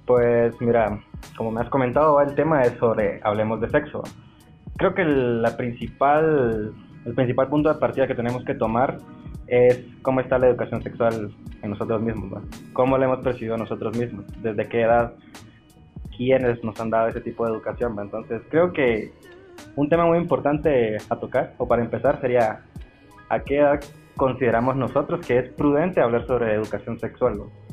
Pues 0.07 0.55
mira, 0.61 1.01
como 1.37 1.51
me 1.51 1.62
has 1.62 1.68
comentado, 1.68 2.20
el 2.20 2.33
tema 2.37 2.62
es 2.62 2.74
sobre 2.79 3.18
hablemos 3.24 3.61
de 3.61 3.70
sexo. 3.70 4.05
Creo 4.79 4.95
que 4.95 5.05
la 5.05 5.57
principal, 5.57 6.72
el 7.05 7.14
principal 7.14 7.49
punto 7.49 7.68
de 7.68 7.81
partida 7.81 8.07
que 8.07 8.14
tenemos 8.14 8.45
que 8.45 8.55
tomar 8.55 8.99
es 9.49 9.85
cómo 10.03 10.20
está 10.20 10.39
la 10.39 10.47
educación 10.47 10.83
sexual 10.85 11.33
en 11.62 11.70
nosotros 11.70 12.01
mismos, 12.01 12.31
¿no? 12.31 12.43
cómo 12.72 12.97
la 12.97 13.07
hemos 13.07 13.18
percibido 13.18 13.57
nosotros 13.57 13.99
mismos, 13.99 14.24
desde 14.41 14.68
qué 14.68 14.83
edad, 14.83 15.14
quiénes 16.16 16.62
nos 16.62 16.79
han 16.81 16.91
dado 16.91 17.09
ese 17.09 17.20
tipo 17.20 17.45
de 17.45 17.53
educación. 17.53 17.99
Entonces 17.99 18.41
creo 18.51 18.72
que 18.72 19.11
un 19.74 19.89
tema 19.89 20.07
muy 20.07 20.18
importante 20.18 20.97
a 21.09 21.16
tocar, 21.16 21.55
o 21.59 21.66
para 21.66 21.83
empezar, 21.83 22.20
sería 22.20 22.61
a 23.29 23.41
qué 23.41 23.59
edad 23.59 23.81
consideramos 24.16 24.76
nosotros 24.76 25.26
que 25.26 25.39
es 25.39 25.49
prudente 25.51 26.01
hablar 26.01 26.24
sobre 26.26 26.55
educación 26.55 27.01
sexual. 27.01 27.39
¿no? 27.39 27.68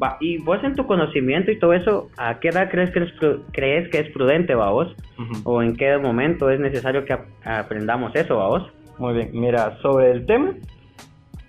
Va, 0.00 0.16
y 0.20 0.38
vos 0.38 0.62
en 0.62 0.74
tu 0.74 0.86
conocimiento 0.86 1.50
y 1.50 1.58
todo 1.58 1.72
eso, 1.72 2.10
¿a 2.16 2.38
qué 2.40 2.48
edad 2.48 2.70
crees 2.70 2.90
que, 2.92 3.00
es 3.00 3.12
crees 3.52 3.88
que 3.90 3.98
es 4.00 4.10
prudente, 4.10 4.54
va 4.54 4.70
vos? 4.70 4.94
Ujú. 5.18 5.32
¿O 5.44 5.62
en 5.62 5.76
qué 5.76 5.98
momento 5.98 6.50
es 6.50 6.60
necesario 6.60 7.04
que 7.04 7.12
ap- 7.14 7.26
aprendamos 7.44 8.14
eso, 8.14 8.36
va 8.36 8.48
vos? 8.48 8.70
Muy 8.98 9.14
bien, 9.14 9.30
mira, 9.32 9.78
sobre 9.82 10.10
el 10.12 10.26
tema 10.26 10.52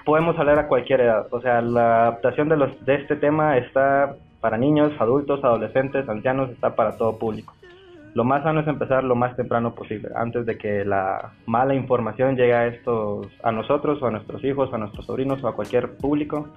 podemos 0.06 0.38
hablar 0.38 0.60
a 0.60 0.68
cualquier 0.68 1.02
edad. 1.02 1.28
O 1.32 1.40
sea, 1.42 1.62
la 1.62 2.02
adaptación 2.08 2.50
de, 2.50 2.58
los, 2.58 2.86
de 2.86 2.96
este 2.96 3.16
tema 3.16 3.58
está 3.58 4.16
para 4.42 4.58
niños, 4.58 4.92
adultos, 5.00 5.44
adolescentes, 5.44 6.08
ancianos, 6.10 6.50
está 6.50 6.76
para 6.76 6.98
todo 6.98 7.18
público. 7.18 7.54
Lo 8.14 8.24
más 8.26 8.44
sano 8.44 8.60
es 8.60 8.68
empezar 8.68 9.04
lo 9.04 9.16
más 9.16 9.36
temprano 9.36 9.74
posible, 9.74 10.10
antes 10.16 10.46
de 10.46 10.58
que 10.58 10.86
la 10.86 11.32
mala 11.48 11.74
información 11.74 12.36
llegue 12.36 12.54
a, 12.54 12.68
estos, 12.68 13.28
a 13.42 13.52
nosotros 13.52 14.04
o 14.04 14.08
a 14.08 14.12
nuestros 14.12 14.44
hijos, 14.44 14.72
a 14.74 14.78
nuestros 14.78 15.06
sobrinos 15.08 15.44
o 15.44 15.48
a 15.48 15.56
cualquier 15.56 15.96
público 15.98 16.50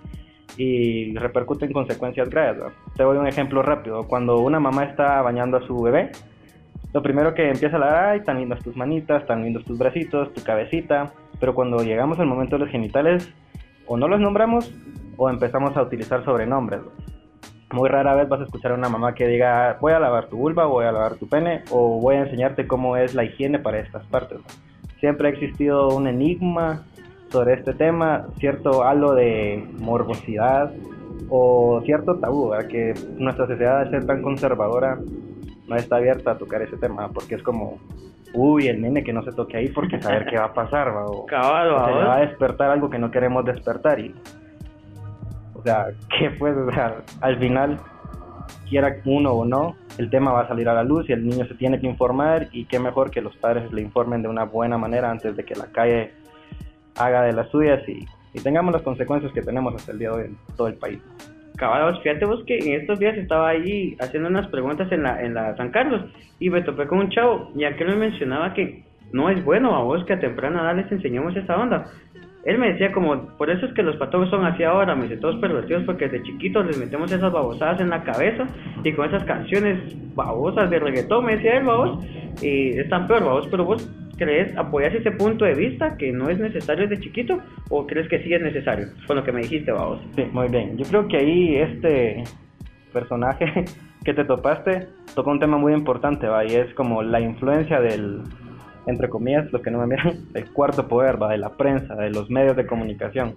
y 0.56 1.16
repercute 1.16 1.66
en 1.66 1.72
consecuencias 1.72 2.28
graves. 2.30 2.62
¿no? 2.62 2.92
Te 2.96 3.02
doy 3.02 3.18
un 3.18 3.26
ejemplo 3.26 3.62
rápido. 3.62 4.04
Cuando 4.04 4.38
una 4.38 4.60
mamá 4.60 4.84
está 4.84 5.20
bañando 5.22 5.58
a 5.58 5.66
su 5.66 5.80
bebé, 5.82 6.12
lo 6.92 7.02
primero 7.02 7.34
que 7.34 7.50
empieza 7.50 7.76
a 7.76 7.78
hablar, 7.78 8.04
ay, 8.06 8.20
tan 8.22 8.38
lindas 8.38 8.62
tus 8.62 8.76
manitas, 8.76 9.26
tan 9.26 9.42
lindos 9.42 9.64
tus 9.64 9.78
bracitos, 9.78 10.32
tu 10.32 10.42
cabecita, 10.42 11.12
pero 11.38 11.54
cuando 11.54 11.82
llegamos 11.82 12.18
al 12.18 12.26
momento 12.26 12.56
de 12.56 12.64
los 12.64 12.70
genitales, 12.70 13.32
o 13.86 13.96
no 13.96 14.08
los 14.08 14.20
nombramos 14.20 14.72
o 15.16 15.30
empezamos 15.30 15.76
a 15.76 15.82
utilizar 15.82 16.24
sobrenombres. 16.24 16.80
¿no? 16.82 16.90
Muy 17.72 17.88
rara 17.88 18.14
vez 18.14 18.28
vas 18.28 18.40
a 18.40 18.44
escuchar 18.44 18.72
a 18.72 18.74
una 18.74 18.88
mamá 18.88 19.14
que 19.14 19.26
diga, 19.26 19.76
voy 19.80 19.92
a 19.92 19.98
lavar 19.98 20.28
tu 20.28 20.36
vulva, 20.36 20.66
voy 20.66 20.84
a 20.84 20.92
lavar 20.92 21.16
tu 21.16 21.28
pene, 21.28 21.62
o 21.70 22.00
voy 22.00 22.16
a 22.16 22.20
enseñarte 22.20 22.66
cómo 22.66 22.96
es 22.96 23.14
la 23.14 23.24
higiene 23.24 23.58
para 23.58 23.78
estas 23.78 24.06
partes. 24.06 24.38
Siempre 25.00 25.28
ha 25.28 25.32
existido 25.32 25.88
un 25.88 26.06
enigma 26.06 26.84
sobre 27.36 27.52
este 27.52 27.74
tema, 27.74 28.28
cierto 28.38 28.82
halo 28.82 29.12
de 29.12 29.62
morbosidad 29.78 30.72
o 31.28 31.82
cierto 31.84 32.16
tabú, 32.16 32.48
¿verdad? 32.48 32.66
que 32.66 32.94
nuestra 33.18 33.46
sociedad 33.46 33.80
al 33.80 33.90
ser 33.90 34.06
tan 34.06 34.22
conservadora 34.22 34.98
no 35.68 35.76
está 35.76 35.96
abierta 35.96 36.30
a 36.30 36.38
tocar 36.38 36.62
ese 36.62 36.78
tema, 36.78 37.10
porque 37.12 37.34
es 37.34 37.42
como, 37.42 37.78
uy, 38.32 38.68
el 38.68 38.80
nene 38.80 39.04
que 39.04 39.12
no 39.12 39.22
se 39.22 39.32
toque 39.32 39.58
ahí 39.58 39.68
porque 39.68 40.00
saber 40.00 40.24
qué 40.24 40.38
va 40.38 40.46
a 40.46 40.54
pasar, 40.54 40.96
¿va? 40.96 41.04
o, 41.04 41.26
Cabal, 41.28 41.72
o 41.72 41.74
va 41.74 41.84
se 41.84 41.90
le 41.90 41.96
vos. 41.98 42.08
va 42.08 42.16
a 42.16 42.20
despertar 42.20 42.70
algo 42.70 42.88
que 42.88 42.98
no 42.98 43.10
queremos 43.10 43.44
despertar 43.44 44.00
y, 44.00 44.14
o 45.52 45.62
sea, 45.62 45.88
¿qué 46.18 46.30
pues? 46.30 46.56
O 46.56 46.72
sea, 46.72 47.02
al 47.20 47.38
final, 47.38 47.78
quiera 48.66 48.96
uno 49.04 49.32
o 49.32 49.44
no, 49.44 49.76
el 49.98 50.08
tema 50.08 50.32
va 50.32 50.40
a 50.40 50.48
salir 50.48 50.70
a 50.70 50.74
la 50.74 50.84
luz 50.84 51.06
y 51.10 51.12
el 51.12 51.26
niño 51.28 51.44
se 51.44 51.54
tiene 51.54 51.78
que 51.80 51.86
informar 51.86 52.48
y 52.52 52.64
qué 52.64 52.78
mejor 52.78 53.10
que 53.10 53.20
los 53.20 53.36
padres 53.36 53.70
le 53.72 53.82
informen 53.82 54.22
de 54.22 54.28
una 54.28 54.44
buena 54.44 54.78
manera 54.78 55.10
antes 55.10 55.36
de 55.36 55.44
que 55.44 55.54
la 55.54 55.66
calle 55.66 56.14
haga 56.98 57.22
de 57.22 57.32
las 57.32 57.48
suyas 57.50 57.86
y, 57.88 58.06
y 58.34 58.40
tengamos 58.40 58.72
las 58.72 58.82
consecuencias 58.82 59.32
que 59.32 59.42
tenemos 59.42 59.74
hasta 59.74 59.92
el 59.92 59.98
día 59.98 60.10
de 60.10 60.16
hoy 60.16 60.24
en 60.26 60.36
todo 60.56 60.68
el 60.68 60.74
país. 60.74 60.98
Cabal, 61.56 61.90
vos, 61.90 62.02
fíjate 62.02 62.26
vos 62.26 62.44
que 62.46 62.58
en 62.58 62.80
estos 62.80 62.98
días 62.98 63.16
estaba 63.16 63.48
ahí 63.48 63.96
haciendo 63.98 64.28
unas 64.28 64.46
preguntas 64.48 64.92
en 64.92 65.02
la, 65.02 65.22
en 65.22 65.34
la 65.34 65.56
San 65.56 65.70
Carlos 65.70 66.02
y 66.38 66.50
me 66.50 66.60
topé 66.62 66.86
con 66.86 66.98
un 66.98 67.08
chavo 67.10 67.50
y 67.56 67.64
aquel 67.64 67.88
me 67.88 67.96
mencionaba 67.96 68.52
que 68.52 68.84
no 69.12 69.30
es 69.30 69.42
bueno 69.44 69.74
a 69.74 69.82
vos 69.82 70.04
que 70.04 70.12
a 70.12 70.20
temprana 70.20 70.60
edad 70.60 70.76
les 70.76 70.92
enseñemos 70.92 71.34
esa 71.36 71.56
onda. 71.56 71.86
Él 72.44 72.58
me 72.58 72.72
decía 72.72 72.92
como, 72.92 73.36
por 73.36 73.50
eso 73.50 73.66
es 73.66 73.72
que 73.72 73.82
los 73.82 73.96
patojos 73.96 74.30
son 74.30 74.44
así 74.44 74.62
ahora, 74.62 74.94
me 74.94 75.04
dice, 75.04 75.16
todos 75.16 75.40
pervertidos 75.40 75.82
porque 75.84 76.08
desde 76.08 76.24
chiquitos 76.24 76.64
les 76.66 76.78
metemos 76.78 77.10
esas 77.10 77.32
babosadas 77.32 77.80
en 77.80 77.90
la 77.90 78.04
cabeza 78.04 78.46
y 78.84 78.92
con 78.92 79.08
esas 79.08 79.24
canciones 79.24 79.80
babosas 80.14 80.70
de 80.70 80.78
reggaetón, 80.78 81.24
me 81.24 81.36
decía 81.36 81.58
él, 81.58 81.64
babos, 81.64 82.04
y 82.40 82.78
es 82.78 82.88
tan 82.88 83.08
peor, 83.08 83.24
babos, 83.24 83.48
pero 83.50 83.64
vos 83.64 83.90
crees, 84.16 84.56
apoyas 84.56 84.94
ese 84.94 85.10
punto 85.12 85.44
de 85.44 85.54
vista 85.54 85.96
que 85.96 86.12
no 86.12 86.28
es 86.28 86.38
necesario 86.38 86.88
desde 86.88 87.02
chiquito 87.02 87.40
o 87.70 87.86
crees 87.86 88.08
que 88.08 88.22
sí 88.22 88.32
es 88.32 88.42
necesario, 88.42 88.88
con 89.06 89.16
lo 89.16 89.24
que 89.24 89.32
me 89.32 89.42
dijiste, 89.42 89.72
babos. 89.72 90.00
Sí, 90.14 90.24
muy 90.32 90.48
bien. 90.48 90.76
Yo 90.76 90.84
creo 90.86 91.08
que 91.08 91.16
ahí 91.18 91.56
este 91.56 92.24
personaje 92.92 93.64
que 94.04 94.14
te 94.14 94.24
topaste 94.24 94.88
tocó 95.14 95.30
un 95.30 95.40
tema 95.40 95.58
muy 95.58 95.72
importante, 95.72 96.26
¿va? 96.26 96.44
Y 96.44 96.54
es 96.54 96.72
como 96.74 97.02
la 97.02 97.20
influencia 97.20 97.80
del, 97.80 98.22
entre 98.86 99.08
comillas, 99.08 99.52
los 99.52 99.62
que 99.62 99.70
no 99.70 99.78
me 99.78 99.86
miran, 99.86 100.26
el 100.34 100.50
cuarto 100.52 100.88
poder, 100.88 101.20
¿va? 101.20 101.30
De 101.30 101.38
la 101.38 101.56
prensa, 101.56 101.94
de 101.94 102.10
los 102.10 102.30
medios 102.30 102.56
de 102.56 102.66
comunicación. 102.66 103.34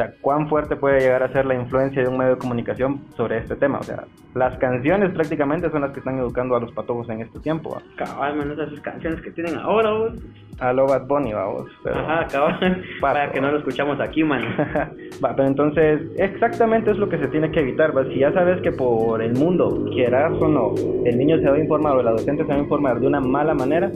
O 0.00 0.02
sea, 0.02 0.14
cuán 0.22 0.48
fuerte 0.48 0.76
puede 0.76 1.00
llegar 1.00 1.22
a 1.22 1.30
ser 1.30 1.44
la 1.44 1.54
influencia 1.54 2.00
de 2.00 2.08
un 2.08 2.16
medio 2.16 2.36
de 2.36 2.38
comunicación 2.38 3.02
sobre 3.18 3.36
este 3.36 3.54
tema. 3.54 3.80
O 3.80 3.82
sea, 3.82 4.04
las 4.34 4.56
canciones 4.56 5.10
prácticamente 5.10 5.68
son 5.68 5.82
las 5.82 5.90
que 5.90 5.98
están 5.98 6.18
educando 6.18 6.56
a 6.56 6.60
los 6.60 6.72
patojos 6.72 7.10
en 7.10 7.20
este 7.20 7.38
tiempo, 7.40 7.74
¿va? 7.74 7.82
Cabal, 7.96 8.34
menos 8.36 8.58
esas 8.58 8.80
canciones 8.80 9.20
que 9.20 9.30
tienen 9.30 9.56
ahora, 9.58 9.92
vos. 9.92 10.12
A 10.58 10.72
lo 10.72 10.86
Bad 10.86 11.06
Bunny, 11.06 11.34
vamos. 11.34 11.70
Ajá, 11.84 12.26
cabal. 12.28 12.82
Para 13.02 13.30
que 13.30 13.42
no 13.42 13.52
lo 13.52 13.58
escuchamos 13.58 14.00
aquí, 14.00 14.24
man. 14.24 14.42
Va, 15.22 15.36
pero 15.36 15.48
entonces, 15.48 16.00
exactamente 16.16 16.92
es 16.92 16.96
lo 16.96 17.10
que 17.10 17.18
se 17.18 17.28
tiene 17.28 17.50
que 17.50 17.60
evitar. 17.60 17.94
¿va? 17.94 18.04
Si 18.04 18.20
ya 18.20 18.32
sabes 18.32 18.62
que 18.62 18.72
por 18.72 19.20
el 19.20 19.34
mundo, 19.34 19.86
quieras 19.92 20.32
o 20.40 20.48
no, 20.48 20.74
el 21.04 21.18
niño 21.18 21.38
se 21.40 21.50
va 21.50 21.56
a 21.56 21.58
informar 21.58 21.96
o 21.96 22.00
el 22.00 22.08
adolescente 22.08 22.44
se 22.44 22.48
va 22.48 22.54
a 22.54 22.62
informar 22.62 23.00
de 23.00 23.06
una 23.06 23.20
mala 23.20 23.52
manera, 23.52 23.90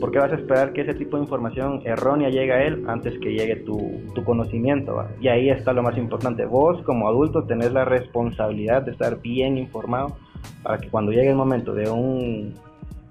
¿por 0.00 0.10
qué 0.10 0.18
vas 0.18 0.32
a 0.32 0.36
esperar 0.36 0.72
que 0.72 0.82
ese 0.82 0.94
tipo 0.94 1.16
de 1.16 1.24
información 1.24 1.82
errónea 1.84 2.30
llegue 2.30 2.52
a 2.52 2.62
él 2.64 2.84
antes 2.86 3.18
que 3.18 3.32
llegue 3.32 3.56
tu, 3.56 4.00
tu 4.14 4.24
conocimiento? 4.24 4.96
¿va? 4.96 5.08
Y 5.20 5.28
ahí 5.28 5.50
está 5.50 5.72
lo 5.72 5.82
más 5.82 5.96
importante. 5.98 6.44
Vos, 6.44 6.82
como 6.82 7.08
adulto, 7.08 7.44
tenés 7.44 7.72
la 7.72 7.84
responsabilidad 7.84 8.82
de 8.82 8.92
estar 8.92 9.20
bien 9.20 9.58
informado 9.58 10.16
para 10.62 10.78
que 10.78 10.88
cuando 10.88 11.12
llegue 11.12 11.30
el 11.30 11.36
momento 11.36 11.74
de 11.74 11.90
un 11.90 12.54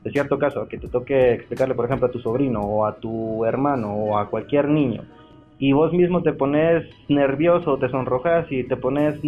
de 0.06 0.12
cierto 0.12 0.38
caso, 0.38 0.68
que 0.68 0.78
te 0.78 0.88
toque 0.88 1.34
explicarle, 1.34 1.74
por 1.74 1.86
ejemplo, 1.86 2.08
a 2.08 2.12
tu 2.12 2.20
sobrino 2.20 2.62
o 2.62 2.86
a 2.86 2.96
tu 2.98 3.44
hermano 3.44 3.92
o 3.92 4.20
a 4.20 4.30
cualquier 4.30 4.70
niño, 4.70 5.02
y 5.58 5.74
vos 5.74 5.94
mismo 5.94 6.22
te 6.22 6.32
pones 6.32 6.86
nervioso, 7.10 7.78
te 7.78 7.90
sonrojas 7.90 8.46
y 8.52 8.64
te 8.66 8.78
pones 8.78 9.20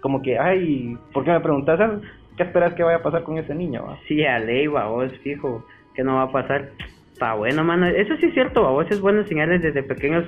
como 0.00 0.22
que, 0.22 0.38
ay, 0.38 0.96
¿por 1.12 1.24
qué 1.24 1.32
me 1.32 1.40
preguntas? 1.40 2.00
¿Qué 2.36 2.44
esperas 2.44 2.72
que 2.74 2.82
vaya 2.82 2.98
a 2.98 3.02
pasar 3.02 3.24
con 3.24 3.36
ese 3.36 3.54
niño? 3.54 3.84
va? 3.86 3.98
Sí, 4.08 4.24
a 4.24 4.38
ley, 4.38 4.66
babos, 4.68 5.12
fijo, 5.22 5.64
que 5.96 6.04
no 6.04 6.16
va 6.16 6.22
a 6.24 6.32
pasar. 6.32 6.70
Está 7.12 7.34
bueno, 7.34 7.64
mano. 7.64 7.86
Eso 7.86 8.14
sí 8.18 8.26
es 8.26 8.34
cierto, 8.34 8.62
babos, 8.62 8.86
es 8.90 9.00
bueno 9.00 9.20
enseñarles 9.20 9.62
desde 9.62 9.82
pequeños 9.82 10.26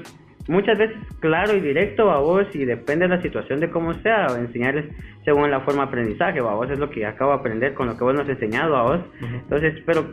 muchas 0.49 0.79
veces 0.79 0.97
claro 1.21 1.55
y 1.55 1.61
directo 1.61 2.11
a 2.11 2.21
vos 2.21 2.47
y 2.55 2.65
depende 2.65 3.07
de 3.07 3.17
la 3.17 3.23
situación 3.23 3.61
de 3.61 3.71
cómo 3.71 3.93
sea, 3.95 4.27
enseñarles 4.39 4.87
según 5.25 5.51
la 5.51 5.61
forma 5.61 5.83
de 5.83 5.89
aprendizaje, 5.89 6.39
a 6.39 6.43
vos 6.43 6.71
es 6.71 6.79
lo 6.79 6.89
que 6.91 7.05
acabo 7.05 7.33
de 7.33 7.39
aprender 7.39 7.75
con 7.75 7.87
lo 7.87 7.97
que 7.97 8.05
vos 8.05 8.15
nos 8.15 8.23
has 8.23 8.31
enseñado 8.31 8.75
a 8.77 8.83
vos. 8.83 9.01
Entonces, 9.21 9.83
pero 9.85 10.07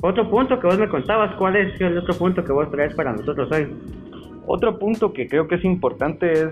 otro 0.00 0.28
punto 0.30 0.58
que 0.58 0.66
vos 0.66 0.78
me 0.78 0.88
contabas, 0.88 1.34
¿cuál 1.36 1.56
es 1.56 1.78
el 1.80 1.98
otro 1.98 2.14
punto 2.14 2.42
que 2.42 2.52
vos 2.52 2.70
traes 2.70 2.94
para 2.94 3.12
nosotros 3.12 3.50
hoy? 3.52 3.68
Otro 4.46 4.78
punto 4.78 5.12
que 5.12 5.28
creo 5.28 5.46
que 5.46 5.56
es 5.56 5.64
importante 5.64 6.32
es 6.32 6.48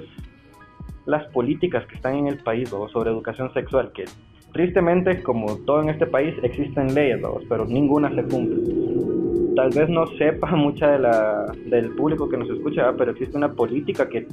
las 1.07 1.27
políticas 1.33 1.87
que 1.87 1.97
están 1.97 2.15
en 2.15 2.29
el 2.29 2.39
país 2.39 2.73
¿no? 2.73 2.89
sobre 2.89 3.11
educación 3.11 3.53
sexual, 3.55 3.93
que 3.93 4.05
tristemente, 4.53 5.23
como 5.23 5.57
todo 5.59 5.83
en 5.83 5.89
este 5.89 6.07
país, 6.07 6.35
existen 6.43 6.95
leyes, 6.95 7.21
¿no? 7.21 7.39
pero 7.49 7.65
ninguna 7.65 8.15
se 8.15 8.23
cumple. 8.23 9.55
Tal 9.57 9.71
vez 9.71 9.89
no 9.89 10.07
sepa 10.19 10.51
mucha 10.57 10.91
del 10.91 11.91
público 11.97 12.29
que 12.29 12.37
nos 12.37 12.51
escucha, 12.51 12.93
pero 12.97 13.13
existe 13.13 13.37
una 13.37 13.53
política 13.53 14.09
que, 14.09 14.27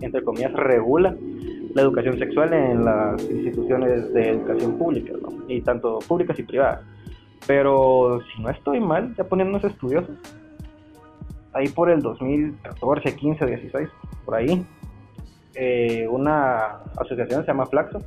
entre 0.00 0.22
comillas, 0.22 0.52
regula 0.52 1.14
la 1.74 1.82
educación 1.82 2.18
sexual 2.18 2.52
en 2.52 2.84
las 2.84 3.22
instituciones 3.30 4.12
de 4.12 4.30
educación 4.30 4.76
públicas, 4.76 5.16
¿no? 5.22 5.28
y 5.48 5.60
tanto 5.62 5.98
públicas 6.00 6.38
y 6.38 6.42
privadas. 6.42 6.80
Pero 7.46 8.20
si 8.32 8.42
no 8.42 8.50
estoy 8.50 8.80
mal, 8.80 9.14
ya 9.16 9.24
poniéndonos 9.24 9.64
estudiosos, 9.64 10.16
ahí 11.54 11.68
por 11.68 11.90
el 11.90 12.00
2014, 12.00 13.16
15, 13.16 13.46
16, 13.46 13.88
por 14.24 14.34
ahí, 14.34 14.64
eh, 15.54 16.06
una 16.08 16.82
asociación 16.96 17.42
se 17.42 17.48
llama 17.48 17.66
Flaxo 17.66 18.00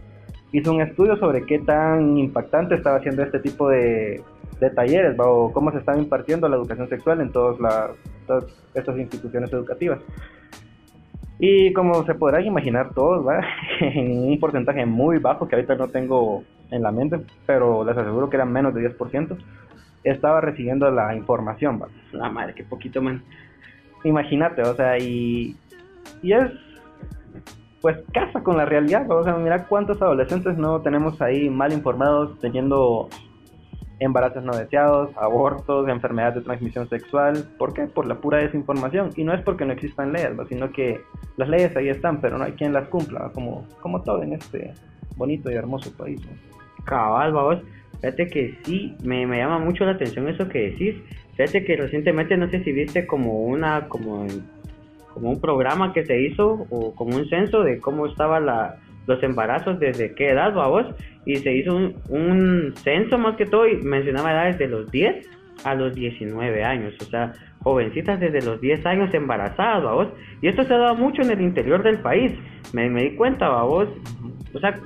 hizo 0.51 0.71
un 0.71 0.81
estudio 0.81 1.17
sobre 1.17 1.45
qué 1.45 1.59
tan 1.59 2.17
impactante 2.17 2.75
estaba 2.75 2.97
haciendo 2.97 3.23
este 3.23 3.39
tipo 3.39 3.69
de, 3.69 4.21
de 4.59 4.69
talleres 4.69 5.19
¿va? 5.19 5.27
o 5.27 5.51
cómo 5.51 5.71
se 5.71 5.79
estaba 5.79 5.97
impartiendo 5.97 6.47
la 6.47 6.55
educación 6.55 6.87
sexual 6.89 7.21
en 7.21 7.31
todas, 7.31 7.59
las, 7.59 7.91
todas 8.25 8.45
estas 8.73 8.97
instituciones 8.97 9.51
educativas. 9.51 9.99
Y 11.37 11.73
como 11.73 12.05
se 12.05 12.15
podrán 12.15 12.45
imaginar 12.45 12.93
todos, 12.93 13.27
¿va? 13.27 13.41
en 13.81 14.29
un 14.29 14.39
porcentaje 14.39 14.85
muy 14.85 15.17
bajo 15.17 15.47
que 15.47 15.55
ahorita 15.55 15.75
no 15.75 15.89
tengo 15.89 16.43
en 16.71 16.81
la 16.81 16.91
mente, 16.91 17.19
pero 17.45 17.83
les 17.83 17.97
aseguro 17.97 18.29
que 18.29 18.37
era 18.37 18.45
menos 18.45 18.73
de 18.73 18.89
10%, 18.89 19.37
estaba 20.03 20.39
recibiendo 20.41 20.89
la 20.91 21.15
información. 21.15 21.81
¿va? 21.81 21.87
La 22.13 22.29
madre, 22.29 22.53
qué 22.55 22.63
poquito, 22.63 23.01
man. 23.01 23.23
Imagínate, 24.03 24.61
o 24.61 24.75
sea, 24.75 24.97
y, 24.97 25.55
y 26.21 26.33
es 26.33 26.51
pues 27.85 27.99
casa 28.11 28.41
con 28.41 28.57
la 28.57 28.65
realidad. 28.65 29.05
O 29.11 29.23
sea, 29.23 29.35
mira 29.35 29.67
cuántos 29.67 30.01
adolescentes 30.01 30.57
no 30.57 30.81
tenemos 30.81 31.21
ahí 31.21 31.51
mal 31.51 31.71
informados, 31.71 32.39
teniendo 32.39 33.09
embarazos 33.99 34.43
no 34.43 34.57
deseados, 34.57 35.15
abortos, 35.15 35.87
enfermedades 35.87 36.33
de 36.33 36.41
transmisión 36.41 36.89
sexual. 36.89 37.47
¿Por 37.59 37.75
qué? 37.75 37.83
Por 37.83 38.07
la 38.07 38.15
pura 38.15 38.39
desinformación. 38.39 39.11
Y 39.15 39.23
no 39.23 39.35
es 39.35 39.43
porque 39.43 39.65
no 39.65 39.73
existan 39.73 40.13
leyes, 40.13 40.35
¿no? 40.35 40.47
sino 40.47 40.71
que 40.71 40.99
las 41.37 41.47
leyes 41.47 41.77
ahí 41.77 41.89
están, 41.89 42.21
pero 42.21 42.39
no 42.39 42.45
hay 42.45 42.53
quien 42.53 42.73
las 42.73 42.87
cumpla, 42.87 43.29
como, 43.35 43.67
como 43.81 44.01
todo 44.01 44.23
en 44.23 44.33
este 44.33 44.73
bonito 45.15 45.51
y 45.51 45.53
hermoso 45.53 45.95
país. 45.95 46.19
¿no? 46.25 46.85
Cabal, 46.85 47.33
vamos. 47.33 47.59
Fíjate 48.01 48.25
que 48.29 48.57
sí, 48.63 48.97
me, 49.03 49.27
me 49.27 49.37
llama 49.37 49.59
mucho 49.59 49.85
la 49.85 49.91
atención 49.91 50.27
eso 50.27 50.49
que 50.49 50.71
decís. 50.71 50.95
Fíjate 51.35 51.63
que 51.63 51.77
recientemente 51.77 52.35
no 52.35 52.49
sé 52.49 52.63
si 52.63 53.05
como 53.05 53.43
una, 53.43 53.87
como, 53.89 54.25
como 55.15 55.29
un 55.29 55.39
programa 55.39 55.93
que 55.93 56.05
se 56.05 56.21
hizo 56.21 56.67
o 56.69 56.93
como 56.93 57.15
un 57.15 57.25
censo 57.29 57.63
de 57.63 57.79
cómo 57.79 58.05
estaban 58.05 58.45
la, 58.45 58.75
los 59.07 59.23
embarazos 59.23 59.79
desde 59.79 60.13
qué 60.13 60.31
edad, 60.31 60.53
vos 60.53 60.85
y 61.25 61.37
se 61.37 61.53
hizo 61.53 61.73
un, 61.73 61.95
un 62.09 62.73
censo 62.75 63.17
más 63.17 63.37
que 63.37 63.45
todo 63.45 63.65
y 63.65 63.77
mencionaba 63.77 64.33
edades 64.33 64.57
de 64.57 64.67
los 64.67 64.91
10 64.91 65.25
a 65.63 65.73
los 65.73 65.95
19 65.95 66.63
años, 66.65 66.93
o 67.01 67.05
sea, 67.05 67.31
jovencitas 67.63 68.19
desde 68.19 68.45
los 68.45 68.59
10 68.59 68.85
años 68.85 69.13
embarazadas, 69.13 69.83
vos 69.83 70.07
y 70.41 70.49
esto 70.49 70.63
se 70.63 70.73
ha 70.73 70.77
dado 70.79 70.95
mucho 70.95 71.21
en 71.21 71.31
el 71.31 71.41
interior 71.41 71.81
del 71.81 71.99
país, 71.99 72.33
me, 72.73 72.89
me 72.89 73.03
di 73.03 73.15
cuenta, 73.15 73.49
vos 73.63 73.87
o 74.53 74.59
sea, 74.59 74.77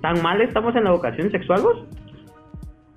¿tan 0.00 0.22
mal 0.22 0.40
estamos 0.40 0.74
en 0.76 0.84
la 0.84 0.90
educación 0.90 1.30
sexual, 1.30 1.60
vos? 1.60 1.84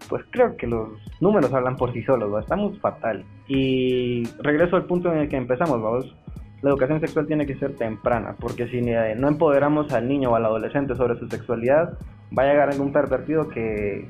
Pues 0.08 0.24
creo 0.32 0.56
que 0.56 0.68
los 0.68 0.88
números 1.20 1.54
hablan 1.54 1.76
por 1.76 1.92
sí 1.92 2.02
solos, 2.04 2.34
¿va? 2.34 2.40
estamos 2.40 2.80
fatal. 2.80 3.26
Y 3.50 4.24
regreso 4.40 4.78
al 4.78 4.86
punto 4.86 5.12
en 5.12 5.20
el 5.20 5.30
que 5.30 5.36
empezamos, 5.36 5.82
vamos. 5.82 6.16
La 6.62 6.72
educación 6.72 7.00
sexual 7.00 7.28
tiene 7.28 7.46
que 7.46 7.56
ser 7.56 7.76
temprana, 7.76 8.36
porque 8.40 8.68
si 8.68 8.80
eh, 8.80 9.16
no 9.16 9.28
empoderamos 9.28 9.92
al 9.94 10.08
niño 10.08 10.32
o 10.32 10.36
al 10.36 10.46
adolescente 10.46 10.96
sobre 10.96 11.18
su 11.20 11.28
sexualidad, 11.28 11.94
va 12.38 12.44
a 12.44 12.46
llegar 12.48 12.70
algún 12.70 12.92
pervertido 12.92 13.48
que, 13.48 14.10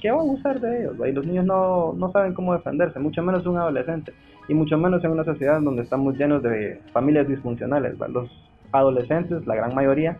que 0.00 0.10
va 0.10 0.18
a 0.18 0.20
abusar 0.20 0.60
de 0.60 0.80
ellos, 0.80 0.96
y 1.06 1.12
los 1.12 1.24
niños 1.24 1.44
no, 1.44 1.92
no 1.96 2.10
saben 2.10 2.34
cómo 2.34 2.54
defenderse, 2.54 2.98
mucho 2.98 3.22
menos 3.22 3.46
un 3.46 3.58
adolescente, 3.58 4.12
y 4.48 4.54
mucho 4.54 4.76
menos 4.78 5.04
en 5.04 5.12
una 5.12 5.24
sociedad 5.24 5.60
donde 5.60 5.82
estamos 5.82 6.16
llenos 6.16 6.42
de 6.42 6.80
familias 6.92 7.28
disfuncionales. 7.28 7.96
Los 8.08 8.30
adolescentes, 8.72 9.46
la 9.46 9.54
gran 9.54 9.74
mayoría, 9.74 10.18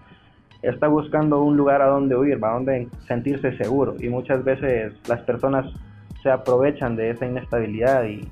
está 0.63 0.87
buscando 0.89 1.43
un 1.43 1.57
lugar 1.57 1.83
a 1.83 1.87
donde 1.87 2.17
huir, 2.17 2.39
a 2.43 2.53
donde 2.53 2.89
sentirse 3.09 3.57
seguro, 3.57 3.97
y 3.99 4.09
muchas 4.09 4.45
veces 4.45 4.95
las 5.09 5.21
personas 5.23 5.67
se 6.23 6.31
aprovechan 6.31 6.97
de 6.97 7.11
esa 7.11 7.27
inestabilidad 7.27 8.05
y 8.05 8.29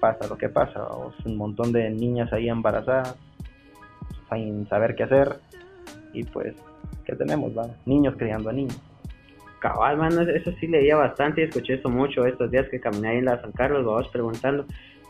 pasa 0.00 0.26
lo 0.28 0.36
que 0.38 0.48
pasa, 0.48 0.82
o 0.84 1.12
un 1.24 1.36
montón 1.36 1.72
de 1.72 1.90
niñas 1.90 2.32
ahí 2.32 2.48
embarazadas 2.48 3.16
sin 4.32 4.66
saber 4.68 4.94
qué 4.94 5.04
hacer 5.04 5.36
y 6.12 6.24
pues 6.24 6.54
¿qué 7.04 7.14
tenemos? 7.14 7.56
Va? 7.56 7.68
Niños 7.86 8.14
criando 8.16 8.50
a 8.50 8.52
niños. 8.52 8.78
Cabal, 9.60 9.98
mano, 9.98 10.22
eso 10.22 10.52
sí 10.58 10.66
leía 10.66 10.96
bastante 10.96 11.42
y 11.42 11.44
escuché 11.44 11.74
eso 11.74 11.88
mucho 11.90 12.24
estos 12.24 12.50
días 12.50 12.66
que 12.70 12.80
caminé 12.80 13.08
ahí 13.08 13.18
en 13.18 13.26
la 13.26 13.40
San 13.42 13.52
Carlos, 13.52 13.84
vos 13.84 14.08
preguntando, 14.08 14.64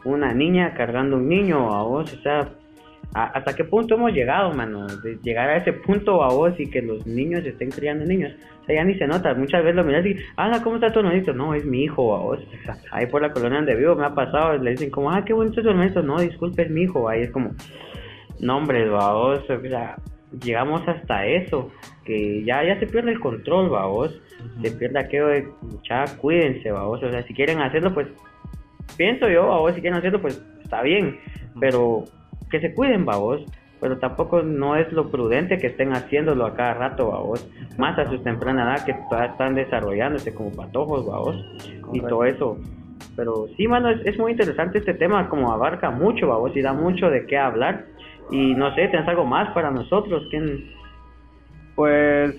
una 0.04 0.34
niña 0.34 0.74
cargando 0.74 1.16
un 1.16 1.28
niño 1.28 1.72
a 1.72 1.82
vos, 1.84 2.12
o 2.12 2.20
sea, 2.22 2.40
¿a- 2.40 2.48
¿hasta 3.14 3.54
qué 3.54 3.64
punto 3.64 3.94
hemos 3.96 4.12
llegado, 4.12 4.52
mano? 4.52 4.86
De 4.86 5.18
llegar 5.22 5.48
a 5.50 5.56
ese 5.56 5.72
punto 5.72 6.22
a 6.22 6.32
vos 6.32 6.58
y 6.58 6.70
que 6.70 6.82
los 6.82 7.06
niños 7.06 7.44
estén 7.44 7.70
criando 7.70 8.04
niños. 8.04 8.32
O 8.62 8.64
sea, 8.64 8.76
ya 8.76 8.84
ni 8.84 8.94
se 8.96 9.06
nota, 9.06 9.34
muchas 9.34 9.62
veces 9.62 9.76
lo 9.76 9.84
miras 9.84 10.06
y, 10.06 10.16
ah, 10.36 10.60
¿cómo 10.62 10.76
está 10.76 10.92
tu 10.92 11.00
hermanito? 11.00 11.32
No, 11.32 11.54
es 11.54 11.64
mi 11.64 11.84
hijo, 11.84 12.14
a 12.14 12.20
vos. 12.20 12.40
Ahí 12.92 13.06
por 13.06 13.22
la 13.22 13.32
colonia 13.32 13.58
donde 13.58 13.74
vivo 13.74 13.96
me 13.96 14.06
ha 14.06 14.14
pasado, 14.14 14.56
le 14.58 14.72
dicen 14.72 14.90
como, 14.90 15.10
ah, 15.10 15.24
qué 15.24 15.32
bonito 15.32 15.60
es 15.60 15.64
tu 15.64 15.70
hermanito. 15.70 16.02
No, 16.02 16.20
disculpe, 16.20 16.62
es 16.62 16.70
mi 16.70 16.82
hijo. 16.82 17.08
Ahí 17.08 17.22
es 17.22 17.30
como, 17.30 17.50
no, 18.38 18.56
hombre, 18.56 18.88
vos, 18.88 19.42
o 19.48 19.60
sea, 19.60 19.96
llegamos 20.42 20.86
hasta 20.86 21.26
eso, 21.26 21.70
que 22.04 22.44
ya, 22.44 22.64
ya 22.64 22.78
se 22.78 22.86
pierde 22.86 23.12
el 23.12 23.20
control, 23.20 23.70
vos. 23.70 24.20
Se 24.62 24.70
pierde 24.70 25.00
aquello 25.00 25.26
de, 25.26 25.48
ya, 25.88 26.04
cuídense, 26.18 26.70
vos. 26.70 27.02
O 27.02 27.10
sea, 27.10 27.22
si 27.24 27.34
quieren 27.34 27.60
hacerlo, 27.60 27.92
pues, 27.92 28.06
pienso 28.96 29.28
yo, 29.28 29.46
vos, 29.46 29.74
si 29.74 29.80
quieren 29.80 29.98
hacerlo, 29.98 30.20
pues, 30.20 30.40
está 30.62 30.82
bien. 30.82 31.18
Pero 31.58 32.04
que 32.50 32.60
se 32.60 32.74
cuiden, 32.74 33.04
vos. 33.04 33.44
Pero 33.80 33.98
tampoco 33.98 34.42
no 34.42 34.76
es 34.76 34.92
lo 34.92 35.10
prudente 35.10 35.56
que 35.56 35.68
estén 35.68 35.94
haciéndolo 35.94 36.44
a 36.44 36.54
cada 36.54 36.74
rato, 36.74 37.06
vos. 37.06 37.48
Más 37.78 37.98
a 37.98 38.10
su 38.10 38.18
temprana 38.18 38.64
edad 38.64 38.84
que 38.84 38.92
todavía 39.08 39.32
están 39.32 39.54
desarrollándose 39.54 40.34
como 40.34 40.50
patojos, 40.52 41.06
vos. 41.06 41.36
Y 41.92 42.00
todo 42.00 42.24
eso. 42.24 42.58
Pero 43.16 43.46
sí, 43.56 43.66
mano, 43.66 43.90
es, 43.90 44.04
es 44.04 44.18
muy 44.18 44.32
interesante 44.32 44.78
este 44.78 44.92
tema, 44.92 45.28
como 45.30 45.50
abarca 45.50 45.90
mucho, 45.90 46.26
vos, 46.26 46.54
y 46.54 46.60
da 46.60 46.74
mucho 46.74 47.08
de 47.08 47.24
qué 47.26 47.38
hablar. 47.38 47.86
Y 48.30 48.54
no 48.54 48.74
sé, 48.74 48.88
¿tienes 48.88 49.08
algo 49.08 49.24
más 49.24 49.52
para 49.54 49.70
nosotros? 49.70 50.24
¿Quién? 50.30 50.70
Pues 51.74 52.34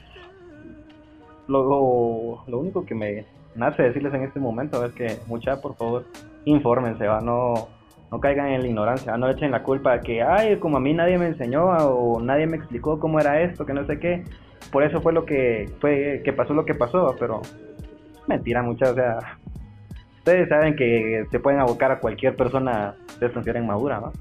lo, 1.47 1.63
lo, 1.63 2.43
lo 2.47 2.59
único 2.59 2.85
que 2.85 2.95
me 2.95 3.25
nace 3.55 3.83
decirles 3.83 4.13
en 4.13 4.23
este 4.23 4.39
momento 4.39 4.83
es 4.85 4.93
que 4.93 5.17
mucha 5.27 5.61
por 5.61 5.75
favor 5.75 6.05
infórmense, 6.45 7.05
va, 7.07 7.19
no, 7.21 7.67
no 8.11 8.19
caigan 8.19 8.47
en 8.47 8.61
la 8.61 8.67
ignorancia, 8.67 9.17
no 9.17 9.29
echen 9.29 9.51
la 9.51 9.63
culpa 9.63 9.93
de 9.93 10.01
que, 10.01 10.21
ay, 10.21 10.57
como 10.57 10.77
a 10.77 10.79
mí 10.81 10.93
nadie 10.93 11.17
me 11.17 11.27
enseñó 11.27 11.65
o 11.65 12.19
nadie 12.21 12.45
me 12.45 12.57
explicó 12.57 12.99
cómo 12.99 13.19
era 13.19 13.41
esto, 13.41 13.65
que 13.65 13.73
no 13.73 13.85
sé 13.85 13.99
qué, 13.99 14.23
por 14.71 14.83
eso 14.83 15.01
fue 15.01 15.13
lo 15.13 15.25
que 15.25 15.69
fue 15.79 16.21
que 16.23 16.33
pasó 16.33 16.53
lo 16.53 16.65
que 16.65 16.75
pasó, 16.75 17.15
pero 17.17 17.41
mentira 18.27 18.61
mucha, 18.61 18.91
o 18.91 18.93
sea, 18.93 19.17
ustedes 20.17 20.49
saben 20.49 20.75
que 20.75 21.25
se 21.31 21.39
pueden 21.39 21.61
abocar 21.61 21.91
a 21.91 21.99
cualquier 21.99 22.35
persona 22.35 22.95
de 23.19 23.27
estancia 23.27 23.57
inmadura, 23.57 24.01
¿no? 24.01 24.11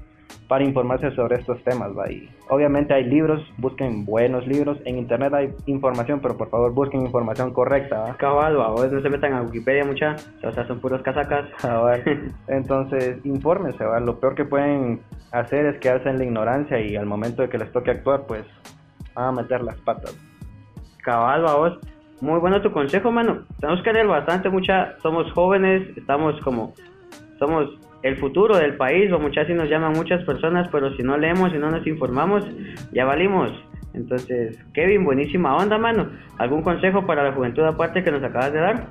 Para 0.51 0.65
informarse 0.65 1.09
sobre 1.11 1.37
estos 1.37 1.63
temas, 1.63 1.97
¿va? 1.97 2.11
Y 2.11 2.29
obviamente 2.49 2.93
hay 2.93 3.05
libros, 3.05 3.41
busquen 3.55 4.03
buenos 4.03 4.45
libros, 4.45 4.77
en 4.83 4.97
internet 4.97 5.33
hay 5.33 5.53
información, 5.65 6.19
pero 6.19 6.35
por 6.35 6.49
favor 6.49 6.73
busquen 6.73 7.03
información 7.03 7.53
correcta, 7.53 8.01
¿va? 8.01 8.17
Cabal, 8.17 8.57
vos, 8.57 8.91
no 8.91 9.01
se 9.01 9.09
metan 9.09 9.31
a 9.31 9.43
Wikipedia 9.43 9.85
mucha, 9.85 10.17
o 10.43 10.51
sea, 10.51 10.67
son 10.67 10.81
puros 10.81 11.01
casacas. 11.03 11.45
Cabal. 11.61 12.33
Entonces, 12.49 13.25
infórmense, 13.25 13.81
¿va? 13.85 14.01
Lo 14.01 14.19
peor 14.19 14.35
que 14.35 14.43
pueden 14.43 14.99
hacer 15.31 15.67
es 15.67 15.79
quedarse 15.79 16.09
en 16.09 16.17
la 16.17 16.25
ignorancia 16.25 16.81
y 16.81 16.97
al 16.97 17.05
momento 17.05 17.43
de 17.43 17.47
que 17.47 17.57
les 17.57 17.71
toque 17.71 17.91
actuar, 17.91 18.25
pues 18.27 18.43
van 19.15 19.27
a 19.27 19.31
meter 19.31 19.63
las 19.63 19.77
patas. 19.77 20.13
Cabal, 21.01 21.43
vos. 21.43 21.79
Muy 22.19 22.41
bueno 22.41 22.61
tu 22.61 22.73
consejo, 22.73 23.09
mano. 23.09 23.45
Tenemos 23.61 23.81
que 23.83 23.93
leer 23.93 24.07
bastante, 24.07 24.49
mucha. 24.49 24.99
Somos 25.01 25.31
jóvenes, 25.31 25.97
estamos 25.97 26.37
como. 26.41 26.73
Somos 27.39 27.69
el 28.03 28.17
futuro 28.17 28.57
del 28.57 28.75
país, 28.75 29.11
o 29.11 29.19
muchas 29.19 29.47
si 29.47 29.53
nos 29.53 29.69
llaman 29.69 29.93
muchas 29.93 30.23
personas, 30.23 30.67
pero 30.71 30.95
si 30.95 31.03
no 31.03 31.17
leemos 31.17 31.53
y 31.53 31.57
no 31.57 31.69
nos 31.69 31.85
informamos, 31.85 32.45
ya 32.91 33.05
valimos. 33.05 33.51
Entonces, 33.93 34.57
Kevin, 34.73 35.03
buenísima 35.03 35.55
onda, 35.55 35.77
mano. 35.77 36.09
¿Algún 36.37 36.61
consejo 36.63 37.05
para 37.05 37.23
la 37.23 37.33
juventud 37.33 37.63
aparte 37.63 38.03
que 38.03 38.11
nos 38.11 38.23
acabas 38.23 38.53
de 38.53 38.59
dar? 38.59 38.87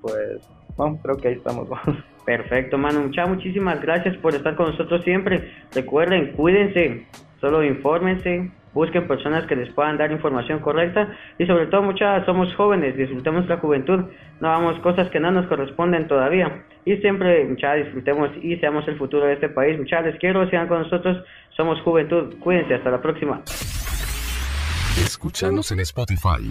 Pues, 0.00 0.40
bueno, 0.76 0.98
creo 1.02 1.16
que 1.16 1.28
ahí 1.28 1.34
estamos. 1.34 1.68
Perfecto, 2.24 2.78
mano. 2.78 3.00
Muchas, 3.00 3.28
muchísimas 3.28 3.80
gracias 3.80 4.16
por 4.16 4.34
estar 4.34 4.56
con 4.56 4.70
nosotros 4.70 5.04
siempre. 5.04 5.52
Recuerden, 5.72 6.32
cuídense, 6.32 7.06
solo 7.40 7.62
infórmense, 7.62 8.50
busquen 8.72 9.06
personas 9.06 9.46
que 9.46 9.54
les 9.54 9.72
puedan 9.72 9.96
dar 9.96 10.10
información 10.10 10.58
correcta 10.58 11.08
y 11.38 11.46
sobre 11.46 11.66
todo 11.66 11.82
muchas 11.82 12.26
somos 12.26 12.52
jóvenes, 12.56 12.96
disfrutemos 12.96 13.46
la 13.46 13.58
juventud, 13.58 14.06
no 14.40 14.48
hagamos 14.48 14.78
cosas 14.80 15.08
que 15.10 15.20
no 15.20 15.30
nos 15.30 15.46
corresponden 15.46 16.08
todavía 16.08 16.64
y 16.86 16.96
siempre 16.98 17.44
muchas 17.44 17.84
disfrutemos 17.84 18.30
y 18.40 18.56
seamos 18.56 18.86
el 18.86 18.96
futuro 18.96 19.26
de 19.26 19.34
este 19.34 19.48
país. 19.48 19.76
Muchas 19.76 20.04
les 20.04 20.18
quiero, 20.20 20.48
sigan 20.48 20.68
con 20.68 20.82
nosotros, 20.82 21.22
somos 21.56 21.80
juventud, 21.82 22.38
cuídense, 22.38 22.74
hasta 22.74 22.90
la 22.90 23.02
próxima. 23.02 23.42
Escúchanos 25.04 25.72
en 25.72 25.80
Spotify. 25.80 26.48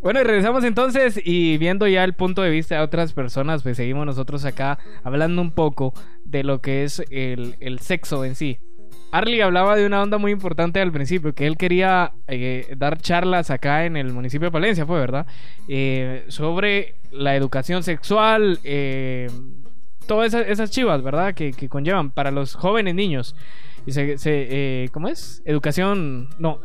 Bueno, 0.00 0.20
y 0.20 0.24
regresamos 0.24 0.64
entonces 0.64 1.20
y 1.22 1.58
viendo 1.58 1.86
ya 1.86 2.02
el 2.02 2.14
punto 2.14 2.40
de 2.40 2.48
vista 2.48 2.76
de 2.76 2.80
otras 2.80 3.12
personas, 3.12 3.62
pues 3.62 3.76
seguimos 3.76 4.06
nosotros 4.06 4.46
acá 4.46 4.78
hablando 5.04 5.42
un 5.42 5.54
poco 5.54 5.92
de 6.24 6.42
lo 6.44 6.62
que 6.62 6.84
es 6.84 7.04
el, 7.10 7.56
el 7.60 7.80
sexo 7.80 8.24
en 8.24 8.34
sí. 8.34 8.58
Arlie 9.12 9.42
hablaba 9.42 9.76
de 9.76 9.86
una 9.86 10.02
onda 10.02 10.18
muy 10.18 10.32
importante 10.32 10.80
al 10.80 10.92
principio, 10.92 11.34
que 11.34 11.46
él 11.46 11.56
quería 11.56 12.12
eh, 12.28 12.72
dar 12.76 12.98
charlas 12.98 13.50
acá 13.50 13.84
en 13.84 13.96
el 13.96 14.12
municipio 14.12 14.46
de 14.46 14.52
Palencia, 14.52 14.86
fue 14.86 15.00
verdad, 15.00 15.26
eh, 15.68 16.24
sobre 16.28 16.94
la 17.10 17.34
educación 17.34 17.82
sexual, 17.82 18.60
eh, 18.62 19.28
todas 20.06 20.34
esas, 20.34 20.70
chivas, 20.70 21.02
¿verdad? 21.02 21.34
Que, 21.34 21.52
que 21.52 21.68
conllevan 21.68 22.10
para 22.10 22.30
los 22.30 22.54
jóvenes 22.54 22.94
niños. 22.94 23.34
Y 23.86 23.92
se, 23.92 24.88
¿Cómo 24.92 25.08
es? 25.08 25.42
Educación, 25.44 26.28
no, 26.38 26.60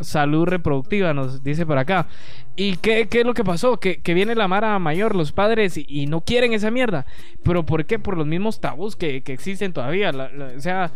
salud 0.00 0.46
reproductiva, 0.46 1.14
nos 1.14 1.42
dice 1.42 1.66
por 1.66 1.78
acá. 1.78 2.08
¿Y 2.56 2.76
qué, 2.76 3.08
qué 3.08 3.20
es 3.20 3.26
lo 3.26 3.34
que 3.34 3.44
pasó? 3.44 3.78
Que, 3.78 4.00
que 4.00 4.14
viene 4.14 4.34
la 4.34 4.48
Mara 4.48 4.78
mayor, 4.78 5.14
los 5.14 5.32
padres, 5.32 5.74
y, 5.76 6.06
no 6.06 6.22
quieren 6.22 6.52
esa 6.52 6.70
mierda. 6.70 7.06
¿Pero 7.42 7.64
por 7.64 7.84
qué? 7.84 7.98
Por 7.98 8.16
los 8.16 8.26
mismos 8.26 8.60
tabús 8.60 8.96
que, 8.96 9.22
que 9.22 9.32
existen 9.32 9.72
todavía. 9.72 10.10
O 10.10 10.60
sea, 10.60 10.92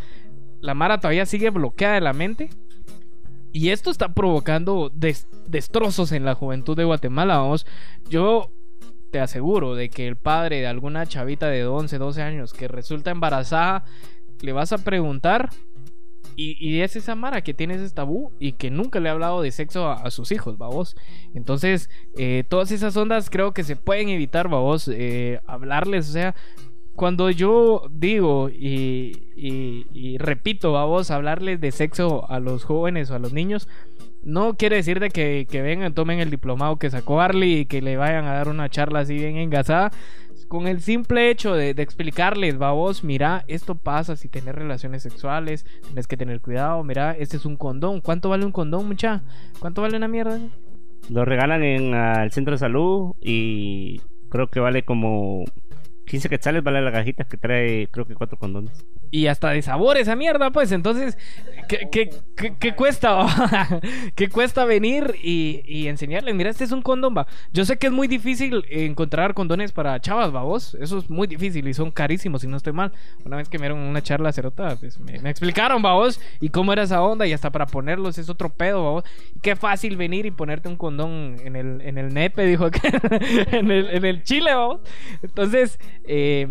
la 0.65 0.75
Mara 0.75 0.99
todavía 0.99 1.27
sigue 1.27 1.51
bloqueada 1.51 1.95
de 1.95 2.01
la 2.01 2.13
mente. 2.15 2.49
Y 3.53 3.69
esto 3.71 3.91
está 3.91 4.13
provocando 4.15 4.91
des- 4.93 5.29
destrozos 5.47 6.11
en 6.13 6.25
la 6.25 6.35
juventud 6.35 6.77
de 6.77 6.85
Guatemala, 6.85 7.37
vamos. 7.39 7.67
Yo 8.09 8.51
te 9.13 9.21
aseguro 9.21 9.75
de 9.77 9.91
que 9.91 10.09
el 10.09 10.17
padre 10.17 10.61
de 10.61 10.67
alguna 10.67 11.07
chavita 11.07 11.47
de 11.49 11.65
11, 11.67 11.99
12 11.99 12.23
años 12.23 12.53
que 12.53 12.67
resulta 12.67 13.11
embarazada, 13.13 13.85
le 14.41 14.53
vas 14.53 14.73
a 14.73 14.79
preguntar 14.79 15.51
y, 16.37 16.81
es 16.81 16.97
esa 16.97 17.15
Mara 17.15 17.43
que 17.43 17.55
tiene 17.55 17.75
ese 17.75 17.95
tabú 17.95 18.33
y 18.41 18.53
que 18.55 18.69
nunca 18.71 18.99
le 18.99 19.09
ha 19.09 19.13
hablado 19.13 19.41
de 19.41 19.53
sexo 19.53 19.87
a, 19.87 19.95
a 19.95 20.11
sus 20.11 20.33
hijos, 20.33 20.59
babos. 20.59 20.97
Entonces, 21.33 21.89
eh, 22.19 22.43
todas 22.49 22.73
esas 22.73 22.97
ondas 22.97 23.31
creo 23.31 23.53
que 23.53 23.63
se 23.63 23.77
pueden 23.77 24.09
evitar, 24.09 24.49
babos. 24.49 24.89
eh, 24.93 25.41
hablarles, 25.47 26.09
o 26.09 26.13
sea, 26.13 26.35
cuando 26.95 27.31
yo 27.31 27.83
digo 27.91 28.49
y, 28.51 29.29
y- 29.37 29.87
y 29.93 30.19
repito, 30.19 30.73
babos, 30.73 31.11
hablarles 31.11 31.61
de 31.61 31.73
sexo 31.73 32.31
a 32.31 32.41
los 32.41 32.65
jóvenes 32.65 33.11
o 33.11 33.15
a 33.15 33.19
los 33.19 33.33
niños, 33.33 33.69
no 34.23 34.55
quiere 34.55 34.77
decir 34.77 35.01
de 35.01 35.11
que, 35.11 35.47
que 35.51 35.61
vengan, 35.61 35.93
tomen 35.93 36.19
el 36.21 36.31
diplomado 36.31 36.77
que 36.79 36.89
sacó 36.91 37.21
Arlie 37.21 37.61
y 37.61 37.67
que 37.67 37.83
le 37.83 37.97
vayan 37.97 38.25
a 38.25 38.33
dar 38.35 38.49
una 38.49 38.69
charla 38.71 39.01
así 39.01 39.15
bien 39.15 39.37
engasada. 39.37 39.91
Con 40.49 40.67
el 40.67 40.81
simple 40.81 41.31
hecho 41.31 41.55
de, 41.55 41.75
de 41.75 41.83
explicarles, 41.83 42.59
babos, 42.59 43.03
mira, 43.03 43.45
esto 43.49 43.75
pasa 43.75 44.15
si 44.17 44.29
tenés 44.29 44.55
relaciones 44.55 45.03
sexuales, 45.03 45.67
tienes 45.87 46.07
que 46.07 46.17
tener 46.17 46.41
cuidado, 46.41 46.83
mira, 46.85 47.13
este 47.19 47.37
es 47.37 47.45
un 47.45 47.57
condón. 47.57 48.01
¿Cuánto 48.01 48.29
vale 48.29 48.45
un 48.45 48.53
condón, 48.53 48.87
mucha? 48.87 49.23
¿Cuánto 49.59 49.83
vale 49.83 49.97
una 49.97 50.09
mierda? 50.09 50.39
Lo 51.11 51.25
regalan 51.25 51.63
en 51.63 51.95
el 51.95 52.31
centro 52.31 52.53
de 52.53 52.59
salud 52.59 53.15
y 53.21 54.01
creo 54.31 54.49
que 54.49 54.61
vale 54.61 54.85
como 54.85 55.45
15 56.07 56.29
quetzales, 56.29 56.63
vale 56.63 56.83
la 56.83 56.93
cajita 56.93 57.25
que 57.25 57.37
trae 57.37 57.89
creo 57.91 58.07
que 58.07 58.15
cuatro 58.15 58.39
condones. 58.39 58.85
Y 59.11 59.29
hasta 59.29 59.51
de 59.51 59.63
sabor 59.63 59.97
esa 59.97 60.17
mierda, 60.17 60.51
pues. 60.51 60.73
Entonces, 60.73 61.17
¿qué, 61.69 61.89
qué, 61.91 62.11
qué- 62.37 62.57
qué 62.59 62.75
cuesta? 62.75 63.27
¿Qué 64.17 64.29
cuesta 64.29 64.65
venir 64.65 65.15
y, 65.23 65.63
y 65.67 65.87
enseñarles? 65.89 66.35
Mira, 66.35 66.51
este 66.51 66.65
es 66.65 66.73
un 66.73 66.83
condón, 66.83 67.15
va. 67.17 67.27
Yo 67.53 67.65
sé 67.65 67.79
que 67.79 67.87
es 67.87 67.93
muy 67.93 68.09
difícil 68.09 68.65
encontrar 68.71 69.35
condones 69.35 69.73
para 69.73 70.01
chavas, 70.01 70.35
va 70.35 70.43
vos. 70.43 70.77
Eso 70.81 70.99
es 70.99 71.09
muy 71.11 71.27
difícil 71.29 71.67
y 71.69 71.75
son 71.75 71.91
carísimos, 71.93 72.43
si 72.43 72.49
no 72.49 72.57
estoy 72.57 72.73
mal. 72.73 72.93
Una 73.25 73.37
vez 73.37 73.49
que 73.49 73.59
me 73.59 73.67
dieron 73.69 73.79
una 73.79 74.03
charla 74.03 74.33
cerota, 74.33 74.77
pues 74.77 74.99
me, 74.99 75.31
explicaron, 75.31 75.85
va 75.85 75.95
vos, 75.95 76.21
y 76.41 76.49
cómo 76.49 76.73
era 76.73 76.83
esa 76.83 77.01
onda. 77.03 77.27
Y 77.27 77.33
hasta 77.33 77.51
para 77.53 77.67
ponerlos 77.67 78.19
es 78.19 78.29
otro 78.29 78.51
pedo, 78.51 78.83
va 78.85 78.91
vos. 78.91 79.05
Qué 79.43 79.55
fácil 79.55 79.97
venir 79.97 80.27
y 80.27 80.33
ponerte 80.33 80.69
un 80.69 80.77
condón 80.77 81.37
en 81.45 81.55
el, 81.55 81.81
en 81.83 81.99
el 81.99 82.13
nepe, 82.13 82.45
dijo 82.47 82.71
que 82.71 82.81
en, 83.57 83.71
el, 83.71 83.91
en 83.91 84.05
el 84.05 84.23
chile, 84.25 84.53
va 84.55 84.67
vos. 84.67 84.81
Entonces, 85.23 85.79
eh, 86.05 86.49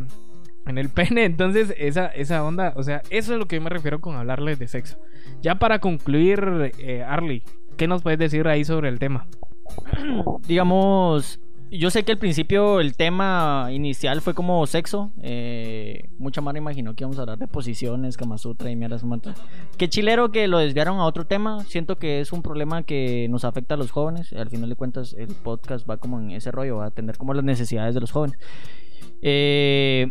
en 0.66 0.78
el 0.78 0.90
pene, 0.90 1.26
entonces 1.26 1.74
esa, 1.78 2.08
esa 2.08 2.44
onda, 2.44 2.74
o 2.76 2.84
sea, 2.84 3.02
eso 3.10 3.34
es 3.34 3.40
lo 3.40 3.48
que 3.48 3.58
yo 3.58 3.62
me 3.62 3.70
refiero 3.70 4.02
con 4.02 4.16
hablarles 4.16 4.60
de 4.60 4.68
sexo. 4.68 4.98
Ya 5.42 5.56
para 5.56 5.80
concluir, 5.80 6.72
eh, 6.80 7.42
¿qué 7.78 7.88
nos 7.88 8.02
puedes 8.02 8.20
decir 8.20 8.48
ahí 8.48 8.64
sobre 8.64 8.90
el 8.90 9.00
tema? 9.00 9.28
digamos, 10.48 11.40
yo 11.76 11.90
sé 11.90 12.04
que 12.04 12.12
al 12.12 12.20
principio 12.20 12.80
el 12.80 12.96
tema 12.96 13.70
inicial 13.72 14.22
fue 14.22 14.36
como 14.36 14.66
sexo. 14.68 15.12
eh, 15.24 16.10
mucha 16.20 16.40
mara 16.40 16.60
imaginó 16.60 16.94
que 16.94 17.04
íbamos 17.04 17.18
a 17.18 17.22
hablar 17.22 17.40
de 17.40 17.48
posiciones, 17.48 18.16
Kama 18.16 18.38
Sutra 18.38 18.70
y 18.70 18.76
mierdas 18.76 19.04
montón. 19.04 19.34
Qué 19.78 19.90
chilero 19.90 20.32
que 20.32 20.48
lo 20.48 20.60
desviaron 20.60 21.00
a 21.00 21.06
otro 21.06 21.26
tema. 21.26 21.64
Siento 21.64 21.98
que 21.98 22.20
es 22.20 22.32
un 22.32 22.44
problema 22.44 22.84
que 22.84 23.28
nos 23.30 23.44
afecta 23.44 23.74
a 23.74 23.78
los 23.78 23.90
jóvenes. 23.90 24.32
Al 24.34 24.50
final 24.50 24.70
de 24.70 24.76
cuentas, 24.76 25.16
el 25.18 25.30
podcast 25.30 25.90
va 25.90 25.98
como 25.98 26.20
en 26.20 26.32
ese 26.32 26.52
rollo, 26.52 26.78
va 26.78 26.86
a 26.86 26.88
atender 26.90 27.18
como 27.18 27.34
las 27.34 27.44
necesidades 27.44 27.96
de 27.96 28.02
los 28.02 28.12
jóvenes. 28.12 28.38
Eh, 29.24 30.10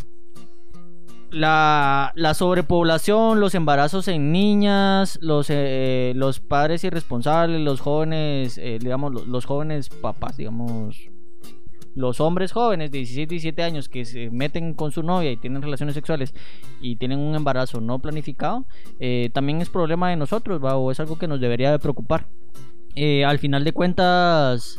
la, 1.32 2.12
la 2.14 2.34
sobrepoblación, 2.34 3.40
los 3.40 3.54
embarazos 3.54 4.08
en 4.08 4.32
niñas, 4.32 5.18
los, 5.22 5.46
eh, 5.48 6.12
los 6.14 6.40
padres 6.40 6.84
irresponsables, 6.84 7.60
los 7.60 7.80
jóvenes, 7.80 8.58
eh, 8.58 8.78
digamos, 8.80 9.26
los, 9.26 9.44
jóvenes 9.44 9.88
papás, 9.88 10.36
digamos, 10.36 11.10
los 11.94 12.20
hombres 12.20 12.52
jóvenes 12.52 12.90
de 12.90 12.98
16, 12.98 13.28
17 13.28 13.62
años 13.62 13.88
que 13.88 14.04
se 14.04 14.30
meten 14.30 14.74
con 14.74 14.92
su 14.92 15.02
novia 15.02 15.30
y 15.30 15.36
tienen 15.36 15.62
relaciones 15.62 15.94
sexuales 15.94 16.34
y 16.80 16.96
tienen 16.96 17.18
un 17.18 17.34
embarazo 17.34 17.80
no 17.80 17.98
planificado, 17.98 18.66
eh, 19.00 19.30
también 19.32 19.60
es 19.60 19.70
problema 19.70 20.10
de 20.10 20.16
nosotros, 20.16 20.62
¿va? 20.62 20.76
o 20.76 20.90
es 20.90 21.00
algo 21.00 21.18
que 21.18 21.28
nos 21.28 21.40
debería 21.40 21.70
de 21.70 21.78
preocupar. 21.78 22.26
Eh, 22.94 23.24
al 23.24 23.38
final 23.38 23.64
de 23.64 23.72
cuentas, 23.72 24.78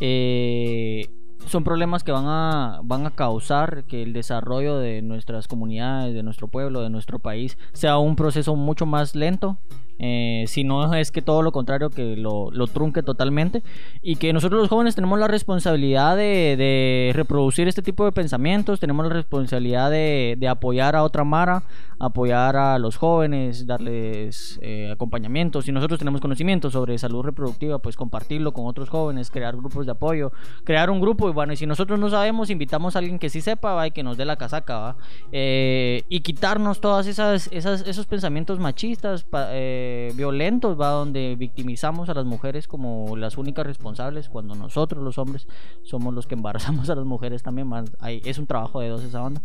eh, 0.00 1.08
son 1.46 1.64
problemas 1.64 2.04
que 2.04 2.12
van 2.12 2.26
a, 2.26 2.80
van 2.82 3.06
a 3.06 3.10
causar 3.10 3.84
que 3.84 4.02
el 4.02 4.12
desarrollo 4.12 4.78
de 4.78 5.02
nuestras 5.02 5.48
comunidades, 5.48 6.14
de 6.14 6.22
nuestro 6.22 6.48
pueblo, 6.48 6.82
de 6.82 6.90
nuestro 6.90 7.18
país, 7.18 7.58
sea 7.72 7.98
un 7.98 8.16
proceso 8.16 8.56
mucho 8.56 8.86
más 8.86 9.14
lento. 9.14 9.58
Eh, 9.98 10.44
si 10.46 10.64
no 10.64 10.94
es 10.94 11.10
que 11.10 11.22
todo 11.22 11.42
lo 11.42 11.52
contrario, 11.52 11.90
que 11.90 12.16
lo, 12.16 12.50
lo 12.50 12.66
trunque 12.66 13.02
totalmente. 13.02 13.62
Y 14.02 14.16
que 14.16 14.32
nosotros 14.32 14.60
los 14.60 14.68
jóvenes 14.68 14.94
tenemos 14.94 15.18
la 15.18 15.28
responsabilidad 15.28 16.16
de, 16.16 16.56
de 16.56 17.12
reproducir 17.14 17.68
este 17.68 17.82
tipo 17.82 18.04
de 18.04 18.12
pensamientos, 18.12 18.80
tenemos 18.80 19.06
la 19.06 19.12
responsabilidad 19.12 19.90
de, 19.90 20.36
de 20.38 20.48
apoyar 20.48 20.96
a 20.96 21.02
otra 21.02 21.24
Mara, 21.24 21.62
apoyar 21.98 22.56
a 22.56 22.78
los 22.78 22.96
jóvenes, 22.96 23.66
darles 23.66 24.58
eh, 24.62 24.90
acompañamiento. 24.92 25.62
Si 25.62 25.72
nosotros 25.72 25.98
tenemos 25.98 26.20
conocimiento 26.20 26.70
sobre 26.70 26.98
salud 26.98 27.22
reproductiva, 27.22 27.78
pues 27.78 27.96
compartirlo 27.96 28.52
con 28.52 28.66
otros 28.66 28.88
jóvenes, 28.90 29.30
crear 29.30 29.56
grupos 29.56 29.86
de 29.86 29.92
apoyo, 29.92 30.32
crear 30.64 30.90
un 30.90 31.00
grupo. 31.00 31.28
Y 31.28 31.32
bueno, 31.32 31.52
y 31.52 31.56
si 31.56 31.66
nosotros 31.66 31.98
no 31.98 32.10
sabemos, 32.10 32.50
invitamos 32.50 32.96
a 32.96 32.98
alguien 32.98 33.18
que 33.18 33.30
sí 33.30 33.40
sepa 33.40 33.74
¿va? 33.74 33.86
y 33.86 33.90
que 33.92 34.02
nos 34.02 34.16
dé 34.16 34.24
la 34.24 34.36
casaca. 34.36 34.78
¿va? 34.78 34.96
Eh, 35.32 36.02
y 36.08 36.20
quitarnos 36.20 36.80
todas 36.80 37.06
esas, 37.06 37.48
esas 37.52 37.86
esos 37.86 38.06
pensamientos 38.06 38.58
machistas, 38.58 39.24
pa- 39.24 39.48
eh, 39.50 39.83
violentos, 40.14 40.78
¿va? 40.80 40.90
donde 40.90 41.36
victimizamos 41.36 42.08
a 42.08 42.14
las 42.14 42.24
mujeres 42.24 42.68
como 42.68 43.16
las 43.16 43.38
únicas 43.38 43.66
responsables, 43.66 44.28
cuando 44.28 44.54
nosotros 44.54 45.02
los 45.02 45.18
hombres 45.18 45.46
somos 45.82 46.14
los 46.14 46.26
que 46.26 46.34
embarazamos 46.34 46.90
a 46.90 46.94
las 46.94 47.04
mujeres 47.04 47.42
también. 47.42 47.72
¿va? 47.72 47.84
Hay- 48.00 48.22
es 48.24 48.38
un 48.38 48.46
trabajo 48.46 48.80
de 48.80 48.88
dos 48.88 49.02
esa 49.04 49.22
onda. 49.22 49.40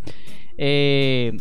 Eh, 0.57 1.37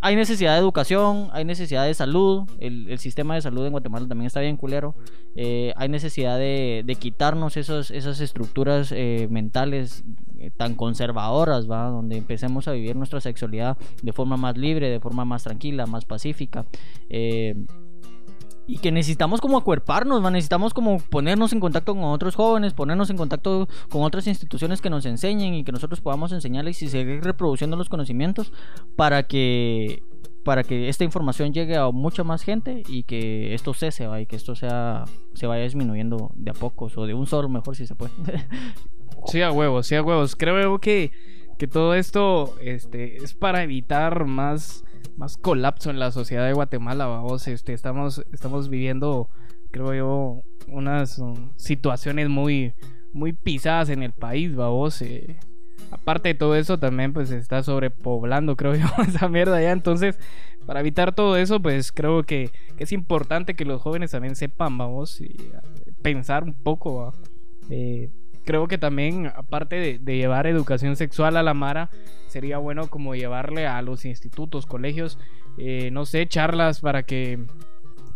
hay 0.00 0.16
necesidad 0.16 0.54
de 0.54 0.60
educación, 0.60 1.28
hay 1.32 1.44
necesidad 1.44 1.84
de 1.84 1.94
salud, 1.94 2.44
el, 2.60 2.96
sistema 2.98 3.34
de 3.34 3.42
salud 3.42 3.64
en 3.66 3.72
Guatemala 3.72 4.06
también 4.06 4.26
está 4.26 4.40
bien 4.40 4.56
culero, 4.56 4.94
eh, 5.34 5.72
hay 5.76 5.88
necesidad 5.88 6.38
de, 6.38 6.96
quitarnos 6.98 7.56
esos, 7.56 7.90
esas 7.90 8.20
estructuras 8.20 8.92
eh, 8.92 9.26
mentales 9.30 10.04
eh, 10.38 10.50
tan 10.56 10.76
conservadoras, 10.76 11.68
¿va? 11.68 11.88
donde 11.88 12.16
empecemos 12.16 12.68
a 12.68 12.72
vivir 12.72 12.94
nuestra 12.94 13.20
sexualidad 13.20 13.76
de 14.02 14.12
forma 14.12 14.36
más 14.36 14.56
libre, 14.56 14.88
de 14.88 15.00
forma 15.00 15.24
más 15.24 15.42
tranquila, 15.42 15.86
más 15.86 16.04
pacífica. 16.04 16.66
eh, 17.10 17.56
y 18.66 18.78
que 18.78 18.92
necesitamos 18.92 19.40
como 19.40 19.58
acuerparnos, 19.58 20.24
¿va? 20.24 20.30
necesitamos 20.30 20.72
como 20.72 20.98
ponernos 20.98 21.52
en 21.52 21.60
contacto 21.60 21.94
con 21.94 22.04
otros 22.04 22.34
jóvenes, 22.34 22.72
ponernos 22.72 23.10
en 23.10 23.16
contacto 23.16 23.68
con 23.90 24.02
otras 24.02 24.26
instituciones 24.26 24.80
que 24.80 24.90
nos 24.90 25.04
enseñen 25.06 25.54
y 25.54 25.64
que 25.64 25.72
nosotros 25.72 26.00
podamos 26.00 26.32
enseñarles 26.32 26.82
y 26.82 26.88
seguir 26.88 27.22
reproduciendo 27.22 27.76
los 27.76 27.88
conocimientos 27.88 28.52
para 28.96 29.24
que 29.24 30.02
para 30.44 30.62
que 30.62 30.90
esta 30.90 31.04
información 31.04 31.54
llegue 31.54 31.74
a 31.76 31.90
mucha 31.90 32.22
más 32.22 32.42
gente 32.42 32.82
y 32.86 33.04
que 33.04 33.54
esto 33.54 33.72
cese 33.72 34.06
¿va? 34.06 34.20
y 34.20 34.26
que 34.26 34.36
esto 34.36 34.54
sea 34.54 35.06
se 35.32 35.46
vaya 35.46 35.64
disminuyendo 35.64 36.32
de 36.34 36.50
a 36.50 36.54
pocos 36.54 36.98
o 36.98 37.06
de 37.06 37.14
un 37.14 37.26
solo 37.26 37.48
mejor 37.48 37.74
si 37.74 37.86
se 37.86 37.94
puede. 37.94 38.12
Sí, 39.26 39.40
a 39.40 39.50
huevos, 39.50 39.86
sí, 39.86 39.94
a 39.94 40.02
huevos. 40.02 40.36
Creo 40.36 40.78
que, 40.78 41.12
que 41.58 41.66
todo 41.66 41.94
esto 41.94 42.54
este, 42.60 43.16
es 43.16 43.34
para 43.34 43.62
evitar 43.62 44.26
más, 44.26 44.84
más 45.16 45.36
colapso 45.36 45.90
en 45.90 45.98
la 45.98 46.10
sociedad 46.10 46.46
de 46.46 46.52
Guatemala, 46.52 47.06
vamos. 47.06 47.46
Este, 47.48 47.72
estamos, 47.72 48.24
estamos 48.32 48.68
viviendo, 48.68 49.28
creo 49.70 49.94
yo, 49.94 50.42
unas 50.68 51.18
um, 51.18 51.52
situaciones 51.56 52.28
muy, 52.28 52.74
muy 53.12 53.32
pisadas 53.32 53.88
en 53.88 54.02
el 54.02 54.12
país, 54.12 54.54
vamos. 54.54 55.00
Eh, 55.02 55.38
aparte 55.90 56.30
de 56.30 56.34
todo 56.34 56.56
eso, 56.56 56.78
también 56.78 57.12
pues 57.12 57.28
se 57.28 57.38
está 57.38 57.62
sobrepoblando, 57.62 58.56
creo 58.56 58.74
yo, 58.74 58.86
esa 59.06 59.28
mierda 59.28 59.60
ya. 59.60 59.72
Entonces, 59.72 60.18
para 60.66 60.80
evitar 60.80 61.14
todo 61.14 61.36
eso, 61.36 61.60
pues 61.60 61.92
creo 61.92 62.22
que, 62.24 62.50
es 62.78 62.92
importante 62.92 63.54
que 63.54 63.64
los 63.64 63.80
jóvenes 63.80 64.10
también 64.10 64.34
sepan, 64.34 64.76
vamos, 64.76 65.20
y 65.20 65.26
eh, 65.26 65.92
pensar 66.02 66.44
un 66.44 66.54
poco, 66.54 66.96
¿va? 66.96 67.12
Eh, 67.70 68.10
creo 68.44 68.68
que 68.68 68.78
también, 68.78 69.26
aparte 69.34 69.98
de, 69.98 70.16
llevar 70.16 70.46
educación 70.46 70.96
sexual 70.96 71.36
a 71.36 71.42
la 71.42 71.54
Mara, 71.54 71.90
sería 72.28 72.58
bueno 72.58 72.88
como 72.88 73.14
llevarle 73.14 73.66
a 73.66 73.82
los 73.82 74.04
institutos, 74.04 74.66
colegios, 74.66 75.18
eh, 75.58 75.90
no 75.92 76.04
sé, 76.04 76.26
charlas 76.26 76.80
para 76.80 77.04
que 77.04 77.38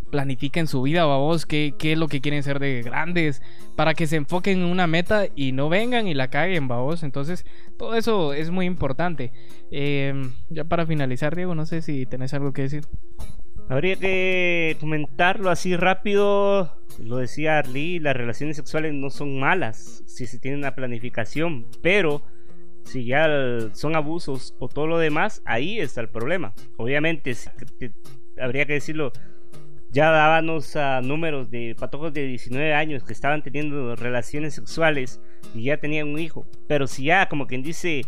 planifiquen 0.09 0.67
su 0.67 0.81
vida, 0.81 1.05
vos, 1.05 1.45
qué, 1.45 1.73
qué 1.77 1.93
es 1.93 1.97
lo 1.97 2.07
que 2.07 2.21
quieren 2.21 2.43
ser 2.43 2.59
de 2.59 2.81
grandes, 2.81 3.41
para 3.75 3.93
que 3.93 4.07
se 4.07 4.15
enfoquen 4.15 4.59
en 4.59 4.65
una 4.65 4.87
meta 4.87 5.25
y 5.35 5.51
no 5.51 5.69
vengan 5.69 6.07
y 6.07 6.13
la 6.13 6.29
caguen, 6.29 6.67
vos. 6.67 7.03
Entonces, 7.03 7.45
todo 7.77 7.95
eso 7.95 8.33
es 8.33 8.49
muy 8.49 8.65
importante. 8.65 9.31
Eh, 9.71 10.13
ya 10.49 10.63
para 10.63 10.85
finalizar, 10.85 11.35
Diego, 11.35 11.55
no 11.55 11.65
sé 11.65 11.81
si 11.81 12.05
tenés 12.05 12.33
algo 12.33 12.53
que 12.53 12.63
decir. 12.63 12.85
Habría 13.69 13.97
que 13.97 14.77
comentarlo 14.79 15.51
así 15.51 15.77
rápido. 15.77 16.75
Lo 16.97 17.17
decía 17.17 17.59
Arlie, 17.59 17.99
las 17.99 18.17
relaciones 18.17 18.57
sexuales 18.57 18.95
no 18.95 19.11
son 19.11 19.39
malas 19.39 20.03
si 20.07 20.25
se 20.25 20.39
tiene 20.39 20.57
una 20.57 20.73
planificación, 20.73 21.67
pero 21.83 22.23
si 22.83 23.05
ya 23.05 23.27
son 23.73 23.95
abusos 23.95 24.55
o 24.57 24.67
todo 24.67 24.87
lo 24.87 24.97
demás, 24.97 25.43
ahí 25.45 25.79
está 25.79 26.01
el 26.01 26.09
problema. 26.09 26.53
Obviamente, 26.77 27.35
habría 28.41 28.65
que 28.65 28.73
decirlo, 28.73 29.13
ya 29.91 30.09
dábamos 30.09 30.75
uh, 30.75 31.01
números 31.03 31.51
de 31.51 31.75
patojos 31.79 32.11
de 32.11 32.25
19 32.25 32.73
años 32.73 33.03
que 33.03 33.13
estaban 33.13 33.43
teniendo 33.43 33.95
relaciones 33.95 34.55
sexuales 34.55 35.21
y 35.53 35.65
ya 35.65 35.77
tenían 35.77 36.07
un 36.07 36.17
hijo. 36.17 36.47
Pero 36.67 36.87
si 36.87 37.03
ya, 37.05 37.29
como 37.29 37.45
quien 37.45 37.61
dice, 37.61 38.01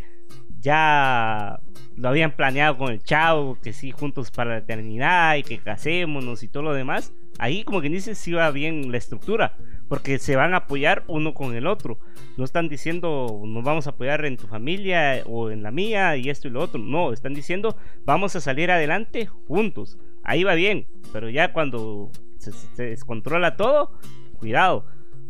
ya 0.62 1.60
lo 1.96 2.10
habían 2.10 2.32
planeado 2.32 2.78
con 2.78 2.92
el 2.92 3.04
chavo, 3.04 3.58
que 3.62 3.74
sí, 3.74 3.92
juntos 3.92 4.32
para 4.32 4.52
la 4.52 4.58
eternidad 4.58 5.36
y 5.36 5.44
que 5.44 5.58
casémonos 5.58 6.44
y 6.44 6.48
todo 6.48 6.64
lo 6.64 6.74
demás, 6.74 7.14
ahí 7.40 7.64
como 7.64 7.82
quien 7.82 7.94
dice, 7.94 8.16
sí 8.16 8.32
va 8.32 8.50
bien 8.52 8.92
la 8.92 8.98
estructura, 8.98 9.58
porque 9.90 10.20
se 10.20 10.36
van 10.36 10.54
a 10.54 10.58
apoyar 10.58 11.04
uno 11.08 11.34
con 11.34 11.56
el 11.56 11.68
otro. 11.68 12.00
No 12.38 12.46
están 12.46 12.70
diciendo 12.70 13.42
nos 13.46 13.64
vamos 13.64 13.88
a 13.88 13.92
apoyar 13.92 14.24
en 14.26 14.38
tu 14.38 14.48
familia 14.48 15.24
o 15.26 15.52
en 15.52 15.64
la 15.64 15.72
mía 15.72 16.16
y 16.16 16.30
esto 16.30 16.48
y 16.48 16.52
lo 16.52 16.62
otro. 16.62 16.80
No, 16.80 17.12
están 17.12 17.34
diciendo 17.34 17.76
vamos 18.06 18.36
a 18.36 18.42
salir 18.42 18.72
adelante 18.72 19.26
juntos. 19.26 19.98
Ahí 20.24 20.44
va 20.44 20.54
bien, 20.54 20.88
pero 21.12 21.30
ya 21.30 21.52
cuando 21.52 22.12
se, 22.38 22.52
se 22.52 22.84
descontrola 22.84 23.58
todo, 23.58 23.92
cuidado. 24.40 24.86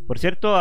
Por 0.05 0.19
cierto, 0.19 0.55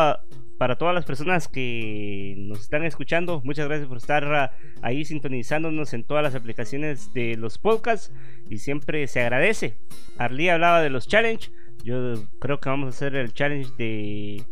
para 0.61 0.77
todas 0.77 0.95
las 0.95 1.07
personas 1.07 1.49
que 1.49 2.35
nos 2.37 2.61
están 2.61 2.85
escuchando, 2.85 3.41
muchas 3.45 3.66
gracias 3.66 3.89
por 3.89 3.97
estar 3.97 4.53
ahí 4.82 5.07
sintonizándonos 5.07 5.95
en 5.95 6.05
todas 6.05 6.23
las 6.23 6.35
aplicaciones 6.35 7.15
de 7.15 7.39
los 7.39 7.57
podcasts 7.57 8.12
y 8.51 8.59
siempre 8.59 9.07
se 9.07 9.23
agradece. 9.23 9.78
Arlie 10.19 10.51
hablaba 10.51 10.82
de 10.82 10.91
los 10.91 11.09
challenge, 11.09 11.51
yo 11.82 12.12
creo 12.41 12.61
que 12.61 12.69
vamos 12.69 12.89
a 12.89 12.91
hacer 12.91 13.16
el 13.16 13.32
challenge 13.32 13.70
de 13.78 14.45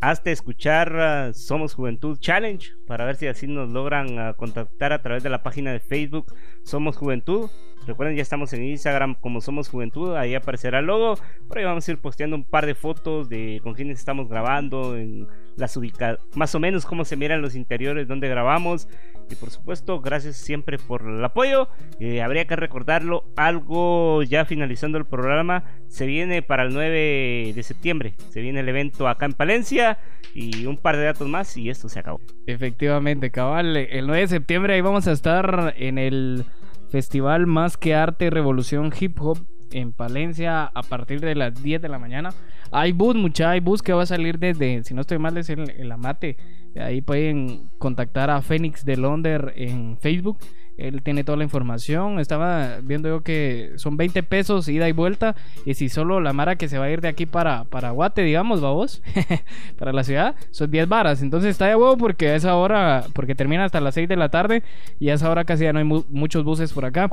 hasta 0.00 0.30
escuchar 0.30 1.34
Somos 1.34 1.74
Juventud 1.74 2.16
Challenge 2.20 2.70
para 2.86 3.04
ver 3.04 3.16
si 3.16 3.26
así 3.26 3.48
nos 3.48 3.70
logran 3.70 4.34
contactar 4.34 4.92
a 4.92 5.02
través 5.02 5.24
de 5.24 5.30
la 5.30 5.42
página 5.42 5.72
de 5.72 5.80
Facebook 5.80 6.32
Somos 6.62 6.96
Juventud 6.96 7.50
Recuerden, 7.86 8.16
ya 8.16 8.22
estamos 8.22 8.52
en 8.52 8.64
Instagram 8.64 9.14
como 9.14 9.40
Somos 9.40 9.68
Juventud, 9.68 10.14
ahí 10.14 10.34
aparecerá 10.34 10.80
el 10.80 10.86
logo. 10.86 11.18
Por 11.48 11.58
ahí 11.58 11.64
vamos 11.64 11.88
a 11.88 11.90
ir 11.90 11.98
posteando 11.98 12.36
un 12.36 12.44
par 12.44 12.66
de 12.66 12.74
fotos 12.74 13.28
de 13.28 13.60
con 13.62 13.74
quienes 13.74 13.98
estamos 13.98 14.28
grabando, 14.28 14.96
en 14.96 15.26
las 15.56 15.76
ubica 15.76 16.18
más 16.34 16.54
o 16.54 16.60
menos 16.60 16.86
cómo 16.86 17.04
se 17.04 17.16
miran 17.16 17.42
los 17.42 17.54
interiores 17.54 18.06
donde 18.06 18.28
grabamos. 18.28 18.88
Y 19.30 19.36
por 19.36 19.50
supuesto, 19.50 20.00
gracias 20.00 20.36
siempre 20.36 20.78
por 20.78 21.02
el 21.02 21.24
apoyo. 21.24 21.68
Eh, 22.00 22.20
habría 22.20 22.46
que 22.46 22.56
recordarlo, 22.56 23.24
algo 23.36 24.22
ya 24.24 24.44
finalizando 24.44 24.98
el 24.98 25.04
programa, 25.04 25.64
se 25.88 26.06
viene 26.06 26.42
para 26.42 26.64
el 26.64 26.74
9 26.74 27.52
de 27.54 27.62
septiembre. 27.62 28.14
Se 28.30 28.40
viene 28.40 28.60
el 28.60 28.68
evento 28.68 29.08
acá 29.08 29.26
en 29.26 29.34
Palencia 29.34 29.98
y 30.34 30.66
un 30.66 30.76
par 30.76 30.96
de 30.96 31.04
datos 31.04 31.28
más 31.28 31.56
y 31.56 31.70
esto 31.70 31.88
se 31.88 32.00
acabó. 32.00 32.20
Efectivamente, 32.46 33.30
cabal, 33.30 33.76
el 33.76 34.06
9 34.06 34.22
de 34.22 34.28
septiembre 34.28 34.74
ahí 34.74 34.80
vamos 34.80 35.06
a 35.06 35.12
estar 35.12 35.74
en 35.76 35.98
el 35.98 36.44
Festival 36.90 37.46
Más 37.46 37.76
que 37.76 37.94
Arte 37.94 38.30
Revolución 38.30 38.92
Hip 38.98 39.20
Hop 39.20 39.38
en 39.72 39.92
Palencia 39.92 40.64
a 40.64 40.82
partir 40.82 41.20
de 41.20 41.34
las 41.34 41.62
10 41.62 41.80
de 41.80 41.88
la 41.88 41.98
mañana. 41.98 42.30
Hay 42.72 42.92
bus, 42.92 43.14
mucha 43.14 43.50
hay 43.50 43.60
bus 43.60 43.82
que 43.82 43.92
va 43.92 44.02
a 44.02 44.06
salir 44.06 44.38
desde, 44.38 44.82
si 44.84 44.94
no 44.94 45.00
estoy 45.00 45.18
mal, 45.18 45.36
es 45.36 45.48
el, 45.50 45.70
el 45.70 45.92
Amate. 45.92 46.36
Ahí 46.76 47.00
pueden 47.00 47.68
contactar 47.78 48.30
a 48.30 48.42
Fénix 48.42 48.84
de 48.84 48.96
Londres 48.96 49.52
en 49.56 49.98
Facebook. 49.98 50.38
Él 50.80 51.02
tiene 51.02 51.24
toda 51.24 51.38
la 51.38 51.44
información. 51.44 52.18
Estaba 52.20 52.78
viendo 52.82 53.08
yo 53.08 53.22
que 53.22 53.72
son 53.76 53.96
20 53.96 54.22
pesos 54.22 54.68
ida 54.68 54.88
y 54.88 54.92
vuelta. 54.92 55.36
Y 55.64 55.74
si 55.74 55.88
solo 55.88 56.20
la 56.20 56.32
Mara 56.32 56.56
que 56.56 56.68
se 56.68 56.78
va 56.78 56.86
a 56.86 56.90
ir 56.90 57.00
de 57.00 57.08
aquí 57.08 57.26
para, 57.26 57.64
para 57.64 57.90
Guate, 57.90 58.22
digamos, 58.22 58.60
vos, 58.60 59.02
para 59.78 59.92
la 59.92 60.04
ciudad, 60.04 60.34
son 60.50 60.70
10 60.70 60.88
varas. 60.88 61.22
Entonces 61.22 61.50
está 61.50 61.66
de 61.66 61.76
huevo 61.76 61.96
porque 61.96 62.28
a 62.28 62.34
esa 62.34 62.56
hora, 62.56 63.04
porque 63.12 63.34
termina 63.34 63.64
hasta 63.64 63.80
las 63.80 63.94
6 63.94 64.08
de 64.08 64.16
la 64.16 64.30
tarde. 64.30 64.62
Y 64.98 65.10
a 65.10 65.14
esa 65.14 65.30
hora 65.30 65.44
casi 65.44 65.64
ya 65.64 65.72
no 65.72 65.78
hay 65.78 65.84
mu 65.84 66.04
muchos 66.08 66.44
buses 66.44 66.72
por 66.72 66.84
acá. 66.84 67.10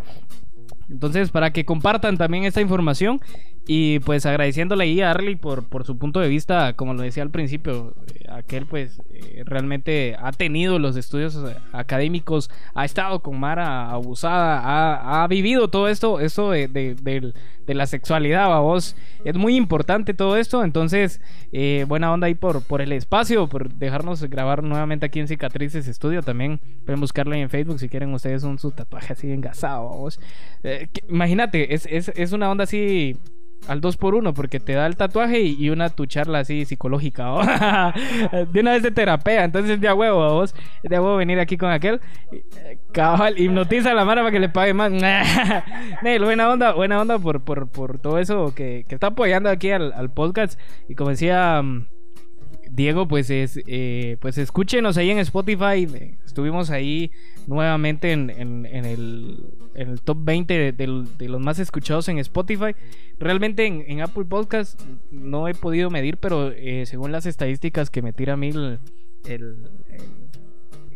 Entonces, 0.89 1.31
para 1.31 1.51
que 1.51 1.65
compartan 1.65 2.17
también 2.17 2.45
esta 2.45 2.61
información 2.61 3.19
y 3.69 3.99
pues 3.99 4.25
agradeciéndole 4.25 4.85
ahí 4.85 5.01
a 5.01 5.11
Arley 5.11 5.35
por, 5.35 5.67
por 5.67 5.83
su 5.83 5.97
punto 5.97 6.21
de 6.21 6.29
vista, 6.29 6.73
como 6.73 6.93
lo 6.93 7.01
decía 7.01 7.21
al 7.21 7.31
principio, 7.31 7.95
eh, 8.15 8.25
aquel 8.31 8.65
pues 8.65 9.01
eh, 9.09 9.43
realmente 9.45 10.15
ha 10.17 10.31
tenido 10.31 10.79
los 10.79 10.95
estudios 10.95 11.35
eh, 11.35 11.57
académicos, 11.73 12.49
ha 12.73 12.85
estado 12.85 13.19
con 13.21 13.37
Mara 13.37 13.91
abusada, 13.91 14.61
ha, 14.63 15.23
ha 15.23 15.27
vivido 15.27 15.69
todo 15.69 15.89
esto, 15.89 16.21
esto 16.21 16.51
de, 16.51 16.69
de, 16.69 16.95
de, 16.95 17.73
la 17.73 17.85
sexualidad, 17.87 18.57
vos. 18.61 18.95
Es 19.25 19.35
muy 19.35 19.57
importante 19.57 20.13
todo 20.13 20.37
esto, 20.37 20.63
entonces 20.63 21.19
eh, 21.51 21.83
buena 21.89 22.13
onda 22.13 22.27
ahí 22.27 22.35
por, 22.35 22.63
por 22.63 22.81
el 22.81 22.93
espacio, 22.93 23.47
por 23.47 23.73
dejarnos 23.73 24.23
grabar 24.29 24.63
nuevamente 24.63 25.05
aquí 25.05 25.19
en 25.19 25.27
Cicatrices 25.27 25.89
Estudio 25.89 26.21
también. 26.21 26.61
Pueden 26.85 27.01
buscarlo 27.01 27.33
ahí 27.33 27.41
en 27.41 27.49
Facebook 27.49 27.79
si 27.79 27.89
quieren 27.89 28.13
ustedes 28.13 28.43
un 28.43 28.59
su 28.59 28.71
tatuaje 28.71 29.11
así 29.11 29.29
engasado, 29.29 29.89
vos. 29.89 30.21
Imagínate, 31.09 31.73
es, 31.73 31.85
es, 31.85 32.13
es 32.15 32.31
una 32.31 32.49
onda 32.49 32.63
así 32.63 33.17
al 33.67 33.81
2 33.81 33.97
por 33.97 34.15
1 34.15 34.33
porque 34.33 34.59
te 34.59 34.73
da 34.73 34.85
el 34.85 34.95
tatuaje 34.95 35.41
y, 35.41 35.69
una 35.69 35.89
tu 35.89 36.05
charla 36.05 36.39
así 36.39 36.65
psicológica 36.65 37.25
de 38.51 38.59
una 38.59 38.71
vez 38.71 38.83
de 38.83 38.91
terapia 38.91 39.43
entonces 39.43 39.81
de 39.81 39.87
a 39.87 39.95
huevo 39.95 40.33
vos 40.33 40.55
de 40.83 40.95
a 40.95 41.01
huevo 41.01 41.17
venir 41.17 41.39
aquí 41.39 41.57
con 41.57 41.71
aquel 41.71 41.99
cabal 42.91 43.39
hipnotiza 43.39 43.91
a 43.91 43.93
la 43.93 44.05
mano 44.05 44.21
para 44.21 44.31
que 44.31 44.39
le 44.39 44.49
pague 44.49 44.73
más. 44.73 44.91
Nel, 46.01 46.23
buena 46.23 46.49
onda 46.49 46.73
buena 46.73 46.99
onda 46.99 47.19
por, 47.19 47.43
por, 47.43 47.69
por 47.69 47.99
todo 47.99 48.19
eso 48.19 48.53
que, 48.55 48.85
que 48.87 48.95
está 48.95 49.07
apoyando 49.07 49.49
aquí 49.49 49.71
al, 49.71 49.93
al, 49.93 50.09
podcast. 50.09 50.59
Y 50.89 50.95
como 50.95 51.11
decía 51.11 51.61
Diego, 52.71 53.07
pues 53.07 53.29
es, 53.29 53.59
eh, 53.67 54.17
pues 54.19 54.37
escúchenos 54.37 54.97
ahí 54.97 55.09
en 55.09 55.19
Spotify. 55.19 55.87
Estuvimos 56.25 56.69
ahí 56.69 57.11
nuevamente 57.47 58.11
en, 58.11 58.29
el, 58.65 60.01
top 60.03 60.17
20 60.21 60.73
de, 60.73 60.87
los 60.87 61.41
más 61.41 61.59
escuchados 61.59 62.07
en 62.09 62.19
Spotify. 62.19 62.75
Realmente 63.19 63.65
en, 63.65 64.01
Apple 64.01 64.25
Podcast 64.25 64.81
no 65.11 65.47
he 65.47 65.53
podido 65.53 65.89
medir, 65.89 66.17
pero 66.17 66.51
eh, 66.51 66.85
según 66.85 67.11
las 67.11 67.25
estadísticas 67.25 67.89
que 67.89 68.01
me 68.01 68.13
tira 68.13 68.33
a 68.33 68.37
mí 68.37 68.49
el, 68.49 68.79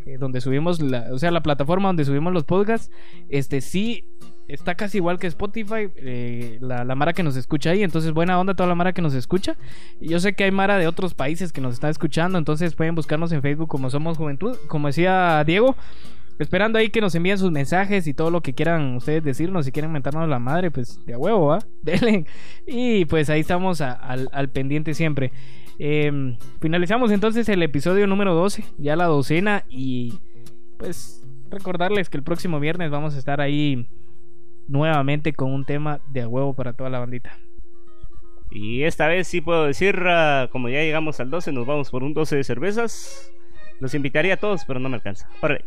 eh, 0.06 0.18
donde 0.18 0.40
subimos, 0.40 0.80
la, 0.80 1.08
o 1.12 1.18
sea, 1.18 1.30
la 1.30 1.42
plataforma 1.42 1.88
donde 1.88 2.04
subimos 2.04 2.32
los 2.32 2.44
podcasts, 2.44 2.90
este 3.28 3.60
sí 3.60 4.04
está 4.48 4.74
casi 4.74 4.98
igual 4.98 5.18
que 5.18 5.26
Spotify, 5.26 5.88
eh, 5.96 6.58
la, 6.60 6.84
Mara 6.94 7.12
que 7.12 7.22
nos 7.22 7.36
escucha 7.36 7.70
ahí. 7.70 7.82
Entonces, 7.82 8.12
buena 8.12 8.38
onda 8.38 8.54
toda 8.54 8.68
la 8.68 8.74
Mara 8.74 8.92
que 8.92 9.02
nos 9.02 9.14
escucha. 9.14 9.56
Yo 10.00 10.20
sé 10.20 10.34
que 10.34 10.44
hay 10.44 10.50
Mara 10.50 10.78
de 10.78 10.86
otros 10.86 11.14
países 11.14 11.52
que 11.52 11.60
nos 11.60 11.74
está 11.74 11.88
escuchando. 11.88 12.38
Entonces, 12.38 12.74
pueden 12.74 12.94
buscarnos 12.94 13.32
en 13.32 13.42
Facebook 13.42 13.68
como 13.68 13.90
Somos 13.90 14.18
Juventud. 14.18 14.56
Como 14.68 14.88
decía 14.88 15.42
Diego, 15.44 15.76
esperando 16.38 16.78
ahí 16.78 16.90
que 16.90 17.00
nos 17.00 17.14
envíen 17.14 17.38
sus 17.38 17.50
mensajes 17.50 18.06
y 18.06 18.14
todo 18.14 18.30
lo 18.30 18.40
que 18.40 18.54
quieran 18.54 18.96
ustedes 18.96 19.22
decirnos. 19.22 19.64
Si 19.64 19.72
quieren 19.72 19.92
mentarnos 19.92 20.28
la 20.28 20.38
madre, 20.38 20.70
pues 20.70 21.04
de 21.06 21.16
huevo, 21.16 21.46
¿va? 21.46 21.60
Denle. 21.82 22.26
Y 22.66 23.04
pues 23.06 23.30
ahí 23.30 23.40
estamos 23.40 23.80
al, 23.80 24.50
pendiente 24.52 24.94
siempre. 24.94 25.32
Eh, 25.78 26.36
finalizamos 26.60 27.10
entonces 27.10 27.48
el 27.48 27.62
episodio 27.62 28.06
número 28.06 28.34
12, 28.34 28.64
ya 28.78 28.96
la 28.96 29.06
docena. 29.06 29.64
Y 29.68 30.18
pues 30.78 31.24
recordarles 31.50 32.08
que 32.08 32.16
el 32.16 32.22
próximo 32.22 32.60
viernes 32.60 32.90
vamos 32.90 33.14
a 33.14 33.18
estar 33.18 33.40
ahí 33.40 33.86
nuevamente 34.72 35.34
con 35.34 35.52
un 35.52 35.64
tema 35.64 36.00
de 36.08 36.26
huevo 36.26 36.54
para 36.54 36.72
toda 36.72 36.90
la 36.90 36.98
bandita. 36.98 37.38
Y 38.50 38.82
esta 38.84 39.06
vez 39.06 39.28
sí 39.28 39.40
puedo 39.40 39.66
decir, 39.66 39.98
uh, 39.98 40.48
como 40.50 40.68
ya 40.68 40.80
llegamos 40.80 41.20
al 41.20 41.30
12, 41.30 41.52
nos 41.52 41.66
vamos 41.66 41.90
por 41.90 42.02
un 42.02 42.14
12 42.14 42.36
de 42.36 42.44
cervezas. 42.44 43.32
Los 43.80 43.94
invitaría 43.94 44.34
a 44.34 44.38
todos, 44.38 44.64
pero 44.64 44.80
no 44.80 44.88
me 44.88 44.96
alcanza. 44.96 45.28
Órale. 45.40 45.64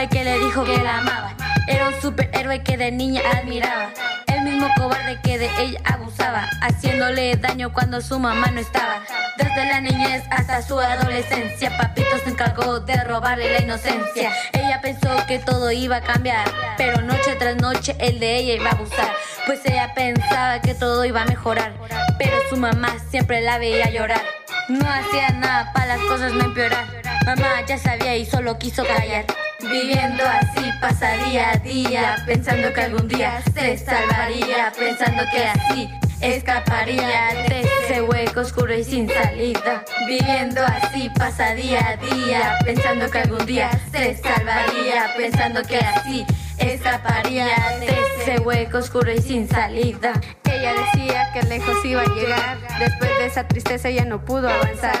Hombre 0.00 0.18
que 0.18 0.24
le 0.24 0.38
dijo 0.38 0.64
que 0.64 0.78
la 0.78 0.98
amaba. 0.98 1.34
Era 1.66 1.88
un 1.88 2.00
superhéroe 2.00 2.62
que 2.62 2.76
de 2.76 2.90
niña 2.90 3.20
admiraba. 3.34 3.90
El 4.26 4.42
mismo 4.42 4.68
cobarde 4.76 5.18
que 5.22 5.38
de 5.38 5.50
ella 5.58 5.80
abusaba, 5.84 6.48
haciéndole 6.62 7.36
daño 7.36 7.72
cuando 7.72 8.00
su 8.00 8.18
mamá 8.18 8.50
no 8.50 8.60
estaba. 8.60 9.02
Desde 9.36 9.66
la 9.66 9.80
niñez 9.80 10.22
hasta 10.30 10.62
su 10.62 10.78
adolescencia, 10.78 11.76
Papito 11.76 12.16
se 12.24 12.30
encargó 12.30 12.80
de 12.80 13.02
robarle 13.04 13.52
la 13.52 13.62
inocencia. 13.62 14.32
Ella 14.52 14.80
pensó 14.80 15.08
que 15.26 15.38
todo 15.38 15.70
iba 15.70 15.96
a 15.96 16.00
cambiar, 16.00 16.50
pero 16.76 17.02
noche 17.02 17.34
tras 17.38 17.56
noche 17.56 17.94
el 17.98 18.20
de 18.20 18.36
ella 18.36 18.54
iba 18.54 18.70
a 18.70 18.74
abusar. 18.74 19.12
Pues 19.46 19.60
ella 19.66 19.92
pensaba 19.94 20.60
que 20.60 20.74
todo 20.74 21.04
iba 21.04 21.22
a 21.22 21.26
mejorar, 21.26 21.72
pero 22.18 22.36
su 22.48 22.56
mamá 22.56 22.96
siempre 23.10 23.40
la 23.42 23.58
veía 23.58 23.90
llorar. 23.90 24.22
No 24.68 24.88
hacía 24.88 25.30
nada 25.30 25.72
para 25.72 25.96
las 25.96 26.00
cosas 26.06 26.32
no 26.32 26.44
empeorar. 26.44 26.86
Mamá 27.26 27.66
ya 27.66 27.76
sabía 27.76 28.16
y 28.16 28.24
solo 28.24 28.58
quiso 28.58 28.84
callar. 28.84 29.26
Viviendo 29.62 30.24
así 30.24 30.70
pasa 30.80 31.12
día 31.24 31.50
a 31.52 31.56
día, 31.58 32.16
pensando 32.26 32.72
que 32.72 32.80
algún 32.80 33.06
día 33.08 33.42
se 33.54 33.76
salvaría, 33.76 34.72
pensando 34.76 35.22
que 35.30 35.44
así 35.44 35.88
escaparía 36.20 37.34
de 37.48 37.60
ese 37.60 38.02
hueco 38.02 38.40
oscuro 38.40 38.74
y 38.74 38.84
sin 38.84 39.08
salida. 39.08 39.84
Viviendo 40.06 40.62
así 40.64 41.10
pasa 41.18 41.54
día 41.54 41.90
a 41.90 41.96
día, 41.96 42.58
pensando 42.64 43.10
que 43.10 43.18
algún 43.18 43.44
día 43.46 43.70
se 43.92 44.16
salvaría, 44.16 45.14
pensando 45.16 45.62
que 45.62 45.76
así 45.76 46.24
escaparía 46.58 47.46
de 47.80 47.98
ese 48.22 48.40
hueco 48.40 48.78
oscuro 48.78 49.12
y 49.12 49.20
sin 49.20 49.48
salida. 49.48 50.12
Ella 50.44 50.74
decía 50.74 51.30
que 51.32 51.42
lejos 51.42 51.84
iba 51.84 52.02
a 52.02 52.14
llegar, 52.14 52.58
después 52.78 53.10
de 53.18 53.26
esa 53.26 53.46
tristeza 53.46 53.88
ella 53.88 54.04
no 54.04 54.24
pudo 54.24 54.48
avanzar. 54.48 55.00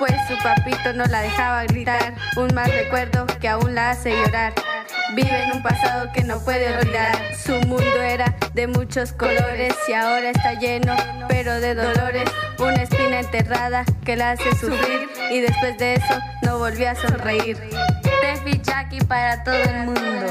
Pues 0.00 0.14
su 0.26 0.34
papito 0.42 0.94
no 0.94 1.04
la 1.04 1.20
dejaba 1.20 1.64
gritar, 1.64 2.14
un 2.38 2.54
mal 2.54 2.72
recuerdo 2.72 3.26
que 3.38 3.50
aún 3.50 3.74
la 3.74 3.90
hace 3.90 4.16
llorar. 4.16 4.54
Vive 5.14 5.42
en 5.44 5.52
un 5.52 5.62
pasado 5.62 6.10
que 6.14 6.24
no 6.24 6.42
puede 6.42 6.74
olvidar. 6.74 7.34
Su 7.34 7.52
mundo 7.66 8.00
era 8.00 8.34
de 8.54 8.66
muchos 8.66 9.12
colores 9.12 9.74
y 9.86 9.92
ahora 9.92 10.30
está 10.30 10.54
lleno, 10.54 10.96
pero 11.28 11.60
de 11.60 11.74
dolores. 11.74 12.30
Una 12.58 12.82
espina 12.82 13.20
enterrada 13.20 13.84
que 14.02 14.16
la 14.16 14.30
hace 14.30 14.50
sufrir 14.56 15.06
y 15.30 15.40
después 15.40 15.76
de 15.76 15.96
eso 15.96 16.18
no 16.44 16.56
volvió 16.56 16.88
a 16.88 16.94
sonreír. 16.94 17.58
Tefi 18.22 18.58
Jackie 18.62 19.04
para 19.04 19.44
todo 19.44 19.54
el 19.54 19.84
mundo. 19.84 20.26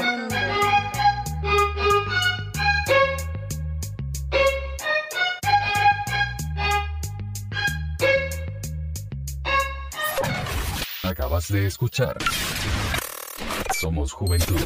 Acabas 11.10 11.48
de 11.48 11.66
escuchar 11.66 12.16
Somos 13.74 14.12
Juventud. 14.12 14.60